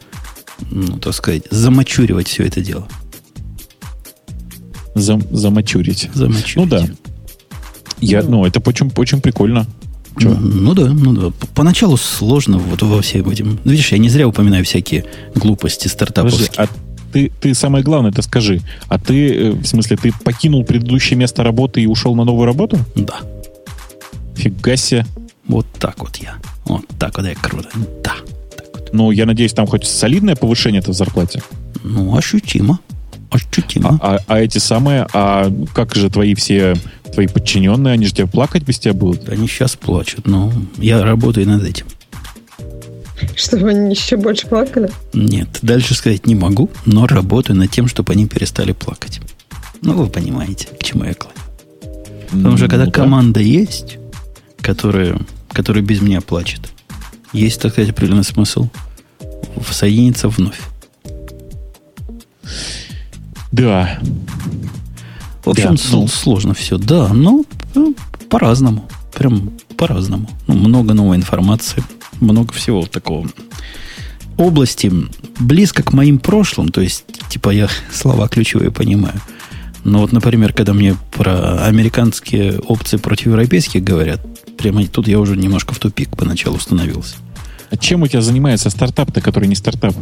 ну, 0.72 0.98
так 1.00 1.14
сказать, 1.14 1.44
замочуривать 1.50 2.28
все 2.28 2.44
это 2.44 2.62
дело. 2.62 2.88
Зам, 4.96 5.22
замачурить. 5.32 6.10
Замочуривать. 6.14 6.56
Ну 6.56 6.66
да. 6.66 6.88
Я, 8.00 8.24
ну, 8.24 8.46
это 8.46 8.60
очень, 8.60 8.92
очень 8.96 9.22
прикольно. 9.22 9.66
Чё? 10.20 10.36
Ну 10.36 10.74
да, 10.74 10.86
ну 10.88 11.14
да. 11.14 11.32
Поначалу 11.54 11.98
сложно 11.98 12.58
вот 12.58 12.82
во 12.82 13.02
всем 13.02 13.30
этим. 13.30 13.60
Ну, 13.64 13.72
Видишь, 13.72 13.92
я 13.92 13.98
не 13.98 14.10
зря 14.10 14.28
упоминаю 14.28 14.66
всякие 14.66 15.06
глупости 15.36 15.84
Подожди, 15.84 15.96
стартаповские. 15.96 16.50
а 16.58 16.68
ты, 17.14 17.32
ты 17.40 17.54
самое 17.54 17.84
главное 17.84 18.12
это 18.12 18.22
скажи. 18.22 18.62
А 18.88 18.98
ты, 19.00 19.34
э, 19.34 19.52
в 19.52 19.66
смысле, 19.66 19.98
ты 19.98 20.12
покинул 20.24 20.64
предыдущее 20.64 21.18
место 21.18 21.44
работы 21.44 21.82
и 21.82 21.86
ушел 21.88 22.16
на 22.16 22.24
новую 22.24 22.46
работу? 22.46 22.78
Да. 22.96 23.20
Фига 24.36 24.76
себе. 24.76 25.06
Вот 25.48 25.66
так 25.80 26.00
вот 26.00 26.18
я. 26.18 26.36
Вот 26.66 26.86
так 27.00 27.18
вот 27.18 27.26
я 27.26 27.36
круто. 27.36 27.70
Да. 28.04 28.16
Вот. 28.74 28.90
Ну, 28.92 29.12
я 29.12 29.26
надеюсь, 29.26 29.54
там 29.54 29.68
хоть 29.68 29.86
солидное 29.86 30.36
повышение-то 30.36 30.92
в 30.92 30.96
зарплате. 30.96 31.42
Ну, 31.84 32.16
ощутимо. 32.18 32.80
Ощутимо. 33.30 34.00
А, 34.02 34.20
а 34.28 34.40
эти 34.40 34.58
самые, 34.58 35.08
а 35.14 35.52
как 35.74 35.96
же 35.96 36.10
твои 36.10 36.34
все, 36.36 36.76
твои 37.14 37.28
подчиненные, 37.28 37.94
они 37.94 38.06
же 38.06 38.14
тебя 38.14 38.28
плакать 38.28 38.64
без 38.64 38.80
тебя 38.80 38.94
будут? 38.94 39.28
Они 39.30 39.48
сейчас 39.48 39.76
плачут, 39.76 40.28
но 40.28 40.52
я 40.78 41.04
работаю 41.04 41.48
над 41.48 41.64
этим. 41.64 41.86
Чтобы 43.36 43.70
они 43.70 43.92
еще 43.92 44.16
больше 44.18 44.48
плакали. 44.48 44.90
Нет, 45.14 45.50
дальше 45.62 45.94
сказать 45.96 46.26
не 46.28 46.36
могу, 46.36 46.70
но 46.86 47.08
работаю 47.08 47.58
над 47.58 47.70
тем, 47.72 47.88
чтобы 47.88 48.14
они 48.14 48.28
перестали 48.28 48.72
плакать. 48.72 49.20
Ну, 49.82 49.94
вы 49.94 50.08
понимаете, 50.08 50.68
к 50.80 50.84
чему 50.84 51.04
я 51.04 51.14
клоню. 51.14 51.36
Потому 52.32 52.58
что 52.58 52.68
когда 52.68 52.86
Ну, 52.86 52.92
да. 52.92 53.02
команда 53.02 53.40
есть, 53.40 53.98
которая, 54.62 55.20
которая 55.52 55.84
без 55.84 56.02
меня 56.02 56.22
плачет, 56.22 56.62
есть, 57.34 57.62
так 57.62 57.72
сказать, 57.74 57.90
определенный 57.92 58.24
смысл 58.24 58.70
в- 59.56 59.74
соединиться 59.74 60.30
вновь. 60.30 60.60
Да. 63.58 64.00
В 65.44 65.50
общем, 65.50 65.76
Да, 65.76 65.82
ну. 65.92 66.08
сложно 66.08 66.54
все. 66.54 66.78
Да, 66.78 67.14
но 67.14 67.44
ну, 67.74 67.96
по-разному. 68.30 68.88
Прям 69.14 69.52
по-разному. 69.78 70.30
Ну, 70.48 70.56
много 70.56 70.94
новой 70.94 71.18
информации, 71.18 71.84
много 72.20 72.54
всего 72.54 72.86
такого. 72.86 73.28
Области 74.38 74.92
близко 75.40 75.84
к 75.84 75.94
моим 75.94 76.20
прошлым, 76.20 76.70
то 76.70 76.82
есть, 76.82 77.06
типа, 77.30 77.50
я 77.50 77.68
слова 77.92 78.28
ключевые 78.28 78.72
понимаю. 78.72 79.20
Но 79.84 80.00
вот, 80.00 80.12
например, 80.12 80.54
когда 80.54 80.74
мне 80.74 80.96
про 81.14 81.64
американские 81.64 82.60
опции 82.60 82.98
против 82.98 83.28
европейских 83.28 83.84
говорят, 83.84 84.20
прямо 84.58 84.86
тут 84.86 85.08
я 85.08 85.20
уже 85.20 85.38
немножко 85.38 85.74
в 85.74 85.80
тупик 85.80 86.10
поначалу 86.16 86.60
становился. 86.60 87.16
А 87.70 87.78
чем 87.78 88.04
у 88.04 88.08
тебя 88.08 88.22
занимается 88.22 88.70
стартап-то, 88.70 89.22
который 89.22 89.48
не 89.48 89.56
стартап? 89.56 89.96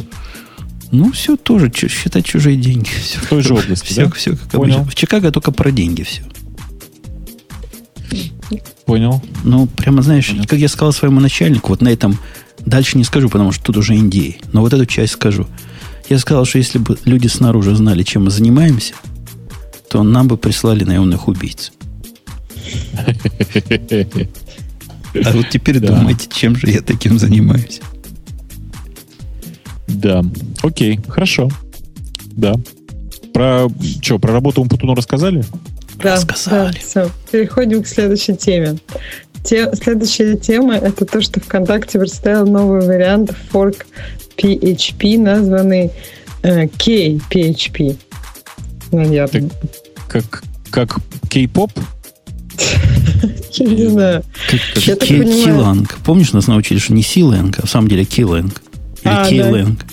Ну, 0.92 1.12
все 1.12 1.36
тоже, 1.36 1.70
считать 1.74 2.24
чужие 2.24 2.56
деньги. 2.56 2.88
Все, 3.02 3.18
В 3.18 3.26
той 3.28 3.42
же 3.42 3.54
области, 3.54 3.86
все, 3.86 4.04
да? 4.06 4.10
все 4.12 4.30
как 4.36 4.48
Понял. 4.50 4.76
обычно. 4.76 4.90
В 4.90 4.94
Чикаго 4.94 5.30
только 5.32 5.50
про 5.50 5.70
деньги 5.70 6.02
все. 6.02 6.22
Понял. 8.84 9.20
Ну, 9.44 9.66
прямо 9.66 10.02
знаешь, 10.02 10.28
Понятно. 10.28 10.46
как 10.48 10.58
я 10.60 10.68
сказал 10.68 10.92
своему 10.92 11.20
начальнику, 11.20 11.70
вот 11.70 11.80
на 11.82 11.88
этом 11.88 12.18
дальше 12.64 12.96
не 12.98 13.04
скажу, 13.04 13.28
потому 13.28 13.50
что 13.52 13.64
тут 13.64 13.76
уже 13.78 13.96
Индии, 13.96 14.38
но 14.52 14.60
вот 14.60 14.72
эту 14.72 14.86
часть 14.86 15.14
скажу. 15.14 15.46
Я 16.08 16.18
сказал, 16.20 16.44
что 16.44 16.58
если 16.58 16.78
бы 16.78 16.96
люди 17.04 17.26
снаружи 17.26 17.74
знали, 17.74 18.04
чем 18.04 18.24
мы 18.26 18.30
занимаемся, 18.30 18.94
то 19.90 20.04
нам 20.04 20.28
бы 20.28 20.36
прислали 20.36 20.84
наемных 20.84 21.26
убийц. 21.28 21.72
А 25.24 25.32
вот 25.32 25.48
теперь 25.48 25.78
думайте, 25.80 26.28
чем 26.30 26.56
же 26.56 26.68
я 26.68 26.82
таким 26.82 27.18
занимаюсь. 27.18 27.80
Да. 29.88 30.22
Окей, 30.62 31.00
хорошо. 31.08 31.48
Да. 32.32 32.54
Про 33.32 33.68
что, 34.02 34.18
про 34.18 34.32
работу 34.32 34.62
Умпутуну 34.62 34.94
рассказали? 34.94 35.44
Да, 36.02 36.14
Рассказали. 36.14 36.72
да, 36.72 36.78
все. 36.78 37.10
Переходим 37.30 37.82
к 37.82 37.86
следующей 37.88 38.36
теме. 38.36 38.78
Те- 39.44 39.72
следующая 39.74 40.36
тема 40.36 40.74
это 40.74 41.04
то, 41.06 41.20
что 41.20 41.40
ВКонтакте 41.40 41.98
представил 41.98 42.46
новый 42.46 42.80
вариант 42.86 43.30
форк 43.50 43.86
PHP, 44.36 45.18
названный 45.18 45.90
э, 46.42 46.68
K-PHP. 46.68 47.96
Наверное. 48.92 49.50
Как, 50.08 50.42
как 50.70 50.98
кей-поп? 51.28 51.72
Я 53.52 53.66
не 53.66 53.86
знаю. 53.88 54.24
Как 54.50 54.86
Я 54.86 54.96
так 54.96 55.08
понимаю. 55.08 55.86
Помнишь, 56.04 56.32
нас 56.32 56.46
научили, 56.46 56.78
что 56.78 56.92
не 56.92 57.02
Силэнг, 57.02 57.58
а 57.60 57.66
в 57.66 57.70
самом 57.70 57.88
деле 57.88 58.04
Килэнг. 58.04 58.62
Или 59.06 59.14
А, 59.14 59.22
да. 59.22 59.28
Кейлэнг. 59.28 59.84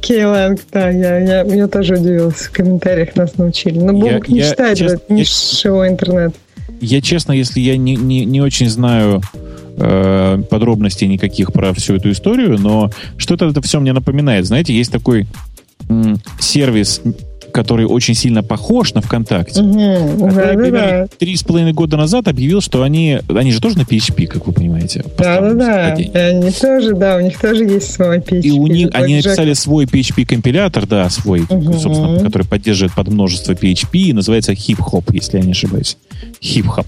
Кейлэнг, 0.00 0.60
да, 0.72 0.90
я, 0.90 1.18
я, 1.18 1.42
я 1.42 1.68
тоже 1.68 1.94
удивилась. 1.94 2.34
В 2.34 2.50
комментариях 2.50 3.14
нас 3.16 3.36
научили. 3.38 3.78
Но 3.78 3.92
Бог 3.92 4.28
не 4.28 4.40
я, 4.40 4.50
читает 4.50 5.08
нишевой 5.08 5.88
интернет. 5.88 6.34
Я 6.80 7.00
честно, 7.00 7.32
если 7.32 7.60
я 7.60 7.76
не, 7.76 7.96
не, 7.96 8.24
не 8.24 8.40
очень 8.40 8.68
знаю 8.68 9.22
э, 9.78 10.42
подробностей 10.50 11.06
никаких 11.06 11.52
про 11.52 11.72
всю 11.72 11.94
эту 11.94 12.10
историю, 12.10 12.58
но 12.58 12.90
что-то 13.16 13.46
это 13.48 13.62
все 13.62 13.80
мне 13.80 13.92
напоминает. 13.92 14.46
Знаете, 14.46 14.74
есть 14.74 14.92
такой 14.92 15.26
м, 15.88 16.20
сервис, 16.40 17.00
который 17.56 17.86
очень 17.86 18.14
сильно 18.14 18.42
похож 18.42 18.92
на 18.92 19.00
ВКонтакте. 19.00 19.62
Угу, 19.62 20.28
который 20.28 20.70
да, 20.70 20.78
да. 20.78 21.06
три 21.18 21.34
с 21.34 21.42
половиной 21.42 21.72
года 21.72 21.96
назад 21.96 22.28
объявил, 22.28 22.60
что 22.60 22.82
они, 22.82 23.18
они 23.30 23.50
же 23.50 23.62
тоже 23.62 23.78
на 23.78 23.82
PHP, 23.82 24.26
как 24.26 24.46
вы 24.46 24.52
понимаете. 24.52 25.02
Да, 25.16 25.40
да, 25.40 25.54
да. 25.54 25.94
Они 25.94 26.50
тоже, 26.50 26.94
да, 26.94 27.16
у 27.16 27.20
них 27.20 27.40
тоже 27.40 27.64
есть 27.64 27.90
свой 27.94 28.18
PHP. 28.18 28.40
И 28.42 28.50
у 28.50 28.66
них, 28.66 28.90
они 28.92 29.16
написали 29.16 29.54
свой 29.54 29.86
PHP-компилятор, 29.86 30.86
да, 30.86 31.08
свой, 31.08 31.46
Мгм. 31.48 31.72
собственно, 31.78 32.22
который 32.22 32.46
поддерживает 32.46 32.94
под 32.94 33.08
множество 33.08 33.52
PHP, 33.54 33.98
и 34.00 34.12
называется 34.12 34.52
HipHop, 34.52 35.04
если 35.14 35.38
я 35.38 35.44
не 35.44 35.52
ошибаюсь. 35.52 35.96
HipHop. 36.42 36.86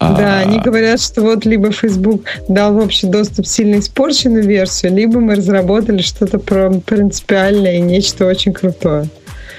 Да, 0.00 0.38
А, 0.38 0.40
они 0.42 0.60
говорят, 0.60 1.00
что 1.00 1.22
вот 1.22 1.44
либо 1.44 1.72
Facebook 1.72 2.24
дал 2.48 2.72
в 2.74 2.78
общий 2.78 3.08
доступ 3.08 3.46
сильно 3.46 3.80
испорченную 3.80 4.44
версию, 4.44 4.94
либо 4.94 5.18
мы 5.18 5.34
разработали 5.34 6.02
что-то 6.02 6.38
принципиальное 6.38 7.78
и 7.78 7.80
нечто 7.80 8.26
очень 8.26 8.52
крутое. 8.52 9.08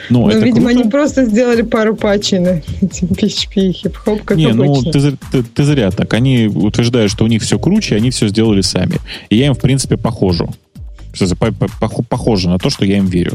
Ну, 0.10 0.26
Но, 0.26 0.32
видимо, 0.32 0.68
круто. 0.68 0.80
они 0.80 0.90
просто 0.90 1.26
сделали 1.26 1.61
пару 1.61 1.95
патчей 1.95 2.40
на 2.40 2.49
PHP 2.82 3.70
и 3.70 3.72
хип-хоп, 3.74 4.24
как 4.24 4.38
Не, 4.38 4.48
обычно. 4.48 4.66
ну, 4.66 4.91
ты, 4.91 5.18
ты, 5.32 5.44
ты 5.44 5.64
зря 5.64 5.91
так. 5.91 6.11
Они 6.14 6.48
утверждают, 6.48 7.11
что 7.11 7.26
у 7.26 7.28
них 7.28 7.44
все 7.44 7.60
круче, 7.60 7.95
они 7.95 8.10
все 8.10 8.28
сделали 8.28 8.61
сами. 8.61 8.95
И 9.30 9.36
я 9.36 9.48
им, 9.48 9.53
в 9.53 9.60
принципе, 9.60 9.98
похожу. 9.98 10.49
Похоже 12.10 12.49
на 12.49 12.57
то, 12.57 12.70
что 12.70 12.86
я 12.86 12.98
им 12.98 13.06
верю. 13.07 13.34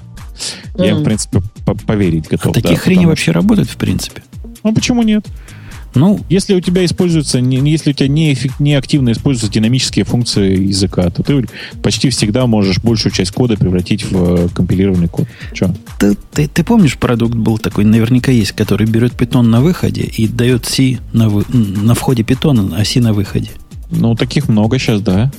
Я 0.79 0.91
им, 0.91 0.99
в 0.99 1.05
принципе, 1.05 1.43
поверить 1.87 2.29
готов. 2.29 2.53
А 2.53 2.55
такие 2.55 2.77
да, 2.77 2.81
хрени 2.81 3.07
вообще 3.07 3.31
работают, 3.33 3.69
в 3.69 3.77
принципе? 3.77 4.23
Ну, 4.63 4.75
почему 4.75 5.03
нет? 5.03 5.25
Ну, 5.95 6.21
если 6.29 6.55
у 6.55 6.61
тебя 6.61 6.85
используются, 6.85 7.39
если 7.39 7.91
у 7.91 7.93
тебя 7.93 8.09
не, 8.09 8.37
не 8.59 8.75
активно 8.75 9.13
используются 9.13 9.53
динамические 9.53 10.05
функции 10.05 10.67
языка, 10.67 11.09
то 11.11 11.23
ты 11.23 11.47
почти 11.83 12.11
всегда 12.11 12.47
можешь 12.47 12.79
большую 12.79 13.13
часть 13.13 13.31
кода 13.31 13.57
превратить 13.57 14.05
в 14.05 14.47
э, 14.47 14.49
компилированный 14.49 15.09
код. 15.09 15.27
Че? 15.53 15.75
Ты, 15.99 16.17
ты, 16.33 16.49
ты 16.49 16.65
помнишь, 16.65 16.97
продукт 16.97 17.35
был 17.35 17.59
такой, 17.59 17.85
наверняка 17.85 18.33
есть, 18.33 18.53
который 18.53 18.87
берет 18.87 19.13
питон 19.13 19.51
на 19.51 19.61
выходе 19.61 20.03
и 20.03 20.27
дает 20.27 20.67
C 20.67 20.99
на, 21.13 21.29
вы, 21.29 21.45
на 21.49 21.95
входе 21.95 22.23
питона, 22.23 22.77
а 22.77 22.85
C 22.85 23.01
на 23.01 23.13
выходе. 23.13 23.51
Ну, 23.91 24.15
таких 24.15 24.49
много 24.49 24.79
сейчас, 24.79 25.01
да. 25.01 25.31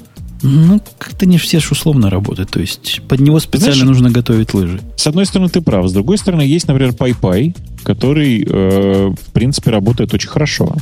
Ну, 0.47 0.79
как-то 0.99 1.25
не 1.25 1.39
все 1.39 1.59
ж 1.59 1.71
условно 1.71 2.09
работают. 2.11 2.51
То 2.51 2.59
есть 2.59 3.01
под 3.07 3.19
него 3.19 3.39
специально 3.39 3.73
Знаешь, 3.73 3.87
нужно 3.87 4.11
готовить 4.11 4.53
лыжи. 4.53 4.79
С 4.95 5.07
одной 5.07 5.25
стороны, 5.25 5.49
ты 5.49 5.61
прав. 5.61 5.87
С 5.87 5.93
другой 5.93 6.19
стороны, 6.19 6.43
есть, 6.43 6.67
например, 6.67 6.91
PyPy, 6.91 7.55
который, 7.83 8.45
э, 8.47 9.07
в 9.09 9.31
принципе, 9.31 9.71
работает 9.71 10.13
очень 10.13 10.29
хорошо. 10.29 10.75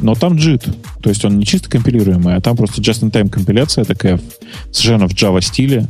Но 0.00 0.14
там 0.14 0.34
JIT. 0.34 0.74
То 1.00 1.10
есть 1.10 1.24
он 1.24 1.38
не 1.38 1.46
чисто 1.46 1.70
компилируемый, 1.70 2.34
а 2.34 2.40
там 2.40 2.56
просто 2.56 2.82
just-in-time 2.82 3.30
компиляция 3.30 3.84
такая 3.84 4.20
совершенно 4.72 5.08
в 5.08 5.12
Java 5.12 5.40
стиле. 5.40 5.86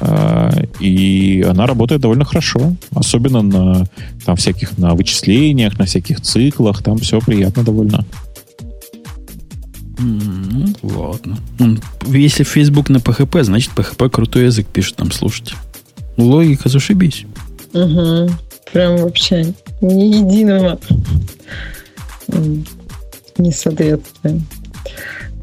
Э, 0.00 0.64
и 0.80 1.46
она 1.48 1.66
работает 1.66 2.00
довольно 2.00 2.24
хорошо. 2.24 2.74
Особенно 2.92 3.42
на 3.42 3.86
там, 4.26 4.34
всяких 4.34 4.78
на 4.78 4.96
вычислениях, 4.96 5.78
на 5.78 5.84
всяких 5.84 6.20
циклах. 6.22 6.82
Там 6.82 6.98
все 6.98 7.20
приятно 7.20 7.62
довольно. 7.62 8.04
Ну, 10.02 10.66
ладно. 10.82 11.38
Если 12.06 12.44
Facebook 12.44 12.88
на 12.88 12.98
PHP, 12.98 13.42
значит 13.44 13.72
PHP 13.76 14.08
крутой 14.10 14.44
язык 14.46 14.66
пишет 14.66 14.96
там, 14.96 15.12
слушайте. 15.12 15.54
Логика 16.16 16.68
зашибись. 16.68 17.26
Угу. 17.72 18.30
Прям 18.72 18.96
вообще 18.98 19.54
ни 19.80 20.16
единого 20.16 20.78
не 23.36 23.52
соответствует. 23.52 24.42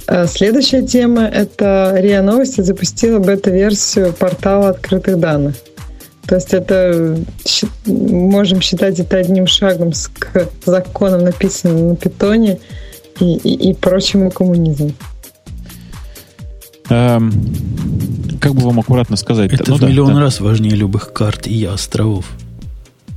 А 0.08 0.26
следующая 0.26 0.84
тема– 0.84 1.24
это 1.34 1.94
РИА 1.98 2.22
Новости 2.22 2.62
запустила 2.62 3.20
бета-версию 3.20 4.14
портала 4.14 4.70
открытых 4.70 5.20
данных. 5.20 5.56
То 6.26 6.36
есть 6.36 6.54
это 6.54 7.18
можем 7.86 8.62
считать 8.62 9.00
это 9.00 9.18
одним 9.18 9.48
шагом 9.48 9.92
к 9.92 10.50
законам, 10.66 11.24
написанным 11.24 11.90
на 11.90 11.96
питоне– 11.96 12.60
и, 13.20 13.36
и, 13.36 13.70
и 13.70 13.74
прочему 13.74 14.32
коммунизму. 14.32 14.92
Эм, 16.90 17.32
как 18.40 18.54
бы 18.54 18.62
вам 18.62 18.80
аккуратно 18.80 19.18
сказать? 19.18 19.52
Это 19.52 19.70
ну, 19.70 19.78
в 19.78 19.80
да, 19.80 19.88
миллион 19.88 20.16
да. 20.16 20.22
раз 20.22 20.40
важнее 20.40 20.76
любых 20.76 21.12
карт 21.14 21.48
и 21.48 21.66
островов. 21.66 22.26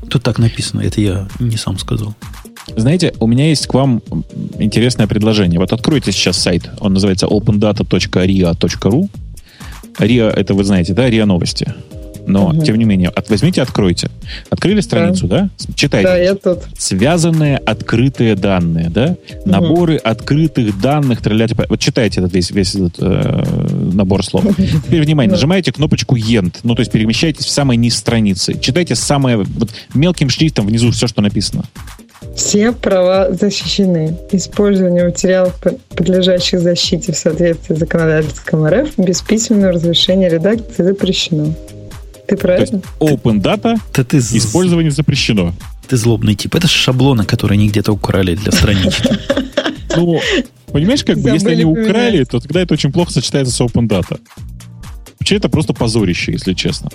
Тут 0.08 0.22
так 0.22 0.38
написано, 0.38 0.80
это 0.80 1.00
я 1.00 1.28
не 1.38 1.56
сам 1.56 1.78
сказал. 1.78 2.14
Знаете, 2.76 3.14
у 3.20 3.26
меня 3.26 3.48
есть 3.48 3.66
к 3.66 3.74
вам 3.74 4.02
интересное 4.58 5.06
предложение. 5.06 5.58
Вот 5.58 5.72
откройте 5.72 6.12
сейчас 6.12 6.36
сайт, 6.36 6.70
он 6.80 6.94
называется 6.94 7.26
opendata.ria.ru. 7.26 9.08
RIA, 9.98 10.30
это 10.30 10.54
вы 10.54 10.64
знаете, 10.64 10.94
да, 10.94 11.08
RIA 11.08 11.24
новости. 11.24 11.74
Но, 12.26 12.48
угу. 12.48 12.62
тем 12.62 12.76
не 12.76 12.84
менее, 12.84 13.08
от, 13.08 13.28
возьмите, 13.30 13.62
откройте. 13.62 14.10
Открыли 14.50 14.80
страницу, 14.80 15.26
да? 15.26 15.42
да? 15.42 15.74
Читайте. 15.74 16.08
Да, 16.08 16.16
я 16.16 16.34
тут. 16.34 16.60
Связанные 16.76 17.58
открытые 17.58 18.34
данные, 18.34 18.88
да? 18.90 19.16
Угу. 19.40 19.50
Наборы 19.50 19.96
открытых 19.96 20.80
данных. 20.80 21.22
Траля, 21.22 21.48
типа, 21.48 21.66
вот 21.68 21.80
читайте 21.80 22.20
этот 22.20 22.32
весь, 22.34 22.50
весь 22.50 22.74
этот 22.74 22.96
э, 22.98 23.44
набор 23.92 24.24
слов. 24.24 24.44
Теперь, 24.56 25.02
внимание, 25.02 25.32
нажимаете 25.32 25.72
кнопочку 25.72 26.16
END, 26.16 26.56
ну, 26.62 26.74
то 26.74 26.80
есть 26.80 26.92
перемещаетесь 26.92 27.46
в 27.46 27.50
самой 27.50 27.76
низ 27.76 27.96
страницы. 27.96 28.58
Читайте 28.58 28.94
самое, 28.94 29.38
вот 29.38 29.70
мелким 29.94 30.28
шрифтом 30.28 30.66
внизу 30.66 30.90
все, 30.90 31.06
что 31.06 31.22
написано. 31.22 31.64
Все 32.36 32.72
права 32.72 33.32
защищены. 33.32 34.16
Использование 34.32 35.04
материалов, 35.04 35.60
подлежащих 35.90 36.60
защите 36.60 37.12
в 37.12 37.16
соответствии 37.16 37.74
с 37.74 37.78
законодательством 37.78 38.66
РФ 38.66 38.90
без 38.98 39.22
письменного 39.22 39.72
разрешения 39.72 40.28
редакции 40.28 40.82
запрещено. 40.82 41.54
Ты 42.30 42.36
правильно? 42.36 42.66
То 42.66 42.76
есть 42.76 42.86
open 43.00 43.42
data 43.42 43.76
ты, 43.92 44.04
ты, 44.04 44.18
использование 44.18 44.90
запрещено. 44.90 45.52
Ты 45.88 45.96
злобный 45.96 46.36
тип. 46.36 46.54
Это 46.54 46.68
шаблоны, 46.68 47.24
которые 47.24 47.56
они 47.56 47.68
где-то 47.68 47.92
украли 47.92 48.34
для 48.34 48.52
странички. 48.52 49.08
Ну, 49.96 50.20
понимаешь, 50.72 51.02
как 51.02 51.18
бы, 51.18 51.30
если 51.30 51.50
они 51.50 51.64
украли, 51.64 52.22
то 52.22 52.38
тогда 52.38 52.60
это 52.60 52.74
очень 52.74 52.92
плохо 52.92 53.10
сочетается 53.10 53.52
с 53.52 53.60
open 53.60 53.88
data. 53.88 54.20
Вообще 55.18 55.34
это 55.34 55.48
просто 55.48 55.72
позорище, 55.72 56.30
если 56.30 56.54
честно. 56.54 56.90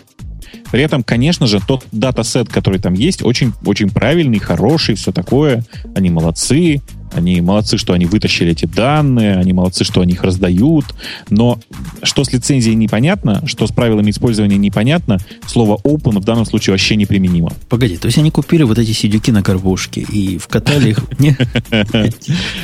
При 0.72 0.82
этом, 0.82 1.03
конечно 1.03 1.48
же, 1.48 1.60
тот 1.65 1.86
датасет, 1.91 2.49
который 2.49 2.80
там 2.80 2.94
есть, 2.94 3.23
очень, 3.23 3.53
очень 3.65 3.90
правильный, 3.90 4.40
хороший, 4.40 4.95
все 4.95 5.11
такое. 5.11 5.64
Они 5.95 6.10
молодцы. 6.10 6.82
Они 7.14 7.40
молодцы, 7.40 7.77
что 7.77 7.94
они 7.94 8.06
вытащили 8.06 8.52
эти 8.52 8.65
данные, 8.65 9.38
они 9.38 9.53
молодцы, 9.53 9.86
что 9.86 10.02
они 10.02 10.14
их 10.14 10.23
раздают. 10.23 10.86
Но 11.30 11.60
что 12.03 12.26
с 12.26 12.34
лицензией 12.34 12.76
непонятно, 12.76 13.41
что 13.48 13.68
с 13.68 13.72
правилами 13.72 14.11
использования 14.11 14.57
непонятно, 14.57 15.19
слово 15.48 15.80
open 15.86 16.19
в 16.19 16.26
данном 16.26 16.45
случае 16.45 16.73
вообще 16.73 16.98
неприменимо. 16.98 17.53
Погоди, 17.69 17.95
то 17.95 18.07
есть 18.07 18.18
они 18.18 18.32
купили 18.32 18.64
вот 18.64 18.80
эти 18.80 18.91
сидюки 18.91 19.32
на 19.32 19.41
горбушке 19.41 20.02
и 20.02 20.38
вкатали 20.38 20.90
их... 20.90 21.06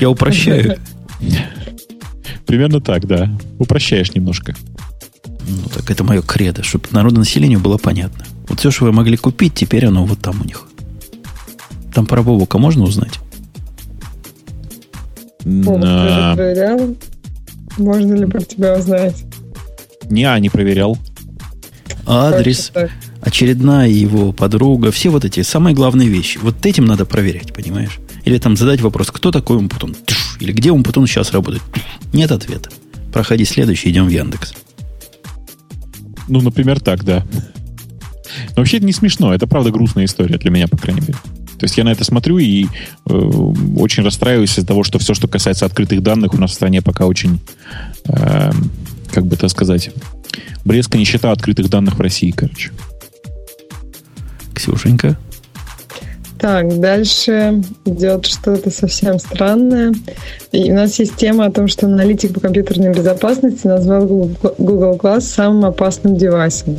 Я 0.02 0.10
упрощаю. 0.10 0.78
Примерно 2.46 2.82
так, 2.82 3.08
да. 3.08 3.30
Упрощаешь 3.58 4.14
немножко. 4.14 4.54
Ну, 5.48 5.70
так 5.74 5.90
это 5.90 6.04
мое 6.04 6.22
кредо, 6.22 6.64
чтобы 6.64 6.86
народонаселению 6.92 7.60
было 7.60 7.78
понятно. 7.78 8.26
Вот 8.48 8.60
все, 8.60 8.72
что 8.72 8.86
вы 8.86 8.92
могли 8.92 9.18
купить, 9.18 9.54
теперь 9.54 9.86
оно 9.86 10.06
вот 10.06 10.20
там 10.20 10.42
у 10.42 10.44
них. 10.44 10.68
Там 11.94 12.06
про 12.06 12.22
Бобука 12.22 12.58
можно 12.58 12.84
узнать? 12.84 13.20
Бобук, 15.44 15.82
ты 15.82 16.36
проверял? 16.36 16.96
Можно 17.78 18.14
ли 18.14 18.26
про 18.26 18.42
тебя 18.42 18.78
узнать? 18.78 19.24
Не, 20.10 20.26
а 20.26 20.38
не 20.40 20.50
проверял. 20.50 20.98
Адрес, 22.06 22.72
очередная 23.22 23.88
его 23.88 24.34
подруга, 24.34 24.92
все 24.92 25.10
вот 25.10 25.26
эти 25.26 25.42
самые 25.42 25.74
главные 25.74 26.10
вещи. 26.10 26.40
Вот 26.42 26.66
этим 26.66 26.86
надо 26.86 27.06
проверять, 27.06 27.54
понимаешь? 27.54 28.00
Или 28.26 28.38
там 28.38 28.56
задать 28.56 28.82
вопрос, 28.82 29.12
кто 29.12 29.32
такой 29.32 29.58
Умпутун? 29.58 29.96
Или 30.40 30.52
где 30.52 30.72
Умпутун 30.72 31.08
сейчас 31.08 31.32
работает? 31.32 31.64
Нет 32.14 32.32
ответа. 32.32 32.70
Проходи 33.14 33.46
следующий, 33.46 33.90
идем 33.92 34.06
в 34.06 34.10
Яндекс. 34.10 34.54
Ну, 36.32 36.40
например, 36.40 36.80
так, 36.80 37.04
да. 37.04 37.26
Но 38.52 38.56
вообще 38.56 38.78
это 38.78 38.86
не 38.86 38.94
смешно, 38.94 39.34
это 39.34 39.48
правда 39.48 39.70
грустная 39.70 40.06
история 40.06 40.38
для 40.38 40.50
меня, 40.50 40.70
по 40.70 40.78
крайней 40.78 41.02
мере. 41.02 41.16
То 41.60 41.66
есть 41.66 41.78
я 41.78 41.84
на 41.84 41.90
это 41.90 42.06
смотрю 42.06 42.38
и 42.38 42.66
э, 42.66 43.14
очень 43.78 44.02
расстраиваюсь 44.02 44.54
из-за 44.58 44.66
того, 44.66 44.86
что 44.86 44.98
все, 44.98 45.14
что 45.14 45.28
касается 45.28 45.66
открытых 45.66 46.02
данных, 46.02 46.34
у 46.34 46.38
нас 46.38 46.52
в 46.52 46.54
стране 46.54 46.82
пока 46.82 47.06
очень, 47.06 47.42
э, 48.06 48.52
как 49.12 49.26
бы 49.26 49.36
это 49.36 49.50
сказать, 49.50 49.92
блеска 50.64 50.98
нищета 50.98 51.34
открытых 51.34 51.70
данных 51.70 51.96
в 51.96 52.02
России, 52.02 52.32
короче. 52.32 52.72
Ксюшенька? 54.54 55.20
Так, 56.42 56.80
дальше 56.80 57.62
идет 57.86 58.26
что-то 58.26 58.72
совсем 58.72 59.20
странное. 59.20 59.94
И 60.52 60.72
у 60.72 60.76
нас 60.76 60.98
есть 60.98 61.16
тема 61.16 61.46
о 61.46 61.52
том, 61.52 61.68
что 61.68 61.86
аналитик 61.86 62.34
по 62.34 62.40
компьютерной 62.40 62.92
безопасности 62.92 63.68
назвал 63.68 64.08
Google 64.08 64.96
Glass 64.96 65.22
самым 65.22 65.66
опасным 65.66 66.18
девайсом. 66.18 66.78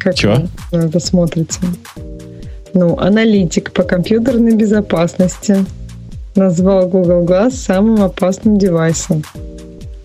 Как 0.00 0.16
Чего? 0.16 0.34
вы 0.72 0.78
это 0.80 0.98
смотрите? 0.98 1.60
Ну, 2.74 2.98
аналитик 2.98 3.70
по 3.70 3.84
компьютерной 3.84 4.56
безопасности 4.56 5.64
назвал 6.34 6.88
Google 6.88 7.24
Glass 7.24 7.52
самым 7.52 8.02
опасным 8.02 8.58
девайсом. 8.58 9.22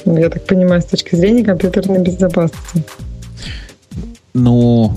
Ну, 0.05 0.19
я 0.19 0.29
так 0.29 0.45
понимаю, 0.45 0.83
с 0.83 0.85
точки 0.85 1.15
зрения 1.15 1.43
компьютерной 1.43 1.97
безопасности. 1.97 2.83
Ну, 4.35 4.93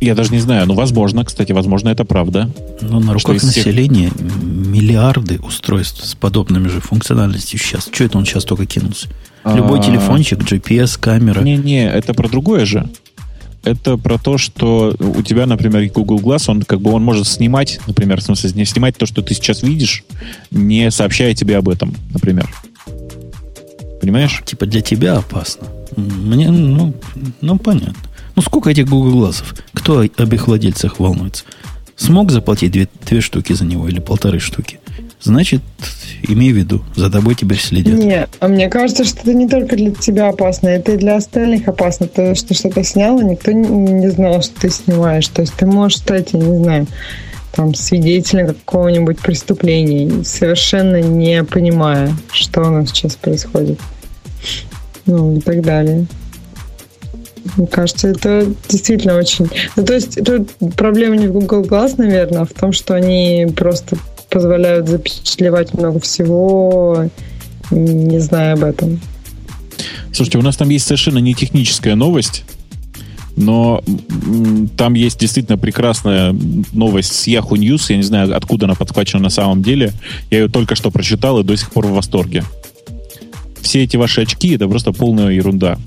я 0.00 0.14
даже 0.14 0.32
не 0.32 0.38
знаю, 0.38 0.66
но 0.66 0.74
возможно, 0.74 1.24
кстати, 1.24 1.52
возможно, 1.52 1.88
это 1.90 2.04
правда. 2.04 2.50
Но 2.80 3.00
на 3.00 3.12
руках 3.12 3.42
населения 3.42 4.10
всех... 4.10 4.42
миллиарды 4.42 5.38
устройств 5.38 6.04
с 6.04 6.14
подобными 6.14 6.68
же 6.68 6.80
функциональностью 6.80 7.58
сейчас. 7.58 7.88
Что 7.92 8.04
это 8.04 8.18
он 8.18 8.24
сейчас 8.24 8.44
только 8.44 8.66
кинулся? 8.66 9.08
Любой 9.44 9.80
а... 9.80 9.82
телефончик, 9.82 10.38
GPS, 10.38 10.98
камера. 10.98 11.40
Не-не, 11.40 11.88
это 11.88 12.14
про 12.14 12.28
другое 12.28 12.64
же. 12.64 12.88
Это 13.62 13.98
про 13.98 14.16
то, 14.16 14.38
что 14.38 14.94
у 14.98 15.22
тебя, 15.22 15.44
например, 15.44 15.90
Google 15.92 16.18
Glass, 16.18 16.44
он 16.48 16.62
как 16.62 16.80
бы 16.80 16.92
он 16.92 17.02
может 17.02 17.26
снимать, 17.26 17.78
например, 17.86 18.20
в 18.20 18.24
смысле, 18.24 18.52
не 18.54 18.64
снимать 18.64 18.96
то, 18.96 19.04
что 19.04 19.20
ты 19.20 19.34
сейчас 19.34 19.62
видишь, 19.62 20.04
не 20.50 20.90
сообщая 20.90 21.34
тебе 21.34 21.58
об 21.58 21.68
этом, 21.68 21.94
например. 22.12 22.48
Понимаешь? 24.00 24.42
Типа 24.46 24.64
для 24.64 24.80
тебя 24.80 25.18
опасно. 25.18 25.66
Мне, 25.96 26.50
ну, 26.50 26.94
ну 27.42 27.58
понятно. 27.58 27.94
Ну 28.36 28.42
сколько 28.42 28.70
этих 28.70 28.88
Google 28.88 29.12
глазов? 29.12 29.54
Кто 29.72 30.00
об 30.00 30.34
их 30.34 30.46
владельцах 30.46 31.00
волнуется? 31.00 31.44
Смог 31.96 32.30
заплатить 32.30 32.72
две, 32.72 32.88
две 33.06 33.20
штуки 33.20 33.52
за 33.52 33.64
него 33.64 33.88
или 33.88 34.00
полторы 34.00 34.38
штуки? 34.38 34.80
Значит, 35.22 35.60
имей 36.22 36.52
в 36.52 36.56
виду, 36.56 36.82
за 36.96 37.10
тобой 37.10 37.34
теперь 37.34 37.60
следят. 37.60 37.94
Нет, 37.98 38.30
а 38.40 38.48
мне 38.48 38.70
кажется, 38.70 39.04
что 39.04 39.20
это 39.20 39.34
не 39.34 39.46
только 39.46 39.76
для 39.76 39.90
тебя 39.90 40.30
опасно, 40.30 40.68
это 40.68 40.92
и 40.92 40.96
для 40.96 41.16
остальных 41.16 41.68
опасно. 41.68 42.06
То, 42.06 42.34
что 42.34 42.54
что-то 42.54 42.82
снял, 42.84 43.20
никто 43.20 43.52
не 43.52 44.10
знал, 44.10 44.40
что 44.40 44.58
ты 44.62 44.70
снимаешь. 44.70 45.28
То 45.28 45.42
есть 45.42 45.52
ты 45.54 45.66
можешь 45.66 45.98
стать, 45.98 46.32
я 46.32 46.38
не 46.38 46.56
знаю, 46.64 46.86
там, 47.52 47.74
свидетелем 47.74 48.46
какого-нибудь 48.46 49.18
преступления, 49.18 50.24
совершенно 50.24 51.02
не 51.02 51.44
понимая, 51.44 52.14
что 52.32 52.62
у 52.62 52.70
нас 52.70 52.88
сейчас 52.88 53.16
происходит. 53.16 53.78
Ну, 55.04 55.36
и 55.36 55.40
так 55.40 55.60
далее. 55.60 56.06
Мне 57.56 57.66
кажется, 57.66 58.08
это 58.08 58.46
действительно 58.68 59.16
очень... 59.16 59.48
Ну, 59.76 59.84
то 59.84 59.94
есть 59.94 60.22
тут 60.24 60.50
проблема 60.76 61.16
не 61.16 61.26
в 61.26 61.32
Google 61.32 61.62
Glass, 61.62 61.94
наверное, 61.96 62.42
а 62.42 62.44
в 62.44 62.52
том, 62.52 62.72
что 62.72 62.94
они 62.94 63.46
просто 63.56 63.96
позволяют 64.30 64.88
запечатлевать 64.88 65.74
много 65.74 66.00
всего, 66.00 67.08
не 67.70 68.18
зная 68.20 68.54
об 68.54 68.64
этом. 68.64 69.00
Слушайте, 70.12 70.38
у 70.38 70.42
нас 70.42 70.56
там 70.56 70.68
есть 70.68 70.86
совершенно 70.86 71.18
не 71.18 71.34
техническая 71.34 71.94
новость, 71.94 72.44
но 73.36 73.82
там 74.76 74.94
есть 74.94 75.18
действительно 75.18 75.56
прекрасная 75.56 76.34
новость 76.72 77.12
с 77.12 77.26
Yahoo 77.26 77.52
News. 77.52 77.86
Я 77.88 77.96
не 77.96 78.02
знаю, 78.02 78.36
откуда 78.36 78.66
она 78.66 78.74
подхвачена 78.74 79.22
на 79.22 79.30
самом 79.30 79.62
деле. 79.62 79.92
Я 80.30 80.40
ее 80.40 80.48
только 80.48 80.74
что 80.74 80.90
прочитал 80.90 81.40
и 81.40 81.44
до 81.44 81.56
сих 81.56 81.70
пор 81.70 81.86
в 81.86 81.92
восторге. 81.92 82.44
Все 83.60 83.84
эти 83.84 83.96
ваши 83.96 84.22
очки— 84.22 84.54
это 84.54 84.68
просто 84.68 84.92
полная 84.92 85.30
ерунда. 85.30 85.78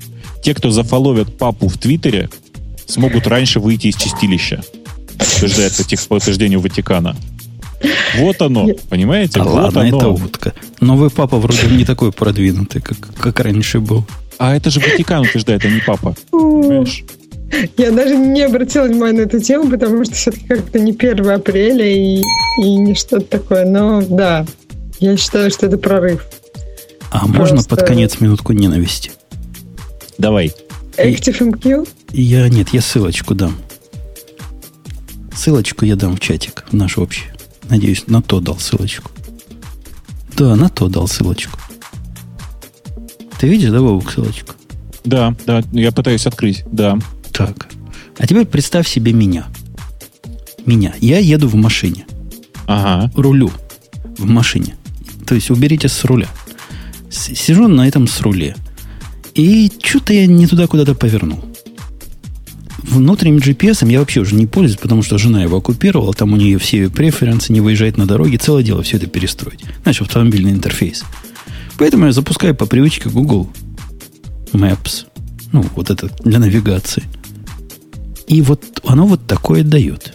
Те, 0.44 0.54
кто 0.54 0.70
зафоловят 0.70 1.38
папу 1.38 1.68
в 1.68 1.78
Твиттере, 1.78 2.28
смогут 2.86 3.26
раньше 3.26 3.60
выйти 3.60 3.86
из 3.86 3.96
чистилища. 3.96 4.62
Утверждает 5.14 5.72
по 6.06 6.14
утверждению 6.14 6.60
Ватикана. 6.60 7.16
Вот 8.18 8.42
оно, 8.42 8.68
понимаете? 8.90 9.40
А 9.40 9.44
вот 9.44 9.54
ладно, 9.54 9.80
оно. 9.80 9.96
это 9.96 10.08
утка. 10.08 10.52
Новый 10.80 11.08
папа 11.08 11.38
вроде 11.38 11.66
не 11.68 11.86
такой 11.86 12.12
продвинутый, 12.12 12.82
как, 12.82 12.98
как 13.18 13.40
раньше 13.40 13.80
был. 13.80 14.04
А 14.36 14.54
это 14.54 14.68
же 14.68 14.80
Ватикан 14.80 15.22
утверждает, 15.22 15.64
а 15.64 15.68
не 15.68 15.80
папа. 15.80 16.14
Понимаешь? 16.30 17.04
Я 17.78 17.90
даже 17.90 18.14
не 18.14 18.42
обратила 18.42 18.84
внимания 18.84 19.20
на 19.20 19.22
эту 19.22 19.40
тему, 19.40 19.70
потому 19.70 20.04
что 20.04 20.14
все-таки 20.14 20.46
как-то 20.46 20.78
не 20.78 20.92
1 20.92 21.26
апреля 21.30 21.86
и, 21.86 22.20
и 22.58 22.74
не 22.74 22.94
что-то 22.94 23.24
такое. 23.24 23.64
Но 23.64 24.02
да, 24.02 24.44
я 25.00 25.16
считаю, 25.16 25.50
что 25.50 25.64
это 25.66 25.78
прорыв. 25.78 26.22
А 27.10 27.26
можно 27.26 27.62
под 27.62 27.86
конец 27.86 28.20
минутку 28.20 28.52
ненависти? 28.52 29.10
Давай. 30.18 30.52
ActiveMQ? 30.96 31.88
Я, 32.12 32.48
нет, 32.48 32.68
я 32.70 32.80
ссылочку 32.80 33.34
дам. 33.34 33.56
Ссылочку 35.34 35.84
я 35.84 35.96
дам 35.96 36.16
в 36.16 36.20
чатик, 36.20 36.64
в 36.70 36.72
наш 36.74 36.98
общий. 36.98 37.26
Надеюсь, 37.68 38.06
на 38.06 38.22
то 38.22 38.40
дал 38.40 38.58
ссылочку. 38.58 39.10
Да, 40.36 40.54
на 40.56 40.68
то 40.68 40.88
дал 40.88 41.08
ссылочку. 41.08 41.58
Ты 43.38 43.48
видишь, 43.48 43.70
да, 43.70 43.80
Вовок, 43.80 44.10
ссылочку? 44.10 44.54
Да, 45.04 45.34
да, 45.46 45.62
я 45.72 45.92
пытаюсь 45.92 46.26
открыть, 46.26 46.64
да. 46.70 46.98
Так. 47.32 47.68
А 48.18 48.26
теперь 48.26 48.46
представь 48.46 48.88
себе 48.88 49.12
меня. 49.12 49.46
Меня. 50.66 50.94
Я 51.00 51.18
еду 51.18 51.48
в 51.48 51.54
машине. 51.56 52.06
Ага. 52.66 53.10
Рулю 53.14 53.50
в 54.16 54.24
машине. 54.24 54.76
То 55.26 55.34
есть 55.34 55.50
уберите 55.50 55.88
с 55.88 56.04
руля. 56.04 56.28
Сижу 57.10 57.68
на 57.68 57.86
этом 57.86 58.06
с 58.06 58.20
руле. 58.20 58.56
И 59.34 59.70
что-то 59.82 60.12
я 60.12 60.26
не 60.26 60.46
туда 60.46 60.66
куда-то 60.66 60.94
повернул. 60.94 61.44
Внутренним 62.78 63.38
GPS 63.38 63.90
я 63.90 63.98
вообще 63.98 64.20
уже 64.20 64.34
не 64.34 64.46
пользуюсь, 64.46 64.78
потому 64.78 65.02
что 65.02 65.18
жена 65.18 65.42
его 65.42 65.56
оккупировала, 65.56 66.12
там 66.12 66.32
у 66.32 66.36
нее 66.36 66.58
все 66.58 66.88
преференсы, 66.88 67.52
не 67.52 67.60
выезжает 67.60 67.96
на 67.96 68.06
дороге, 68.06 68.38
целое 68.38 68.62
дело 68.62 68.82
все 68.82 68.98
это 68.98 69.06
перестроить. 69.06 69.60
Значит, 69.82 70.02
автомобильный 70.02 70.52
интерфейс. 70.52 71.02
Поэтому 71.78 72.06
я 72.06 72.12
запускаю 72.12 72.54
по 72.54 72.66
привычке 72.66 73.08
Google 73.08 73.50
Maps. 74.52 75.06
Ну, 75.52 75.64
вот 75.74 75.90
это 75.90 76.10
для 76.22 76.38
навигации. 76.38 77.04
И 78.28 78.42
вот 78.42 78.62
оно 78.86 79.06
вот 79.06 79.26
такое 79.26 79.64
дает. 79.64 80.14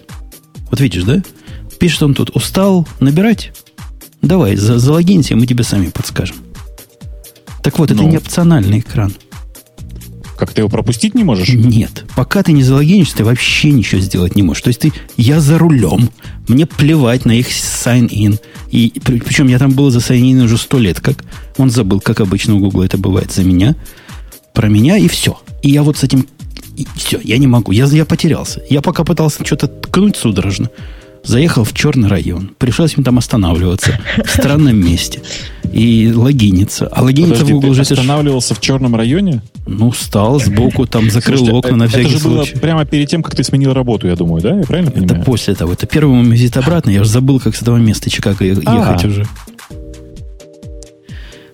Вот 0.70 0.80
видишь, 0.80 1.04
да? 1.04 1.22
Пишет 1.80 2.04
он 2.04 2.14
тут, 2.14 2.36
устал 2.36 2.88
набирать? 3.00 3.52
Давай, 4.22 4.56
за, 4.56 4.80
залогинься, 4.80 5.36
мы 5.36 5.48
тебе 5.48 5.64
сами 5.64 5.88
подскажем. 5.88 6.36
Так 7.64 7.77
вот, 7.80 7.91
это 7.91 8.02
Ну. 8.02 8.10
не 8.10 8.18
опциональный 8.18 8.80
экран. 8.80 9.14
Как 10.38 10.53
ты 10.53 10.61
его 10.61 10.69
пропустить 10.69 11.15
не 11.15 11.26
можешь? 11.26 11.49
Нет. 11.49 12.06
Пока 12.15 12.44
ты 12.44 12.53
не 12.53 12.64
залогинишься, 12.64 13.18
ты 13.18 13.26
вообще 13.26 13.72
ничего 13.72 13.99
сделать 13.99 14.38
не 14.38 14.41
можешь. 14.41 14.64
То 14.64 14.69
есть 14.69 14.80
ты, 14.80 14.94
я 15.18 15.41
за 15.41 15.57
рулем, 15.57 16.10
мне 16.48 16.65
плевать 16.65 17.26
на 17.26 17.34
их 17.34 17.49
sign-in. 17.49 18.40
И, 18.72 18.94
при- 19.03 19.19
причем 19.19 19.48
я 19.49 19.60
там 19.60 19.72
был 19.72 19.90
за 19.91 19.99
sign-in 19.99 20.41
уже 20.41 20.57
сто 20.57 20.80
лет, 20.80 21.02
как 21.02 21.26
он 21.57 21.69
забыл, 21.69 21.99
как 21.99 22.22
обычно 22.22 22.56
у 22.56 22.60
Гугла 22.60 22.84
это 22.84 22.98
бывает, 22.98 23.34
за 23.34 23.44
меня, 23.44 23.76
про 24.53 24.69
меня 24.69 24.95
и 24.98 25.10
все. 25.10 25.38
И 25.61 25.72
я 25.72 25.84
вот 25.84 25.98
с 25.98 26.03
этим, 26.06 26.26
все, 26.95 27.19
я 27.22 27.38
не 27.38 27.48
могу, 27.48 27.73
я, 27.73 27.86
я 27.88 28.06
потерялся. 28.06 28.61
Я 28.69 28.81
пока 28.81 29.03
пытался 29.03 29.45
что-то 29.45 29.68
ткнуть 29.68 30.15
судорожно, 30.15 30.69
заехал 31.24 31.64
в 31.64 31.74
черный 31.74 32.08
район, 32.10 32.52
пришлось 32.58 32.96
им 32.98 33.04
там 33.04 33.18
останавливаться 33.18 34.00
в 34.24 34.30
странном 34.30 34.78
месте 34.78 35.22
и 35.72 36.12
логиниться. 36.16 36.88
А 36.88 37.02
логиниться 37.04 37.36
Подожди, 37.46 37.54
в 37.54 37.56
Google 37.56 37.68
ты 37.68 37.72
уже 37.72 37.82
это 37.84 37.96
ж- 37.96 38.00
останавливался 38.00 38.56
в 38.56 38.62
черном 38.62 38.96
районе? 38.96 39.41
ну, 39.68 39.91
встал 39.91 40.40
сбоку, 40.40 40.88
там 40.88 41.12
закрыл 41.12 41.38
Слушайте, 41.38 41.58
окна 41.60 41.78
на 41.78 41.84
это 41.84 41.91
всякий 42.00 42.18
же 42.18 42.24
было 42.24 42.38
случай. 42.44 42.58
прямо 42.58 42.86
перед 42.86 43.08
тем, 43.10 43.22
как 43.22 43.36
ты 43.36 43.44
сменил 43.44 43.74
работу, 43.74 44.08
я 44.08 44.16
думаю, 44.16 44.41
да? 44.41 44.58
Я 44.58 44.64
правильно 44.64 44.90
Это 44.90 45.00
понимаю? 45.00 45.24
после 45.26 45.54
того. 45.54 45.74
Это 45.74 45.86
первый 45.86 46.16
мой 46.24 46.32
визит 46.32 46.58
обратно. 46.58 46.90
Я 46.90 47.02
уже 47.02 47.10
забыл, 47.12 47.40
как 47.40 47.56
с 47.56 47.62
этого 47.62 47.78
места 47.78 48.10
Чикаго 48.10 48.38
А. 48.41 48.46
ехать 48.46 49.06
уже. 49.06 49.26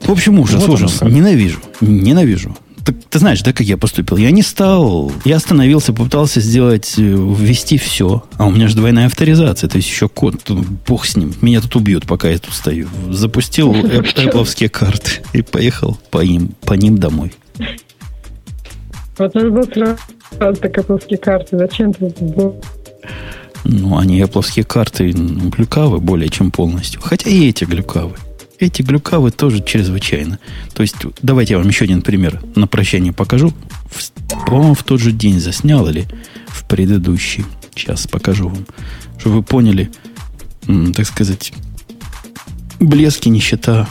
В 0.01 0.11
общем, 0.11 0.39
ужас, 0.39 0.61
Вот 0.61 0.65
оно 0.65 0.73
ужас. 0.75 1.01
Ненавижу. 1.01 1.59
Ненавижу. 1.81 2.55
Так, 2.85 2.95
ты 3.09 3.17
знаешь, 3.17 3.41
да, 3.41 3.51
как 3.51 3.61
я 3.61 3.77
поступил? 3.77 4.17
Я 4.17 4.29
не 4.29 4.43
стал, 4.43 5.11
я 5.25 5.37
остановился, 5.37 5.91
попытался 5.91 6.39
сделать, 6.39 6.93
э, 6.97 7.01
ввести 7.01 7.79
все. 7.79 8.23
А 8.37 8.45
у 8.45 8.51
меня 8.51 8.67
же 8.67 8.75
двойная 8.75 9.07
авторизация, 9.07 9.67
то 9.67 9.77
есть 9.77 9.89
еще 9.89 10.07
код, 10.07 10.35
ну, 10.47 10.63
бог 10.87 11.07
с 11.07 11.17
ним. 11.17 11.33
Меня 11.41 11.61
тут 11.61 11.75
убьют, 11.75 12.05
пока 12.05 12.29
я 12.29 12.37
тут 12.37 12.53
стою. 12.53 12.87
Запустил 13.09 13.73
Apple 13.73 14.69
карты 14.69 15.23
и 15.33 15.41
поехал 15.41 15.97
по 16.11 16.23
им, 16.23 16.49
по 16.61 16.75
ним 16.75 16.99
домой. 16.99 17.33
Вот 19.17 19.33
надо 19.33 19.49
было 19.49 19.63
сразу 19.63 19.97
так 20.61 20.77
Apple 20.77 21.17
карты. 21.17 21.57
Зачем 21.57 21.91
ты 21.91 22.05
был? 22.05 22.61
Ну, 23.63 23.97
они 23.97 24.21
Apple 24.21 24.63
карты 24.63 25.11
ну, 25.15 25.49
глюкавы 25.49 25.99
более 25.99 26.29
чем 26.29 26.51
полностью. 26.51 27.01
Хотя 27.01 27.31
и 27.31 27.49
эти 27.49 27.63
глюкавы. 27.63 28.13
Эти 28.59 28.81
глюкавы 28.81 29.31
тоже 29.31 29.61
чрезвычайно. 29.61 30.39
То 30.73 30.81
есть, 30.81 30.95
давайте 31.21 31.53
я 31.53 31.57
вам 31.59 31.67
еще 31.67 31.85
один 31.85 32.01
пример 32.01 32.41
на 32.55 32.67
прощание 32.67 33.11
покажу. 33.11 33.53
По-моему, 34.47 34.73
в 34.73 34.83
тот 34.83 34.99
же 34.99 35.11
день 35.11 35.39
заснял 35.39 35.87
или 35.87 36.07
в 36.47 36.65
предыдущий. 36.65 37.45
Сейчас 37.75 38.07
покажу 38.07 38.47
вам. 38.49 38.65
Чтобы 39.17 39.37
вы 39.37 39.43
поняли, 39.43 39.91
так 40.95 41.05
сказать, 41.05 41.51
блески 42.79 43.27
нищета 43.29 43.89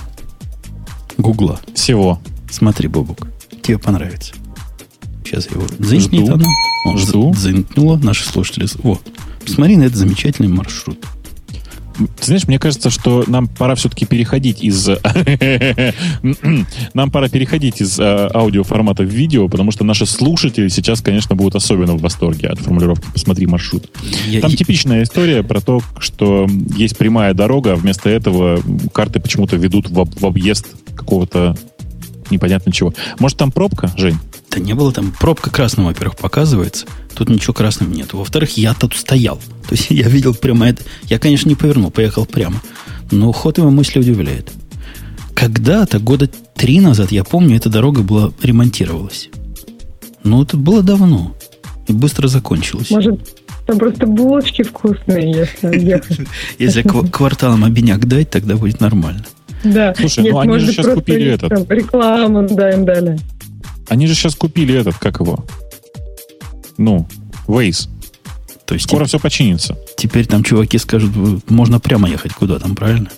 Гугла. 1.18 1.60
Всего. 1.74 2.20
Смотри, 2.50 2.88
Бобук, 2.88 3.26
тебе 3.62 3.78
понравится. 3.78 4.34
Сейчас 5.24 5.50
его 5.50 5.66
заинкнет 5.78 6.26
Жду. 6.26 6.34
оно. 6.34 6.46
О, 6.86 6.96
Жду. 6.96 7.34
Заинкнуло 7.34 7.96
наши 7.96 8.24
слушатели. 8.24 8.66
Вот. 8.82 9.02
Посмотри 9.44 9.76
на 9.76 9.84
этот 9.84 9.96
замечательный 9.98 10.48
маршрут. 10.48 11.04
Ты 11.96 12.26
знаешь, 12.26 12.46
мне 12.48 12.58
кажется, 12.58 12.90
что 12.90 13.24
нам 13.26 13.46
пора 13.46 13.74
все-таки 13.74 14.06
переходить 14.06 14.62
из... 14.62 14.88
Нам 16.94 17.10
пора 17.10 17.28
переходить 17.28 17.80
из 17.80 17.98
э, 17.98 18.28
аудиоформата 18.34 19.02
в 19.02 19.06
видео, 19.06 19.48
потому 19.48 19.70
что 19.70 19.84
наши 19.84 20.06
слушатели 20.06 20.68
сейчас, 20.68 21.00
конечно, 21.00 21.34
будут 21.36 21.54
особенно 21.56 21.94
в 21.94 22.00
восторге 22.00 22.48
от 22.48 22.58
формулировки 22.58 23.06
«посмотри 23.12 23.46
маршрут». 23.46 23.88
Я- 24.28 24.40
Там 24.40 24.50
типичная 24.52 25.02
история 25.02 25.42
про 25.42 25.60
то, 25.60 25.80
что 25.98 26.46
есть 26.76 26.96
прямая 26.98 27.34
дорога, 27.34 27.72
а 27.72 27.76
вместо 27.76 28.08
этого 28.10 28.60
карты 28.92 29.20
почему-то 29.20 29.56
ведут 29.56 29.90
в, 29.90 30.00
об- 30.00 30.18
в 30.18 30.26
объезд 30.26 30.66
какого-то 30.94 31.56
непонятно 32.30 32.72
чего. 32.72 32.92
Может, 33.18 33.38
там 33.38 33.52
пробка, 33.52 33.92
Жень? 33.96 34.18
Да 34.54 34.60
не 34.60 34.74
было 34.74 34.92
там. 34.92 35.12
Пробка 35.18 35.50
красным, 35.50 35.86
во-первых, 35.86 36.16
показывается. 36.16 36.86
Тут 37.14 37.28
ничего 37.28 37.52
красным 37.52 37.92
нет. 37.92 38.12
Во-вторых, 38.12 38.56
я 38.56 38.74
тут 38.74 38.94
стоял. 38.94 39.36
То 39.68 39.72
есть 39.72 39.86
я 39.90 40.08
видел 40.08 40.34
прямо 40.34 40.68
это. 40.68 40.82
Я, 41.04 41.18
конечно, 41.18 41.48
не 41.48 41.56
повернул, 41.56 41.90
поехал 41.90 42.24
прямо. 42.24 42.62
Но 43.10 43.32
ход 43.32 43.58
его 43.58 43.70
мысли 43.70 43.98
удивляет. 43.98 44.52
Когда-то, 45.34 45.98
года 45.98 46.28
три 46.54 46.80
назад, 46.80 47.10
я 47.10 47.24
помню, 47.24 47.56
эта 47.56 47.68
дорога 47.68 48.02
была 48.02 48.32
ремонтировалась. 48.42 49.30
Ну, 50.22 50.42
это 50.42 50.56
было 50.56 50.82
давно. 50.82 51.34
И 51.88 51.92
быстро 51.92 52.28
закончилось. 52.28 52.90
Может, 52.90 53.34
там 53.66 53.78
просто 53.78 54.06
булочки 54.06 54.62
вкусные, 54.62 55.30
если 55.62 55.78
ехать. 55.78 56.20
Если 56.58 56.82
кв- 56.82 57.10
кварталом 57.10 57.64
обиняк 57.64 58.06
дать, 58.06 58.30
тогда 58.30 58.54
будет 58.56 58.80
нормально. 58.80 59.24
Да. 59.64 59.94
Слушай, 59.96 60.24
Нет, 60.24 60.32
ну 60.34 60.40
они 60.40 60.58
же 60.58 60.72
сейчас 60.72 60.94
купили 60.94 61.32
этот. 61.32 61.70
Рекламу, 61.70 62.46
да, 62.48 62.70
им 62.70 62.84
дали. 62.84 63.18
Они 63.88 64.06
же 64.06 64.14
сейчас 64.14 64.34
купили 64.34 64.74
этот, 64.74 64.96
как 64.96 65.20
его? 65.20 65.44
Ну, 66.78 67.06
Waze. 67.46 67.88
То 68.66 68.74
есть 68.74 68.86
Скоро 68.86 69.04
теп- 69.04 69.08
все 69.08 69.18
починится. 69.20 69.76
теперь 69.96 70.26
там 70.26 70.42
чуваки 70.42 70.78
скажут, 70.78 71.14
«Вы- 71.14 71.40
можно 71.48 71.78
прямо 71.80 72.08
ехать 72.08 72.32
куда 72.32 72.58
там, 72.58 72.74
правильно? 72.74 73.10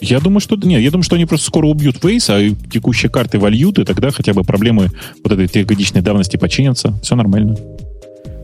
Я 0.00 0.20
думаю, 0.20 0.40
что 0.40 0.56
нет, 0.56 0.80
я 0.80 0.90
думаю, 0.90 1.04
что 1.04 1.16
они 1.16 1.26
просто 1.26 1.46
скоро 1.46 1.66
убьют 1.66 1.96
Waze, 1.98 2.30
а 2.30 2.70
текущие 2.70 3.10
карты 3.10 3.38
вольют, 3.38 3.78
и 3.78 3.84
тогда 3.84 4.10
хотя 4.10 4.32
бы 4.32 4.42
проблемы 4.42 4.90
вот 5.22 5.32
этой 5.32 5.46
трехгодичной 5.48 6.02
давности 6.02 6.36
починятся. 6.36 6.98
Все 7.02 7.14
нормально. 7.14 7.56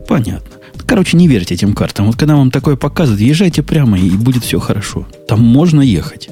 Понятно. 0.07 0.57
Короче, 0.85 1.17
не 1.17 1.27
верьте 1.27 1.53
этим 1.55 1.73
картам. 1.73 2.07
Вот 2.07 2.15
когда 2.15 2.35
вам 2.35 2.49
такое 2.51 2.75
показывают, 2.75 3.21
езжайте 3.21 3.61
прямо, 3.61 3.99
и 3.99 4.09
будет 4.11 4.43
все 4.43 4.59
хорошо. 4.59 5.05
Там 5.27 5.41
можно 5.41 5.81
ехать. 5.81 6.29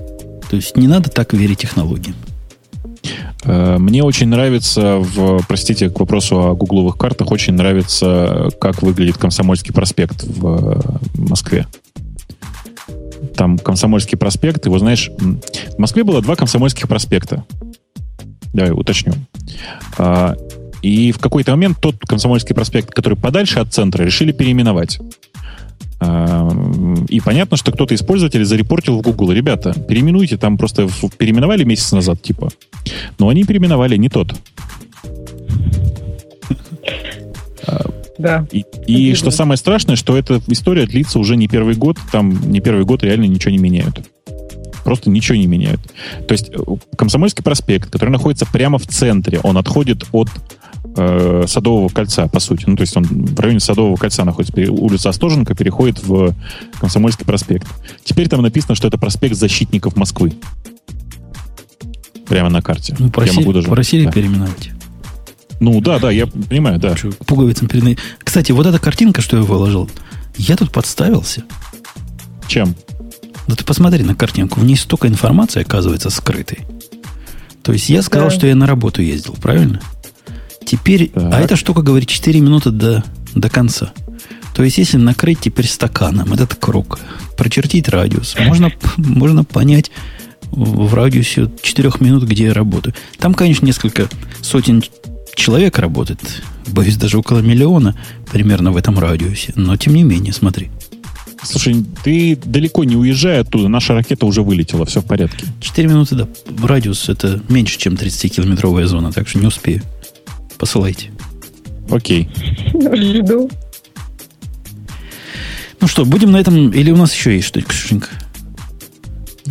То 0.49 0.55
есть 0.55 0.77
не 0.77 0.87
надо 0.87 1.09
так 1.09 1.33
верить 1.33 1.59
технологиям. 1.59 2.15
Э, 3.43 3.77
Мне 3.77 4.03
очень 4.03 4.27
нравится, 4.27 4.97
в, 4.97 5.41
простите, 5.47 5.89
к 5.89 5.99
вопросу 5.99 6.39
о 6.39 6.55
гугловых 6.55 6.97
картах, 6.97 7.31
очень 7.31 7.53
нравится, 7.53 8.49
как 8.59 8.81
выглядит 8.81 9.17
Комсомольский 9.17 9.73
проспект 9.73 10.23
в 10.23 10.79
э, 11.15 11.19
Москве. 11.19 11.67
Там 13.35 13.57
Комсомольский 13.57 14.17
проспект, 14.17 14.65
его 14.65 14.79
знаешь, 14.79 15.11
в 15.17 15.77
Москве 15.77 16.03
было 16.03 16.21
два 16.21 16.35
Комсомольских 16.35 16.87
проспекта. 16.87 17.43
Давай 18.53 18.71
уточню. 18.71 19.13
А, 19.97 20.35
И 20.81 21.11
в 21.11 21.19
какой-то 21.19 21.51
момент 21.51 21.77
тот 21.81 21.97
Комсомольский 21.99 22.55
проспект, 22.55 22.91
который 22.91 23.17
подальше 23.17 23.59
от 23.59 23.73
центра, 23.73 24.03
решили 24.03 24.31
переименовать. 24.31 24.99
А, 25.99 26.49
И 27.09 27.19
понятно, 27.19 27.57
что 27.57 27.71
кто-то 27.71 27.93
из 27.93 28.01
пользователей 28.01 28.43
зарепортил 28.43 28.99
в 28.99 29.01
Google. 29.01 29.31
Ребята, 29.31 29.73
переименуйте, 29.73 30.37
там 30.37 30.57
просто 30.57 30.89
переименовали 31.17 31.63
месяц 31.63 31.91
назад, 31.91 32.21
типа. 32.21 32.49
Но 33.19 33.29
они 33.29 33.43
переименовали 33.43 33.97
не 33.97 34.09
тот. 34.09 34.35
Да. 38.17 38.47
И, 38.51 38.65
и 38.87 39.13
что 39.13 39.31
самое 39.31 39.57
страшное, 39.57 39.95
что 39.95 40.17
эта 40.17 40.41
история 40.47 40.85
длится 40.85 41.19
уже 41.19 41.35
не 41.35 41.47
первый 41.47 41.75
год, 41.75 41.97
там 42.11 42.51
не 42.51 42.61
первый 42.61 42.83
год 42.83 43.03
реально 43.03 43.25
ничего 43.25 43.51
не 43.51 43.59
меняют. 43.59 44.01
Просто 44.83 45.09
ничего 45.09 45.37
не 45.37 45.47
меняют. 45.47 45.81
То 46.27 46.31
есть 46.31 46.49
э, 46.49 46.57
Комсомольский 46.97 47.43
проспект, 47.43 47.89
который 47.89 48.09
находится 48.09 48.45
прямо 48.45 48.77
в 48.79 48.87
центре, 48.87 49.39
он 49.43 49.57
отходит 49.57 50.05
от 50.13 50.29
э, 50.95 51.45
Садового 51.47 51.89
кольца, 51.89 52.27
по 52.27 52.39
сути. 52.39 52.63
Ну, 52.67 52.75
то 52.75 52.81
есть 52.81 52.95
он 52.95 53.03
в 53.03 53.39
районе 53.39 53.59
Садового 53.59 53.95
кольца 53.97 54.23
находится. 54.25 54.53
Улица 54.71 55.09
Остоженко 55.09 55.55
переходит 55.55 56.03
в 56.03 56.33
Комсомольский 56.79 57.25
проспект. 57.25 57.67
Теперь 58.03 58.27
там 58.29 58.41
написано, 58.41 58.75
что 58.75 58.87
это 58.87 58.97
проспект 58.97 59.35
защитников 59.35 59.95
Москвы. 59.95 60.33
Прямо 62.27 62.49
на 62.49 62.61
карте. 62.61 62.95
Ну, 62.99 63.05
Я 63.07 63.11
просили, 63.11 63.39
могу 63.39 63.53
даже- 63.53 63.67
просили 63.67 64.05
да. 64.05 64.11
переименовать. 64.11 64.71
Ну 65.59 65.81
да, 65.81 65.97
да, 65.97 66.11
я 66.11 66.27
понимаю, 66.27 66.77
да. 66.79 66.93
Чё, 66.95 67.11
Пуговицам 67.25 67.67
перед... 67.67 67.97
Кстати, 68.23 68.51
вот 68.51 68.65
эта 68.67 68.77
картинка, 68.79 69.21
что 69.21 69.37
я 69.37 69.43
выложил, 69.43 69.89
я 70.37 70.55
тут 70.55 70.71
подставился. 70.71 71.43
Чем? 72.47 72.75
Да 73.47 73.55
ты 73.55 73.63
посмотри 73.63 74.03
на 74.03 74.13
картинку. 74.13 74.59
В 74.59 74.65
ней 74.65 74.75
столько 74.75 75.07
информации, 75.07 75.61
оказывается, 75.61 76.09
скрытой. 76.09 76.59
То 77.63 77.71
есть 77.73 77.89
я 77.89 78.01
сказал, 78.01 78.27
Да. 78.29 78.35
что 78.35 78.45
я 78.45 78.55
на 78.55 78.67
работу 78.67 79.01
ездил, 79.01 79.35
правильно? 79.41 79.81
Теперь... 80.67 81.07
Так. 81.09 81.33
А 81.33 81.39
эта 81.39 81.55
штука 81.55 81.81
говорит 81.81 82.09
4 82.09 82.41
минуты 82.41 82.71
до, 82.71 83.03
до 83.33 83.49
конца. 83.49 83.93
То 84.53 84.63
есть 84.63 84.77
если 84.77 84.97
накрыть 84.97 85.39
теперь 85.39 85.65
стаканом 85.65 86.33
этот 86.33 86.55
круг, 86.55 86.99
прочертить 87.37 87.87
радиус, 87.87 88.35
можно, 88.37 88.71
можно 88.97 89.45
понять 89.45 89.91
в 90.51 90.93
радиусе 90.93 91.49
4 91.61 91.91
минут, 92.01 92.23
где 92.23 92.45
я 92.45 92.53
работаю. 92.53 92.93
Там, 93.17 93.33
конечно, 93.33 93.65
несколько 93.65 94.09
сотен 94.41 94.83
человек 95.35 95.79
работает. 95.79 96.19
Боюсь, 96.67 96.97
даже 96.97 97.17
около 97.17 97.39
миллиона 97.39 97.95
примерно 98.29 98.71
в 98.73 98.77
этом 98.77 98.99
радиусе. 98.99 99.53
Но 99.55 99.77
тем 99.77 99.95
не 99.95 100.03
менее, 100.03 100.33
смотри. 100.33 100.69
Слушай, 101.43 101.85
ты 102.03 102.37
далеко 102.43 102.83
не 102.83 102.97
уезжай 102.97 103.39
оттуда, 103.39 103.69
наша 103.69 103.93
ракета 103.93 104.25
уже 104.25 104.41
вылетела, 104.41 104.85
все 104.85 104.99
в 104.99 105.05
порядке. 105.05 105.45
4 105.61 105.87
минуты, 105.87 106.15
да. 106.15 106.27
Радиус 106.61 107.07
это 107.07 107.41
меньше, 107.47 107.77
чем 107.77 107.93
30-километровая 107.93 108.85
зона, 108.85 109.13
так 109.13 109.29
что 109.29 109.39
не 109.39 109.47
успею. 109.47 109.81
Посылайте. 110.57 111.11
Окей. 111.89 112.29
Жду. 112.73 113.49
Ну 115.79 115.87
что, 115.87 116.05
будем 116.05 116.31
на 116.31 116.37
этом, 116.37 116.71
или 116.71 116.91
у 116.91 116.97
нас 116.97 117.13
еще 117.13 117.35
есть 117.35 117.47
что-то, 117.47 117.67
Ксюшенька? 117.67 118.07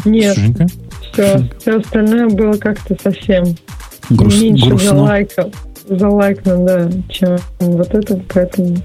Нет, 0.05 0.35
Слушай-ка. 0.37 0.67
все. 1.13 1.49
Все 1.61 1.79
остальное 1.79 2.29
было 2.29 2.55
как-то 2.55 2.97
совсем 3.03 3.57
Грус- 4.11 4.41
меньше 4.41 4.67
грустно. 4.67 4.89
залайков. 4.91 5.55
Залайкно, 5.89 6.57
да, 6.65 6.91
чем 7.09 7.39
вот 7.61 7.95
это, 7.95 8.21
поэтому, 8.35 8.77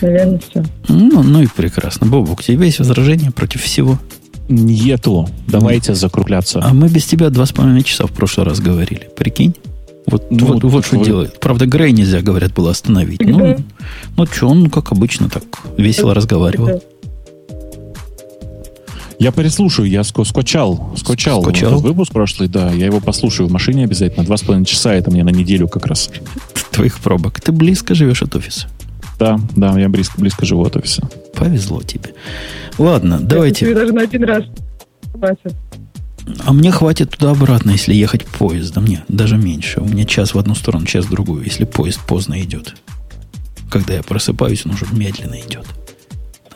наверное, 0.00 0.38
все. 0.38 0.62
Ну, 0.88 1.22
ну 1.24 1.42
и 1.42 1.46
прекрасно. 1.48 2.06
Бобок, 2.06 2.38
у 2.38 2.42
тебя 2.42 2.64
есть 2.64 2.78
возражения 2.78 3.32
против 3.32 3.62
всего? 3.62 3.98
Нету. 4.48 5.28
Давайте 5.48 5.94
закругляться. 5.94 6.60
А 6.62 6.72
мы 6.72 6.88
без 6.88 7.06
тебя 7.06 7.30
два 7.30 7.44
с 7.44 7.52
половиной 7.52 7.82
часа 7.82 8.06
в 8.06 8.12
прошлый 8.12 8.46
раз 8.46 8.60
говорили. 8.60 9.08
Прикинь? 9.16 9.54
Вот, 10.10 10.30
Ну, 10.30 10.46
вот, 10.46 10.64
вот 10.64 10.84
что 10.84 10.98
вы- 10.98 11.04
делает. 11.04 11.40
Правда, 11.40 11.66
Грей 11.66 11.92
нельзя, 11.92 12.20
говорят, 12.20 12.52
было 12.52 12.70
остановить. 12.70 13.20
Ну, 13.22 13.38
Да. 13.38 13.56
ну 14.16 14.26
что, 14.26 14.48
он, 14.48 14.68
как 14.70 14.92
обычно, 14.92 15.28
так 15.28 15.44
весело 15.76 16.14
разговаривал. 16.14 16.82
Я 19.18 19.32
переслушаю, 19.32 19.86
я 19.88 20.02
ско-. 20.02 20.24
Скачал. 20.24 20.92
Скачал? 20.96 21.40
этот 21.42 21.82
выпуск 21.82 22.12
прошлый, 22.12 22.48
да. 22.48 22.70
Я 22.72 22.86
его 22.86 23.00
послушаю 23.00 23.48
в 23.48 23.52
машине 23.52 23.84
обязательно. 23.84 24.24
Два 24.24 24.36
с 24.38 24.42
половиной 24.42 24.64
часа, 24.64 24.94
это 24.94 25.10
мне 25.10 25.22
на 25.24 25.28
неделю 25.28 25.68
как 25.68 25.84
раз. 25.86 26.10
Твоих 26.72 26.98
пробок. 27.00 27.38
Ты 27.40 27.52
близко 27.52 27.94
живешь 27.94 28.22
от 28.22 28.34
офиса. 28.34 28.68
Да, 29.18 29.38
да, 29.54 29.78
я 29.78 29.90
близко, 29.90 30.18
близко 30.18 30.46
живу 30.46 30.64
от 30.64 30.76
офиса. 30.76 31.06
Повезло 31.34 31.82
тебе. 31.82 32.14
Ладно, 32.78 33.18
Тебе 33.18 33.28
давайте. 33.28 33.74
даже 33.74 33.92
на 33.92 34.00
один 34.02 34.24
раз 34.24 34.44
хватит. 35.12 35.54
А 36.44 36.52
мне 36.52 36.70
хватит 36.70 37.10
туда-обратно, 37.10 37.72
если 37.72 37.94
ехать 37.94 38.26
поездом. 38.26 38.86
Нет, 38.86 39.04
даже 39.08 39.36
меньше. 39.36 39.80
У 39.80 39.86
меня 39.86 40.04
час 40.04 40.34
в 40.34 40.38
одну 40.38 40.54
сторону, 40.54 40.86
час 40.86 41.06
в 41.06 41.10
другую, 41.10 41.44
если 41.44 41.64
поезд 41.64 42.00
поздно 42.00 42.40
идет. 42.40 42.76
Когда 43.70 43.94
я 43.94 44.02
просыпаюсь, 44.02 44.66
он 44.66 44.72
уже 44.72 44.86
медленно 44.92 45.40
идет. 45.40 45.66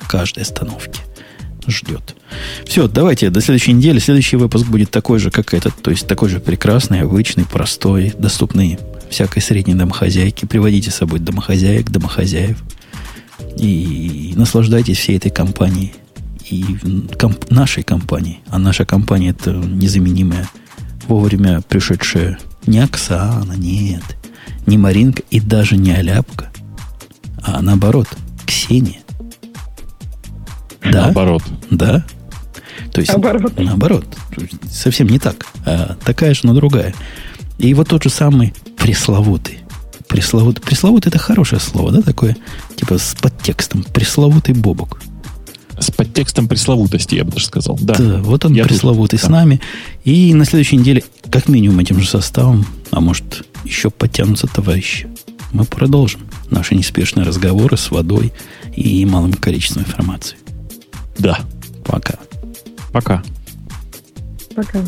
На 0.01 0.09
каждой 0.09 0.43
остановке. 0.43 1.01
Ждет. 1.67 2.15
Все, 2.67 2.89
давайте 2.89 3.31
до 3.31 3.41
следующей 3.41 3.73
недели. 3.73 3.99
Следующий 3.99 4.37
выпуск 4.37 4.67
будет 4.67 4.91
такой 4.91 5.19
же, 5.19 5.31
как 5.31 5.55
этот. 5.55 5.75
То 5.83 5.91
есть 5.91 6.07
такой 6.07 6.29
же 6.29 6.41
прекрасный, 6.41 7.01
обычный, 7.01 7.47
простой, 7.47 8.13
доступный 8.19 8.79
всякой 9.09 9.41
средней 9.41 9.75
домохозяйке. 9.75 10.47
Приводите 10.47 10.91
с 10.91 10.97
собой 10.97 11.21
домохозяек, 11.21 11.89
домохозяев. 11.91 12.63
И 13.57 14.35
наслаждайтесь 14.37 14.99
всей 14.99 15.17
этой 15.17 15.31
компанией. 15.31 15.95
И 16.55 16.65
комп- 17.19 17.51
нашей 17.51 17.83
компанией. 17.83 18.41
А 18.49 18.59
наша 18.59 18.85
компания 18.85 19.31
это 19.31 19.51
незаменимая, 19.53 20.49
вовремя 21.09 21.63
пришедшая 21.63 22.39
не 22.67 22.79
Оксана, 22.79 23.55
нет, 23.55 24.05
не 24.67 24.79
Маринка 24.79 25.23
и 25.31 25.41
даже 25.41 25.77
не 25.77 25.91
Аляпка, 25.91 26.53
а 27.43 27.61
наоборот, 27.61 28.09
Ксения. 28.47 29.01
Да? 30.81 31.07
Наоборот. 31.07 31.43
Да? 31.71 32.05
То 32.93 33.01
есть, 33.01 33.11
Наоборот. 33.11 33.53
Наоборот. 33.57 34.07
Совсем 34.71 35.09
не 35.09 35.19
так. 35.19 35.47
А 35.67 35.97
такая 36.05 36.35
же, 36.35 36.43
но 36.45 36.55
другая. 36.55 36.95
И 37.59 37.75
вот 37.75 37.89
тот 37.89 38.05
же 38.05 38.11
самый 38.11 38.55
пресловутый. 38.79 39.59
Пресловутый. 40.09 40.63
Пресловутый 40.63 41.11
это 41.11 41.19
хорошее 41.19 41.61
слово, 41.61 41.91
да, 41.91 42.03
такое? 42.03 42.37
Типа 42.77 42.99
с 42.99 43.17
подтекстом. 43.21 43.83
Пресловутый 43.83 44.55
бобок. 44.55 45.01
С 45.79 45.91
подтекстом 45.91 46.49
пресловутости, 46.49 47.17
я 47.17 47.25
бы 47.25 47.33
даже 47.33 47.47
сказал. 47.47 47.79
Да. 47.81 47.95
Да, 47.99 48.23
вот 48.23 48.45
он 48.45 48.55
Я 48.55 48.63
тут. 48.63 48.73
пресловутый 48.73 49.19
с 49.19 49.23
Да. 49.23 49.31
нами. 49.31 49.61
И 50.05 50.33
на 50.35 50.45
следующей 50.45 50.77
неделе, 50.77 51.03
как 51.31 51.49
минимум, 51.49 51.81
этим 51.81 52.01
же 52.01 52.09
составом, 52.09 52.67
а 52.91 53.01
может, 53.01 53.47
еще 53.65 53.91
подтянутся 53.91 54.47
товарищи. 54.47 55.09
Мы 55.53 55.65
продолжим 55.65 56.23
наши 56.51 56.75
неспешные 56.75 57.25
разговоры 57.25 57.77
с 57.77 57.91
водой 57.91 58.33
и 58.75 59.05
малым 59.07 59.33
количеством 59.35 59.83
информации. 59.85 60.37
Да. 61.19 61.39
Пока. 61.85 62.15
Пока. 62.93 63.23
Пока. 64.55 64.81